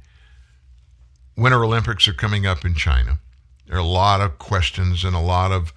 Winter 1.36 1.64
Olympics 1.64 2.08
are 2.08 2.14
coming 2.14 2.46
up 2.46 2.64
in 2.64 2.76
China. 2.76 3.20
There 3.66 3.78
are 3.78 3.80
a 3.80 3.84
lot 3.84 4.22
of 4.22 4.38
questions 4.38 5.04
and 5.04 5.16
a 5.16 5.20
lot 5.20 5.52
of 5.52 5.74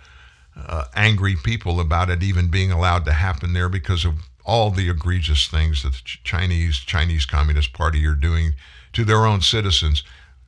uh, 0.54 0.84
angry 0.94 1.36
people 1.36 1.80
about 1.80 2.10
it 2.10 2.22
even 2.22 2.48
being 2.48 2.70
allowed 2.70 3.06
to 3.06 3.12
happen 3.12 3.54
there 3.54 3.68
because 3.68 4.04
of 4.04 4.14
all 4.46 4.70
the 4.70 4.88
egregious 4.88 5.48
things 5.48 5.82
that 5.82 5.92
the 5.92 6.00
Chinese 6.22 6.78
Chinese 6.78 7.26
Communist 7.26 7.72
Party 7.72 8.06
are 8.06 8.14
doing 8.14 8.54
to 8.92 9.04
their 9.04 9.26
own 9.26 9.42
citizens. 9.42 10.04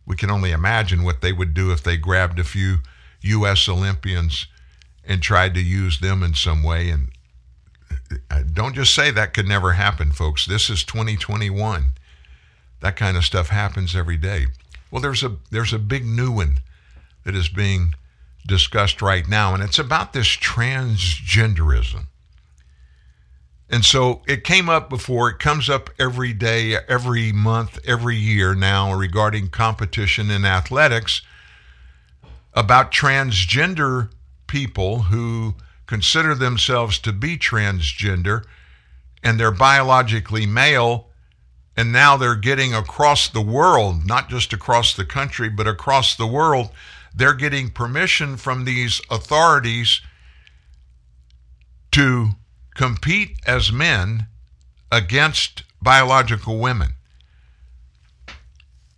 We 0.06 0.16
can 0.16 0.30
only 0.30 0.52
imagine 0.52 1.02
what 1.02 1.20
they 1.20 1.32
would 1.32 1.52
do 1.52 1.72
if 1.72 1.82
they 1.82 1.96
grabbed 1.96 2.38
a 2.38 2.44
few 2.44 2.78
U.S. 3.22 3.68
Olympians 3.68 4.46
and 5.04 5.20
tried 5.20 5.52
to 5.54 5.60
use 5.60 5.98
them 5.98 6.22
in 6.22 6.34
some 6.34 6.62
way. 6.62 6.88
And 6.88 7.08
uh, 8.30 8.42
don't 8.50 8.74
just 8.74 8.94
say 8.94 9.10
that 9.10 9.34
could 9.34 9.48
never 9.48 9.72
happen, 9.72 10.12
folks. 10.12 10.46
This 10.46 10.70
is 10.70 10.84
2021. 10.84 11.90
That 12.80 12.96
kind 12.96 13.16
of 13.16 13.24
stuff 13.24 13.48
happens 13.48 13.96
every 13.96 14.16
day. 14.16 14.46
Well, 14.90 15.02
there's 15.02 15.24
a 15.24 15.36
there's 15.50 15.72
a 15.72 15.78
big 15.78 16.06
new 16.06 16.30
one 16.30 16.58
that 17.24 17.34
is 17.34 17.48
being 17.48 17.94
discussed 18.46 19.02
right 19.02 19.28
now, 19.28 19.52
and 19.52 19.62
it's 19.62 19.78
about 19.78 20.12
this 20.12 20.28
transgenderism. 20.28 22.06
And 23.70 23.84
so 23.84 24.22
it 24.26 24.44
came 24.44 24.68
up 24.68 24.88
before, 24.88 25.28
it 25.28 25.38
comes 25.38 25.68
up 25.68 25.90
every 25.98 26.32
day, 26.32 26.76
every 26.88 27.32
month, 27.32 27.78
every 27.84 28.16
year 28.16 28.54
now 28.54 28.94
regarding 28.94 29.48
competition 29.48 30.30
in 30.30 30.44
athletics 30.44 31.20
about 32.54 32.90
transgender 32.90 34.10
people 34.46 35.02
who 35.02 35.54
consider 35.86 36.34
themselves 36.34 36.98
to 36.98 37.12
be 37.12 37.36
transgender 37.36 38.44
and 39.22 39.38
they're 39.38 39.50
biologically 39.50 40.46
male. 40.46 41.08
And 41.76 41.92
now 41.92 42.16
they're 42.16 42.34
getting 42.34 42.74
across 42.74 43.28
the 43.28 43.40
world, 43.40 44.04
not 44.04 44.28
just 44.28 44.52
across 44.52 44.94
the 44.94 45.04
country, 45.04 45.48
but 45.48 45.68
across 45.68 46.16
the 46.16 46.26
world, 46.26 46.70
they're 47.14 47.34
getting 47.34 47.70
permission 47.70 48.36
from 48.36 48.64
these 48.64 49.00
authorities 49.10 50.00
to 51.92 52.30
compete 52.78 53.36
as 53.44 53.72
men 53.72 54.28
against 54.92 55.64
biological 55.82 56.60
women. 56.60 56.94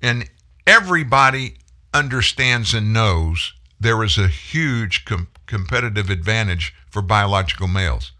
And 0.02 0.28
everybody 0.66 1.55
understands 1.94 2.74
and 2.74 2.93
knows 2.93 3.55
there 3.81 4.05
is 4.05 4.19
a 4.19 4.28
huge 4.28 5.07
com- 5.07 5.28
competitive 5.47 6.11
advantage 6.11 6.74
for 6.90 7.01
biological 7.01 7.69
males. 7.69 8.12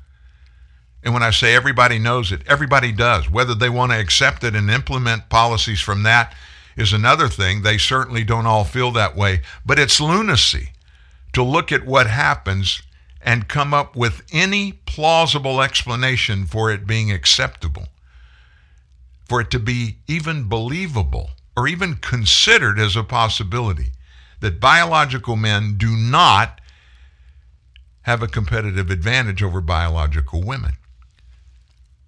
And 1.03 1.13
when 1.13 1.23
I 1.23 1.31
say 1.31 1.55
everybody 1.55 1.99
knows 1.99 2.33
it, 2.33 2.41
everybody 2.47 2.91
does. 2.91 3.31
Whether 3.31 3.55
they 3.55 3.69
want 3.69 3.93
to 3.93 4.01
accept 4.01 4.43
it 4.43 4.57
and 4.57 4.71
implement 4.71 5.29
policies 5.29 5.81
from 5.81 6.05
that 6.05 6.35
is 6.75 6.95
another 6.95 7.29
thing. 7.29 7.61
They 7.61 7.77
certainly 7.77 8.25
don't 8.25 8.47
all 8.47 8.65
feel 8.65 8.93
that 8.93 9.15
way. 9.15 9.43
But 9.67 9.79
it's 9.79 10.01
lunacy 10.01 10.73
to 11.35 11.43
look 11.43 11.71
at 11.71 11.85
what 11.85 12.07
happens 12.07 12.81
and 13.23 13.49
come 13.49 13.75
up 13.75 13.97
with 13.97 14.23
any 14.33 14.73
plausible 14.73 15.61
explanation 15.61 16.47
for 16.47 16.71
it 16.71 16.87
being 16.87 17.13
acceptable, 17.13 17.89
for 19.29 19.41
it 19.41 19.51
to 19.51 19.59
be 19.59 19.99
even 20.07 20.49
believable 20.49 21.31
or 21.57 21.69
even 21.69 21.97
considered 21.97 22.79
as 22.79 22.97
a 22.97 23.03
possibility 23.03 23.93
that 24.41 24.61
biological 24.61 25.37
men 25.37 25.77
do 25.77 25.95
not 25.97 26.61
have 28.03 28.23
a 28.23 28.29
competitive 28.29 28.91
advantage 28.91 29.43
over 29.43 29.61
biological 29.61 30.43
women. 30.43 30.73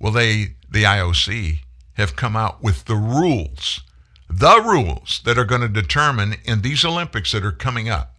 Well, 0.01 0.12
they, 0.12 0.56
the 0.68 0.84
IOC, 0.84 1.60
have 1.94 2.16
come 2.16 2.34
out 2.34 2.62
with 2.62 2.86
the 2.86 2.97
rules, 2.97 3.82
the 4.28 4.60
rules 4.60 5.20
that 5.24 5.39
are 5.39 5.44
going 5.44 5.60
to 5.60 5.68
determine 5.68 6.36
in 6.44 6.62
these 6.62 6.84
Olympics 6.84 7.32
that 7.32 7.44
are 7.44 7.52
coming 7.52 7.89
up 7.89 8.11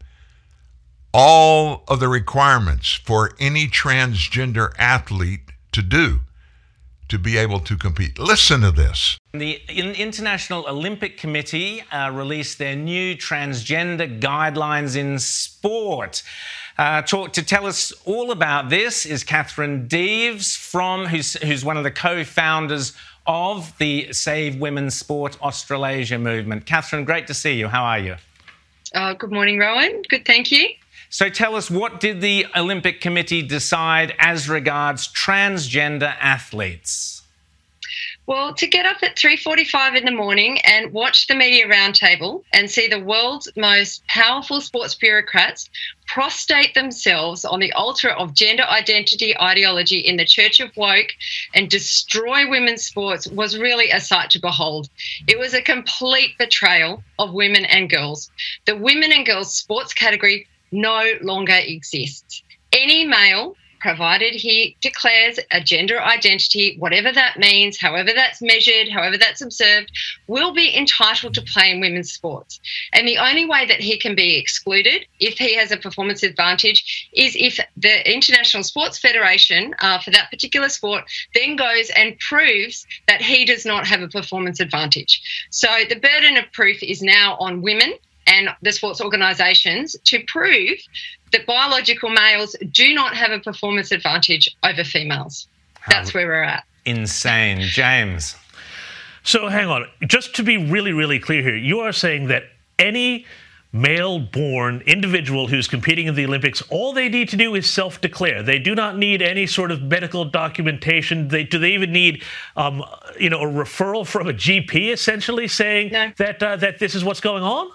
all 1.14 1.84
of 1.88 2.00
the 2.00 2.08
requirements 2.08 2.94
for 2.94 3.34
any 3.40 3.68
transgender 3.68 4.74
athlete 4.78 5.52
to 5.72 5.82
do 5.82 6.22
to 7.10 7.20
be 7.20 7.38
able 7.38 7.60
to 7.60 7.78
compete. 7.78 8.18
Listen 8.18 8.62
to 8.62 8.72
this. 8.72 9.20
The 9.34 9.62
International 9.70 10.66
Olympic 10.68 11.18
Committee 11.18 11.84
uh, 11.92 12.10
released 12.12 12.58
their 12.58 12.76
new 12.76 13.16
transgender 13.16 14.20
guidelines 14.20 14.96
in 14.96 15.20
sport. 15.20 16.24
Uh, 16.78 17.04
talk, 17.04 17.34
to 17.34 17.44
tell 17.44 17.68
us 17.68 17.94
all 18.06 18.32
about 18.32 18.70
this 18.70 19.06
is 19.06 19.24
Catherine 19.24 19.88
Deves 19.88 20.56
from 20.56 21.06
who's, 21.06 21.34
who's 21.44 21.64
one 21.64 21.78
of 21.78 21.84
the 21.84 21.92
co-founders 21.92 22.94
of 23.28 23.78
the 23.78 24.12
Save 24.12 24.60
Women's 24.60 24.96
Sport 24.96 25.38
Australasia 25.42 26.18
movement. 26.18 26.66
Catherine, 26.66 27.06
great 27.06 27.28
to 27.28 27.34
see 27.34 27.54
you. 27.54 27.68
How 27.68 27.84
are 27.84 28.00
you? 28.00 28.16
Uh, 28.96 29.14
good 29.14 29.32
morning, 29.32 29.60
Rowan. 29.60 30.02
Good, 30.10 30.26
thank 30.26 30.52
you. 30.52 30.70
So 31.14 31.30
tell 31.30 31.56
us, 31.56 31.70
what 31.70 32.00
did 32.00 32.22
the 32.22 32.48
Olympic 32.56 33.00
Committee 33.00 33.44
decide 33.44 34.16
as 34.18 34.50
regards 34.50 35.08
transgender 35.08 36.16
athletes? 36.20 37.22
Well, 38.26 38.56
to 38.56 38.66
get 38.66 38.88
up 38.88 39.04
at 39.04 39.16
3:45 39.16 39.94
in 39.94 40.06
the 40.06 40.12
morning 40.12 40.60
and 40.62 40.92
watch 40.92 41.28
the 41.28 41.36
media 41.36 41.68
roundtable 41.68 42.44
and 42.52 42.72
see 42.72 42.88
the 42.88 43.00
world's 43.00 43.48
most 43.56 44.02
powerful 44.08 44.60
sports 44.60 44.96
bureaucrats 44.96 45.70
prostrate 46.08 46.74
themselves 46.74 47.46
on 47.46 47.60
the 47.60 47.74
altar 47.74 48.10
of 48.10 48.34
gender 48.34 48.64
identity 48.64 49.38
ideology 49.40 50.00
in 50.00 50.18
the 50.18 50.26
Church 50.26 50.60
of 50.60 50.76
Woke 50.76 51.14
and 51.54 51.70
destroy 51.70 52.50
women's 52.50 52.86
sports 52.86 53.28
was 53.28 53.60
really 53.60 53.92
a 53.92 54.02
sight 54.02 54.32
to 54.32 54.40
behold. 54.40 54.90
It 55.28 55.38
was 55.38 55.54
a 55.54 55.62
complete 55.62 56.36
betrayal 56.40 57.04
of 57.20 57.34
women 57.34 57.66
and 57.66 57.88
girls. 57.88 58.32
The 58.66 58.76
women 58.76 59.12
and 59.12 59.28
girls 59.28 59.54
sports 59.54 59.94
category 59.94 60.48
no 60.74 61.14
longer 61.22 61.56
exists. 61.56 62.44
Any 62.72 63.06
male, 63.06 63.56
provided 63.84 64.34
he 64.34 64.78
declares 64.80 65.38
a 65.52 65.62
gender 65.62 66.02
identity, 66.02 66.78
whatever 66.80 67.12
that 67.12 67.38
means, 67.38 67.78
however 67.78 68.12
that's 68.16 68.42
measured, 68.42 68.88
however 68.88 69.18
that's 69.18 69.42
observed, 69.42 69.92
will 70.28 70.54
be 70.54 70.76
entitled 70.76 71.34
to 71.34 71.42
play 71.42 71.70
in 71.70 71.82
women's 71.82 72.12
sports. 72.12 72.62
And 72.94 73.06
the 73.06 73.18
only 73.18 73.46
way 73.46 73.66
that 73.66 73.82
he 73.82 74.00
can 74.00 74.16
be 74.16 74.38
excluded, 74.38 75.06
if 75.20 75.38
he 75.38 75.54
has 75.58 75.70
a 75.72 75.78
performance 75.78 76.24
advantage, 76.24 77.10
is 77.12 77.36
if 77.38 77.60
the 77.76 78.10
International 78.10 78.64
Sports 78.64 78.98
Federation 78.98 79.76
uh, 79.80 80.00
for 80.00 80.12
that 80.12 80.32
particular 80.32 80.70
sport 80.70 81.04
then 81.36 81.58
goes 81.58 81.90
and 81.90 82.18
proves 82.20 82.88
that 83.10 83.22
he 83.22 83.44
does 83.44 83.66
not 83.66 83.86
have 83.86 84.02
a 84.02 84.08
performance 84.08 84.62
advantage. 84.62 85.22
So 85.50 85.68
the 85.90 86.00
burden 86.00 86.38
of 86.38 86.46
proof 86.54 86.82
is 86.82 87.02
now 87.02 87.36
on 87.42 87.62
women 87.62 87.96
and 88.28 88.50
the 88.62 88.72
sports 88.72 89.02
organisations 89.02 89.96
to 90.06 90.24
prove 90.28 90.78
that 91.32 91.46
biological 91.46 92.10
males 92.10 92.56
do 92.72 92.94
not 92.94 93.16
have 93.16 93.32
a 93.32 93.40
performance 93.40 93.92
advantage 93.92 94.56
over 94.64 94.84
females. 94.84 95.48
That's 95.90 96.14
where 96.14 96.28
we're 96.28 96.44
at. 96.44 96.64
Insane. 96.86 97.62
James. 97.62 98.36
So 99.24 99.48
hang 99.48 99.68
on. 99.68 99.88
Just 100.08 100.36
to 100.36 100.44
be 100.44 100.58
really, 100.58 100.92
really 100.92 101.20
clear 101.20 101.42
here, 101.42 101.56
you 101.56 101.80
are 101.80 101.92
saying 101.92 102.28
that 102.28 102.44
any 102.78 103.26
male 103.72 104.20
born 104.20 104.84
individual 104.86 105.48
who's 105.48 105.68
competing 105.68 106.06
in 106.08 106.14
the 106.14 106.26
Olympics, 106.26 106.62
all 106.70 106.94
they 106.94 107.10
need 107.10 107.28
to 107.30 107.38
do 107.38 107.56
is 107.56 107.68
self 107.70 108.00
declare. 108.00 108.44
They 108.44 108.60
do 108.60 108.76
not 108.76 108.98
need 108.98 109.22
any 109.22 109.48
sort 109.48 109.72
of 109.72 109.82
medical 109.82 110.26
documentation. 110.26 111.30
They, 111.30 111.44
do 111.44 111.58
they 111.58 111.72
even 111.72 111.92
need, 111.92 112.24
um, 112.56 112.84
you 113.20 113.30
know, 113.30 113.42
a 113.42 113.48
referral 113.48 114.06
from 114.06 114.28
a 114.28 114.34
GP 114.34 114.92
essentially 114.94 115.48
saying 115.48 115.92
that, 116.18 116.44
uh, 116.44 116.56
that 116.58 116.80
this 116.80 116.94
is 116.94 117.04
what's 117.04 117.22
going 117.22 117.44
on? 117.44 117.72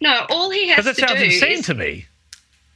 No, 0.00 0.26
all 0.30 0.50
he 0.50 0.68
has 0.68 0.84
to 0.86 0.92
Because 0.92 0.96
to 0.96 1.00
that 1.02 1.08
sounds 1.08 1.20
do 1.20 1.26
insane 1.26 1.58
is 1.58 1.66
to 1.66 1.74
me. 1.74 2.06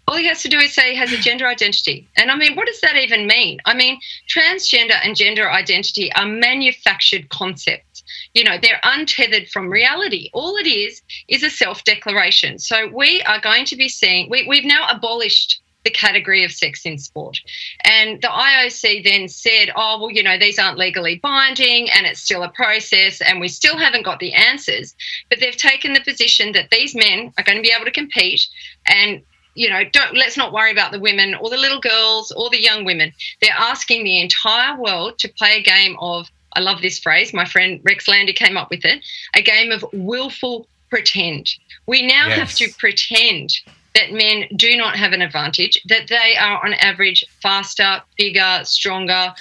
all 0.06 0.16
he 0.16 0.26
has 0.26 0.42
to 0.42 0.48
do 0.48 0.58
is 0.58 0.74
say 0.74 0.90
he 0.90 0.96
has 0.96 1.12
a 1.12 1.16
gender 1.18 1.46
identity. 1.46 2.06
And 2.16 2.30
I 2.30 2.36
mean, 2.36 2.54
what 2.56 2.66
does 2.66 2.80
that 2.82 2.96
even 2.96 3.26
mean? 3.26 3.60
I 3.64 3.74
mean, 3.74 3.98
transgender 4.28 4.96
and 5.02 5.16
gender 5.16 5.50
identity 5.50 6.12
are 6.14 6.26
manufactured 6.26 7.30
concepts. 7.30 8.02
You 8.34 8.44
know, 8.44 8.58
they're 8.60 8.80
untethered 8.84 9.48
from 9.48 9.70
reality. 9.70 10.28
All 10.34 10.56
it 10.56 10.66
is 10.66 11.00
is 11.28 11.42
a 11.42 11.50
self 11.50 11.84
declaration. 11.84 12.58
So 12.58 12.88
we 12.88 13.22
are 13.22 13.40
going 13.40 13.64
to 13.66 13.76
be 13.76 13.88
seeing, 13.88 14.28
we, 14.28 14.46
we've 14.46 14.64
now 14.66 14.86
abolished 14.90 15.62
the 15.84 15.90
category 15.90 16.44
of 16.44 16.52
sex 16.52 16.84
in 16.84 16.98
sport. 16.98 17.38
And 17.84 18.20
the 18.22 18.28
IOC 18.28 19.04
then 19.04 19.28
said, 19.28 19.70
oh, 19.76 19.98
well, 20.00 20.10
you 20.10 20.22
know, 20.22 20.38
these 20.38 20.58
aren't 20.58 20.78
legally 20.78 21.18
binding 21.22 21.90
and 21.90 22.06
it's 22.06 22.20
still 22.20 22.42
a 22.42 22.48
process 22.48 23.20
and 23.20 23.40
we 23.40 23.48
still 23.48 23.76
haven't 23.76 24.04
got 24.04 24.18
the 24.18 24.32
answers. 24.32 24.94
But 25.28 25.40
they've 25.40 25.56
taken 25.56 25.92
the 25.92 26.00
position 26.00 26.52
that 26.52 26.70
these 26.70 26.94
men 26.94 27.32
are 27.38 27.44
going 27.44 27.56
to 27.58 27.62
be 27.62 27.72
able 27.74 27.84
to 27.84 27.90
compete 27.90 28.46
and 28.86 29.22
you 29.56 29.70
know, 29.70 29.84
don't 29.92 30.16
let's 30.16 30.36
not 30.36 30.52
worry 30.52 30.72
about 30.72 30.90
the 30.90 30.98
women 30.98 31.34
or 31.36 31.48
the 31.48 31.56
little 31.56 31.78
girls 31.80 32.32
or 32.32 32.50
the 32.50 32.60
young 32.60 32.84
women. 32.84 33.12
They're 33.40 33.54
asking 33.56 34.02
the 34.02 34.20
entire 34.20 34.76
world 34.76 35.18
to 35.20 35.28
play 35.28 35.58
a 35.58 35.62
game 35.62 35.96
of 36.00 36.28
I 36.56 36.60
love 36.60 36.82
this 36.82 36.98
phrase. 36.98 37.32
My 37.32 37.44
friend 37.44 37.80
Rex 37.84 38.08
Landy 38.08 38.32
came 38.32 38.56
up 38.56 38.70
with 38.70 38.84
it. 38.84 39.04
A 39.34 39.42
game 39.42 39.70
of 39.70 39.84
willful 39.92 40.66
pretend. 40.90 41.50
We 41.86 42.02
now 42.02 42.28
Yes. 42.28 42.38
have 42.38 42.52
to 42.54 42.74
pretend 42.78 43.50
that 43.94 44.12
men 44.12 44.44
do 44.56 44.76
not 44.76 44.96
have 44.96 45.12
an 45.12 45.22
advantage, 45.22 45.80
that 45.86 46.08
they 46.08 46.36
are 46.38 46.64
on 46.64 46.74
average 46.74 47.24
faster, 47.40 48.02
bigger, 48.18 48.60
stronger, 48.64 49.32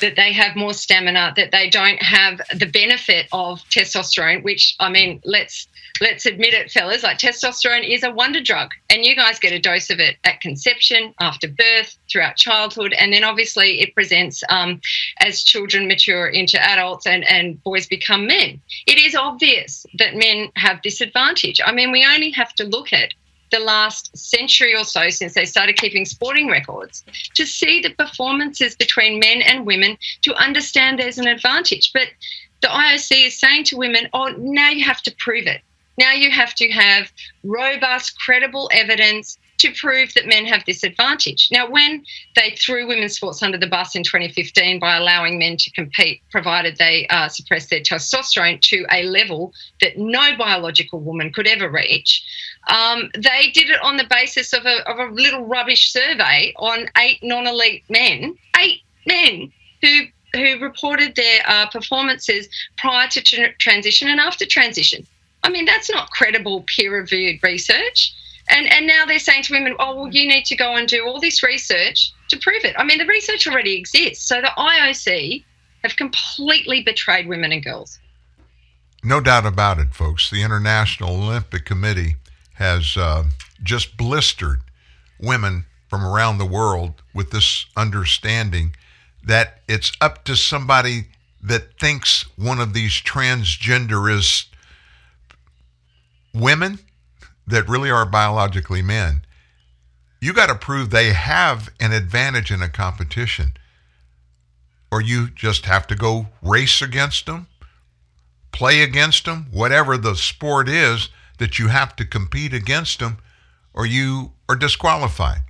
that 0.00 0.16
they 0.16 0.32
have 0.32 0.56
more 0.56 0.72
stamina, 0.72 1.32
that 1.36 1.50
they 1.50 1.68
don't 1.68 2.00
have 2.02 2.40
the 2.54 2.66
benefit 2.66 3.26
of 3.32 3.60
testosterone, 3.70 4.44
which 4.44 4.76
I 4.78 4.88
mean, 4.88 5.20
let's 5.24 5.66
let's 6.00 6.26
admit 6.26 6.54
it, 6.54 6.70
fellas, 6.70 7.02
like 7.02 7.18
testosterone 7.18 7.88
is 7.88 8.04
a 8.04 8.10
wonder 8.12 8.40
drug. 8.40 8.70
And 8.88 9.04
you 9.04 9.16
guys 9.16 9.40
get 9.40 9.52
a 9.52 9.58
dose 9.58 9.90
of 9.90 9.98
it 9.98 10.16
at 10.22 10.40
conception, 10.40 11.12
after 11.20 11.48
birth, 11.48 11.98
throughout 12.08 12.36
childhood, 12.36 12.92
and 12.92 13.12
then 13.12 13.24
obviously 13.24 13.80
it 13.80 13.94
presents 13.94 14.44
um, 14.48 14.80
as 15.18 15.42
children 15.42 15.88
mature 15.88 16.28
into 16.28 16.62
adults 16.64 17.06
and, 17.06 17.24
and 17.24 17.62
boys 17.64 17.86
become 17.86 18.26
men. 18.26 18.60
It 18.86 18.98
is 18.98 19.16
obvious 19.16 19.84
that 19.98 20.14
men 20.14 20.50
have 20.54 20.80
this 20.84 21.00
advantage. 21.00 21.60
I 21.64 21.72
mean, 21.72 21.90
we 21.90 22.06
only 22.06 22.30
have 22.30 22.54
to 22.54 22.64
look 22.64 22.92
at 22.92 23.12
the 23.50 23.58
last 23.58 24.16
century 24.16 24.74
or 24.74 24.84
so 24.84 25.10
since 25.10 25.34
they 25.34 25.44
started 25.44 25.76
keeping 25.76 26.04
sporting 26.04 26.48
records 26.48 27.04
to 27.34 27.46
see 27.46 27.80
the 27.80 27.94
performances 27.94 28.76
between 28.76 29.18
men 29.18 29.42
and 29.42 29.66
women 29.66 29.96
to 30.22 30.34
understand 30.34 30.98
there's 30.98 31.18
an 31.18 31.28
advantage. 31.28 31.92
But 31.92 32.08
the 32.60 32.68
IOC 32.68 33.26
is 33.26 33.38
saying 33.38 33.64
to 33.64 33.76
women, 33.76 34.08
oh, 34.12 34.34
now 34.38 34.70
you 34.70 34.84
have 34.84 35.02
to 35.02 35.14
prove 35.18 35.46
it. 35.46 35.62
Now 35.98 36.12
you 36.12 36.30
have 36.30 36.54
to 36.56 36.68
have 36.70 37.10
robust, 37.42 38.18
credible 38.20 38.70
evidence 38.72 39.38
to 39.58 39.72
prove 39.72 40.14
that 40.14 40.26
men 40.26 40.46
have 40.46 40.64
this 40.64 40.84
advantage. 40.84 41.48
Now, 41.50 41.68
when 41.68 42.04
they 42.36 42.50
threw 42.50 42.86
women's 42.86 43.16
sports 43.16 43.42
under 43.42 43.58
the 43.58 43.66
bus 43.66 43.96
in 43.96 44.04
2015 44.04 44.78
by 44.78 44.96
allowing 44.96 45.38
men 45.38 45.56
to 45.56 45.70
compete, 45.72 46.22
provided 46.30 46.76
they 46.76 47.06
uh, 47.08 47.28
suppress 47.28 47.66
their 47.66 47.80
testosterone 47.80 48.60
to 48.62 48.86
a 48.90 49.02
level 49.02 49.52
that 49.80 49.98
no 49.98 50.36
biological 50.36 51.00
woman 51.00 51.32
could 51.32 51.48
ever 51.48 51.68
reach, 51.68 52.22
um, 52.68 53.10
they 53.14 53.50
did 53.52 53.70
it 53.70 53.82
on 53.82 53.96
the 53.96 54.06
basis 54.08 54.52
of 54.52 54.66
a, 54.66 54.88
of 54.88 54.98
a 54.98 55.12
little 55.12 55.44
rubbish 55.46 55.90
survey 55.90 56.52
on 56.56 56.88
eight 56.98 57.18
non-elite 57.22 57.84
men, 57.88 58.36
eight 58.58 58.82
men 59.06 59.52
who 59.82 60.02
who 60.34 60.58
reported 60.58 61.16
their 61.16 61.40
uh, 61.46 61.66
performances 61.70 62.48
prior 62.76 63.08
to 63.08 63.22
tr- 63.22 63.54
transition 63.58 64.08
and 64.08 64.20
after 64.20 64.44
transition. 64.44 65.06
I 65.42 65.48
mean, 65.48 65.64
that's 65.64 65.90
not 65.90 66.10
credible 66.10 66.66
peer-reviewed 66.76 67.42
research. 67.42 68.14
And 68.50 68.70
and 68.72 68.86
now 68.86 69.06
they're 69.06 69.18
saying 69.18 69.44
to 69.44 69.54
women, 69.54 69.74
oh 69.78 69.94
well, 69.94 70.08
you 70.08 70.28
need 70.28 70.44
to 70.46 70.56
go 70.56 70.76
and 70.76 70.86
do 70.86 71.06
all 71.06 71.20
this 71.20 71.42
research 71.42 72.12
to 72.28 72.38
prove 72.38 72.64
it. 72.64 72.74
I 72.78 72.84
mean, 72.84 72.98
the 72.98 73.06
research 73.06 73.46
already 73.46 73.76
exists. 73.76 74.26
So 74.26 74.40
the 74.42 74.52
IOC 74.58 75.44
have 75.82 75.96
completely 75.96 76.82
betrayed 76.82 77.28
women 77.28 77.52
and 77.52 77.64
girls. 77.64 77.98
No 79.04 79.20
doubt 79.20 79.46
about 79.46 79.78
it, 79.78 79.94
folks. 79.94 80.28
The 80.30 80.42
International 80.42 81.14
Olympic 81.14 81.64
Committee 81.64 82.16
has 82.58 82.96
uh, 82.96 83.24
just 83.62 83.96
blistered 83.96 84.60
women 85.20 85.64
from 85.88 86.04
around 86.04 86.38
the 86.38 86.46
world 86.46 87.02
with 87.14 87.30
this 87.30 87.66
understanding 87.76 88.74
that 89.24 89.60
it's 89.68 89.92
up 90.00 90.24
to 90.24 90.36
somebody 90.36 91.06
that 91.42 91.78
thinks 91.78 92.24
one 92.36 92.60
of 92.60 92.74
these 92.74 92.92
transgenderist 92.92 94.46
women 96.34 96.78
that 97.46 97.68
really 97.68 97.90
are 97.90 98.06
biologically 98.06 98.82
men. 98.82 99.22
You 100.20 100.32
got 100.32 100.46
to 100.46 100.54
prove 100.54 100.90
they 100.90 101.12
have 101.12 101.70
an 101.80 101.92
advantage 101.92 102.50
in 102.50 102.60
a 102.60 102.68
competition, 102.68 103.52
or 104.90 105.00
you 105.00 105.28
just 105.30 105.66
have 105.66 105.86
to 105.86 105.94
go 105.94 106.26
race 106.42 106.82
against 106.82 107.26
them 107.26 107.46
play 108.52 108.82
against 108.82 109.24
them, 109.24 109.46
whatever 109.50 109.96
the 109.96 110.16
sport 110.16 110.68
is 110.68 111.08
that 111.38 111.58
you 111.58 111.68
have 111.68 111.96
to 111.96 112.04
compete 112.04 112.52
against 112.52 112.98
them, 112.98 113.18
or 113.72 113.86
you 113.86 114.32
are 114.48 114.56
disqualified. 114.56 115.42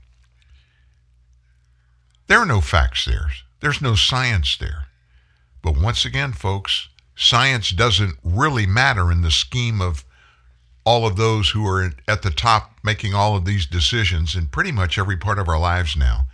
There 2.26 2.38
are 2.38 2.46
no 2.46 2.60
facts 2.60 3.04
there. 3.04 3.30
There's 3.60 3.80
no 3.80 3.94
science 3.94 4.56
there. 4.56 4.88
But 5.62 5.78
once 5.78 6.04
again, 6.04 6.32
folks, 6.32 6.88
science 7.16 7.70
doesn't 7.70 8.18
really 8.22 8.66
matter 8.66 9.10
in 9.10 9.22
the 9.22 9.30
scheme 9.30 9.80
of 9.80 10.04
all 10.84 11.06
of 11.06 11.16
those 11.16 11.50
who 11.50 11.66
are 11.66 11.92
at 12.06 12.22
the 12.22 12.30
top 12.30 12.78
making 12.82 13.14
all 13.14 13.36
of 13.36 13.44
these 13.44 13.66
decisions 13.66 14.34
in 14.34 14.46
pretty 14.46 14.72
much 14.72 14.98
every 14.98 15.16
part 15.16 15.38
of 15.38 15.48
our 15.48 15.58
lives 15.58 15.96
now. 15.96 16.26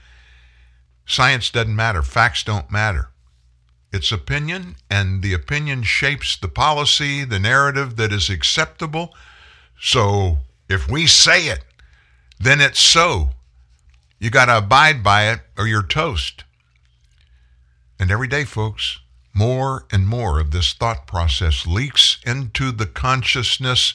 Science 1.06 1.50
doesn't 1.50 1.74
matter, 1.74 2.02
facts 2.02 2.44
don't 2.44 2.70
matter. 2.70 3.10
It's 3.92 4.10
opinion, 4.10 4.76
and 4.90 5.22
the 5.22 5.34
opinion 5.34 5.84
shapes 5.84 6.36
the 6.36 6.48
policy, 6.48 7.24
the 7.24 7.38
narrative 7.38 7.96
that 7.96 8.12
is 8.12 8.28
acceptable. 8.28 9.14
So 9.80 10.38
if 10.68 10.90
we 10.90 11.06
say 11.06 11.48
it, 11.48 11.64
then 12.38 12.60
it's 12.60 12.80
so. 12.80 13.30
You 14.18 14.30
got 14.30 14.46
to 14.46 14.58
abide 14.58 15.02
by 15.02 15.30
it 15.30 15.40
or 15.58 15.66
you're 15.66 15.82
toast. 15.82 16.44
And 17.98 18.10
every 18.10 18.28
day, 18.28 18.44
folks, 18.44 19.00
more 19.34 19.86
and 19.90 20.06
more 20.06 20.40
of 20.40 20.50
this 20.50 20.72
thought 20.72 21.06
process 21.06 21.66
leaks 21.66 22.18
into 22.24 22.72
the 22.72 22.86
consciousness. 22.86 23.94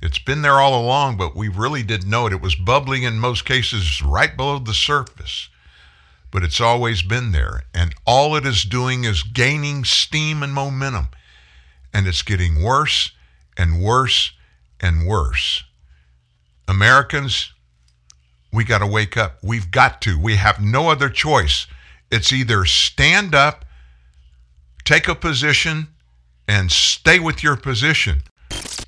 It's 0.00 0.18
been 0.18 0.42
there 0.42 0.60
all 0.60 0.80
along, 0.80 1.16
but 1.16 1.36
we 1.36 1.48
really 1.48 1.82
didn't 1.82 2.10
know 2.10 2.26
it. 2.26 2.32
It 2.32 2.40
was 2.40 2.54
bubbling 2.54 3.02
in 3.02 3.18
most 3.18 3.44
cases 3.44 4.02
right 4.02 4.36
below 4.36 4.58
the 4.58 4.74
surface 4.74 5.48
but 6.30 6.42
it's 6.42 6.60
always 6.60 7.02
been 7.02 7.32
there. 7.32 7.64
And 7.74 7.94
all 8.06 8.36
it 8.36 8.44
is 8.44 8.64
doing 8.64 9.04
is 9.04 9.22
gaining 9.22 9.84
steam 9.84 10.42
and 10.42 10.52
momentum. 10.52 11.08
And 11.92 12.06
it's 12.06 12.22
getting 12.22 12.62
worse 12.62 13.12
and 13.56 13.82
worse 13.82 14.32
and 14.80 15.06
worse. 15.06 15.64
Americans, 16.66 17.52
we 18.52 18.64
got 18.64 18.78
to 18.78 18.86
wake 18.86 19.16
up. 19.16 19.38
We've 19.42 19.70
got 19.70 20.00
to. 20.02 20.18
We 20.18 20.36
have 20.36 20.60
no 20.60 20.88
other 20.88 21.08
choice. 21.08 21.66
It's 22.10 22.32
either 22.32 22.64
stand 22.64 23.34
up, 23.34 23.64
take 24.84 25.08
a 25.08 25.14
position, 25.14 25.88
and 26.46 26.72
stay 26.72 27.18
with 27.18 27.42
your 27.42 27.56
position, 27.56 28.22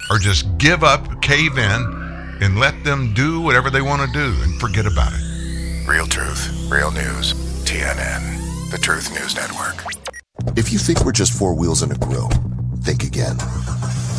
or 0.09 0.19
just 0.19 0.59
give 0.59 0.83
up, 0.83 1.21
cave 1.21 1.59
in, 1.59 2.39
and 2.41 2.59
let 2.59 2.85
them 2.85 3.12
do 3.12 3.41
whatever 3.41 3.69
they 3.69 3.83
want 3.83 4.01
to 4.03 4.12
do 4.12 4.35
and 4.43 4.59
forget 4.59 4.87
about 4.87 5.12
it. 5.12 5.87
Real 5.87 6.07
truth, 6.07 6.69
real 6.71 6.91
news. 6.91 7.35
TNN, 7.71 8.71
the 8.71 8.79
Truth 8.79 9.11
News 9.12 9.37
Network. 9.37 9.85
If 10.57 10.73
you 10.73 10.79
think 10.79 11.05
we're 11.05 11.12
just 11.12 11.33
four 11.33 11.55
wheels 11.55 11.83
and 11.83 11.93
a 11.93 11.99
grill, 11.99 12.29
think 12.83 13.05
again. 13.05 13.37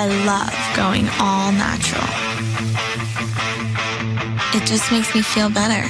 I 0.00 0.06
love 0.06 0.54
going 0.76 1.08
all 1.18 1.50
natural. 1.50 2.06
It 4.54 4.64
just 4.64 4.92
makes 4.92 5.12
me 5.12 5.22
feel 5.22 5.50
better. 5.50 5.82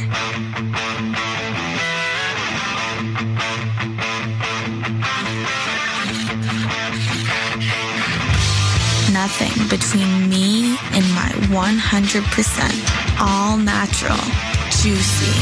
Nothing 9.12 9.68
between 9.68 10.30
me 10.30 10.78
and 10.94 11.04
my 11.12 11.30
100% 11.52 13.20
all 13.20 13.58
natural, 13.58 14.16
juicy, 14.80 15.36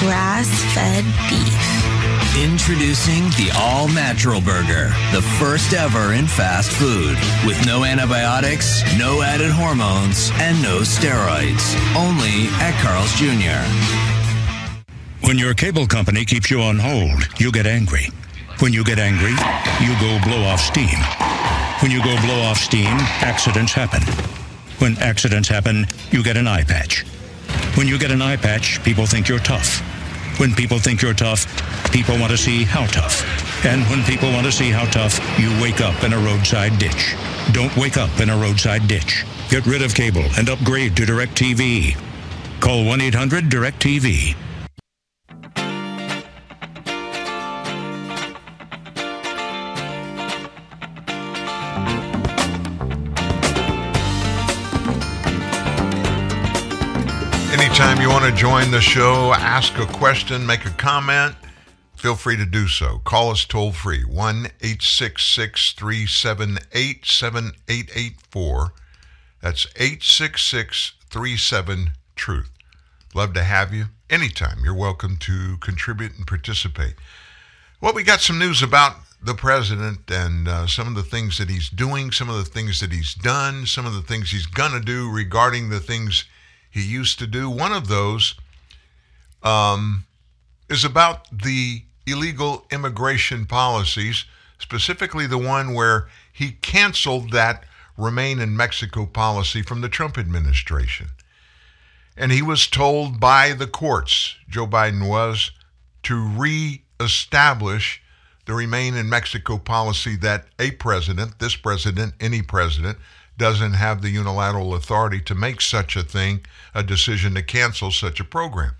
grass 0.00 0.50
fed 0.74 1.02
beef. 1.30 1.95
Introducing 2.36 3.22
the 3.30 3.50
All 3.56 3.88
Natural 3.88 4.42
Burger, 4.42 4.88
the 5.10 5.22
first 5.40 5.72
ever 5.72 6.12
in 6.12 6.26
fast 6.26 6.70
food. 6.70 7.16
With 7.46 7.64
no 7.64 7.84
antibiotics, 7.84 8.82
no 8.98 9.22
added 9.22 9.50
hormones, 9.50 10.30
and 10.34 10.60
no 10.62 10.80
steroids. 10.80 11.74
Only 11.96 12.48
at 12.60 12.78
Carl's 12.82 13.10
Jr. 13.14 13.64
When 15.26 15.38
your 15.38 15.54
cable 15.54 15.86
company 15.86 16.26
keeps 16.26 16.50
you 16.50 16.60
on 16.60 16.78
hold, 16.78 17.26
you 17.40 17.50
get 17.50 17.66
angry. 17.66 18.10
When 18.58 18.74
you 18.74 18.84
get 18.84 18.98
angry, 18.98 19.32
you 19.80 19.98
go 19.98 20.22
blow 20.22 20.42
off 20.44 20.60
steam. 20.60 20.98
When 21.80 21.90
you 21.90 22.04
go 22.04 22.20
blow 22.20 22.42
off 22.42 22.58
steam, 22.58 22.98
accidents 23.24 23.72
happen. 23.72 24.02
When 24.78 24.98
accidents 24.98 25.48
happen, 25.48 25.86
you 26.10 26.22
get 26.22 26.36
an 26.36 26.46
eye 26.46 26.64
patch. 26.64 27.06
When 27.76 27.88
you 27.88 27.98
get 27.98 28.10
an 28.10 28.20
eye 28.20 28.36
patch, 28.36 28.82
people 28.84 29.06
think 29.06 29.26
you're 29.26 29.38
tough. 29.38 29.82
When 30.38 30.52
people 30.54 30.78
think 30.78 31.00
you're 31.00 31.14
tough, 31.14 31.46
people 31.92 32.18
want 32.18 32.30
to 32.30 32.36
see 32.36 32.64
how 32.64 32.84
tough. 32.86 33.24
And 33.64 33.82
when 33.84 34.02
people 34.04 34.30
want 34.30 34.44
to 34.44 34.52
see 34.52 34.70
how 34.70 34.84
tough, 34.84 35.18
you 35.40 35.48
wake 35.62 35.80
up 35.80 36.04
in 36.04 36.12
a 36.12 36.18
roadside 36.18 36.78
ditch. 36.78 37.14
Don't 37.52 37.74
wake 37.74 37.96
up 37.96 38.20
in 38.20 38.28
a 38.28 38.36
roadside 38.36 38.86
ditch. 38.86 39.24
Get 39.48 39.64
rid 39.64 39.80
of 39.80 39.94
cable 39.94 40.24
and 40.36 40.50
upgrade 40.50 40.94
to 40.96 41.04
DirecTV. 41.04 41.96
Call 42.60 42.84
1 42.84 43.00
800 43.00 43.44
DirecTV. 43.44 44.36
Join 58.36 58.70
the 58.70 58.82
show, 58.82 59.32
ask 59.32 59.78
a 59.78 59.86
question, 59.86 60.44
make 60.44 60.66
a 60.66 60.70
comment, 60.70 61.34
feel 61.96 62.14
free 62.14 62.36
to 62.36 62.44
do 62.44 62.68
so. 62.68 62.98
Call 62.98 63.30
us 63.30 63.46
toll 63.46 63.72
free 63.72 64.04
1 64.04 64.36
866 64.60 65.72
378 65.72 67.06
7884. 67.06 68.72
That's 69.40 69.66
866 69.76 70.92
37 71.08 71.92
Truth. 72.14 72.50
Love 73.14 73.32
to 73.32 73.42
have 73.42 73.72
you 73.72 73.86
anytime. 74.10 74.58
You're 74.62 74.74
welcome 74.74 75.16
to 75.20 75.56
contribute 75.56 76.14
and 76.18 76.26
participate. 76.26 76.94
Well, 77.80 77.94
we 77.94 78.02
got 78.02 78.20
some 78.20 78.38
news 78.38 78.62
about 78.62 78.96
the 79.22 79.34
president 79.34 80.10
and 80.10 80.46
uh, 80.46 80.66
some 80.66 80.88
of 80.88 80.94
the 80.94 81.02
things 81.02 81.38
that 81.38 81.48
he's 81.48 81.70
doing, 81.70 82.12
some 82.12 82.28
of 82.28 82.36
the 82.36 82.44
things 82.44 82.80
that 82.80 82.92
he's 82.92 83.14
done, 83.14 83.64
some 83.64 83.86
of 83.86 83.94
the 83.94 84.02
things 84.02 84.30
he's 84.30 84.46
going 84.46 84.72
to 84.72 84.80
do 84.80 85.10
regarding 85.10 85.70
the 85.70 85.80
things 85.80 86.26
he 86.76 86.82
used 86.82 87.18
to 87.18 87.26
do. 87.26 87.48
One 87.48 87.72
of 87.72 87.88
those 87.88 88.34
um, 89.42 90.04
is 90.68 90.84
about 90.84 91.26
the 91.30 91.82
illegal 92.06 92.66
immigration 92.70 93.46
policies, 93.46 94.26
specifically 94.58 95.26
the 95.26 95.38
one 95.38 95.72
where 95.72 96.08
he 96.30 96.52
canceled 96.52 97.32
that 97.32 97.64
remain 97.96 98.38
in 98.40 98.54
Mexico 98.54 99.06
policy 99.06 99.62
from 99.62 99.80
the 99.80 99.88
Trump 99.88 100.18
administration. 100.18 101.08
And 102.14 102.30
he 102.30 102.42
was 102.42 102.66
told 102.66 103.18
by 103.18 103.54
the 103.54 103.66
courts, 103.66 104.36
Joe 104.46 104.66
Biden 104.66 105.08
was, 105.08 105.52
to 106.02 106.28
reestablish 106.28 108.02
the 108.44 108.52
remain 108.52 108.94
in 108.94 109.08
Mexico 109.08 109.56
policy 109.56 110.14
that 110.16 110.46
a 110.58 110.72
president, 110.72 111.38
this 111.38 111.56
president, 111.56 112.12
any 112.20 112.42
president, 112.42 112.98
doesn't 113.38 113.74
have 113.74 114.02
the 114.02 114.10
unilateral 114.10 114.74
authority 114.74 115.20
to 115.20 115.34
make 115.34 115.60
such 115.60 115.96
a 115.96 116.02
thing, 116.02 116.44
a 116.74 116.82
decision 116.82 117.34
to 117.34 117.42
cancel 117.42 117.90
such 117.90 118.20
a 118.20 118.24
program. 118.24 118.74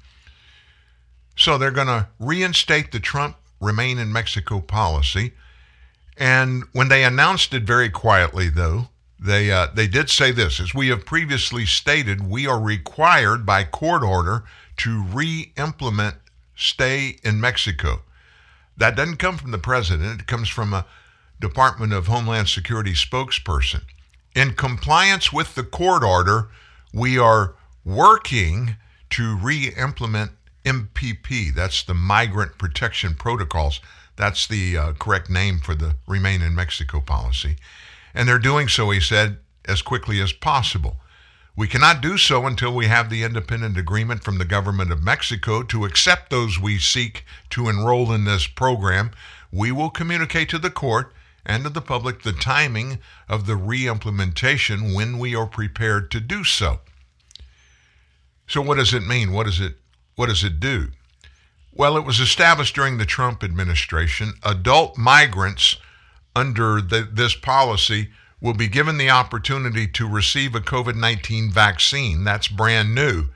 So 1.37 1.59
they're 1.59 1.70
going 1.70 1.87
to 1.89 2.09
reinstate 2.19 2.93
the 2.93 3.01
Trump 3.01 3.37
remain 3.61 3.99
in 3.99 4.12
Mexico 4.12 4.61
policy. 4.61 5.33
And 6.16 6.65
when 6.73 6.89
they 6.89 7.05
announced 7.05 7.53
it 7.55 7.65
very 7.65 7.91
quietly, 7.91 8.49
though, 8.49 8.89
they 9.19 9.51
uh, 9.51 9.69
they 9.74 9.87
did 9.87 10.11
say 10.11 10.31
this: 10.31 10.61
as 10.61 10.74
we 10.74 10.89
have 10.89 11.07
previously 11.07 11.65
stated, 11.65 12.28
we 12.28 12.47
are 12.47 12.61
required 12.61 13.47
by 13.47 13.65
court 13.65 14.03
order 14.03 14.45
to 14.78 15.03
re-implement 15.05 16.16
stay 16.55 17.16
in 17.23 17.41
Mexico. 17.41 18.03
That 18.77 18.95
doesn't 18.95 19.16
come 19.16 19.39
from 19.39 19.53
the 19.53 19.59
president; 19.59 20.20
it 20.20 20.27
comes 20.27 20.49
from 20.49 20.74
a 20.74 20.87
Department 21.41 21.93
of 21.93 22.07
Homeland 22.07 22.49
Security 22.49 22.93
spokesperson. 22.93 23.83
In 24.36 24.52
compliance 24.52 25.32
with 25.32 25.54
the 25.54 25.62
court 25.62 26.04
order, 26.04 26.50
we 26.92 27.18
are 27.18 27.54
working 27.86 28.76
to 29.08 29.34
re 29.34 29.72
implement 29.78 30.32
MPP. 30.62 31.54
That's 31.54 31.82
the 31.82 31.94
Migrant 31.94 32.58
Protection 32.58 33.14
Protocols. 33.14 33.80
That's 34.16 34.46
the 34.46 34.76
uh, 34.76 34.92
correct 34.92 35.30
name 35.30 35.60
for 35.60 35.74
the 35.74 35.96
Remain 36.06 36.42
in 36.42 36.54
Mexico 36.54 37.00
policy. 37.00 37.56
And 38.12 38.28
they're 38.28 38.38
doing 38.38 38.68
so, 38.68 38.90
he 38.90 39.00
said, 39.00 39.38
as 39.64 39.80
quickly 39.80 40.20
as 40.20 40.34
possible. 40.34 40.98
We 41.56 41.66
cannot 41.66 42.02
do 42.02 42.18
so 42.18 42.44
until 42.44 42.74
we 42.74 42.88
have 42.88 43.08
the 43.08 43.22
independent 43.22 43.78
agreement 43.78 44.22
from 44.22 44.36
the 44.36 44.44
government 44.44 44.92
of 44.92 45.02
Mexico 45.02 45.62
to 45.62 45.86
accept 45.86 46.28
those 46.28 46.60
we 46.60 46.78
seek 46.78 47.24
to 47.50 47.70
enroll 47.70 48.12
in 48.12 48.24
this 48.24 48.46
program. 48.46 49.12
We 49.50 49.72
will 49.72 49.88
communicate 49.88 50.50
to 50.50 50.58
the 50.58 50.68
court 50.68 51.14
and 51.47 51.64
to 51.64 51.70
the 51.70 51.81
public 51.81 52.23
the 52.23 52.32
timing 52.32 52.98
of 53.28 53.47
the 53.47 53.56
re-implementation 53.56 54.93
when 54.93 55.18
we 55.18 55.35
are 55.35 55.47
prepared 55.47 56.10
to 56.10 56.20
do 56.20 56.44
so. 56.44 56.81
So 58.47 58.60
what 58.60 58.77
does 58.77 58.93
it 58.93 59.06
mean? 59.06 59.32
What 59.32 59.47
does 59.47 59.60
it 59.60 59.77
what 60.16 60.27
does 60.27 60.44
it 60.44 60.60
do? 60.60 60.89
Well, 61.73 61.97
it 61.97 62.05
was 62.05 62.20
established 62.20 62.74
during 62.74 62.98
the 62.98 63.05
Trump 63.05 63.44
administration. 63.44 64.35
Adult 64.43 64.97
migrants 64.97 65.77
under 66.35 66.81
the, 66.81 67.09
this 67.10 67.35
policy 67.35 68.10
will 68.40 68.55
be 68.55 68.68
given 68.68 68.97
the 68.97 69.10
opportunity 69.10 69.86
to 69.89 70.09
receive 70.09 70.55
a 70.55 70.60
COVID 70.60 70.97
19 70.97 71.51
vaccine. 71.51 72.24
That's 72.24 72.48
brand 72.48 72.94
new. 72.94 73.28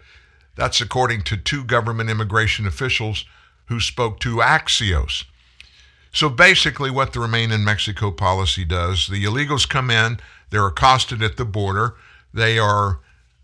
That's 0.57 0.81
according 0.81 1.23
to 1.23 1.37
two 1.37 1.65
government 1.65 2.11
immigration 2.11 2.67
officials 2.67 3.25
who 3.67 3.81
spoke 3.81 4.21
to 4.21 4.37
Axios. 4.37 5.25
So 6.13 6.29
basically, 6.29 6.91
what 6.91 7.13
the 7.13 7.21
Remain 7.21 7.53
in 7.53 7.65
Mexico 7.65 8.11
policy 8.11 8.65
does 8.65 9.07
the 9.07 9.25
illegals 9.25 9.69
come 9.69 9.91
in, 9.91 10.19
they're 10.51 10.67
accosted 10.67 11.23
at 11.23 11.37
the 11.37 11.45
border, 11.45 11.95
they 12.35 12.59
are 12.59 13.01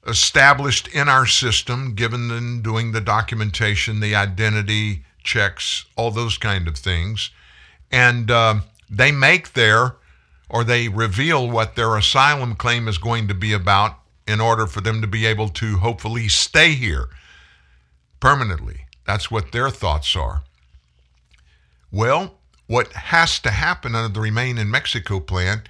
established 0.06 0.88
in 0.88 1.08
our 1.08 1.26
system, 1.26 1.94
given 1.94 2.28
them 2.28 2.62
doing 2.62 2.92
the 2.92 3.00
documentation, 3.00 4.00
the 4.00 4.14
identity 4.14 5.04
checks, 5.22 5.84
all 5.96 6.10
those 6.10 6.38
kind 6.38 6.68
of 6.68 6.76
things. 6.76 7.30
And 7.90 8.30
uh, 8.30 8.60
they 8.88 9.12
make 9.12 9.52
their, 9.52 9.96
or 10.48 10.64
they 10.64 10.88
reveal 10.88 11.48
what 11.48 11.76
their 11.76 11.96
asylum 11.96 12.54
claim 12.54 12.88
is 12.88 12.98
going 12.98 13.28
to 13.28 13.34
be 13.34 13.52
about 13.52 13.98
in 14.26 14.40
order 14.40 14.66
for 14.66 14.80
them 14.80 15.00
to 15.00 15.06
be 15.06 15.26
able 15.26 15.48
to 15.48 15.78
hopefully 15.78 16.28
stay 16.28 16.72
here 16.72 17.08
permanently. 18.18 18.86
That's 19.06 19.30
what 19.30 19.52
their 19.52 19.70
thoughts 19.70 20.16
are. 20.16 20.42
Well, 21.92 22.35
what 22.66 22.92
has 22.92 23.38
to 23.40 23.50
happen 23.50 23.94
under 23.94 24.12
the 24.12 24.20
Remain 24.20 24.58
in 24.58 24.70
Mexico 24.70 25.20
plan 25.20 25.62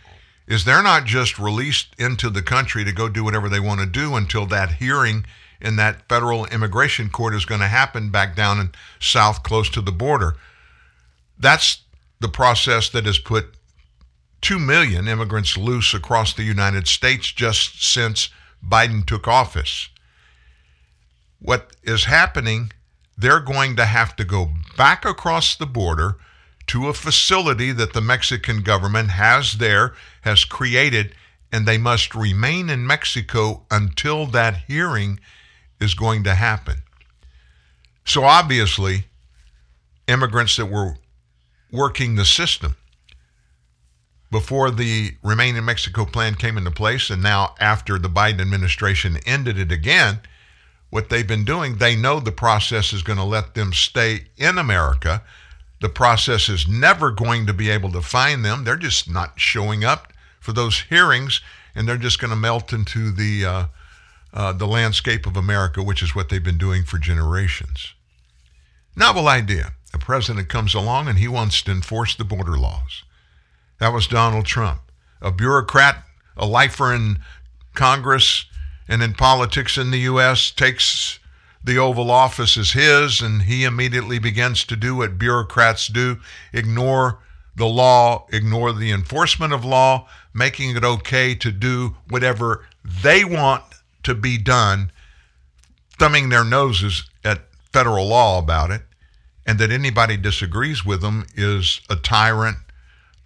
is 0.47 0.65
they're 0.65 0.83
not 0.83 1.05
just 1.05 1.39
released 1.39 1.89
into 1.99 2.31
the 2.31 2.43
country 2.43 2.85
to 2.85 2.93
go 2.93 3.09
do 3.09 3.25
whatever 3.25 3.49
they 3.49 3.61
want 3.61 3.81
to 3.81 3.87
do 3.87 4.15
until 4.15 4.47
that 4.47 4.73
hearing 4.73 5.25
in 5.61 5.77
that 5.77 6.09
federal 6.09 6.47
immigration 6.47 7.09
court 7.09 7.35
is 7.35 7.45
going 7.45 7.61
to 7.61 7.67
happen 7.67 8.11
back 8.11 8.37
down 8.37 8.61
in 8.61 8.71
south 9.01 9.43
close 9.43 9.69
to 9.71 9.81
the 9.81 9.93
border. 9.93 10.37
That's 11.39 11.83
the 12.21 12.29
process 12.29 12.89
that 12.91 13.07
has 13.07 13.19
put 13.19 13.57
2 14.43 14.59
million 14.59 15.09
immigrants 15.09 15.57
loose 15.57 15.93
across 15.93 16.33
the 16.33 16.45
United 16.45 16.87
States 16.87 17.33
just 17.33 17.83
since 17.83 18.31
Biden 18.67 19.05
took 19.05 19.27
office. 19.27 19.89
What 21.41 21.75
is 21.83 22.05
happening, 22.05 22.71
they're 23.19 23.41
going 23.41 23.77
to 23.77 23.85
have 23.85 24.15
to 24.17 24.25
go 24.25 24.51
back 24.77 25.05
across 25.05 25.57
the 25.57 25.67
border 25.67 26.17
to 26.69 26.89
a 26.89 26.95
facility 26.95 27.73
that 27.73 27.93
the 27.93 28.01
Mexican 28.01 28.63
government 28.63 29.11
has 29.11 29.59
there, 29.59 29.95
has 30.23 30.45
created 30.45 31.15
and 31.53 31.67
they 31.67 31.79
must 31.79 32.15
remain 32.15 32.69
in 32.69 32.87
Mexico 32.87 33.65
until 33.71 34.27
that 34.27 34.65
hearing 34.67 35.21
is 35.81 35.95
going 35.95 36.25
to 36.25 36.35
happen. 36.35 36.83
So 38.05 38.25
obviously, 38.25 39.05
immigrants 40.09 40.57
that 40.57 40.67
were 40.67 40.97
working 41.71 42.15
the 42.15 42.25
system 42.25 42.77
before 44.31 44.71
the 44.71 45.13
Remain 45.23 45.57
in 45.57 45.65
Mexico 45.65 46.05
plan 46.05 46.35
came 46.35 46.59
into 46.59 46.71
place, 46.71 47.11
and 47.11 47.23
now 47.23 47.55
after 47.61 47.99
the 47.99 48.09
Biden 48.09 48.41
administration 48.41 49.19
ended 49.25 49.59
it 49.59 49.71
again, 49.71 50.21
what 50.91 51.09
they've 51.09 51.27
been 51.27 51.45
doing, 51.45 51.77
they 51.77 51.97
know 51.97 52.21
the 52.21 52.33
process 52.33 52.93
is 52.93 53.03
going 53.03 53.19
to 53.19 53.25
let 53.25 53.55
them 53.55 53.73
stay 53.73 54.27
in 54.37 54.59
America. 54.59 55.23
The 55.87 55.93
process 55.93 56.49
is 56.49 56.67
never 56.67 57.13
going 57.13 57.47
to 57.47 57.53
be 57.53 57.71
able 57.71 57.93
to 57.93 58.03
find 58.03 58.45
them. 58.45 58.65
They're 58.65 58.75
just 58.75 59.09
not 59.09 59.39
showing 59.39 59.85
up 59.85 60.13
for 60.41 60.53
those 60.53 60.81
hearings, 60.81 61.41
and 61.77 61.87
they're 61.87 61.97
just 61.97 62.19
going 62.19 62.33
to 62.33 62.37
melt 62.37 62.73
into 62.73 63.13
the 63.13 63.45
uh, 63.45 63.67
uh, 64.35 64.53
the 64.53 64.67
landscape 64.67 65.27
of 65.27 65.37
America, 65.37 65.85
which 65.85 66.03
is 66.03 66.13
what 66.13 66.29
they've 66.29 66.43
been 66.43 66.59
doing 66.59 66.83
for 66.83 66.99
generations. 66.99 67.95
Novel 68.97 69.29
idea. 69.29 69.75
A 69.95 69.99
president 69.99 70.49
comes 70.49 70.75
along 70.75 71.07
and 71.07 71.21
he 71.21 71.29
wants 71.29 71.63
to 71.63 71.71
enforce 71.71 72.17
the 72.17 72.25
border 72.25 72.59
laws. 72.59 73.05
That 73.79 73.93
was 73.93 74.09
Donald 74.09 74.45
Trump, 74.45 74.91
a 75.23 75.31
bureaucrat, 75.31 76.03
a 76.37 76.47
lifer 76.47 76.93
in 76.93 77.21
Congress 77.75 78.47
and 78.89 79.05
in 79.05 79.15
politics 79.15 79.79
in 79.79 79.93
the 79.93 80.01
U.S., 80.01 80.51
takes 80.51 81.21
the 81.67 81.79
Oval 81.79 82.13
Office 82.13 82.57
is 82.57 82.73
his, 82.73 83.21
and 83.21 83.43
he 83.43 83.65
immediately 83.65 84.21
begins 84.21 84.65
to 84.65 84.77
do 84.77 84.95
what 84.95 85.19
bureaucrats 85.19 85.89
do 85.89 86.21
ignore 86.53 87.19
the 87.57 87.67
law, 87.67 88.27
ignore 88.33 88.73
the 88.73 88.93
enforcement 88.93 89.53
of 89.53 89.65
law, 89.65 90.09
making 90.33 90.77
it 90.77 90.85
okay 90.85 91.35
to 91.35 91.51
do 91.51 91.97
whatever 92.09 92.65
they 92.85 93.25
want 93.25 93.65
to 94.05 94.15
be 94.15 94.39
done, 94.39 94.93
thumbing 95.99 96.29
their 96.29 96.45
noses 96.45 97.11
at 97.25 97.49
federal 97.73 98.07
law 98.07 98.39
about 98.39 98.71
it, 98.71 98.83
and 99.45 99.59
that 99.59 99.73
anybody 99.73 100.17
disagrees 100.17 100.85
with 100.85 101.01
them 101.01 101.27
is 101.35 101.81
a 101.91 101.97
tyrant, 101.97 102.59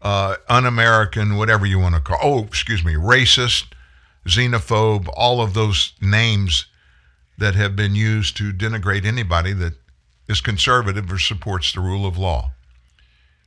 uh, 0.01 0.37
un 0.49 0.65
American, 0.65 1.37
whatever 1.37 1.67
you 1.67 1.79
want 1.79 1.95
to 1.95 2.01
call 2.01 2.19
Oh, 2.23 2.45
excuse 2.45 2.83
me, 2.83 2.95
racist, 2.95 3.67
xenophobe, 4.27 5.11
all 5.13 5.43
of 5.43 5.53
those 5.53 5.93
names 6.01 6.65
that 7.41 7.55
have 7.55 7.75
been 7.75 7.95
used 7.95 8.37
to 8.37 8.53
denigrate 8.53 9.05
anybody 9.05 9.53
that 9.55 9.73
is 10.29 10.41
conservative 10.41 11.11
or 11.11 11.19
supports 11.19 11.73
the 11.73 11.81
rule 11.81 12.07
of 12.07 12.17
law. 12.17 12.53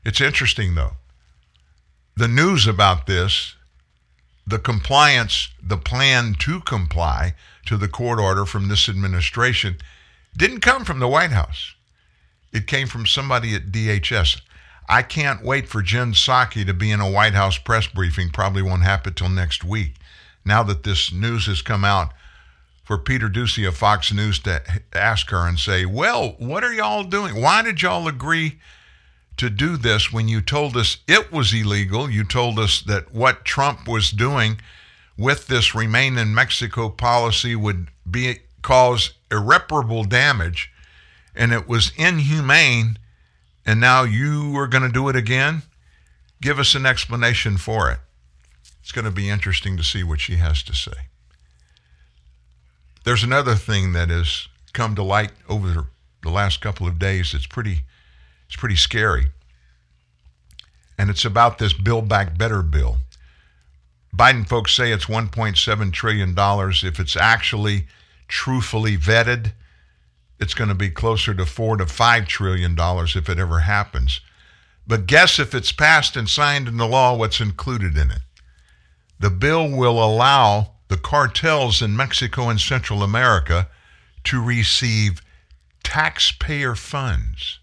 It's 0.03 0.19
interesting, 0.19 0.75
though. 0.75 0.93
The 2.17 2.27
news 2.27 2.67
about 2.67 3.05
this, 3.07 3.55
the 4.45 4.59
compliance, 4.59 5.49
the 5.61 5.77
plan 5.77 6.35
to 6.39 6.59
comply 6.61 7.35
to 7.67 7.77
the 7.77 7.87
court 7.87 8.19
order 8.19 8.45
from 8.45 8.67
this 8.67 8.89
administration 8.89 9.77
didn't 10.35 10.59
come 10.59 10.83
from 10.83 10.99
the 10.99 11.07
White 11.07 11.31
House. 11.31 11.75
It 12.51 12.67
came 12.67 12.87
from 12.87 13.05
somebody 13.05 13.55
at 13.55 13.71
DHS. 13.71 14.41
I 14.89 15.03
can't 15.03 15.45
wait 15.45 15.69
for 15.69 15.81
Jen 15.81 16.13
Psaki 16.13 16.65
to 16.65 16.73
be 16.73 16.91
in 16.91 16.99
a 16.99 17.09
White 17.09 17.33
House 17.33 17.57
press 17.57 17.87
briefing. 17.87 18.29
Probably 18.29 18.61
won't 18.61 18.83
happen 18.83 19.13
till 19.13 19.29
next 19.29 19.63
week. 19.63 19.95
Now 20.43 20.63
that 20.63 20.83
this 20.83 21.13
news 21.13 21.45
has 21.45 21.61
come 21.61 21.85
out, 21.85 22.11
for 22.83 22.97
Peter 22.97 23.29
Doocy 23.29 23.67
of 23.67 23.77
Fox 23.77 24.11
News 24.11 24.39
to 24.39 24.61
ask 24.93 25.29
her 25.29 25.47
and 25.47 25.57
say, 25.57 25.85
Well, 25.85 26.35
what 26.37 26.63
are 26.63 26.73
y'all 26.73 27.03
doing? 27.03 27.41
Why 27.41 27.61
did 27.61 27.81
y'all 27.81 28.07
agree 28.07 28.59
to 29.37 29.49
do 29.49 29.77
this 29.77 30.11
when 30.11 30.27
you 30.27 30.41
told 30.41 30.75
us 30.75 30.97
it 31.07 31.31
was 31.31 31.53
illegal? 31.53 32.09
You 32.09 32.23
told 32.23 32.59
us 32.59 32.81
that 32.81 33.13
what 33.13 33.45
Trump 33.45 33.87
was 33.87 34.11
doing 34.11 34.59
with 35.17 35.47
this 35.47 35.73
remain 35.73 36.17
in 36.17 36.35
Mexico 36.35 36.89
policy 36.89 37.55
would 37.55 37.87
be 38.09 38.39
cause 38.61 39.13
irreparable 39.31 40.03
damage 40.03 40.71
and 41.35 41.51
it 41.51 41.67
was 41.67 41.91
inhumane 41.97 42.97
and 43.65 43.79
now 43.79 44.03
you 44.03 44.57
are 44.57 44.67
going 44.67 44.83
to 44.83 44.91
do 44.91 45.07
it 45.07 45.15
again? 45.15 45.63
Give 46.41 46.59
us 46.59 46.75
an 46.75 46.85
explanation 46.85 47.55
for 47.55 47.89
it. 47.89 47.99
It's 48.81 48.91
going 48.91 49.05
to 49.05 49.11
be 49.11 49.29
interesting 49.29 49.77
to 49.77 49.83
see 49.83 50.03
what 50.03 50.19
she 50.19 50.35
has 50.35 50.61
to 50.63 50.75
say. 50.75 51.07
There's 53.03 53.23
another 53.23 53.55
thing 53.55 53.93
that 53.93 54.09
has 54.09 54.47
come 54.71 54.95
to 54.95 55.03
light 55.03 55.31
over 55.49 55.87
the 56.21 56.29
last 56.29 56.61
couple 56.61 56.87
of 56.87 56.99
days. 56.99 57.33
It's 57.33 57.45
pretty, 57.45 57.81
it's 58.47 58.55
pretty 58.55 58.77
scary, 58.77 59.27
and 60.97 61.09
it's 61.09 61.25
about 61.25 61.57
this 61.57 61.73
Build 61.73 62.07
Back 62.07 62.37
Better 62.37 62.61
bill. 62.61 62.97
Biden 64.15 64.47
folks 64.47 64.73
say 64.73 64.91
it's 64.91 65.05
1.7 65.05 65.91
trillion 65.91 66.33
dollars. 66.33 66.83
If 66.83 66.99
it's 66.99 67.17
actually 67.17 67.87
truthfully 68.27 68.97
vetted, 68.97 69.53
it's 70.39 70.53
going 70.53 70.69
to 70.69 70.75
be 70.75 70.89
closer 70.89 71.33
to 71.33 71.45
four 71.45 71.77
to 71.77 71.85
five 71.85 72.27
trillion 72.27 72.75
dollars 72.75 73.15
if 73.15 73.27
it 73.27 73.39
ever 73.39 73.59
happens. 73.61 74.21
But 74.87 75.07
guess 75.07 75.39
if 75.39 75.53
it's 75.53 75.71
passed 75.71 76.15
and 76.15 76.29
signed 76.29 76.67
into 76.67 76.85
law, 76.85 77.15
what's 77.15 77.41
included 77.41 77.97
in 77.97 78.11
it? 78.11 78.21
The 79.19 79.29
bill 79.29 79.69
will 79.69 80.03
allow 80.03 80.72
the 80.87 80.97
cartels 80.97 81.81
in 81.81 81.95
Mexico 81.95 82.49
and 82.49 82.59
Central 82.59 83.03
America 83.03 83.67
to 84.25 84.41
receive 84.41 85.21
taxpayer 85.83 86.75
funds, 86.75 87.59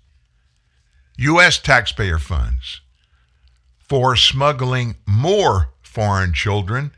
U.S. 1.17 1.59
taxpayer 1.59 2.19
funds, 2.19 2.81
for 3.79 4.17
smuggling 4.17 4.97
more 5.07 5.71
foreign 5.83 6.33
children 6.33 6.93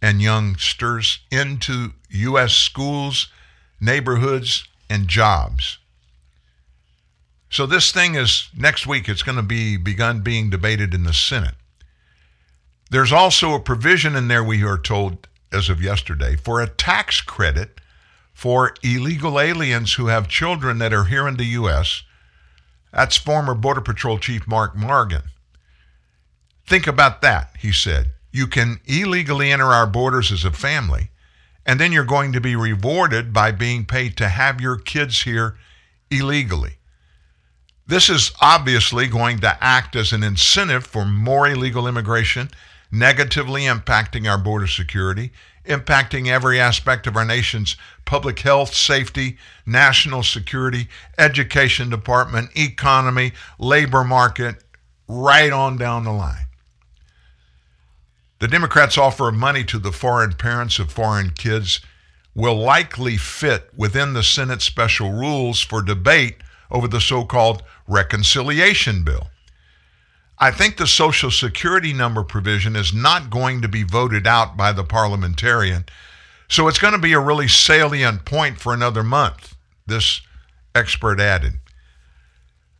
and 0.00 0.22
youngsters 0.22 1.20
into 1.30 1.92
U.S. 2.08 2.54
schools, 2.54 3.28
neighborhoods, 3.80 4.66
and 4.88 5.06
jobs. 5.06 5.78
So 7.50 7.66
this 7.66 7.92
thing 7.92 8.14
is 8.14 8.48
next 8.56 8.86
week 8.86 9.08
it's 9.08 9.22
going 9.22 9.36
to 9.36 9.42
be 9.42 9.76
begun 9.76 10.20
being 10.20 10.50
debated 10.50 10.94
in 10.94 11.02
the 11.02 11.12
Senate. 11.12 11.54
There's 12.90 13.12
also 13.12 13.54
a 13.54 13.60
provision 13.60 14.16
in 14.16 14.28
there 14.28 14.42
we 14.42 14.64
are 14.64 14.78
told 14.78 15.28
as 15.52 15.68
of 15.68 15.82
yesterday 15.82 16.36
for 16.36 16.60
a 16.60 16.68
tax 16.68 17.20
credit 17.20 17.80
for 18.32 18.74
illegal 18.82 19.38
aliens 19.38 19.94
who 19.94 20.06
have 20.06 20.28
children 20.28 20.78
that 20.78 20.92
are 20.92 21.04
here 21.04 21.28
in 21.28 21.36
the 21.36 21.44
U.S. 21.44 22.02
That's 22.92 23.16
former 23.16 23.54
Border 23.54 23.80
Patrol 23.80 24.18
Chief 24.18 24.46
Mark 24.46 24.76
Morgan. 24.76 25.22
Think 26.66 26.86
about 26.86 27.20
that, 27.22 27.54
he 27.58 27.72
said. 27.72 28.12
You 28.32 28.46
can 28.46 28.80
illegally 28.86 29.50
enter 29.50 29.66
our 29.66 29.86
borders 29.86 30.30
as 30.30 30.44
a 30.44 30.52
family, 30.52 31.10
and 31.66 31.80
then 31.80 31.92
you're 31.92 32.04
going 32.04 32.32
to 32.32 32.40
be 32.40 32.56
rewarded 32.56 33.32
by 33.32 33.50
being 33.50 33.84
paid 33.84 34.16
to 34.18 34.28
have 34.28 34.60
your 34.60 34.76
kids 34.76 35.22
here 35.22 35.56
illegally. 36.10 36.76
This 37.86 38.08
is 38.08 38.32
obviously 38.40 39.08
going 39.08 39.40
to 39.40 39.62
act 39.62 39.96
as 39.96 40.12
an 40.12 40.22
incentive 40.22 40.86
for 40.86 41.04
more 41.04 41.48
illegal 41.48 41.88
immigration 41.88 42.50
negatively 42.90 43.62
impacting 43.62 44.28
our 44.30 44.38
border 44.38 44.66
security, 44.66 45.32
impacting 45.64 46.28
every 46.28 46.58
aspect 46.58 47.06
of 47.06 47.16
our 47.16 47.24
nation's 47.24 47.76
public 48.04 48.40
health, 48.40 48.74
safety, 48.74 49.38
national 49.66 50.22
security, 50.22 50.88
education 51.18 51.90
department, 51.90 52.50
economy, 52.56 53.32
labor 53.58 54.02
market, 54.02 54.64
right 55.06 55.52
on 55.52 55.76
down 55.76 56.04
the 56.04 56.12
line. 56.12 56.46
The 58.40 58.48
Democrats' 58.48 58.96
offer 58.96 59.28
of 59.28 59.34
money 59.34 59.64
to 59.64 59.78
the 59.78 59.92
foreign 59.92 60.32
parents 60.32 60.78
of 60.78 60.90
foreign 60.90 61.30
kids 61.30 61.80
will 62.34 62.56
likely 62.56 63.16
fit 63.16 63.68
within 63.76 64.14
the 64.14 64.22
Senate 64.22 64.62
special 64.62 65.12
rules 65.12 65.60
for 65.60 65.82
debate 65.82 66.38
over 66.70 66.88
the 66.88 67.00
so 67.00 67.24
called 67.24 67.62
reconciliation 67.86 69.04
bill. 69.04 69.28
I 70.42 70.50
think 70.50 70.78
the 70.78 70.86
Social 70.86 71.30
Security 71.30 71.92
number 71.92 72.22
provision 72.22 72.74
is 72.74 72.94
not 72.94 73.28
going 73.28 73.60
to 73.60 73.68
be 73.68 73.82
voted 73.82 74.26
out 74.26 74.56
by 74.56 74.72
the 74.72 74.84
parliamentarian. 74.84 75.84
So 76.48 76.66
it's 76.66 76.78
going 76.78 76.94
to 76.94 76.98
be 76.98 77.12
a 77.12 77.20
really 77.20 77.46
salient 77.46 78.24
point 78.24 78.58
for 78.58 78.72
another 78.72 79.02
month, 79.02 79.54
this 79.86 80.22
expert 80.74 81.20
added. 81.20 81.58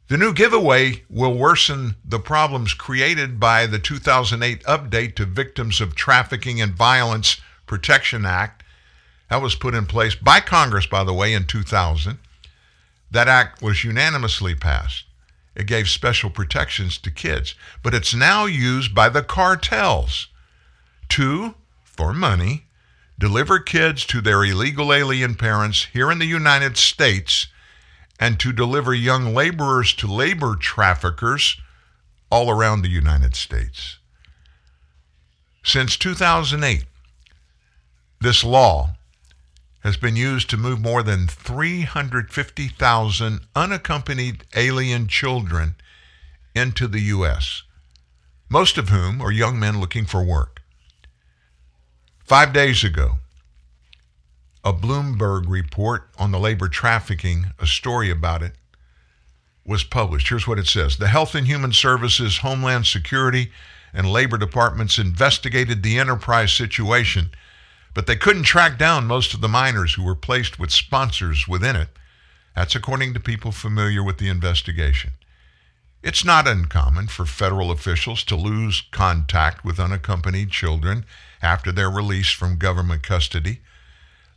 The 0.08 0.16
new 0.16 0.32
giveaway 0.32 1.04
will 1.10 1.34
worsen 1.34 1.96
the 2.02 2.18
problems 2.18 2.72
created 2.72 3.38
by 3.38 3.66
the 3.66 3.78
2008 3.78 4.64
update 4.64 5.14
to 5.16 5.26
Victims 5.26 5.82
of 5.82 5.94
Trafficking 5.94 6.62
and 6.62 6.72
Violence 6.72 7.42
Protection 7.66 8.24
Act. 8.24 8.62
That 9.28 9.42
was 9.42 9.54
put 9.54 9.74
in 9.74 9.84
place 9.84 10.14
by 10.14 10.40
Congress, 10.40 10.86
by 10.86 11.04
the 11.04 11.14
way, 11.14 11.34
in 11.34 11.44
2000. 11.44 12.18
That 13.10 13.28
act 13.28 13.62
was 13.62 13.84
unanimously 13.84 14.54
passed. 14.54 15.04
It 15.54 15.66
gave 15.66 15.88
special 15.88 16.30
protections 16.30 16.96
to 16.98 17.10
kids, 17.10 17.54
but 17.82 17.94
it's 17.94 18.14
now 18.14 18.46
used 18.46 18.94
by 18.94 19.08
the 19.08 19.22
cartels 19.22 20.28
to, 21.10 21.54
for 21.82 22.12
money, 22.12 22.66
deliver 23.18 23.58
kids 23.58 24.06
to 24.06 24.20
their 24.20 24.44
illegal 24.44 24.92
alien 24.92 25.34
parents 25.34 25.86
here 25.92 26.10
in 26.10 26.18
the 26.18 26.26
United 26.26 26.76
States 26.76 27.48
and 28.18 28.38
to 28.38 28.52
deliver 28.52 28.94
young 28.94 29.34
laborers 29.34 29.92
to 29.94 30.06
labor 30.06 30.54
traffickers 30.54 31.60
all 32.30 32.50
around 32.50 32.82
the 32.82 32.88
United 32.88 33.34
States. 33.34 33.98
Since 35.64 35.96
2008, 35.96 36.84
this 38.20 38.44
law 38.44 38.96
has 39.80 39.96
been 39.96 40.16
used 40.16 40.48
to 40.50 40.56
move 40.56 40.80
more 40.80 41.02
than 41.02 41.26
350,000 41.26 43.40
unaccompanied 43.54 44.44
alien 44.54 45.08
children 45.08 45.74
into 46.54 46.86
the 46.86 47.00
U.S., 47.00 47.62
most 48.48 48.78
of 48.78 48.88
whom 48.88 49.20
are 49.20 49.32
young 49.32 49.58
men 49.58 49.80
looking 49.80 50.04
for 50.04 50.22
work. 50.22 50.60
Five 52.24 52.52
days 52.52 52.84
ago, 52.84 53.16
a 54.62 54.72
Bloomberg 54.72 55.48
report 55.48 56.08
on 56.18 56.30
the 56.30 56.38
labor 56.38 56.68
trafficking, 56.68 57.46
a 57.58 57.66
story 57.66 58.10
about 58.10 58.42
it, 58.42 58.52
was 59.64 59.84
published. 59.84 60.28
Here's 60.28 60.46
what 60.46 60.58
it 60.58 60.66
says 60.66 60.98
The 60.98 61.08
Health 61.08 61.34
and 61.34 61.46
Human 61.46 61.72
Services, 61.72 62.38
Homeland 62.38 62.86
Security, 62.86 63.50
and 63.94 64.10
Labor 64.10 64.36
Departments 64.36 64.98
investigated 64.98 65.82
the 65.82 65.98
enterprise 65.98 66.52
situation, 66.52 67.30
but 67.94 68.06
they 68.06 68.16
couldn't 68.16 68.44
track 68.44 68.78
down 68.78 69.06
most 69.06 69.34
of 69.34 69.40
the 69.40 69.48
minors 69.48 69.94
who 69.94 70.04
were 70.04 70.14
placed 70.14 70.58
with 70.58 70.70
sponsors 70.70 71.48
within 71.48 71.76
it. 71.76 71.88
That's 72.54 72.74
according 72.74 73.14
to 73.14 73.20
people 73.20 73.52
familiar 73.52 74.02
with 74.02 74.18
the 74.18 74.28
investigation. 74.28 75.12
It's 76.02 76.24
not 76.24 76.48
uncommon 76.48 77.08
for 77.08 77.26
federal 77.26 77.70
officials 77.70 78.24
to 78.24 78.36
lose 78.36 78.82
contact 78.90 79.64
with 79.64 79.78
unaccompanied 79.78 80.50
children 80.50 81.04
after 81.42 81.72
they're 81.72 81.90
released 81.90 82.34
from 82.34 82.56
government 82.56 83.02
custody. 83.02 83.60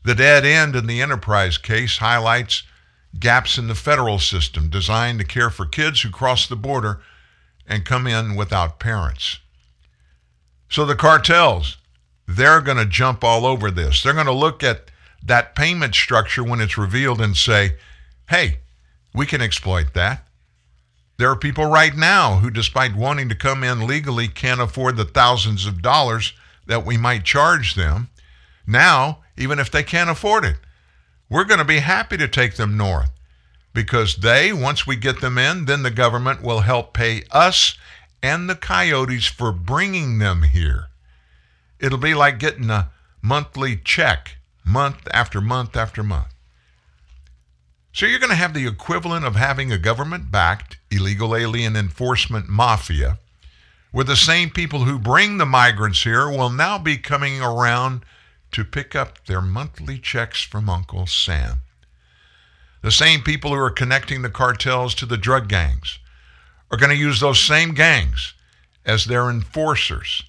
The 0.04 0.16
dead 0.16 0.46
end 0.46 0.76
in 0.76 0.88
the 0.88 1.02
enterprise 1.02 1.58
case 1.58 1.98
highlights 1.98 2.64
gaps 3.18 3.58
in 3.58 3.68
the 3.68 3.76
federal 3.76 4.20
system 4.20 4.70
designed 4.70 5.20
to 5.20 5.26
care 5.26 5.50
for 5.50 5.66
kids 5.66 6.02
who 6.02 6.10
cross 6.10 6.48
the 6.48 6.56
border 6.56 7.02
and 7.66 7.86
come 7.86 8.08
in 8.08 8.36
without 8.36 8.80
parents. 8.80 9.40
So 10.70 10.86
the 10.86 10.96
cartels, 10.96 11.78
they're 12.28 12.62
going 12.62 12.78
to 12.78 12.86
jump 12.86 13.24
all 13.24 13.46
over 13.46 13.70
this. 13.70 14.02
They're 14.02 14.14
going 14.14 14.26
to 14.26 14.32
look 14.32 14.64
at 14.64 14.92
that 15.26 15.56
payment 15.56 15.96
structure 15.96 16.44
when 16.44 16.62
it's 16.62 16.78
revealed 16.78 17.22
and 17.22 17.36
say, 17.36 17.78
hey, 18.30 18.60
we 19.14 19.26
can 19.26 19.42
exploit 19.42 19.94
that. 19.94 20.26
There 21.18 21.30
are 21.30 21.38
people 21.38 21.66
right 21.66 21.96
now 21.96 22.38
who, 22.38 22.50
despite 22.50 22.96
wanting 22.96 23.30
to 23.30 23.36
come 23.36 23.64
in 23.64 23.88
legally, 23.88 24.28
can't 24.28 24.60
afford 24.60 24.98
the 24.98 25.06
thousands 25.06 25.66
of 25.66 25.82
dollars 25.82 26.34
that 26.66 26.86
we 26.86 26.98
might 26.98 27.24
charge 27.24 27.76
them. 27.76 28.10
Now, 28.66 29.20
even 29.38 29.60
if 29.60 29.70
they 29.70 29.84
can't 29.84 30.10
afford 30.10 30.46
it, 30.46 30.58
we're 31.30 31.44
going 31.44 31.60
to 31.60 31.66
be 31.66 31.80
happy 31.80 32.18
to 32.18 32.28
take 32.28 32.56
them 32.56 32.78
north 32.78 33.12
because 33.74 34.18
they, 34.18 34.54
once 34.54 34.86
we 34.86 34.96
get 34.96 35.22
them 35.22 35.38
in, 35.38 35.66
then 35.66 35.84
the 35.84 35.92
government 35.92 36.42
will 36.42 36.62
help 36.62 36.94
pay 36.94 37.24
us 37.32 37.78
and 38.22 38.50
the 38.50 38.56
coyotes 38.56 39.26
for 39.26 39.52
bringing 39.52 40.20
them 40.20 40.44
here. 40.44 40.88
It'll 41.84 41.98
be 41.98 42.14
like 42.14 42.40
getting 42.40 42.70
a 42.70 42.92
monthly 43.22 43.76
check 43.76 44.38
month 44.64 45.06
after 45.12 45.42
month 45.42 45.76
after 45.76 46.02
month. 46.02 46.34
So 47.92 48.06
you're 48.06 48.20
going 48.20 48.30
to 48.30 48.38
have 48.38 48.54
the 48.54 48.66
equivalent 48.66 49.26
of 49.26 49.36
having 49.36 49.70
a 49.70 49.78
government 49.78 50.32
backed 50.32 50.78
illegal 50.90 51.36
alien 51.36 51.76
enforcement 51.76 52.48
mafia 52.48 53.20
where 53.92 54.06
the 54.06 54.16
same 54.16 54.50
people 54.50 54.86
who 54.86 54.98
bring 54.98 55.38
the 55.38 55.46
migrants 55.46 56.04
here 56.04 56.30
will 56.30 56.50
now 56.50 56.78
be 56.78 56.98
coming 56.98 57.42
around 57.42 58.06
to 58.54 58.64
pick 58.64 58.96
up 58.96 59.26
their 59.26 59.42
monthly 59.42 60.00
checks 60.00 60.42
from 60.42 60.70
Uncle 60.70 61.06
Sam. 61.06 61.58
The 62.82 62.92
same 62.92 63.24
people 63.24 63.52
who 63.52 63.60
are 63.60 63.70
connecting 63.70 64.22
the 64.22 64.30
cartels 64.30 64.96
to 64.96 65.06
the 65.06 65.18
drug 65.18 65.50
gangs 65.50 66.00
are 66.72 66.78
going 66.78 66.92
to 66.92 66.96
use 66.96 67.20
those 67.20 67.44
same 67.44 67.74
gangs 67.74 68.34
as 68.86 69.04
their 69.04 69.30
enforcers 69.30 70.24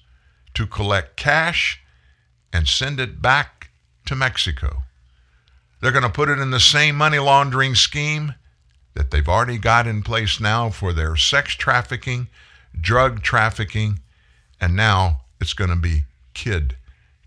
to 0.55 0.67
collect 0.67 1.15
cash 1.15 1.81
and 2.51 2.67
send 2.67 2.99
it 2.99 3.21
back 3.21 3.69
to 4.05 4.15
Mexico. 4.15 4.83
They're 5.81 5.91
going 5.91 6.03
to 6.03 6.09
put 6.09 6.29
it 6.29 6.39
in 6.39 6.51
the 6.51 6.59
same 6.59 6.95
money 6.95 7.19
laundering 7.19 7.75
scheme 7.75 8.33
that 8.93 9.11
they've 9.11 9.27
already 9.27 9.57
got 9.57 9.87
in 9.87 10.01
place 10.01 10.39
now 10.39 10.69
for 10.69 10.93
their 10.93 11.15
sex 11.15 11.53
trafficking, 11.53 12.27
drug 12.79 13.21
trafficking, 13.21 13.99
and 14.59 14.75
now 14.75 15.21
it's 15.39 15.53
going 15.53 15.69
to 15.69 15.75
be 15.75 16.05
kid 16.33 16.77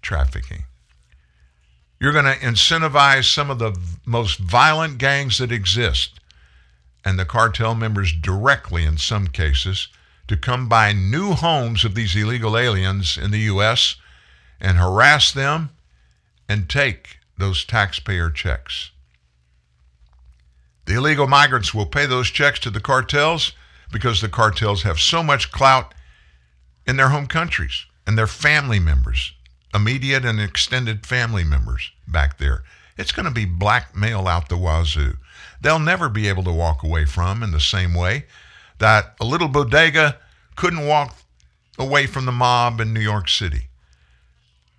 trafficking. 0.02 0.64
You're 2.00 2.12
going 2.12 2.24
to 2.24 2.38
incentivize 2.40 3.32
some 3.32 3.50
of 3.50 3.58
the 3.58 3.76
most 4.06 4.38
violent 4.38 4.98
gangs 4.98 5.38
that 5.38 5.52
exist 5.52 6.20
and 7.04 7.18
the 7.18 7.24
cartel 7.24 7.74
members 7.74 8.12
directly, 8.12 8.84
in 8.84 8.98
some 8.98 9.26
cases, 9.26 9.88
to 10.28 10.36
come 10.36 10.68
by 10.68 10.92
new 10.92 11.32
homes 11.32 11.84
of 11.84 11.94
these 11.94 12.14
illegal 12.14 12.56
aliens 12.56 13.18
in 13.18 13.30
the 13.30 13.40
U.S. 13.40 13.96
and 14.60 14.78
harass 14.78 15.32
them 15.32 15.70
and 16.48 16.68
take 16.68 17.18
those 17.36 17.64
taxpayer 17.64 18.30
checks. 18.30 18.90
The 20.86 20.94
illegal 20.94 21.26
migrants 21.26 21.74
will 21.74 21.86
pay 21.86 22.06
those 22.06 22.30
checks 22.30 22.58
to 22.60 22.70
the 22.70 22.80
cartels 22.80 23.52
because 23.92 24.20
the 24.20 24.28
cartels 24.28 24.82
have 24.82 24.98
so 24.98 25.22
much 25.22 25.50
clout 25.50 25.94
in 26.86 26.96
their 26.96 27.08
home 27.08 27.26
countries 27.26 27.86
and 28.06 28.16
their 28.16 28.26
family 28.26 28.78
members 28.78 29.32
immediate 29.74 30.24
and 30.24 30.40
extended 30.40 31.06
family 31.06 31.44
members 31.44 31.92
back 32.06 32.38
there. 32.38 32.64
It's 32.96 33.12
going 33.12 33.26
to 33.26 33.34
be 33.34 33.44
blackmail 33.44 34.26
out 34.26 34.48
the 34.48 34.56
wazoo. 34.56 35.18
They'll 35.60 35.78
never 35.78 36.08
be 36.08 36.28
able 36.28 36.42
to 36.44 36.52
walk 36.52 36.82
away 36.82 37.04
from 37.04 37.42
in 37.42 37.52
the 37.52 37.60
same 37.60 37.94
way 37.94 38.24
that 38.78 39.14
a 39.20 39.24
little 39.24 39.48
bodega 39.48 40.18
couldn't 40.56 40.86
walk 40.86 41.16
away 41.78 42.06
from 42.06 42.24
the 42.24 42.32
mob 42.32 42.80
in 42.80 42.92
New 42.92 43.00
York 43.00 43.28
City. 43.28 43.68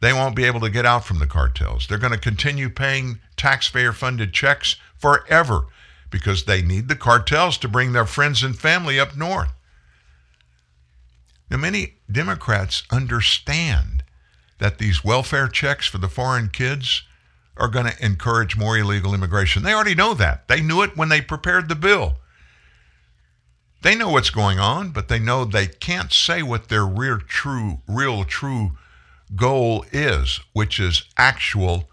They 0.01 0.13
won't 0.13 0.35
be 0.35 0.45
able 0.45 0.61
to 0.61 0.69
get 0.69 0.85
out 0.85 1.05
from 1.05 1.19
the 1.19 1.27
cartels. 1.27 1.87
They're 1.87 1.97
going 1.97 2.13
to 2.13 2.19
continue 2.19 2.69
paying 2.69 3.19
taxpayer 3.35 3.91
funded 3.91 4.33
checks 4.33 4.75
forever 4.97 5.65
because 6.09 6.43
they 6.43 6.61
need 6.61 6.87
the 6.87 6.95
cartels 6.95 7.57
to 7.59 7.67
bring 7.67 7.91
their 7.91 8.05
friends 8.05 8.43
and 8.43 8.57
family 8.57 8.99
up 8.99 9.15
north. 9.15 9.51
Now, 11.49 11.57
many 11.57 11.95
Democrats 12.11 12.83
understand 12.91 14.03
that 14.59 14.77
these 14.77 15.03
welfare 15.03 15.47
checks 15.47 15.87
for 15.87 15.97
the 15.97 16.07
foreign 16.07 16.49
kids 16.49 17.03
are 17.57 17.67
going 17.67 17.87
to 17.87 18.05
encourage 18.05 18.57
more 18.57 18.77
illegal 18.77 19.13
immigration. 19.13 19.63
They 19.63 19.73
already 19.73 19.95
know 19.95 20.13
that. 20.13 20.47
They 20.47 20.61
knew 20.61 20.81
it 20.81 20.95
when 20.95 21.09
they 21.09 21.21
prepared 21.21 21.67
the 21.67 21.75
bill. 21.75 22.17
They 23.81 23.95
know 23.95 24.09
what's 24.09 24.29
going 24.29 24.59
on, 24.59 24.89
but 24.89 25.07
they 25.07 25.19
know 25.19 25.45
they 25.45 25.67
can't 25.67 26.11
say 26.11 26.43
what 26.43 26.67
their 26.67 26.85
real 26.85 27.19
true 27.19 27.79
real 27.87 28.25
true 28.25 28.71
goal 29.35 29.85
is, 29.91 30.41
which 30.53 30.79
is 30.79 31.03
actual 31.17 31.89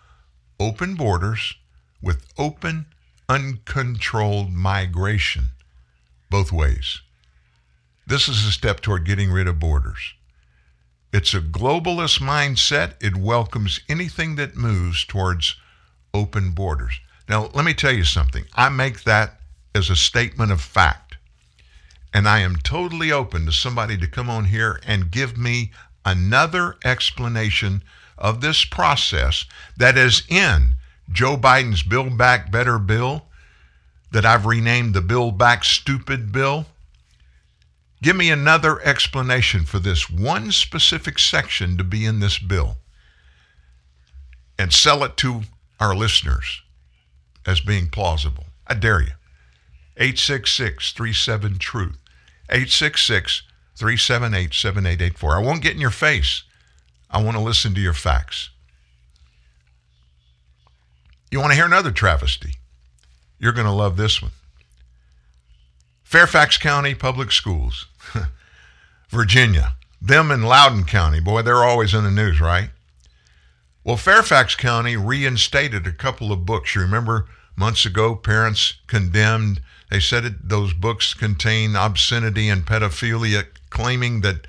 open 0.59 0.95
borders 0.95 1.55
with 2.03 2.27
open 2.39 2.87
uncontrolled 3.29 4.53
migration 4.53 5.51
both 6.31 6.53
ways. 6.53 7.03
This 8.07 8.29
is 8.29 8.45
a 8.45 8.53
step 8.53 8.81
toward 8.81 9.05
getting 9.05 9.31
rid 9.31 9.47
of 9.47 9.59
borders. 9.59 10.15
It's 11.13 11.35
a 11.35 11.41
globalist 11.41 12.21
mindset. 12.21 12.95
It 13.01 13.17
welcomes 13.17 13.81
anything 13.89 14.37
that 14.37 14.57
moves 14.57 15.05
towards 15.05 15.57
open 16.13 16.51
borders. 16.51 17.01
Now, 17.29 17.51
let 17.55 17.65
me 17.65 17.75
tell 17.75 17.93
you 17.93 18.05
something. 18.05 18.45
I 18.55 18.69
make 18.69 19.05
that 19.05 19.41
as 19.75 19.89
a 19.91 19.97
statement 19.97 20.53
of 20.53 20.61
fact. 20.61 21.06
And 22.13 22.29
I 22.29 22.41
am 22.41 22.57
totally 22.57 23.13
open 23.13 23.47
to 23.47 23.53
somebody 23.53 23.97
to 23.99 24.07
come 24.07 24.31
on 24.31 24.47
here 24.47 24.81
and 24.87 25.11
give 25.11 25.37
me 25.37 25.73
another 26.05 26.77
explanation 26.85 27.83
of 28.17 28.41
this 28.41 28.65
process 28.65 29.45
that 29.77 29.99
is 29.99 30.23
in 30.29 30.75
Joe 31.11 31.37
Biden's 31.37 31.83
Build 31.83 32.17
Back 32.17 32.51
Better 32.51 32.79
bill 32.79 33.27
that 34.13 34.25
I've 34.25 34.47
renamed 34.47 34.95
the 34.95 35.03
Build 35.03 35.37
Back 35.37 35.65
Stupid 35.65 36.33
bill. 36.33 36.67
Give 38.03 38.17
me 38.17 38.31
another 38.31 38.81
explanation 38.83 39.65
for 39.65 39.79
this 39.79 40.09
one 40.09 40.53
specific 40.53 41.19
section 41.19 41.77
to 41.77 41.85
be 41.85 42.05
in 42.05 42.21
this 42.21 42.39
bill 42.39 42.77
and 44.59 44.73
sell 44.73 45.05
it 45.05 45.17
to 45.19 45.43
our 45.81 45.95
listeners 45.95 46.63
as 47.47 47.61
being 47.61 47.89
plausible. 47.89 48.45
I 48.67 48.75
dare 48.75 49.03
you. 49.03 49.13
866 49.97 50.93
37 50.93 51.59
Truth. 51.59 51.97
866 52.49 53.43
378 53.77 54.55
7884. 54.55 55.37
I 55.37 55.39
won't 55.41 55.63
get 55.63 55.75
in 55.75 55.81
your 55.81 55.91
face. 55.91 56.45
I 57.11 57.23
want 57.23 57.37
to 57.37 57.43
listen 57.43 57.75
to 57.75 57.81
your 57.81 57.93
facts. 57.93 58.51
You 61.31 61.41
want 61.41 61.53
to 61.53 61.57
hear 61.57 61.67
another 61.67 61.91
travesty? 61.91 62.55
You're 63.39 63.53
going 63.53 63.67
to 63.67 63.73
love 63.73 63.97
this 63.97 64.23
one. 64.23 64.33
Fairfax 66.03 66.57
County 66.57 66.95
Public 66.95 67.33
Schools, 67.33 67.87
Virginia. 69.09 69.75
Them 70.01 70.31
in 70.31 70.43
Loudoun 70.43 70.85
County, 70.85 71.21
boy, 71.21 71.43
they're 71.43 71.65
always 71.65 71.95
in 71.95 72.05
the 72.05 72.11
news, 72.11 72.41
right? 72.41 72.71
Well, 73.83 73.97
Fairfax 73.97 74.55
County 74.55 74.97
reinstated 74.97 75.87
a 75.87 75.93
couple 75.93 76.33
of 76.33 76.47
books. 76.47 76.75
You 76.75 76.83
remember 76.83 77.27
months 77.57 77.85
ago, 77.85 78.15
parents 78.15 78.75
condemned, 78.87 79.61
they 79.91 80.01
said 80.01 80.25
it, 80.25 80.49
those 80.49 80.73
books 80.73 81.15
contain 81.15 81.77
obscenity 81.77 82.49
and 82.49 82.67
pedophilia, 82.67 83.47
claiming 83.71 84.21
that 84.23 84.47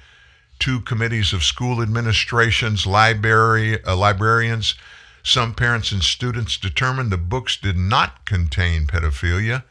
two 0.60 0.82
committees 0.82 1.34
of 1.34 1.44
school 1.44 1.82
administrations, 1.82 2.88
library, 2.88 3.84
uh, 3.84 3.96
librarians, 3.96 4.76
some 5.24 5.54
parents 5.54 5.92
and 5.92 6.04
students 6.04 6.58
determined 6.58 7.12
the 7.12 7.18
books 7.18 7.58
did 7.58 7.78
not 7.78 8.26
contain 8.26 8.88
pedophilia 8.88 9.64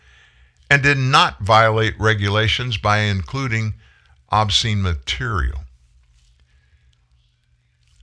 and 0.71 0.83
did 0.83 0.99
not 0.99 1.41
violate 1.41 1.99
regulations 1.99 2.77
by 2.77 2.99
including 2.99 3.75
obscene 4.31 4.83
material. 4.83 5.61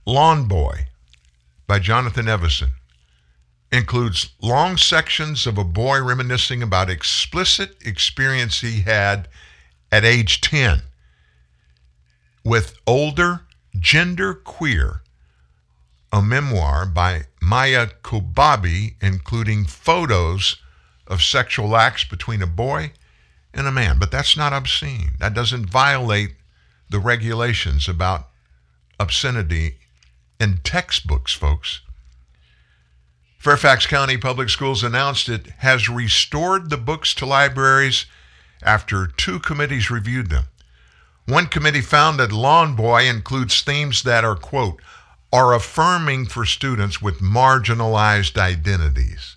Lawn 0.06 0.46
Boy 0.48 0.88
by 1.66 1.78
Jonathan 1.78 2.28
Evison 2.28 2.72
includes 3.74 4.30
long 4.40 4.76
sections 4.76 5.46
of 5.46 5.58
a 5.58 5.64
boy 5.64 6.00
reminiscing 6.00 6.62
about 6.62 6.88
explicit 6.88 7.76
experience 7.84 8.60
he 8.60 8.82
had 8.82 9.26
at 9.90 10.04
age 10.04 10.40
10 10.40 10.82
with 12.44 12.78
older 12.86 13.40
gender 13.78 14.32
queer 14.32 15.02
a 16.12 16.22
memoir 16.22 16.86
by 16.86 17.22
Maia 17.42 17.88
Kobabe 18.02 18.94
including 19.00 19.64
photos 19.64 20.56
of 21.08 21.20
sexual 21.20 21.76
acts 21.76 22.04
between 22.04 22.42
a 22.42 22.46
boy 22.46 22.92
and 23.52 23.66
a 23.66 23.72
man. 23.72 23.98
But 23.98 24.10
that's 24.10 24.36
not 24.36 24.52
obscene. 24.52 25.12
That 25.18 25.34
doesn't 25.34 25.70
violate 25.70 26.34
the 26.88 26.98
regulations 26.98 27.88
about 27.88 28.28
obscenity 29.00 29.78
in 30.38 30.58
textbooks 30.62 31.32
folks 31.32 31.80
Fairfax 33.44 33.86
County 33.86 34.16
Public 34.16 34.48
Schools 34.48 34.82
announced 34.82 35.28
it 35.28 35.48
has 35.58 35.86
restored 35.86 36.70
the 36.70 36.78
books 36.78 37.12
to 37.12 37.26
libraries 37.26 38.06
after 38.62 39.06
two 39.06 39.38
committees 39.38 39.90
reviewed 39.90 40.30
them. 40.30 40.44
One 41.26 41.48
committee 41.48 41.82
found 41.82 42.18
that 42.18 42.32
Lawn 42.32 42.74
Boy 42.74 43.06
includes 43.06 43.60
themes 43.60 44.02
that 44.04 44.24
are, 44.24 44.34
quote, 44.34 44.80
are 45.30 45.52
affirming 45.52 46.24
for 46.24 46.46
students 46.46 47.02
with 47.02 47.20
marginalized 47.20 48.38
identities. 48.38 49.36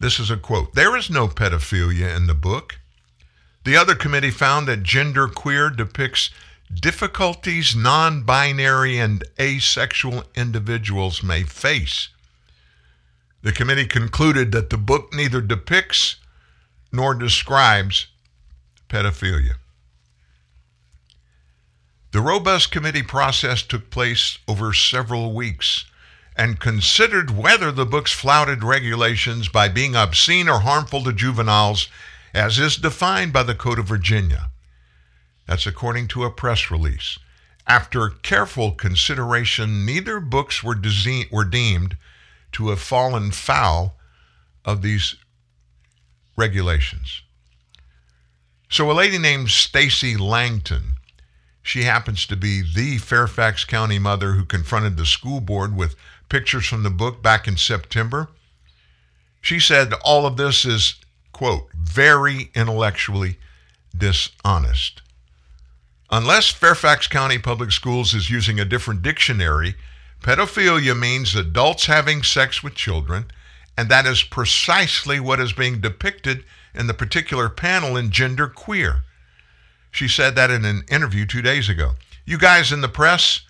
This 0.00 0.18
is 0.18 0.28
a 0.28 0.36
quote. 0.36 0.74
There 0.74 0.96
is 0.96 1.08
no 1.08 1.28
pedophilia 1.28 2.16
in 2.16 2.26
the 2.26 2.34
book. 2.34 2.80
The 3.62 3.76
other 3.76 3.94
committee 3.94 4.32
found 4.32 4.66
that 4.66 4.82
gender 4.82 5.28
queer 5.28 5.70
depicts 5.70 6.30
difficulties 6.74 7.76
non 7.76 8.24
binary 8.24 8.98
and 8.98 9.22
asexual 9.38 10.24
individuals 10.34 11.22
may 11.22 11.44
face. 11.44 12.08
The 13.44 13.52
committee 13.52 13.84
concluded 13.84 14.52
that 14.52 14.70
the 14.70 14.78
book 14.78 15.12
neither 15.12 15.42
depicts 15.42 16.16
nor 16.90 17.14
describes 17.14 18.06
pedophilia. 18.88 19.56
The 22.12 22.22
robust 22.22 22.70
committee 22.70 23.02
process 23.02 23.62
took 23.62 23.90
place 23.90 24.38
over 24.48 24.72
several 24.72 25.34
weeks 25.34 25.84
and 26.34 26.58
considered 26.58 27.36
whether 27.36 27.70
the 27.70 27.84
books 27.84 28.12
flouted 28.12 28.64
regulations 28.64 29.48
by 29.48 29.68
being 29.68 29.94
obscene 29.94 30.48
or 30.48 30.60
harmful 30.60 31.04
to 31.04 31.12
juveniles, 31.12 31.88
as 32.32 32.58
is 32.58 32.76
defined 32.76 33.34
by 33.34 33.42
the 33.42 33.54
Code 33.54 33.78
of 33.78 33.86
Virginia. 33.86 34.52
That's 35.46 35.66
according 35.66 36.08
to 36.08 36.24
a 36.24 36.30
press 36.30 36.70
release. 36.70 37.18
After 37.66 38.08
careful 38.08 38.72
consideration, 38.72 39.84
neither 39.84 40.18
books 40.18 40.64
were, 40.64 40.80
were 41.30 41.44
deemed 41.44 41.98
to 42.54 42.70
have 42.70 42.80
fallen 42.80 43.30
foul 43.30 43.96
of 44.64 44.82
these 44.82 45.16
regulations. 46.36 47.22
So 48.68 48.90
a 48.90 48.92
lady 48.92 49.18
named 49.18 49.50
Stacy 49.50 50.16
Langton, 50.16 50.94
she 51.62 51.84
happens 51.84 52.26
to 52.26 52.36
be 52.36 52.62
the 52.62 52.98
Fairfax 52.98 53.64
County 53.64 53.98
mother 53.98 54.32
who 54.32 54.44
confronted 54.44 54.96
the 54.96 55.06
school 55.06 55.40
board 55.40 55.76
with 55.76 55.96
pictures 56.28 56.66
from 56.66 56.82
the 56.82 56.90
book 56.90 57.22
back 57.22 57.46
in 57.46 57.56
September. 57.56 58.28
She 59.40 59.60
said 59.60 59.92
all 60.04 60.26
of 60.26 60.36
this 60.36 60.64
is, 60.64 60.96
quote, 61.32 61.68
very 61.74 62.50
intellectually 62.54 63.38
dishonest. 63.96 65.02
Unless 66.10 66.50
Fairfax 66.50 67.06
County 67.06 67.38
Public 67.38 67.72
Schools 67.72 68.14
is 68.14 68.30
using 68.30 68.58
a 68.58 68.64
different 68.64 69.02
dictionary, 69.02 69.74
pedophilia 70.24 70.98
means 70.98 71.34
adults 71.34 71.84
having 71.84 72.22
sex 72.22 72.62
with 72.62 72.74
children, 72.74 73.26
and 73.76 73.90
that 73.90 74.06
is 74.06 74.22
precisely 74.22 75.20
what 75.20 75.38
is 75.38 75.52
being 75.52 75.82
depicted 75.82 76.44
in 76.74 76.86
the 76.86 76.94
particular 76.94 77.50
panel 77.50 77.94
in 77.94 78.10
Gender 78.10 78.48
Queer. 78.48 79.02
She 79.90 80.08
said 80.08 80.34
that 80.34 80.50
in 80.50 80.64
an 80.64 80.84
interview 80.88 81.26
two 81.26 81.42
days 81.42 81.68
ago. 81.68 81.96
You 82.24 82.38
guys 82.38 82.72
in 82.72 82.80
the 82.80 82.88
press 82.88 83.42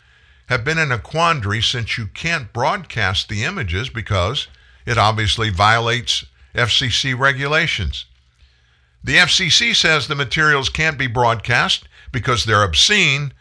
have 0.47 0.65
been 0.65 0.79
in 0.79 0.91
a 0.91 0.99
quandary 0.99 1.63
since 1.63 1.97
you 1.97 2.09
can't 2.09 2.53
broadcast 2.53 3.29
the 3.29 3.45
images 3.45 3.89
because 3.89 4.49
it 4.85 4.99
obviously 4.99 5.51
violates 5.51 6.25
FCC 6.57 7.17
regulations. 7.17 8.05
The 9.05 9.19
FCC 9.19 9.77
says 9.77 10.09
the 10.09 10.17
materials 10.17 10.71
can't 10.71 10.99
be 10.99 11.07
broadcast 11.07 11.87
because 12.11 12.45
they're 12.45 12.65
obscene, 12.65 13.33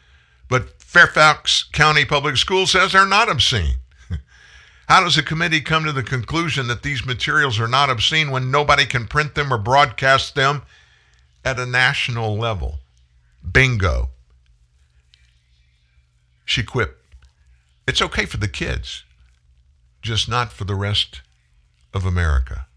but 0.49 0.82
Fairfax 0.93 1.63
County 1.71 2.05
Public 2.05 2.37
Schools 2.37 2.69
says 2.69 2.91
they're 2.91 3.07
not 3.07 3.27
obscene. 3.27 3.77
How 4.87 5.03
does 5.03 5.17
a 5.17 5.23
committee 5.23 5.59
come 5.59 5.85
to 5.85 5.91
the 5.91 6.03
conclusion 6.03 6.67
that 6.67 6.83
these 6.83 7.03
materials 7.03 7.59
are 7.59 7.67
not 7.67 7.89
obscene 7.89 8.29
when 8.29 8.51
nobody 8.51 8.85
can 8.85 9.07
print 9.07 9.33
them 9.33 9.51
or 9.51 9.57
broadcast 9.57 10.35
them 10.35 10.61
at 11.43 11.59
a 11.59 11.65
national 11.65 12.37
level? 12.37 12.77
Bingo. 13.51 14.11
She 16.45 16.61
quipped, 16.61 17.03
It's 17.87 18.01
okay 18.01 18.25
for 18.25 18.37
the 18.37 18.47
kids, 18.47 19.03
just 20.03 20.29
not 20.29 20.53
for 20.53 20.65
the 20.65 20.75
rest 20.75 21.23
of 21.91 22.05
America. 22.05 22.67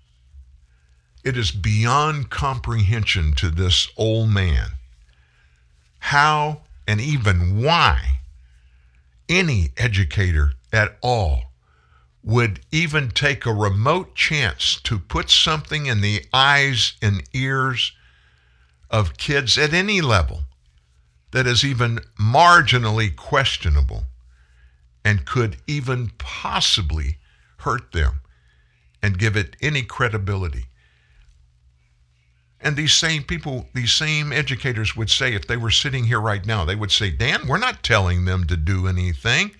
It 1.22 1.36
is 1.36 1.51
beyond 1.51 2.30
comprehension 2.30 3.34
to 3.34 3.51
this 3.51 3.88
old 3.98 4.30
man 4.30 4.70
how 5.98 6.62
and 6.86 7.00
even 7.00 7.62
why 7.62 8.20
any 9.28 9.70
educator 9.76 10.52
at 10.72 10.96
all 11.00 11.52
would 12.22 12.60
even 12.72 13.08
take 13.08 13.46
a 13.46 13.52
remote 13.52 14.14
chance 14.14 14.80
to 14.82 14.98
put 14.98 15.30
something 15.30 15.86
in 15.86 16.00
the 16.00 16.24
eyes 16.32 16.94
and 17.00 17.22
ears 17.32 17.92
of 18.90 19.16
kids 19.16 19.56
at 19.56 19.72
any 19.72 20.00
level 20.00 20.42
that 21.30 21.46
is 21.46 21.64
even 21.64 21.98
marginally 22.18 23.14
questionable 23.14 24.04
and 25.04 25.24
could 25.24 25.56
even 25.66 26.10
possibly 26.18 27.18
hurt 27.58 27.92
them 27.92 28.20
and 29.02 29.18
give 29.18 29.36
it 29.36 29.56
any 29.60 29.82
credibility. 29.82 30.66
And 32.60 32.76
these 32.76 32.94
same 32.94 33.22
people, 33.22 33.68
these 33.74 33.92
same 33.92 34.32
educators 34.32 34.96
would 34.96 35.10
say, 35.10 35.34
if 35.34 35.46
they 35.46 35.56
were 35.56 35.70
sitting 35.70 36.04
here 36.04 36.20
right 36.20 36.44
now, 36.44 36.64
they 36.64 36.74
would 36.74 36.90
say, 36.90 37.10
Dan, 37.10 37.46
we're 37.46 37.58
not 37.58 37.82
telling 37.82 38.24
them 38.24 38.46
to 38.46 38.56
do 38.56 38.86
anything. 38.86 39.52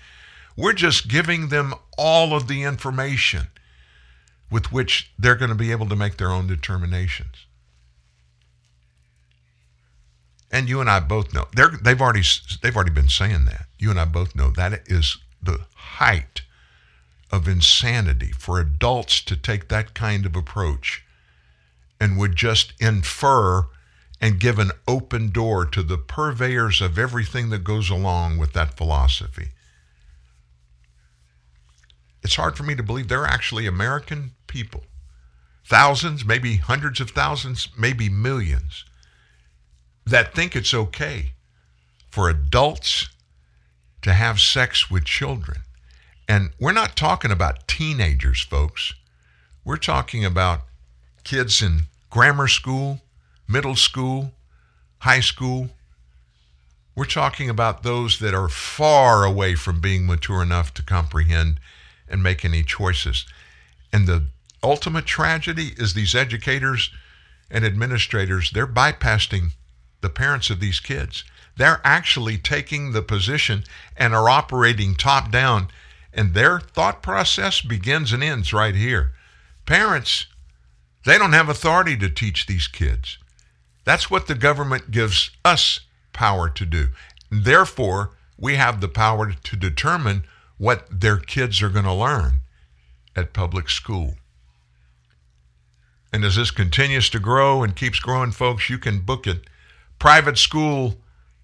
We're 0.57 0.73
just 0.73 1.09
giving 1.09 1.49
them 1.49 1.75
all 1.99 2.35
of 2.35 2.49
the 2.49 2.63
information 2.63 3.49
with 4.51 4.73
which 4.73 5.13
they're 5.19 5.35
going 5.35 5.51
to 5.51 5.55
be 5.55 5.73
able 5.73 5.89
to 5.89 5.97
make 5.97 6.17
their 6.17 6.31
own 6.31 6.47
determinations. 6.47 7.47
And 10.51 10.69
you 10.69 10.81
and 10.81 10.89
I 10.89 11.01
both 11.01 11.35
know 11.35 11.49
they're, 11.55 11.69
they've 11.69 12.01
already 12.01 12.23
they've 12.63 12.75
already 12.75 12.93
been 12.93 13.09
saying 13.09 13.45
that. 13.47 13.67
You 13.79 13.91
and 13.91 14.01
I 14.01 14.05
both 14.05 14.35
know 14.35 14.51
that 14.53 14.83
is 14.87 15.19
the 15.43 15.67
height 15.75 16.43
of 17.31 17.49
insanity 17.49 18.31
for 18.33 18.61
adults 18.61 19.21
to 19.23 19.37
take 19.37 19.69
that 19.69 19.93
kind 19.95 20.25
of 20.25 20.37
approach 20.37 21.05
and 22.01 22.19
would 22.19 22.37
just 22.37 22.73
infer 22.81 23.67
and 24.21 24.41
give 24.41 24.59
an 24.59 24.73
open 24.89 25.31
door 25.31 25.67
to 25.67 25.83
the 25.83 25.99
purveyors 25.99 26.81
of 26.81 26.99
everything 26.99 27.51
that 27.51 27.65
goes 27.65 27.91
along 27.91 28.39
with 28.39 28.53
that 28.55 28.77
philosophy. 28.77 29.49
It's 32.23 32.37
hard 32.37 32.57
for 32.57 32.63
me 32.63 32.75
to 32.75 32.83
believe 32.83 33.09
they're 33.09 33.27
actually 33.27 33.67
American 33.67 34.33
people. 34.47 34.85
Thousands, 35.65 36.25
maybe 36.25 36.57
hundreds 36.57 37.01
of 37.01 37.11
thousands, 37.11 37.69
maybe 37.79 38.09
millions 38.09 38.85
that 40.05 40.35
think 40.35 40.55
it's 40.55 40.73
okay 40.73 41.33
for 42.11 42.31
adults 42.31 43.09
to 44.03 44.13
have 44.13 44.41
sex 44.41 44.91
with 44.91 45.05
children. 45.05 45.63
And 46.29 46.51
we're 46.61 46.73
not 46.73 46.97
talking 46.97 47.31
about 47.31 47.69
teenagers, 47.69 48.41
folks. 48.41 48.95
We're 49.65 49.77
talking 49.77 50.25
about 50.25 50.63
kids 51.27 51.61
in 51.61 51.81
grammar 52.09 52.47
school, 52.47 53.01
middle 53.49 53.75
school, 53.75 54.33
high 54.99 55.21
school. 55.21 55.71
We're 56.95 57.05
talking 57.05 57.51
about 57.51 57.83
those 57.83 58.21
that 58.21 58.33
are 58.33 58.49
far 58.49 59.25
away 59.25 59.57
from 59.57 59.81
being 59.81 60.07
mature 60.07 60.41
enough 60.41 60.73
to 60.75 60.85
comprehend 60.85 61.59
and 62.09 62.23
make 62.23 62.45
any 62.45 62.63
choices. 62.63 63.27
And 63.93 64.07
the 64.07 64.27
ultimate 64.63 65.05
tragedy 65.05 65.73
is 65.77 65.95
these 65.95 66.15
educators 66.15 66.91
and 67.51 67.65
administrators, 67.65 68.53
they're 68.53 68.67
bypassing 68.67 69.51
the 70.01 70.09
parents 70.09 70.49
of 70.49 70.61
these 70.61 70.79
kids. 70.79 71.25
They're 71.57 71.81
actually 71.85 72.39
taking 72.39 72.93
the 72.93 73.03
position 73.03 73.65
and 73.97 74.15
are 74.15 74.29
operating 74.29 74.95
top 74.95 75.33
down, 75.33 75.69
and 76.13 76.35
their 76.35 76.61
thought 76.61 77.03
process 77.03 77.61
begins 77.61 78.13
and 78.13 78.23
ends 78.23 78.53
right 78.53 78.75
here. 78.75 79.13
Parents, 79.65 80.27
they 81.07 81.19
don't 81.19 81.33
have 81.33 81.49
authority 81.49 81.97
to 81.97 82.11
teach 82.11 82.47
these 82.47 82.67
kids. 82.69 83.19
That's 83.85 84.11
what 84.11 84.27
the 84.27 84.35
government 84.35 84.91
gives 84.91 85.31
us 85.45 85.81
power 86.13 86.49
to 86.51 86.67
do. 86.67 86.89
Therefore, 87.31 88.11
we 88.37 88.57
have 88.57 88.81
the 88.81 88.89
power 88.89 89.33
to 89.33 89.57
determine 89.57 90.25
what 90.59 90.87
their 90.91 91.17
kids 91.17 91.63
are 91.63 91.69
going 91.69 91.85
to 91.85 91.93
learn 91.93 92.41
at 93.15 93.33
public 93.33 93.71
school. 93.71 94.15
And 96.13 96.25
as 96.25 96.37
this 96.37 96.51
continues 96.51 97.09
to 97.11 97.21
grow 97.21 97.63
and 97.63 97.77
keeps 97.77 98.01
growing, 98.01 98.33
folks, 98.33 98.69
you 98.69 98.79
can 98.79 99.01
book 99.01 99.27
it. 99.27 99.45
Private 99.99 100.39
school 100.39 100.97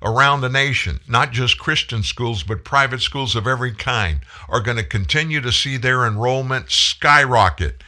around 0.02 0.40
the 0.40 0.48
nation, 0.48 0.98
not 1.09 1.30
just 1.30 1.59
Christian 1.59 2.02
schools, 2.02 2.43
but 2.43 2.64
private 2.64 3.01
schools 3.01 3.36
of 3.36 3.47
every 3.47 3.72
kind, 3.72 4.20
are 4.48 4.60
going 4.60 4.76
to 4.76 4.82
continue 4.82 5.40
to 5.40 5.52
see 5.52 5.76
their 5.76 6.05
enrollment 6.05 6.70
skyrocket. 6.70 7.82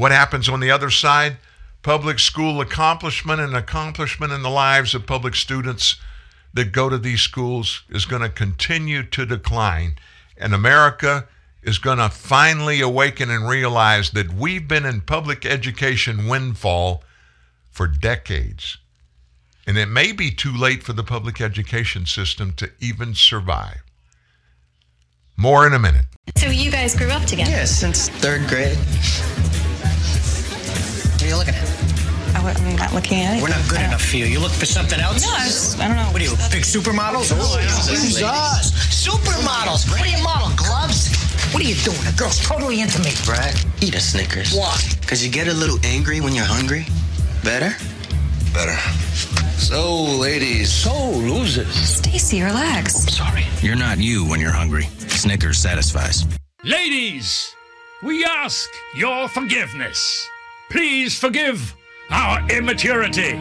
What 0.00 0.12
happens 0.12 0.48
on 0.48 0.60
the 0.60 0.70
other 0.70 0.88
side? 0.88 1.36
Public 1.82 2.18
school 2.20 2.62
accomplishment 2.62 3.38
and 3.38 3.54
accomplishment 3.54 4.32
in 4.32 4.40
the 4.40 4.48
lives 4.48 4.94
of 4.94 5.06
public 5.06 5.34
students 5.34 5.96
that 6.54 6.72
go 6.72 6.88
to 6.88 6.96
these 6.96 7.20
schools 7.20 7.82
is 7.90 8.06
going 8.06 8.22
to 8.22 8.30
continue 8.30 9.02
to 9.02 9.26
decline. 9.26 9.96
And 10.38 10.54
America 10.54 11.28
is 11.62 11.76
going 11.76 11.98
to 11.98 12.08
finally 12.08 12.80
awaken 12.80 13.28
and 13.28 13.46
realize 13.46 14.12
that 14.12 14.32
we've 14.32 14.66
been 14.66 14.86
in 14.86 15.02
public 15.02 15.44
education 15.44 16.28
windfall 16.28 17.04
for 17.70 17.86
decades. 17.86 18.78
And 19.66 19.76
it 19.76 19.90
may 19.90 20.12
be 20.12 20.30
too 20.30 20.56
late 20.56 20.82
for 20.82 20.94
the 20.94 21.04
public 21.04 21.42
education 21.42 22.06
system 22.06 22.54
to 22.54 22.70
even 22.80 23.14
survive. 23.14 23.82
More 25.36 25.66
in 25.66 25.74
a 25.74 25.78
minute. 25.78 26.06
So 26.38 26.46
you 26.46 26.70
guys 26.70 26.96
grew 26.96 27.10
up 27.10 27.24
together? 27.26 27.50
Yeah, 27.50 27.64
since 27.66 28.08
third 28.08 28.48
grade. 28.48 28.78
Oh, 31.32 31.36
what 31.36 31.46
are 31.46 31.46
you 31.46 31.52
looking 31.52 31.54
at? 31.54 31.90
I, 32.34 32.70
am 32.70 32.76
not 32.76 32.92
looking 32.92 33.20
at 33.20 33.38
it. 33.38 33.42
We're 33.42 33.50
not 33.50 33.62
good 33.68 33.78
uh, 33.78 33.84
enough 33.84 34.02
for 34.02 34.16
you. 34.16 34.24
You 34.24 34.40
look 34.40 34.50
for 34.50 34.66
something 34.66 34.98
else? 34.98 35.22
No, 35.22 35.32
I, 35.32 35.44
just, 35.44 35.78
I 35.78 35.86
don't 35.86 35.96
know. 35.96 36.10
What 36.10 36.20
are 36.20 36.24
you, 36.24 36.30
big 36.50 36.62
supermodels? 36.62 37.30
Oh, 37.34 37.58
Jesus! 37.86 38.26
Supermodels! 38.90 39.90
What 39.90 40.02
do 40.02 40.10
you 40.10 40.22
model, 40.22 40.50
gloves? 40.56 41.14
What 41.52 41.62
are 41.62 41.66
you 41.66 41.74
doing? 41.76 41.98
The 41.98 42.14
girl's 42.16 42.40
totally 42.40 42.80
into 42.80 43.00
me. 43.02 43.10
Brad, 43.24 43.54
eat 43.80 43.94
a 43.94 44.00
Snickers. 44.00 44.54
Why? 44.54 44.76
Because 45.00 45.24
you 45.24 45.30
get 45.30 45.48
a 45.48 45.54
little 45.54 45.78
angry 45.84 46.20
when 46.20 46.34
you're 46.34 46.44
hungry. 46.44 46.86
Better? 47.44 47.74
Better. 48.54 48.78
So, 49.58 50.02
ladies. 50.18 50.72
So, 50.72 51.10
losers. 51.10 51.74
Stacy, 51.74 52.42
relax. 52.42 53.02
I'm 53.02 53.08
sorry. 53.08 53.44
You're 53.60 53.76
not 53.76 53.98
you 53.98 54.24
when 54.24 54.40
you're 54.40 54.52
hungry. 54.52 54.84
Snickers 55.08 55.58
satisfies. 55.58 56.24
Ladies, 56.64 57.54
we 58.02 58.24
ask 58.24 58.68
your 58.94 59.28
forgiveness. 59.28 60.29
Please 60.70 61.18
forgive 61.18 61.76
our 62.10 62.48
immaturity, 62.48 63.34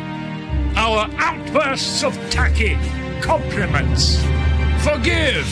our 0.76 1.08
outbursts 1.20 2.04
of 2.04 2.16
tacky 2.32 2.76
compliments. 3.22 4.20
Forgive 4.80 5.48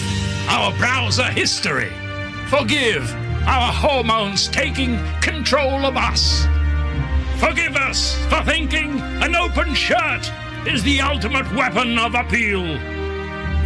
our 0.49 0.75
browser 0.79 1.25
history. 1.25 1.91
Forgive 2.47 3.13
our 3.45 3.71
hormones 3.71 4.47
taking 4.47 4.97
control 5.21 5.85
of 5.85 5.95
us. 5.97 6.47
Forgive 7.37 7.75
us 7.75 8.15
for 8.25 8.43
thinking 8.43 8.99
an 9.21 9.35
open 9.35 9.75
shirt 9.75 10.31
is 10.65 10.81
the 10.81 10.99
ultimate 10.99 11.49
weapon 11.53 11.99
of 11.99 12.15
appeal. 12.15 12.79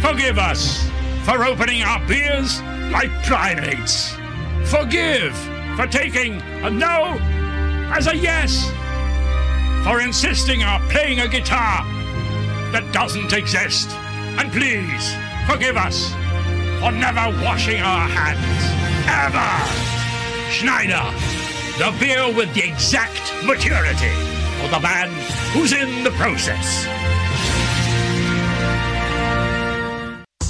Forgive 0.02 0.36
us 0.36 0.86
for 1.24 1.46
opening 1.46 1.82
our 1.82 2.06
beers 2.06 2.60
like 2.92 3.10
primates. 3.24 4.14
Forgive 4.64 5.34
for 5.76 5.86
taking 5.86 6.42
a 6.62 6.70
no 6.70 7.18
as 7.92 8.06
a 8.06 8.16
yes 8.16 8.70
for 9.84 10.00
insisting 10.00 10.62
on 10.62 10.80
playing 10.88 11.20
a 11.20 11.28
guitar 11.28 11.84
that 12.72 12.88
doesn't 12.92 13.32
exist. 13.34 13.90
And 14.40 14.50
please 14.50 15.14
forgive 15.46 15.76
us 15.76 16.08
for 16.80 16.90
never 16.90 17.28
washing 17.44 17.82
our 17.82 18.08
hands. 18.08 18.40
Ever! 19.04 19.92
Schneider, 20.50 21.04
the 21.76 21.94
beer 22.00 22.34
with 22.34 22.52
the 22.54 22.64
exact 22.64 23.20
maturity 23.44 24.12
of 24.64 24.70
the 24.70 24.80
man 24.80 25.10
who's 25.52 25.72
in 25.72 26.02
the 26.02 26.10
process. 26.12 26.86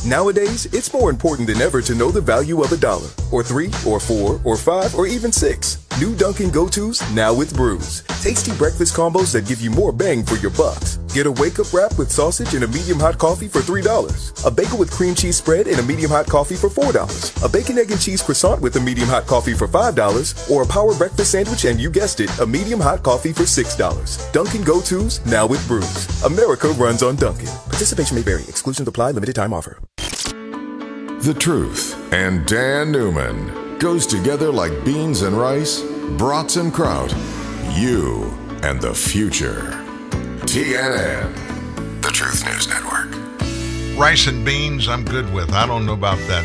Nowadays, 0.07 0.67
it's 0.67 0.93
more 0.93 1.11
important 1.11 1.49
than 1.49 1.61
ever 1.61 1.81
to 1.83 1.95
know 1.95 2.11
the 2.11 2.21
value 2.21 2.63
of 2.63 2.73
a 2.73 2.77
dollar, 2.77 3.09
or 3.31 3.43
three, 3.43 3.71
or 3.87 3.99
four, 3.99 4.41
or 4.45 4.57
five, 4.57 4.95
or 4.95 5.07
even 5.07 5.31
six. 5.31 5.82
New 6.01 6.15
Dunkin' 6.17 6.51
Go-To's 6.51 7.03
now 7.13 7.35
with 7.35 7.55
brews. 7.55 8.03
Tasty 8.23 8.53
breakfast 8.53 8.95
combos 8.95 9.33
that 9.33 9.47
give 9.47 9.61
you 9.61 9.71
more 9.71 9.93
bang 9.93 10.25
for 10.25 10.37
your 10.37 10.51
bucks. 10.53 10.97
Get 11.13 11.27
a 11.27 11.33
wake-up 11.33 11.73
wrap 11.73 11.99
with 11.99 12.11
sausage 12.11 12.55
and 12.55 12.65
a 12.65 12.69
medium 12.69 12.99
hot 12.99 13.19
coffee 13.19 13.47
for 13.47 13.61
$3. 13.61 14.47
A 14.47 14.51
bagel 14.51 14.79
with 14.79 14.91
cream 14.91 15.15
cheese 15.15 15.37
spread 15.37 15.67
and 15.67 15.79
a 15.79 15.83
medium 15.83 16.11
hot 16.11 16.27
coffee 16.27 16.57
for 16.57 16.71
$4. 16.71 17.45
A 17.45 17.49
bacon, 17.49 17.79
egg, 17.79 17.91
and 17.91 18.01
cheese 18.01 18.23
croissant 18.23 18.61
with 18.63 18.75
a 18.77 18.81
medium 18.81 19.07
hot 19.07 19.27
coffee 19.27 19.53
for 19.53 19.69
$5. 19.69 20.51
Or 20.51 20.63
a 20.63 20.67
power 20.67 20.95
breakfast 20.95 21.33
sandwich 21.33 21.67
and 21.67 21.79
you 21.79 21.91
guessed 21.91 22.21
it, 22.21 22.31
a 22.39 22.47
medium 22.47 22.81
hot 22.81 23.03
coffee 23.03 23.33
for 23.33 23.43
$6. 23.43 24.33
Dunkin' 24.33 24.65
Go-To's 24.65 25.25
now 25.27 25.47
with 25.47 25.67
brews. 25.69 26.25
America 26.25 26.69
runs 26.69 27.03
on 27.03 27.17
Dunkin'. 27.17 27.49
Participation 27.69 28.17
may 28.17 28.23
vary. 28.23 28.43
Exclusions 28.45 28.89
apply. 28.89 29.11
Limited 29.11 29.35
time 29.35 29.53
offer. 29.53 29.79
The 29.97 31.37
Truth 31.39 32.13
and 32.13 32.47
Dan 32.47 32.91
Newman 32.91 33.72
goes 33.79 34.07
together 34.07 34.51
like 34.51 34.85
beans 34.85 35.23
and 35.23 35.37
rice, 35.37 35.83
brats 36.17 36.57
and 36.57 36.73
kraut. 36.73 37.15
You 37.73 38.25
and 38.63 38.81
the 38.81 38.95
future. 38.95 39.71
TNN, 40.43 42.03
the 42.03 42.11
Truth 42.11 42.45
News 42.47 42.69
Network. 42.69 43.11
Rice 43.99 44.27
and 44.27 44.45
beans, 44.45 44.89
I'm 44.89 45.05
good 45.05 45.33
with. 45.33 45.53
I 45.53 45.67
don't 45.67 45.87
know 45.87 45.95
about 45.95 46.19
that 46.29 46.45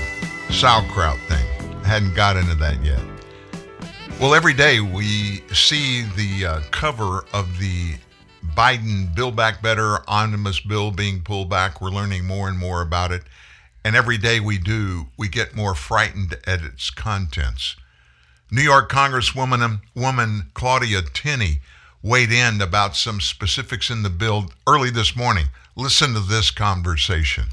sauerkraut 0.49 1.17
thing. 1.27 1.45
I 1.83 1.87
hadn't 1.87 2.15
got 2.15 2.37
into 2.37 2.55
that 2.55 2.83
yet. 2.83 3.01
Well, 4.19 4.33
every 4.33 4.53
day 4.53 4.79
we 4.79 5.43
see 5.53 6.03
the 6.15 6.45
uh, 6.45 6.61
cover 6.71 7.25
of 7.33 7.59
the 7.59 7.95
Biden 8.55 9.13
Build 9.13 9.35
Back 9.35 9.61
Better 9.61 9.99
omnibus 10.09 10.59
bill 10.59 10.91
being 10.91 11.21
pulled 11.21 11.49
back. 11.49 11.81
We're 11.81 11.89
learning 11.89 12.25
more 12.25 12.49
and 12.49 12.57
more 12.57 12.81
about 12.81 13.11
it. 13.11 13.23
And 13.83 13.95
every 13.95 14.17
day 14.17 14.39
we 14.39 14.57
do, 14.57 15.07
we 15.17 15.29
get 15.29 15.55
more 15.55 15.75
frightened 15.75 16.37
at 16.45 16.61
its 16.61 16.89
contents. 16.89 17.75
New 18.51 18.61
York 18.61 18.89
Congresswoman 18.89 19.81
woman 19.95 20.51
Claudia 20.53 21.01
Tenney 21.01 21.59
weighed 22.01 22.31
in 22.31 22.61
about 22.61 22.95
some 22.95 23.19
specifics 23.19 23.89
in 23.89 24.03
the 24.03 24.09
bill 24.09 24.51
early 24.65 24.89
this 24.89 25.15
morning. 25.15 25.47
Listen 25.75 26.13
to 26.13 26.19
this 26.19 26.51
conversation. 26.51 27.45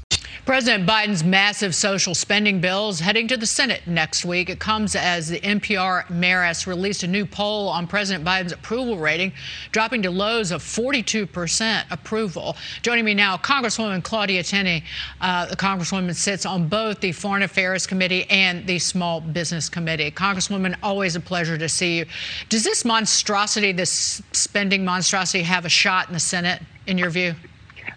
President 0.45 0.87
Biden's 0.87 1.23
massive 1.23 1.73
social 1.73 2.13
spending 2.13 2.61
bill 2.61 2.89
is 2.89 2.99
heading 2.99 3.27
to 3.29 3.35
the 3.35 3.47
Senate 3.47 3.81
next 3.87 4.25
week. 4.25 4.47
It 4.47 4.59
comes 4.59 4.95
as 4.95 5.27
the 5.27 5.39
NPR 5.39 6.05
Marist 6.05 6.67
released 6.67 7.01
a 7.01 7.07
new 7.07 7.25
poll 7.25 7.67
on 7.67 7.87
President 7.87 8.23
Biden's 8.23 8.51
approval 8.51 8.99
rating, 8.99 9.33
dropping 9.71 10.03
to 10.03 10.11
lows 10.11 10.51
of 10.51 10.61
42% 10.61 11.85
approval. 11.89 12.55
Joining 12.83 13.05
me 13.05 13.15
now, 13.15 13.37
Congresswoman 13.37 14.03
Claudia 14.03 14.43
Tenney. 14.43 14.83
Uh, 15.19 15.47
the 15.47 15.55
Congresswoman 15.55 16.13
sits 16.13 16.45
on 16.45 16.67
both 16.67 16.99
the 16.99 17.11
Foreign 17.11 17.41
Affairs 17.41 17.87
Committee 17.87 18.29
and 18.29 18.67
the 18.67 18.77
Small 18.77 19.21
Business 19.21 19.67
Committee. 19.67 20.11
Congresswoman, 20.11 20.75
always 20.83 21.15
a 21.15 21.19
pleasure 21.19 21.57
to 21.57 21.67
see 21.67 21.97
you. 21.97 22.05
Does 22.49 22.63
this 22.63 22.85
monstrosity, 22.85 23.71
this 23.71 24.21
spending 24.31 24.85
monstrosity, 24.85 25.43
have 25.43 25.65
a 25.65 25.69
shot 25.69 26.07
in 26.07 26.13
the 26.13 26.19
Senate, 26.19 26.61
in 26.85 26.99
your 26.99 27.09
view? 27.09 27.33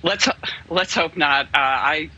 Let's 0.03 0.29
let's 0.69 0.95
hope 0.95 1.16
not. 1.16 1.47
Uh, 1.47 1.59
I 1.59 2.11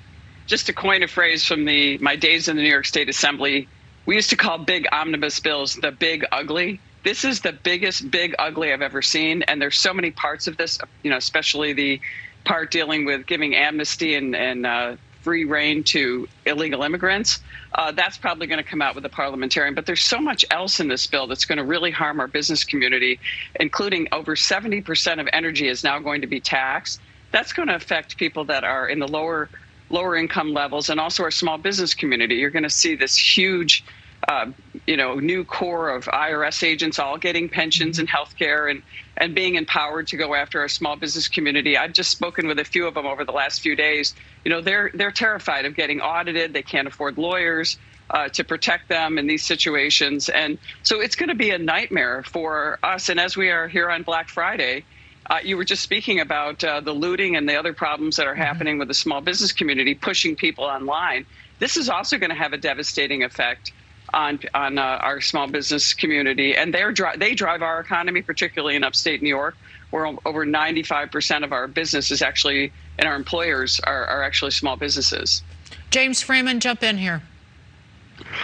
just 0.50 0.66
to 0.66 0.72
coin 0.72 1.04
a 1.04 1.06
phrase 1.06 1.44
from 1.44 1.64
the 1.64 1.96
my 1.98 2.16
days 2.16 2.48
in 2.48 2.56
the 2.56 2.62
New 2.62 2.68
York 2.68 2.84
State 2.84 3.08
Assembly, 3.08 3.68
we 4.04 4.16
used 4.16 4.30
to 4.30 4.36
call 4.36 4.58
big 4.58 4.86
omnibus 4.90 5.38
bills 5.38 5.76
the 5.76 5.92
big 5.92 6.26
ugly. 6.32 6.80
This 7.04 7.24
is 7.24 7.40
the 7.40 7.52
biggest 7.52 8.10
big 8.10 8.34
ugly 8.38 8.72
I've 8.72 8.82
ever 8.82 9.00
seen, 9.00 9.42
and 9.42 9.62
there's 9.62 9.78
so 9.78 9.94
many 9.94 10.10
parts 10.10 10.48
of 10.48 10.56
this. 10.56 10.78
You 11.04 11.10
know, 11.10 11.16
especially 11.16 11.72
the 11.72 12.00
part 12.44 12.72
dealing 12.72 13.04
with 13.04 13.26
giving 13.26 13.54
amnesty 13.54 14.16
and 14.16 14.34
and 14.34 14.66
uh, 14.66 14.96
free 15.22 15.44
rein 15.44 15.84
to 15.84 16.28
illegal 16.46 16.82
immigrants. 16.82 17.38
Uh, 17.72 17.92
that's 17.92 18.18
probably 18.18 18.48
going 18.48 18.62
to 18.62 18.68
come 18.68 18.82
out 18.82 18.96
with 18.96 19.04
the 19.04 19.08
parliamentarian. 19.08 19.74
But 19.74 19.86
there's 19.86 20.02
so 20.02 20.18
much 20.18 20.44
else 20.50 20.80
in 20.80 20.88
this 20.88 21.06
bill 21.06 21.28
that's 21.28 21.44
going 21.44 21.58
to 21.58 21.64
really 21.64 21.92
harm 21.92 22.18
our 22.18 22.26
business 22.26 22.64
community, 22.64 23.20
including 23.60 24.08
over 24.10 24.34
70% 24.34 25.20
of 25.20 25.28
energy 25.32 25.68
is 25.68 25.84
now 25.84 26.00
going 26.00 26.22
to 26.22 26.26
be 26.26 26.40
taxed. 26.40 27.00
That's 27.30 27.52
going 27.52 27.68
to 27.68 27.76
affect 27.76 28.16
people 28.16 28.44
that 28.46 28.64
are 28.64 28.88
in 28.88 28.98
the 28.98 29.06
lower 29.06 29.48
lower 29.90 30.16
income 30.16 30.52
levels 30.52 30.88
and 30.88 30.98
also 31.00 31.22
our 31.22 31.30
small 31.30 31.58
business 31.58 31.94
community. 31.94 32.36
You're 32.36 32.50
going 32.50 32.62
to 32.62 32.70
see 32.70 32.94
this 32.94 33.16
huge 33.16 33.84
uh, 34.28 34.46
you 34.86 34.96
know, 34.96 35.14
new 35.14 35.44
corps 35.44 35.90
of 35.90 36.04
IRS 36.04 36.62
agents 36.62 36.98
all 36.98 37.16
getting 37.16 37.48
pensions 37.48 37.98
and 37.98 38.08
health 38.08 38.36
care 38.38 38.68
and, 38.68 38.82
and 39.16 39.34
being 39.34 39.54
empowered 39.54 40.06
to 40.08 40.16
go 40.16 40.34
after 40.34 40.60
our 40.60 40.68
small 40.68 40.96
business 40.96 41.28
community. 41.28 41.76
I've 41.76 41.92
just 41.92 42.10
spoken 42.10 42.46
with 42.46 42.58
a 42.58 42.64
few 42.64 42.86
of 42.86 42.94
them 42.94 43.06
over 43.06 43.24
the 43.24 43.32
last 43.32 43.60
few 43.60 43.74
days. 43.74 44.14
You 44.44 44.50
know, 44.50 44.60
they're 44.60 44.90
they're 44.94 45.10
terrified 45.10 45.64
of 45.64 45.74
getting 45.74 46.00
audited. 46.00 46.52
They 46.52 46.62
can't 46.62 46.86
afford 46.86 47.18
lawyers 47.18 47.78
uh, 48.10 48.28
to 48.30 48.44
protect 48.44 48.88
them 48.88 49.18
in 49.18 49.26
these 49.26 49.44
situations, 49.44 50.28
and 50.28 50.58
so 50.82 51.00
it's 51.00 51.16
going 51.16 51.28
to 51.28 51.34
be 51.34 51.50
a 51.50 51.58
nightmare 51.58 52.22
for 52.22 52.78
us. 52.82 53.08
And 53.08 53.18
as 53.18 53.36
we 53.36 53.50
are 53.50 53.68
here 53.68 53.90
on 53.90 54.02
Black 54.02 54.28
Friday, 54.28 54.84
uh, 55.28 55.38
you 55.42 55.56
were 55.56 55.64
just 55.64 55.82
speaking 55.82 56.20
about 56.20 56.62
uh, 56.64 56.80
the 56.80 56.92
looting 56.92 57.36
and 57.36 57.48
the 57.48 57.56
other 57.56 57.72
problems 57.72 58.16
that 58.16 58.26
are 58.26 58.34
happening 58.34 58.78
with 58.78 58.88
the 58.88 58.94
small 58.94 59.20
business 59.20 59.52
community, 59.52 59.94
pushing 59.94 60.34
people 60.34 60.64
online. 60.64 61.26
This 61.58 61.76
is 61.76 61.88
also 61.88 62.18
going 62.18 62.30
to 62.30 62.36
have 62.36 62.52
a 62.52 62.58
devastating 62.58 63.22
effect 63.22 63.72
on 64.12 64.40
on 64.54 64.78
uh, 64.78 64.82
our 64.82 65.20
small 65.20 65.46
business 65.46 65.94
community, 65.94 66.56
and 66.56 66.74
they 66.74 66.82
dri- 66.92 67.16
they 67.16 67.34
drive 67.34 67.62
our 67.62 67.80
economy, 67.80 68.22
particularly 68.22 68.76
in 68.76 68.82
upstate 68.82 69.22
New 69.22 69.28
York, 69.28 69.56
where 69.90 70.06
over 70.24 70.46
95% 70.46 71.44
of 71.44 71.52
our 71.52 71.68
business 71.68 72.10
is 72.10 72.22
actually 72.22 72.72
and 72.98 73.08
our 73.08 73.14
employers 73.14 73.80
are, 73.84 74.06
are 74.06 74.22
actually 74.22 74.50
small 74.50 74.76
businesses. 74.76 75.42
James 75.90 76.22
Freeman, 76.22 76.60
jump 76.60 76.82
in 76.82 76.98
here. 76.98 77.22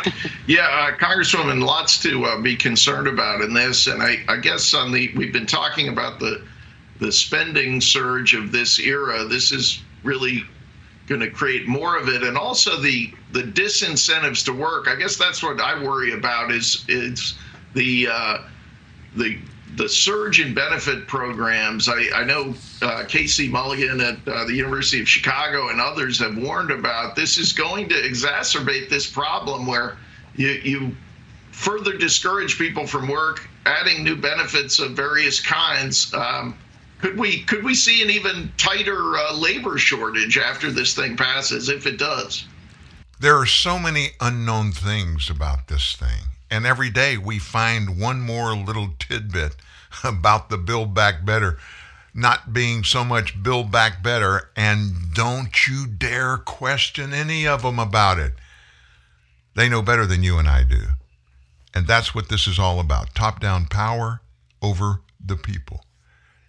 Yeah, 0.49 0.69
uh, 0.69 0.97
Congresswoman, 0.97 1.65
lots 1.65 2.01
to 2.03 2.25
uh, 2.25 2.41
be 2.41 2.55
concerned 2.55 3.09
about 3.09 3.41
in 3.41 3.53
this, 3.53 3.89
and 3.89 4.01
I, 4.01 4.19
I 4.29 4.37
guess 4.37 4.73
on 4.75 4.93
the 4.93 5.13
we've 5.17 5.33
been 5.33 5.47
talking 5.47 5.89
about 5.89 6.21
the 6.21 6.41
the 6.99 7.13
spending 7.13 7.81
surge 7.81 8.35
of 8.35 8.53
this 8.53 8.79
era. 8.79 9.25
This 9.25 9.53
is 9.53 9.83
really 10.03 10.45
going 11.07 11.21
to 11.21 11.31
create 11.31 11.69
more 11.69 11.97
of 11.97 12.09
it, 12.09 12.23
and 12.23 12.37
also 12.37 12.81
the 12.81 13.13
the 13.33 13.43
disincentives 13.43 14.45
to 14.45 14.53
work. 14.53 14.89
I 14.89 14.97
guess 14.97 15.17
that's 15.17 15.43
what 15.43 15.61
I 15.61 15.83
worry 15.83 16.13
about 16.13 16.51
is 16.51 16.85
is 16.89 17.35
the 17.75 18.09
uh, 18.11 18.39
the 19.15 19.39
the 19.77 19.89
surge 19.89 20.41
in 20.41 20.55
benefit 20.55 21.07
programs. 21.07 21.89
I, 21.89 22.09
I 22.15 22.25
know 22.25 22.55
uh, 22.83 23.05
Casey 23.07 23.49
Mulligan 23.49 24.01
at 24.01 24.17
uh, 24.27 24.45
the 24.45 24.55
University 24.55 25.01
of 25.01 25.09
Chicago 25.09 25.69
and 25.69 25.81
others 25.81 26.19
have 26.21 26.37
warned 26.39 26.71
about 26.71 27.15
this 27.15 27.37
is 27.37 27.53
going 27.53 27.89
to 27.91 27.95
exacerbate 27.95 28.89
this 28.89 29.07
problem 29.09 29.67
where 29.67 29.99
you 30.35 30.49
you 30.49 30.97
further 31.53 31.97
discourage 31.97 32.59
people 32.59 32.87
from 32.87 33.09
work, 33.09 33.49
adding 33.65 34.05
new 34.05 34.17
benefits 34.17 34.79
of 34.79 34.93
various 34.93 35.41
kinds. 35.41 36.13
Um, 36.15 36.57
could 37.01 37.19
we 37.19 37.43
could 37.43 37.63
we 37.63 37.75
see 37.75 38.03
an 38.03 38.11
even 38.11 38.53
tighter 38.57 39.17
uh, 39.17 39.35
labor 39.35 39.79
shortage 39.79 40.39
after 40.39 40.71
this 40.71 40.95
thing 40.95 41.17
passes 41.17 41.69
if 41.69 41.87
it 41.87 41.99
does? 41.99 42.47
There 43.21 43.37
are 43.37 43.47
so 43.47 43.79
many 43.79 44.11
unknown 44.21 44.73
things 44.73 45.31
about 45.31 45.69
this 45.69 45.97
thing. 45.97 46.29
And 46.51 46.65
every 46.65 46.91
day 46.91 47.17
we 47.19 47.39
find 47.39 47.99
one 48.01 48.21
more 48.21 48.55
little 48.55 48.91
tidbit 48.99 49.57
about 50.05 50.49
the 50.49 50.59
Build 50.59 50.95
Back 50.95 51.25
Better 51.25 51.59
not 52.15 52.55
being 52.55 52.83
so 52.83 53.05
much 53.05 53.43
Build 53.43 53.71
Back 53.71 54.03
Better. 54.03 54.51
And 54.57 55.13
don't 55.13 55.67
you 55.67 55.87
dare 55.87 56.39
question 56.39 57.13
any 57.13 57.47
of 57.47 57.63
them 57.63 57.79
about 57.79 58.19
it. 58.19 58.33
They 59.55 59.69
know 59.69 59.83
better 59.83 60.07
than 60.07 60.23
you 60.23 60.39
and 60.39 60.49
I 60.49 60.63
do. 60.65 60.83
And 61.75 61.87
that's 61.87 62.15
what 62.15 62.31
this 62.31 62.47
is 62.47 62.59
all 62.59 62.81
about 62.81 63.15
top 63.15 63.41
down 63.41 63.67
power 63.67 64.23
over 64.63 65.03
the 65.25 65.37
people 65.37 65.86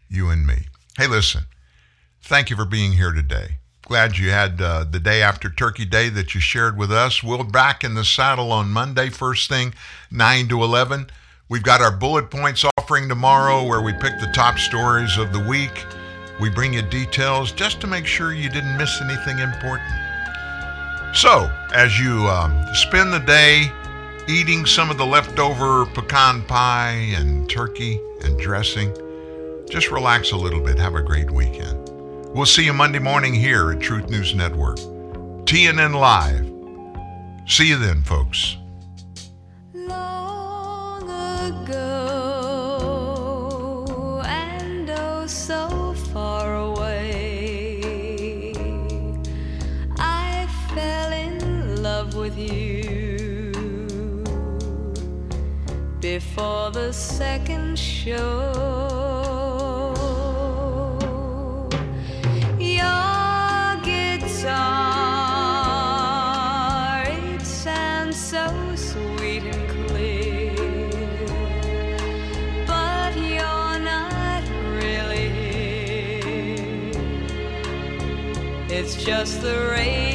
you 0.10 0.30
and 0.30 0.46
me. 0.46 0.68
Hey, 0.98 1.08
listen, 1.08 1.44
thank 2.22 2.50
you 2.50 2.56
for 2.56 2.66
being 2.66 2.94
here 2.94 3.12
today. 3.12 3.58
Glad 3.84 4.18
you 4.18 4.32
had 4.32 4.62
uh, 4.62 4.84
the 4.84 5.00
day 5.00 5.22
after 5.22 5.50
Turkey 5.50 5.86
Day 5.86 6.10
that 6.10 6.36
you 6.36 6.42
shared 6.42 6.78
with 6.78 6.92
us. 6.92 7.24
We'll 7.24 7.46
back 7.46 7.86
in 7.86 7.94
the 7.94 8.04
saddle 8.04 8.52
on 8.52 8.70
Monday, 8.70 9.10
first 9.10 9.48
thing, 9.48 9.74
9 10.12 10.50
to 10.50 10.62
11. 10.62 11.08
We've 11.48 11.64
got 11.64 11.80
our 11.80 11.96
bullet 11.96 12.30
points 12.30 12.66
offering 12.78 13.08
tomorrow 13.08 13.64
where 13.64 13.82
we 13.82 13.94
pick 13.94 14.20
the 14.20 14.32
top 14.34 14.60
stories 14.60 15.18
of 15.18 15.32
the 15.32 15.40
week. 15.40 15.86
We 16.42 16.50
bring 16.50 16.74
you 16.74 16.82
details 16.82 17.54
just 17.54 17.80
to 17.80 17.88
make 17.88 18.06
sure 18.06 18.34
you 18.34 18.50
didn't 18.50 18.76
miss 18.76 19.02
anything 19.02 19.40
important. 19.40 19.90
So, 21.14 21.50
as 21.74 21.98
you 21.98 22.28
um, 22.28 22.62
spend 22.74 23.14
the 23.14 23.20
day 23.20 23.72
eating 24.28 24.66
some 24.66 24.92
of 24.92 24.98
the 24.98 25.06
leftover 25.06 25.86
pecan 25.86 26.42
pie 26.44 27.14
and 27.16 27.50
turkey 27.50 28.02
and 28.26 28.38
dressing, 28.38 28.94
just 29.70 29.92
relax 29.92 30.32
a 30.32 30.38
little 30.38 30.62
bit. 30.62 30.80
Have 30.80 30.96
a 30.96 31.02
great 31.02 31.30
weekend. 31.30 31.90
We'll 32.34 32.46
see 32.46 32.66
you 32.66 32.74
Monday 32.74 33.00
morning 33.00 33.34
here 33.34 33.72
at 33.72 33.80
Truth 33.80 34.10
News 34.10 34.34
Network. 34.36 34.78
TNN 35.46 35.96
Live. 36.00 36.46
See 37.50 37.70
you 37.70 37.78
then, 37.78 38.04
folks. 38.04 38.58
Long 39.74 41.04
ago, 41.64 41.82
and 44.26 44.90
oh 44.90 45.26
so 45.26 45.94
far 46.14 46.56
away, 46.56 47.82
I 49.98 50.48
fell 50.76 51.14
in 51.14 51.82
love 51.82 52.16
with 52.16 52.38
you 52.38 53.54
before 56.02 56.72
the 56.72 56.92
second 56.92 57.80
show. 57.80 58.97
It's 78.88 79.04
just 79.04 79.42
the 79.42 79.68
radio. 79.70 80.07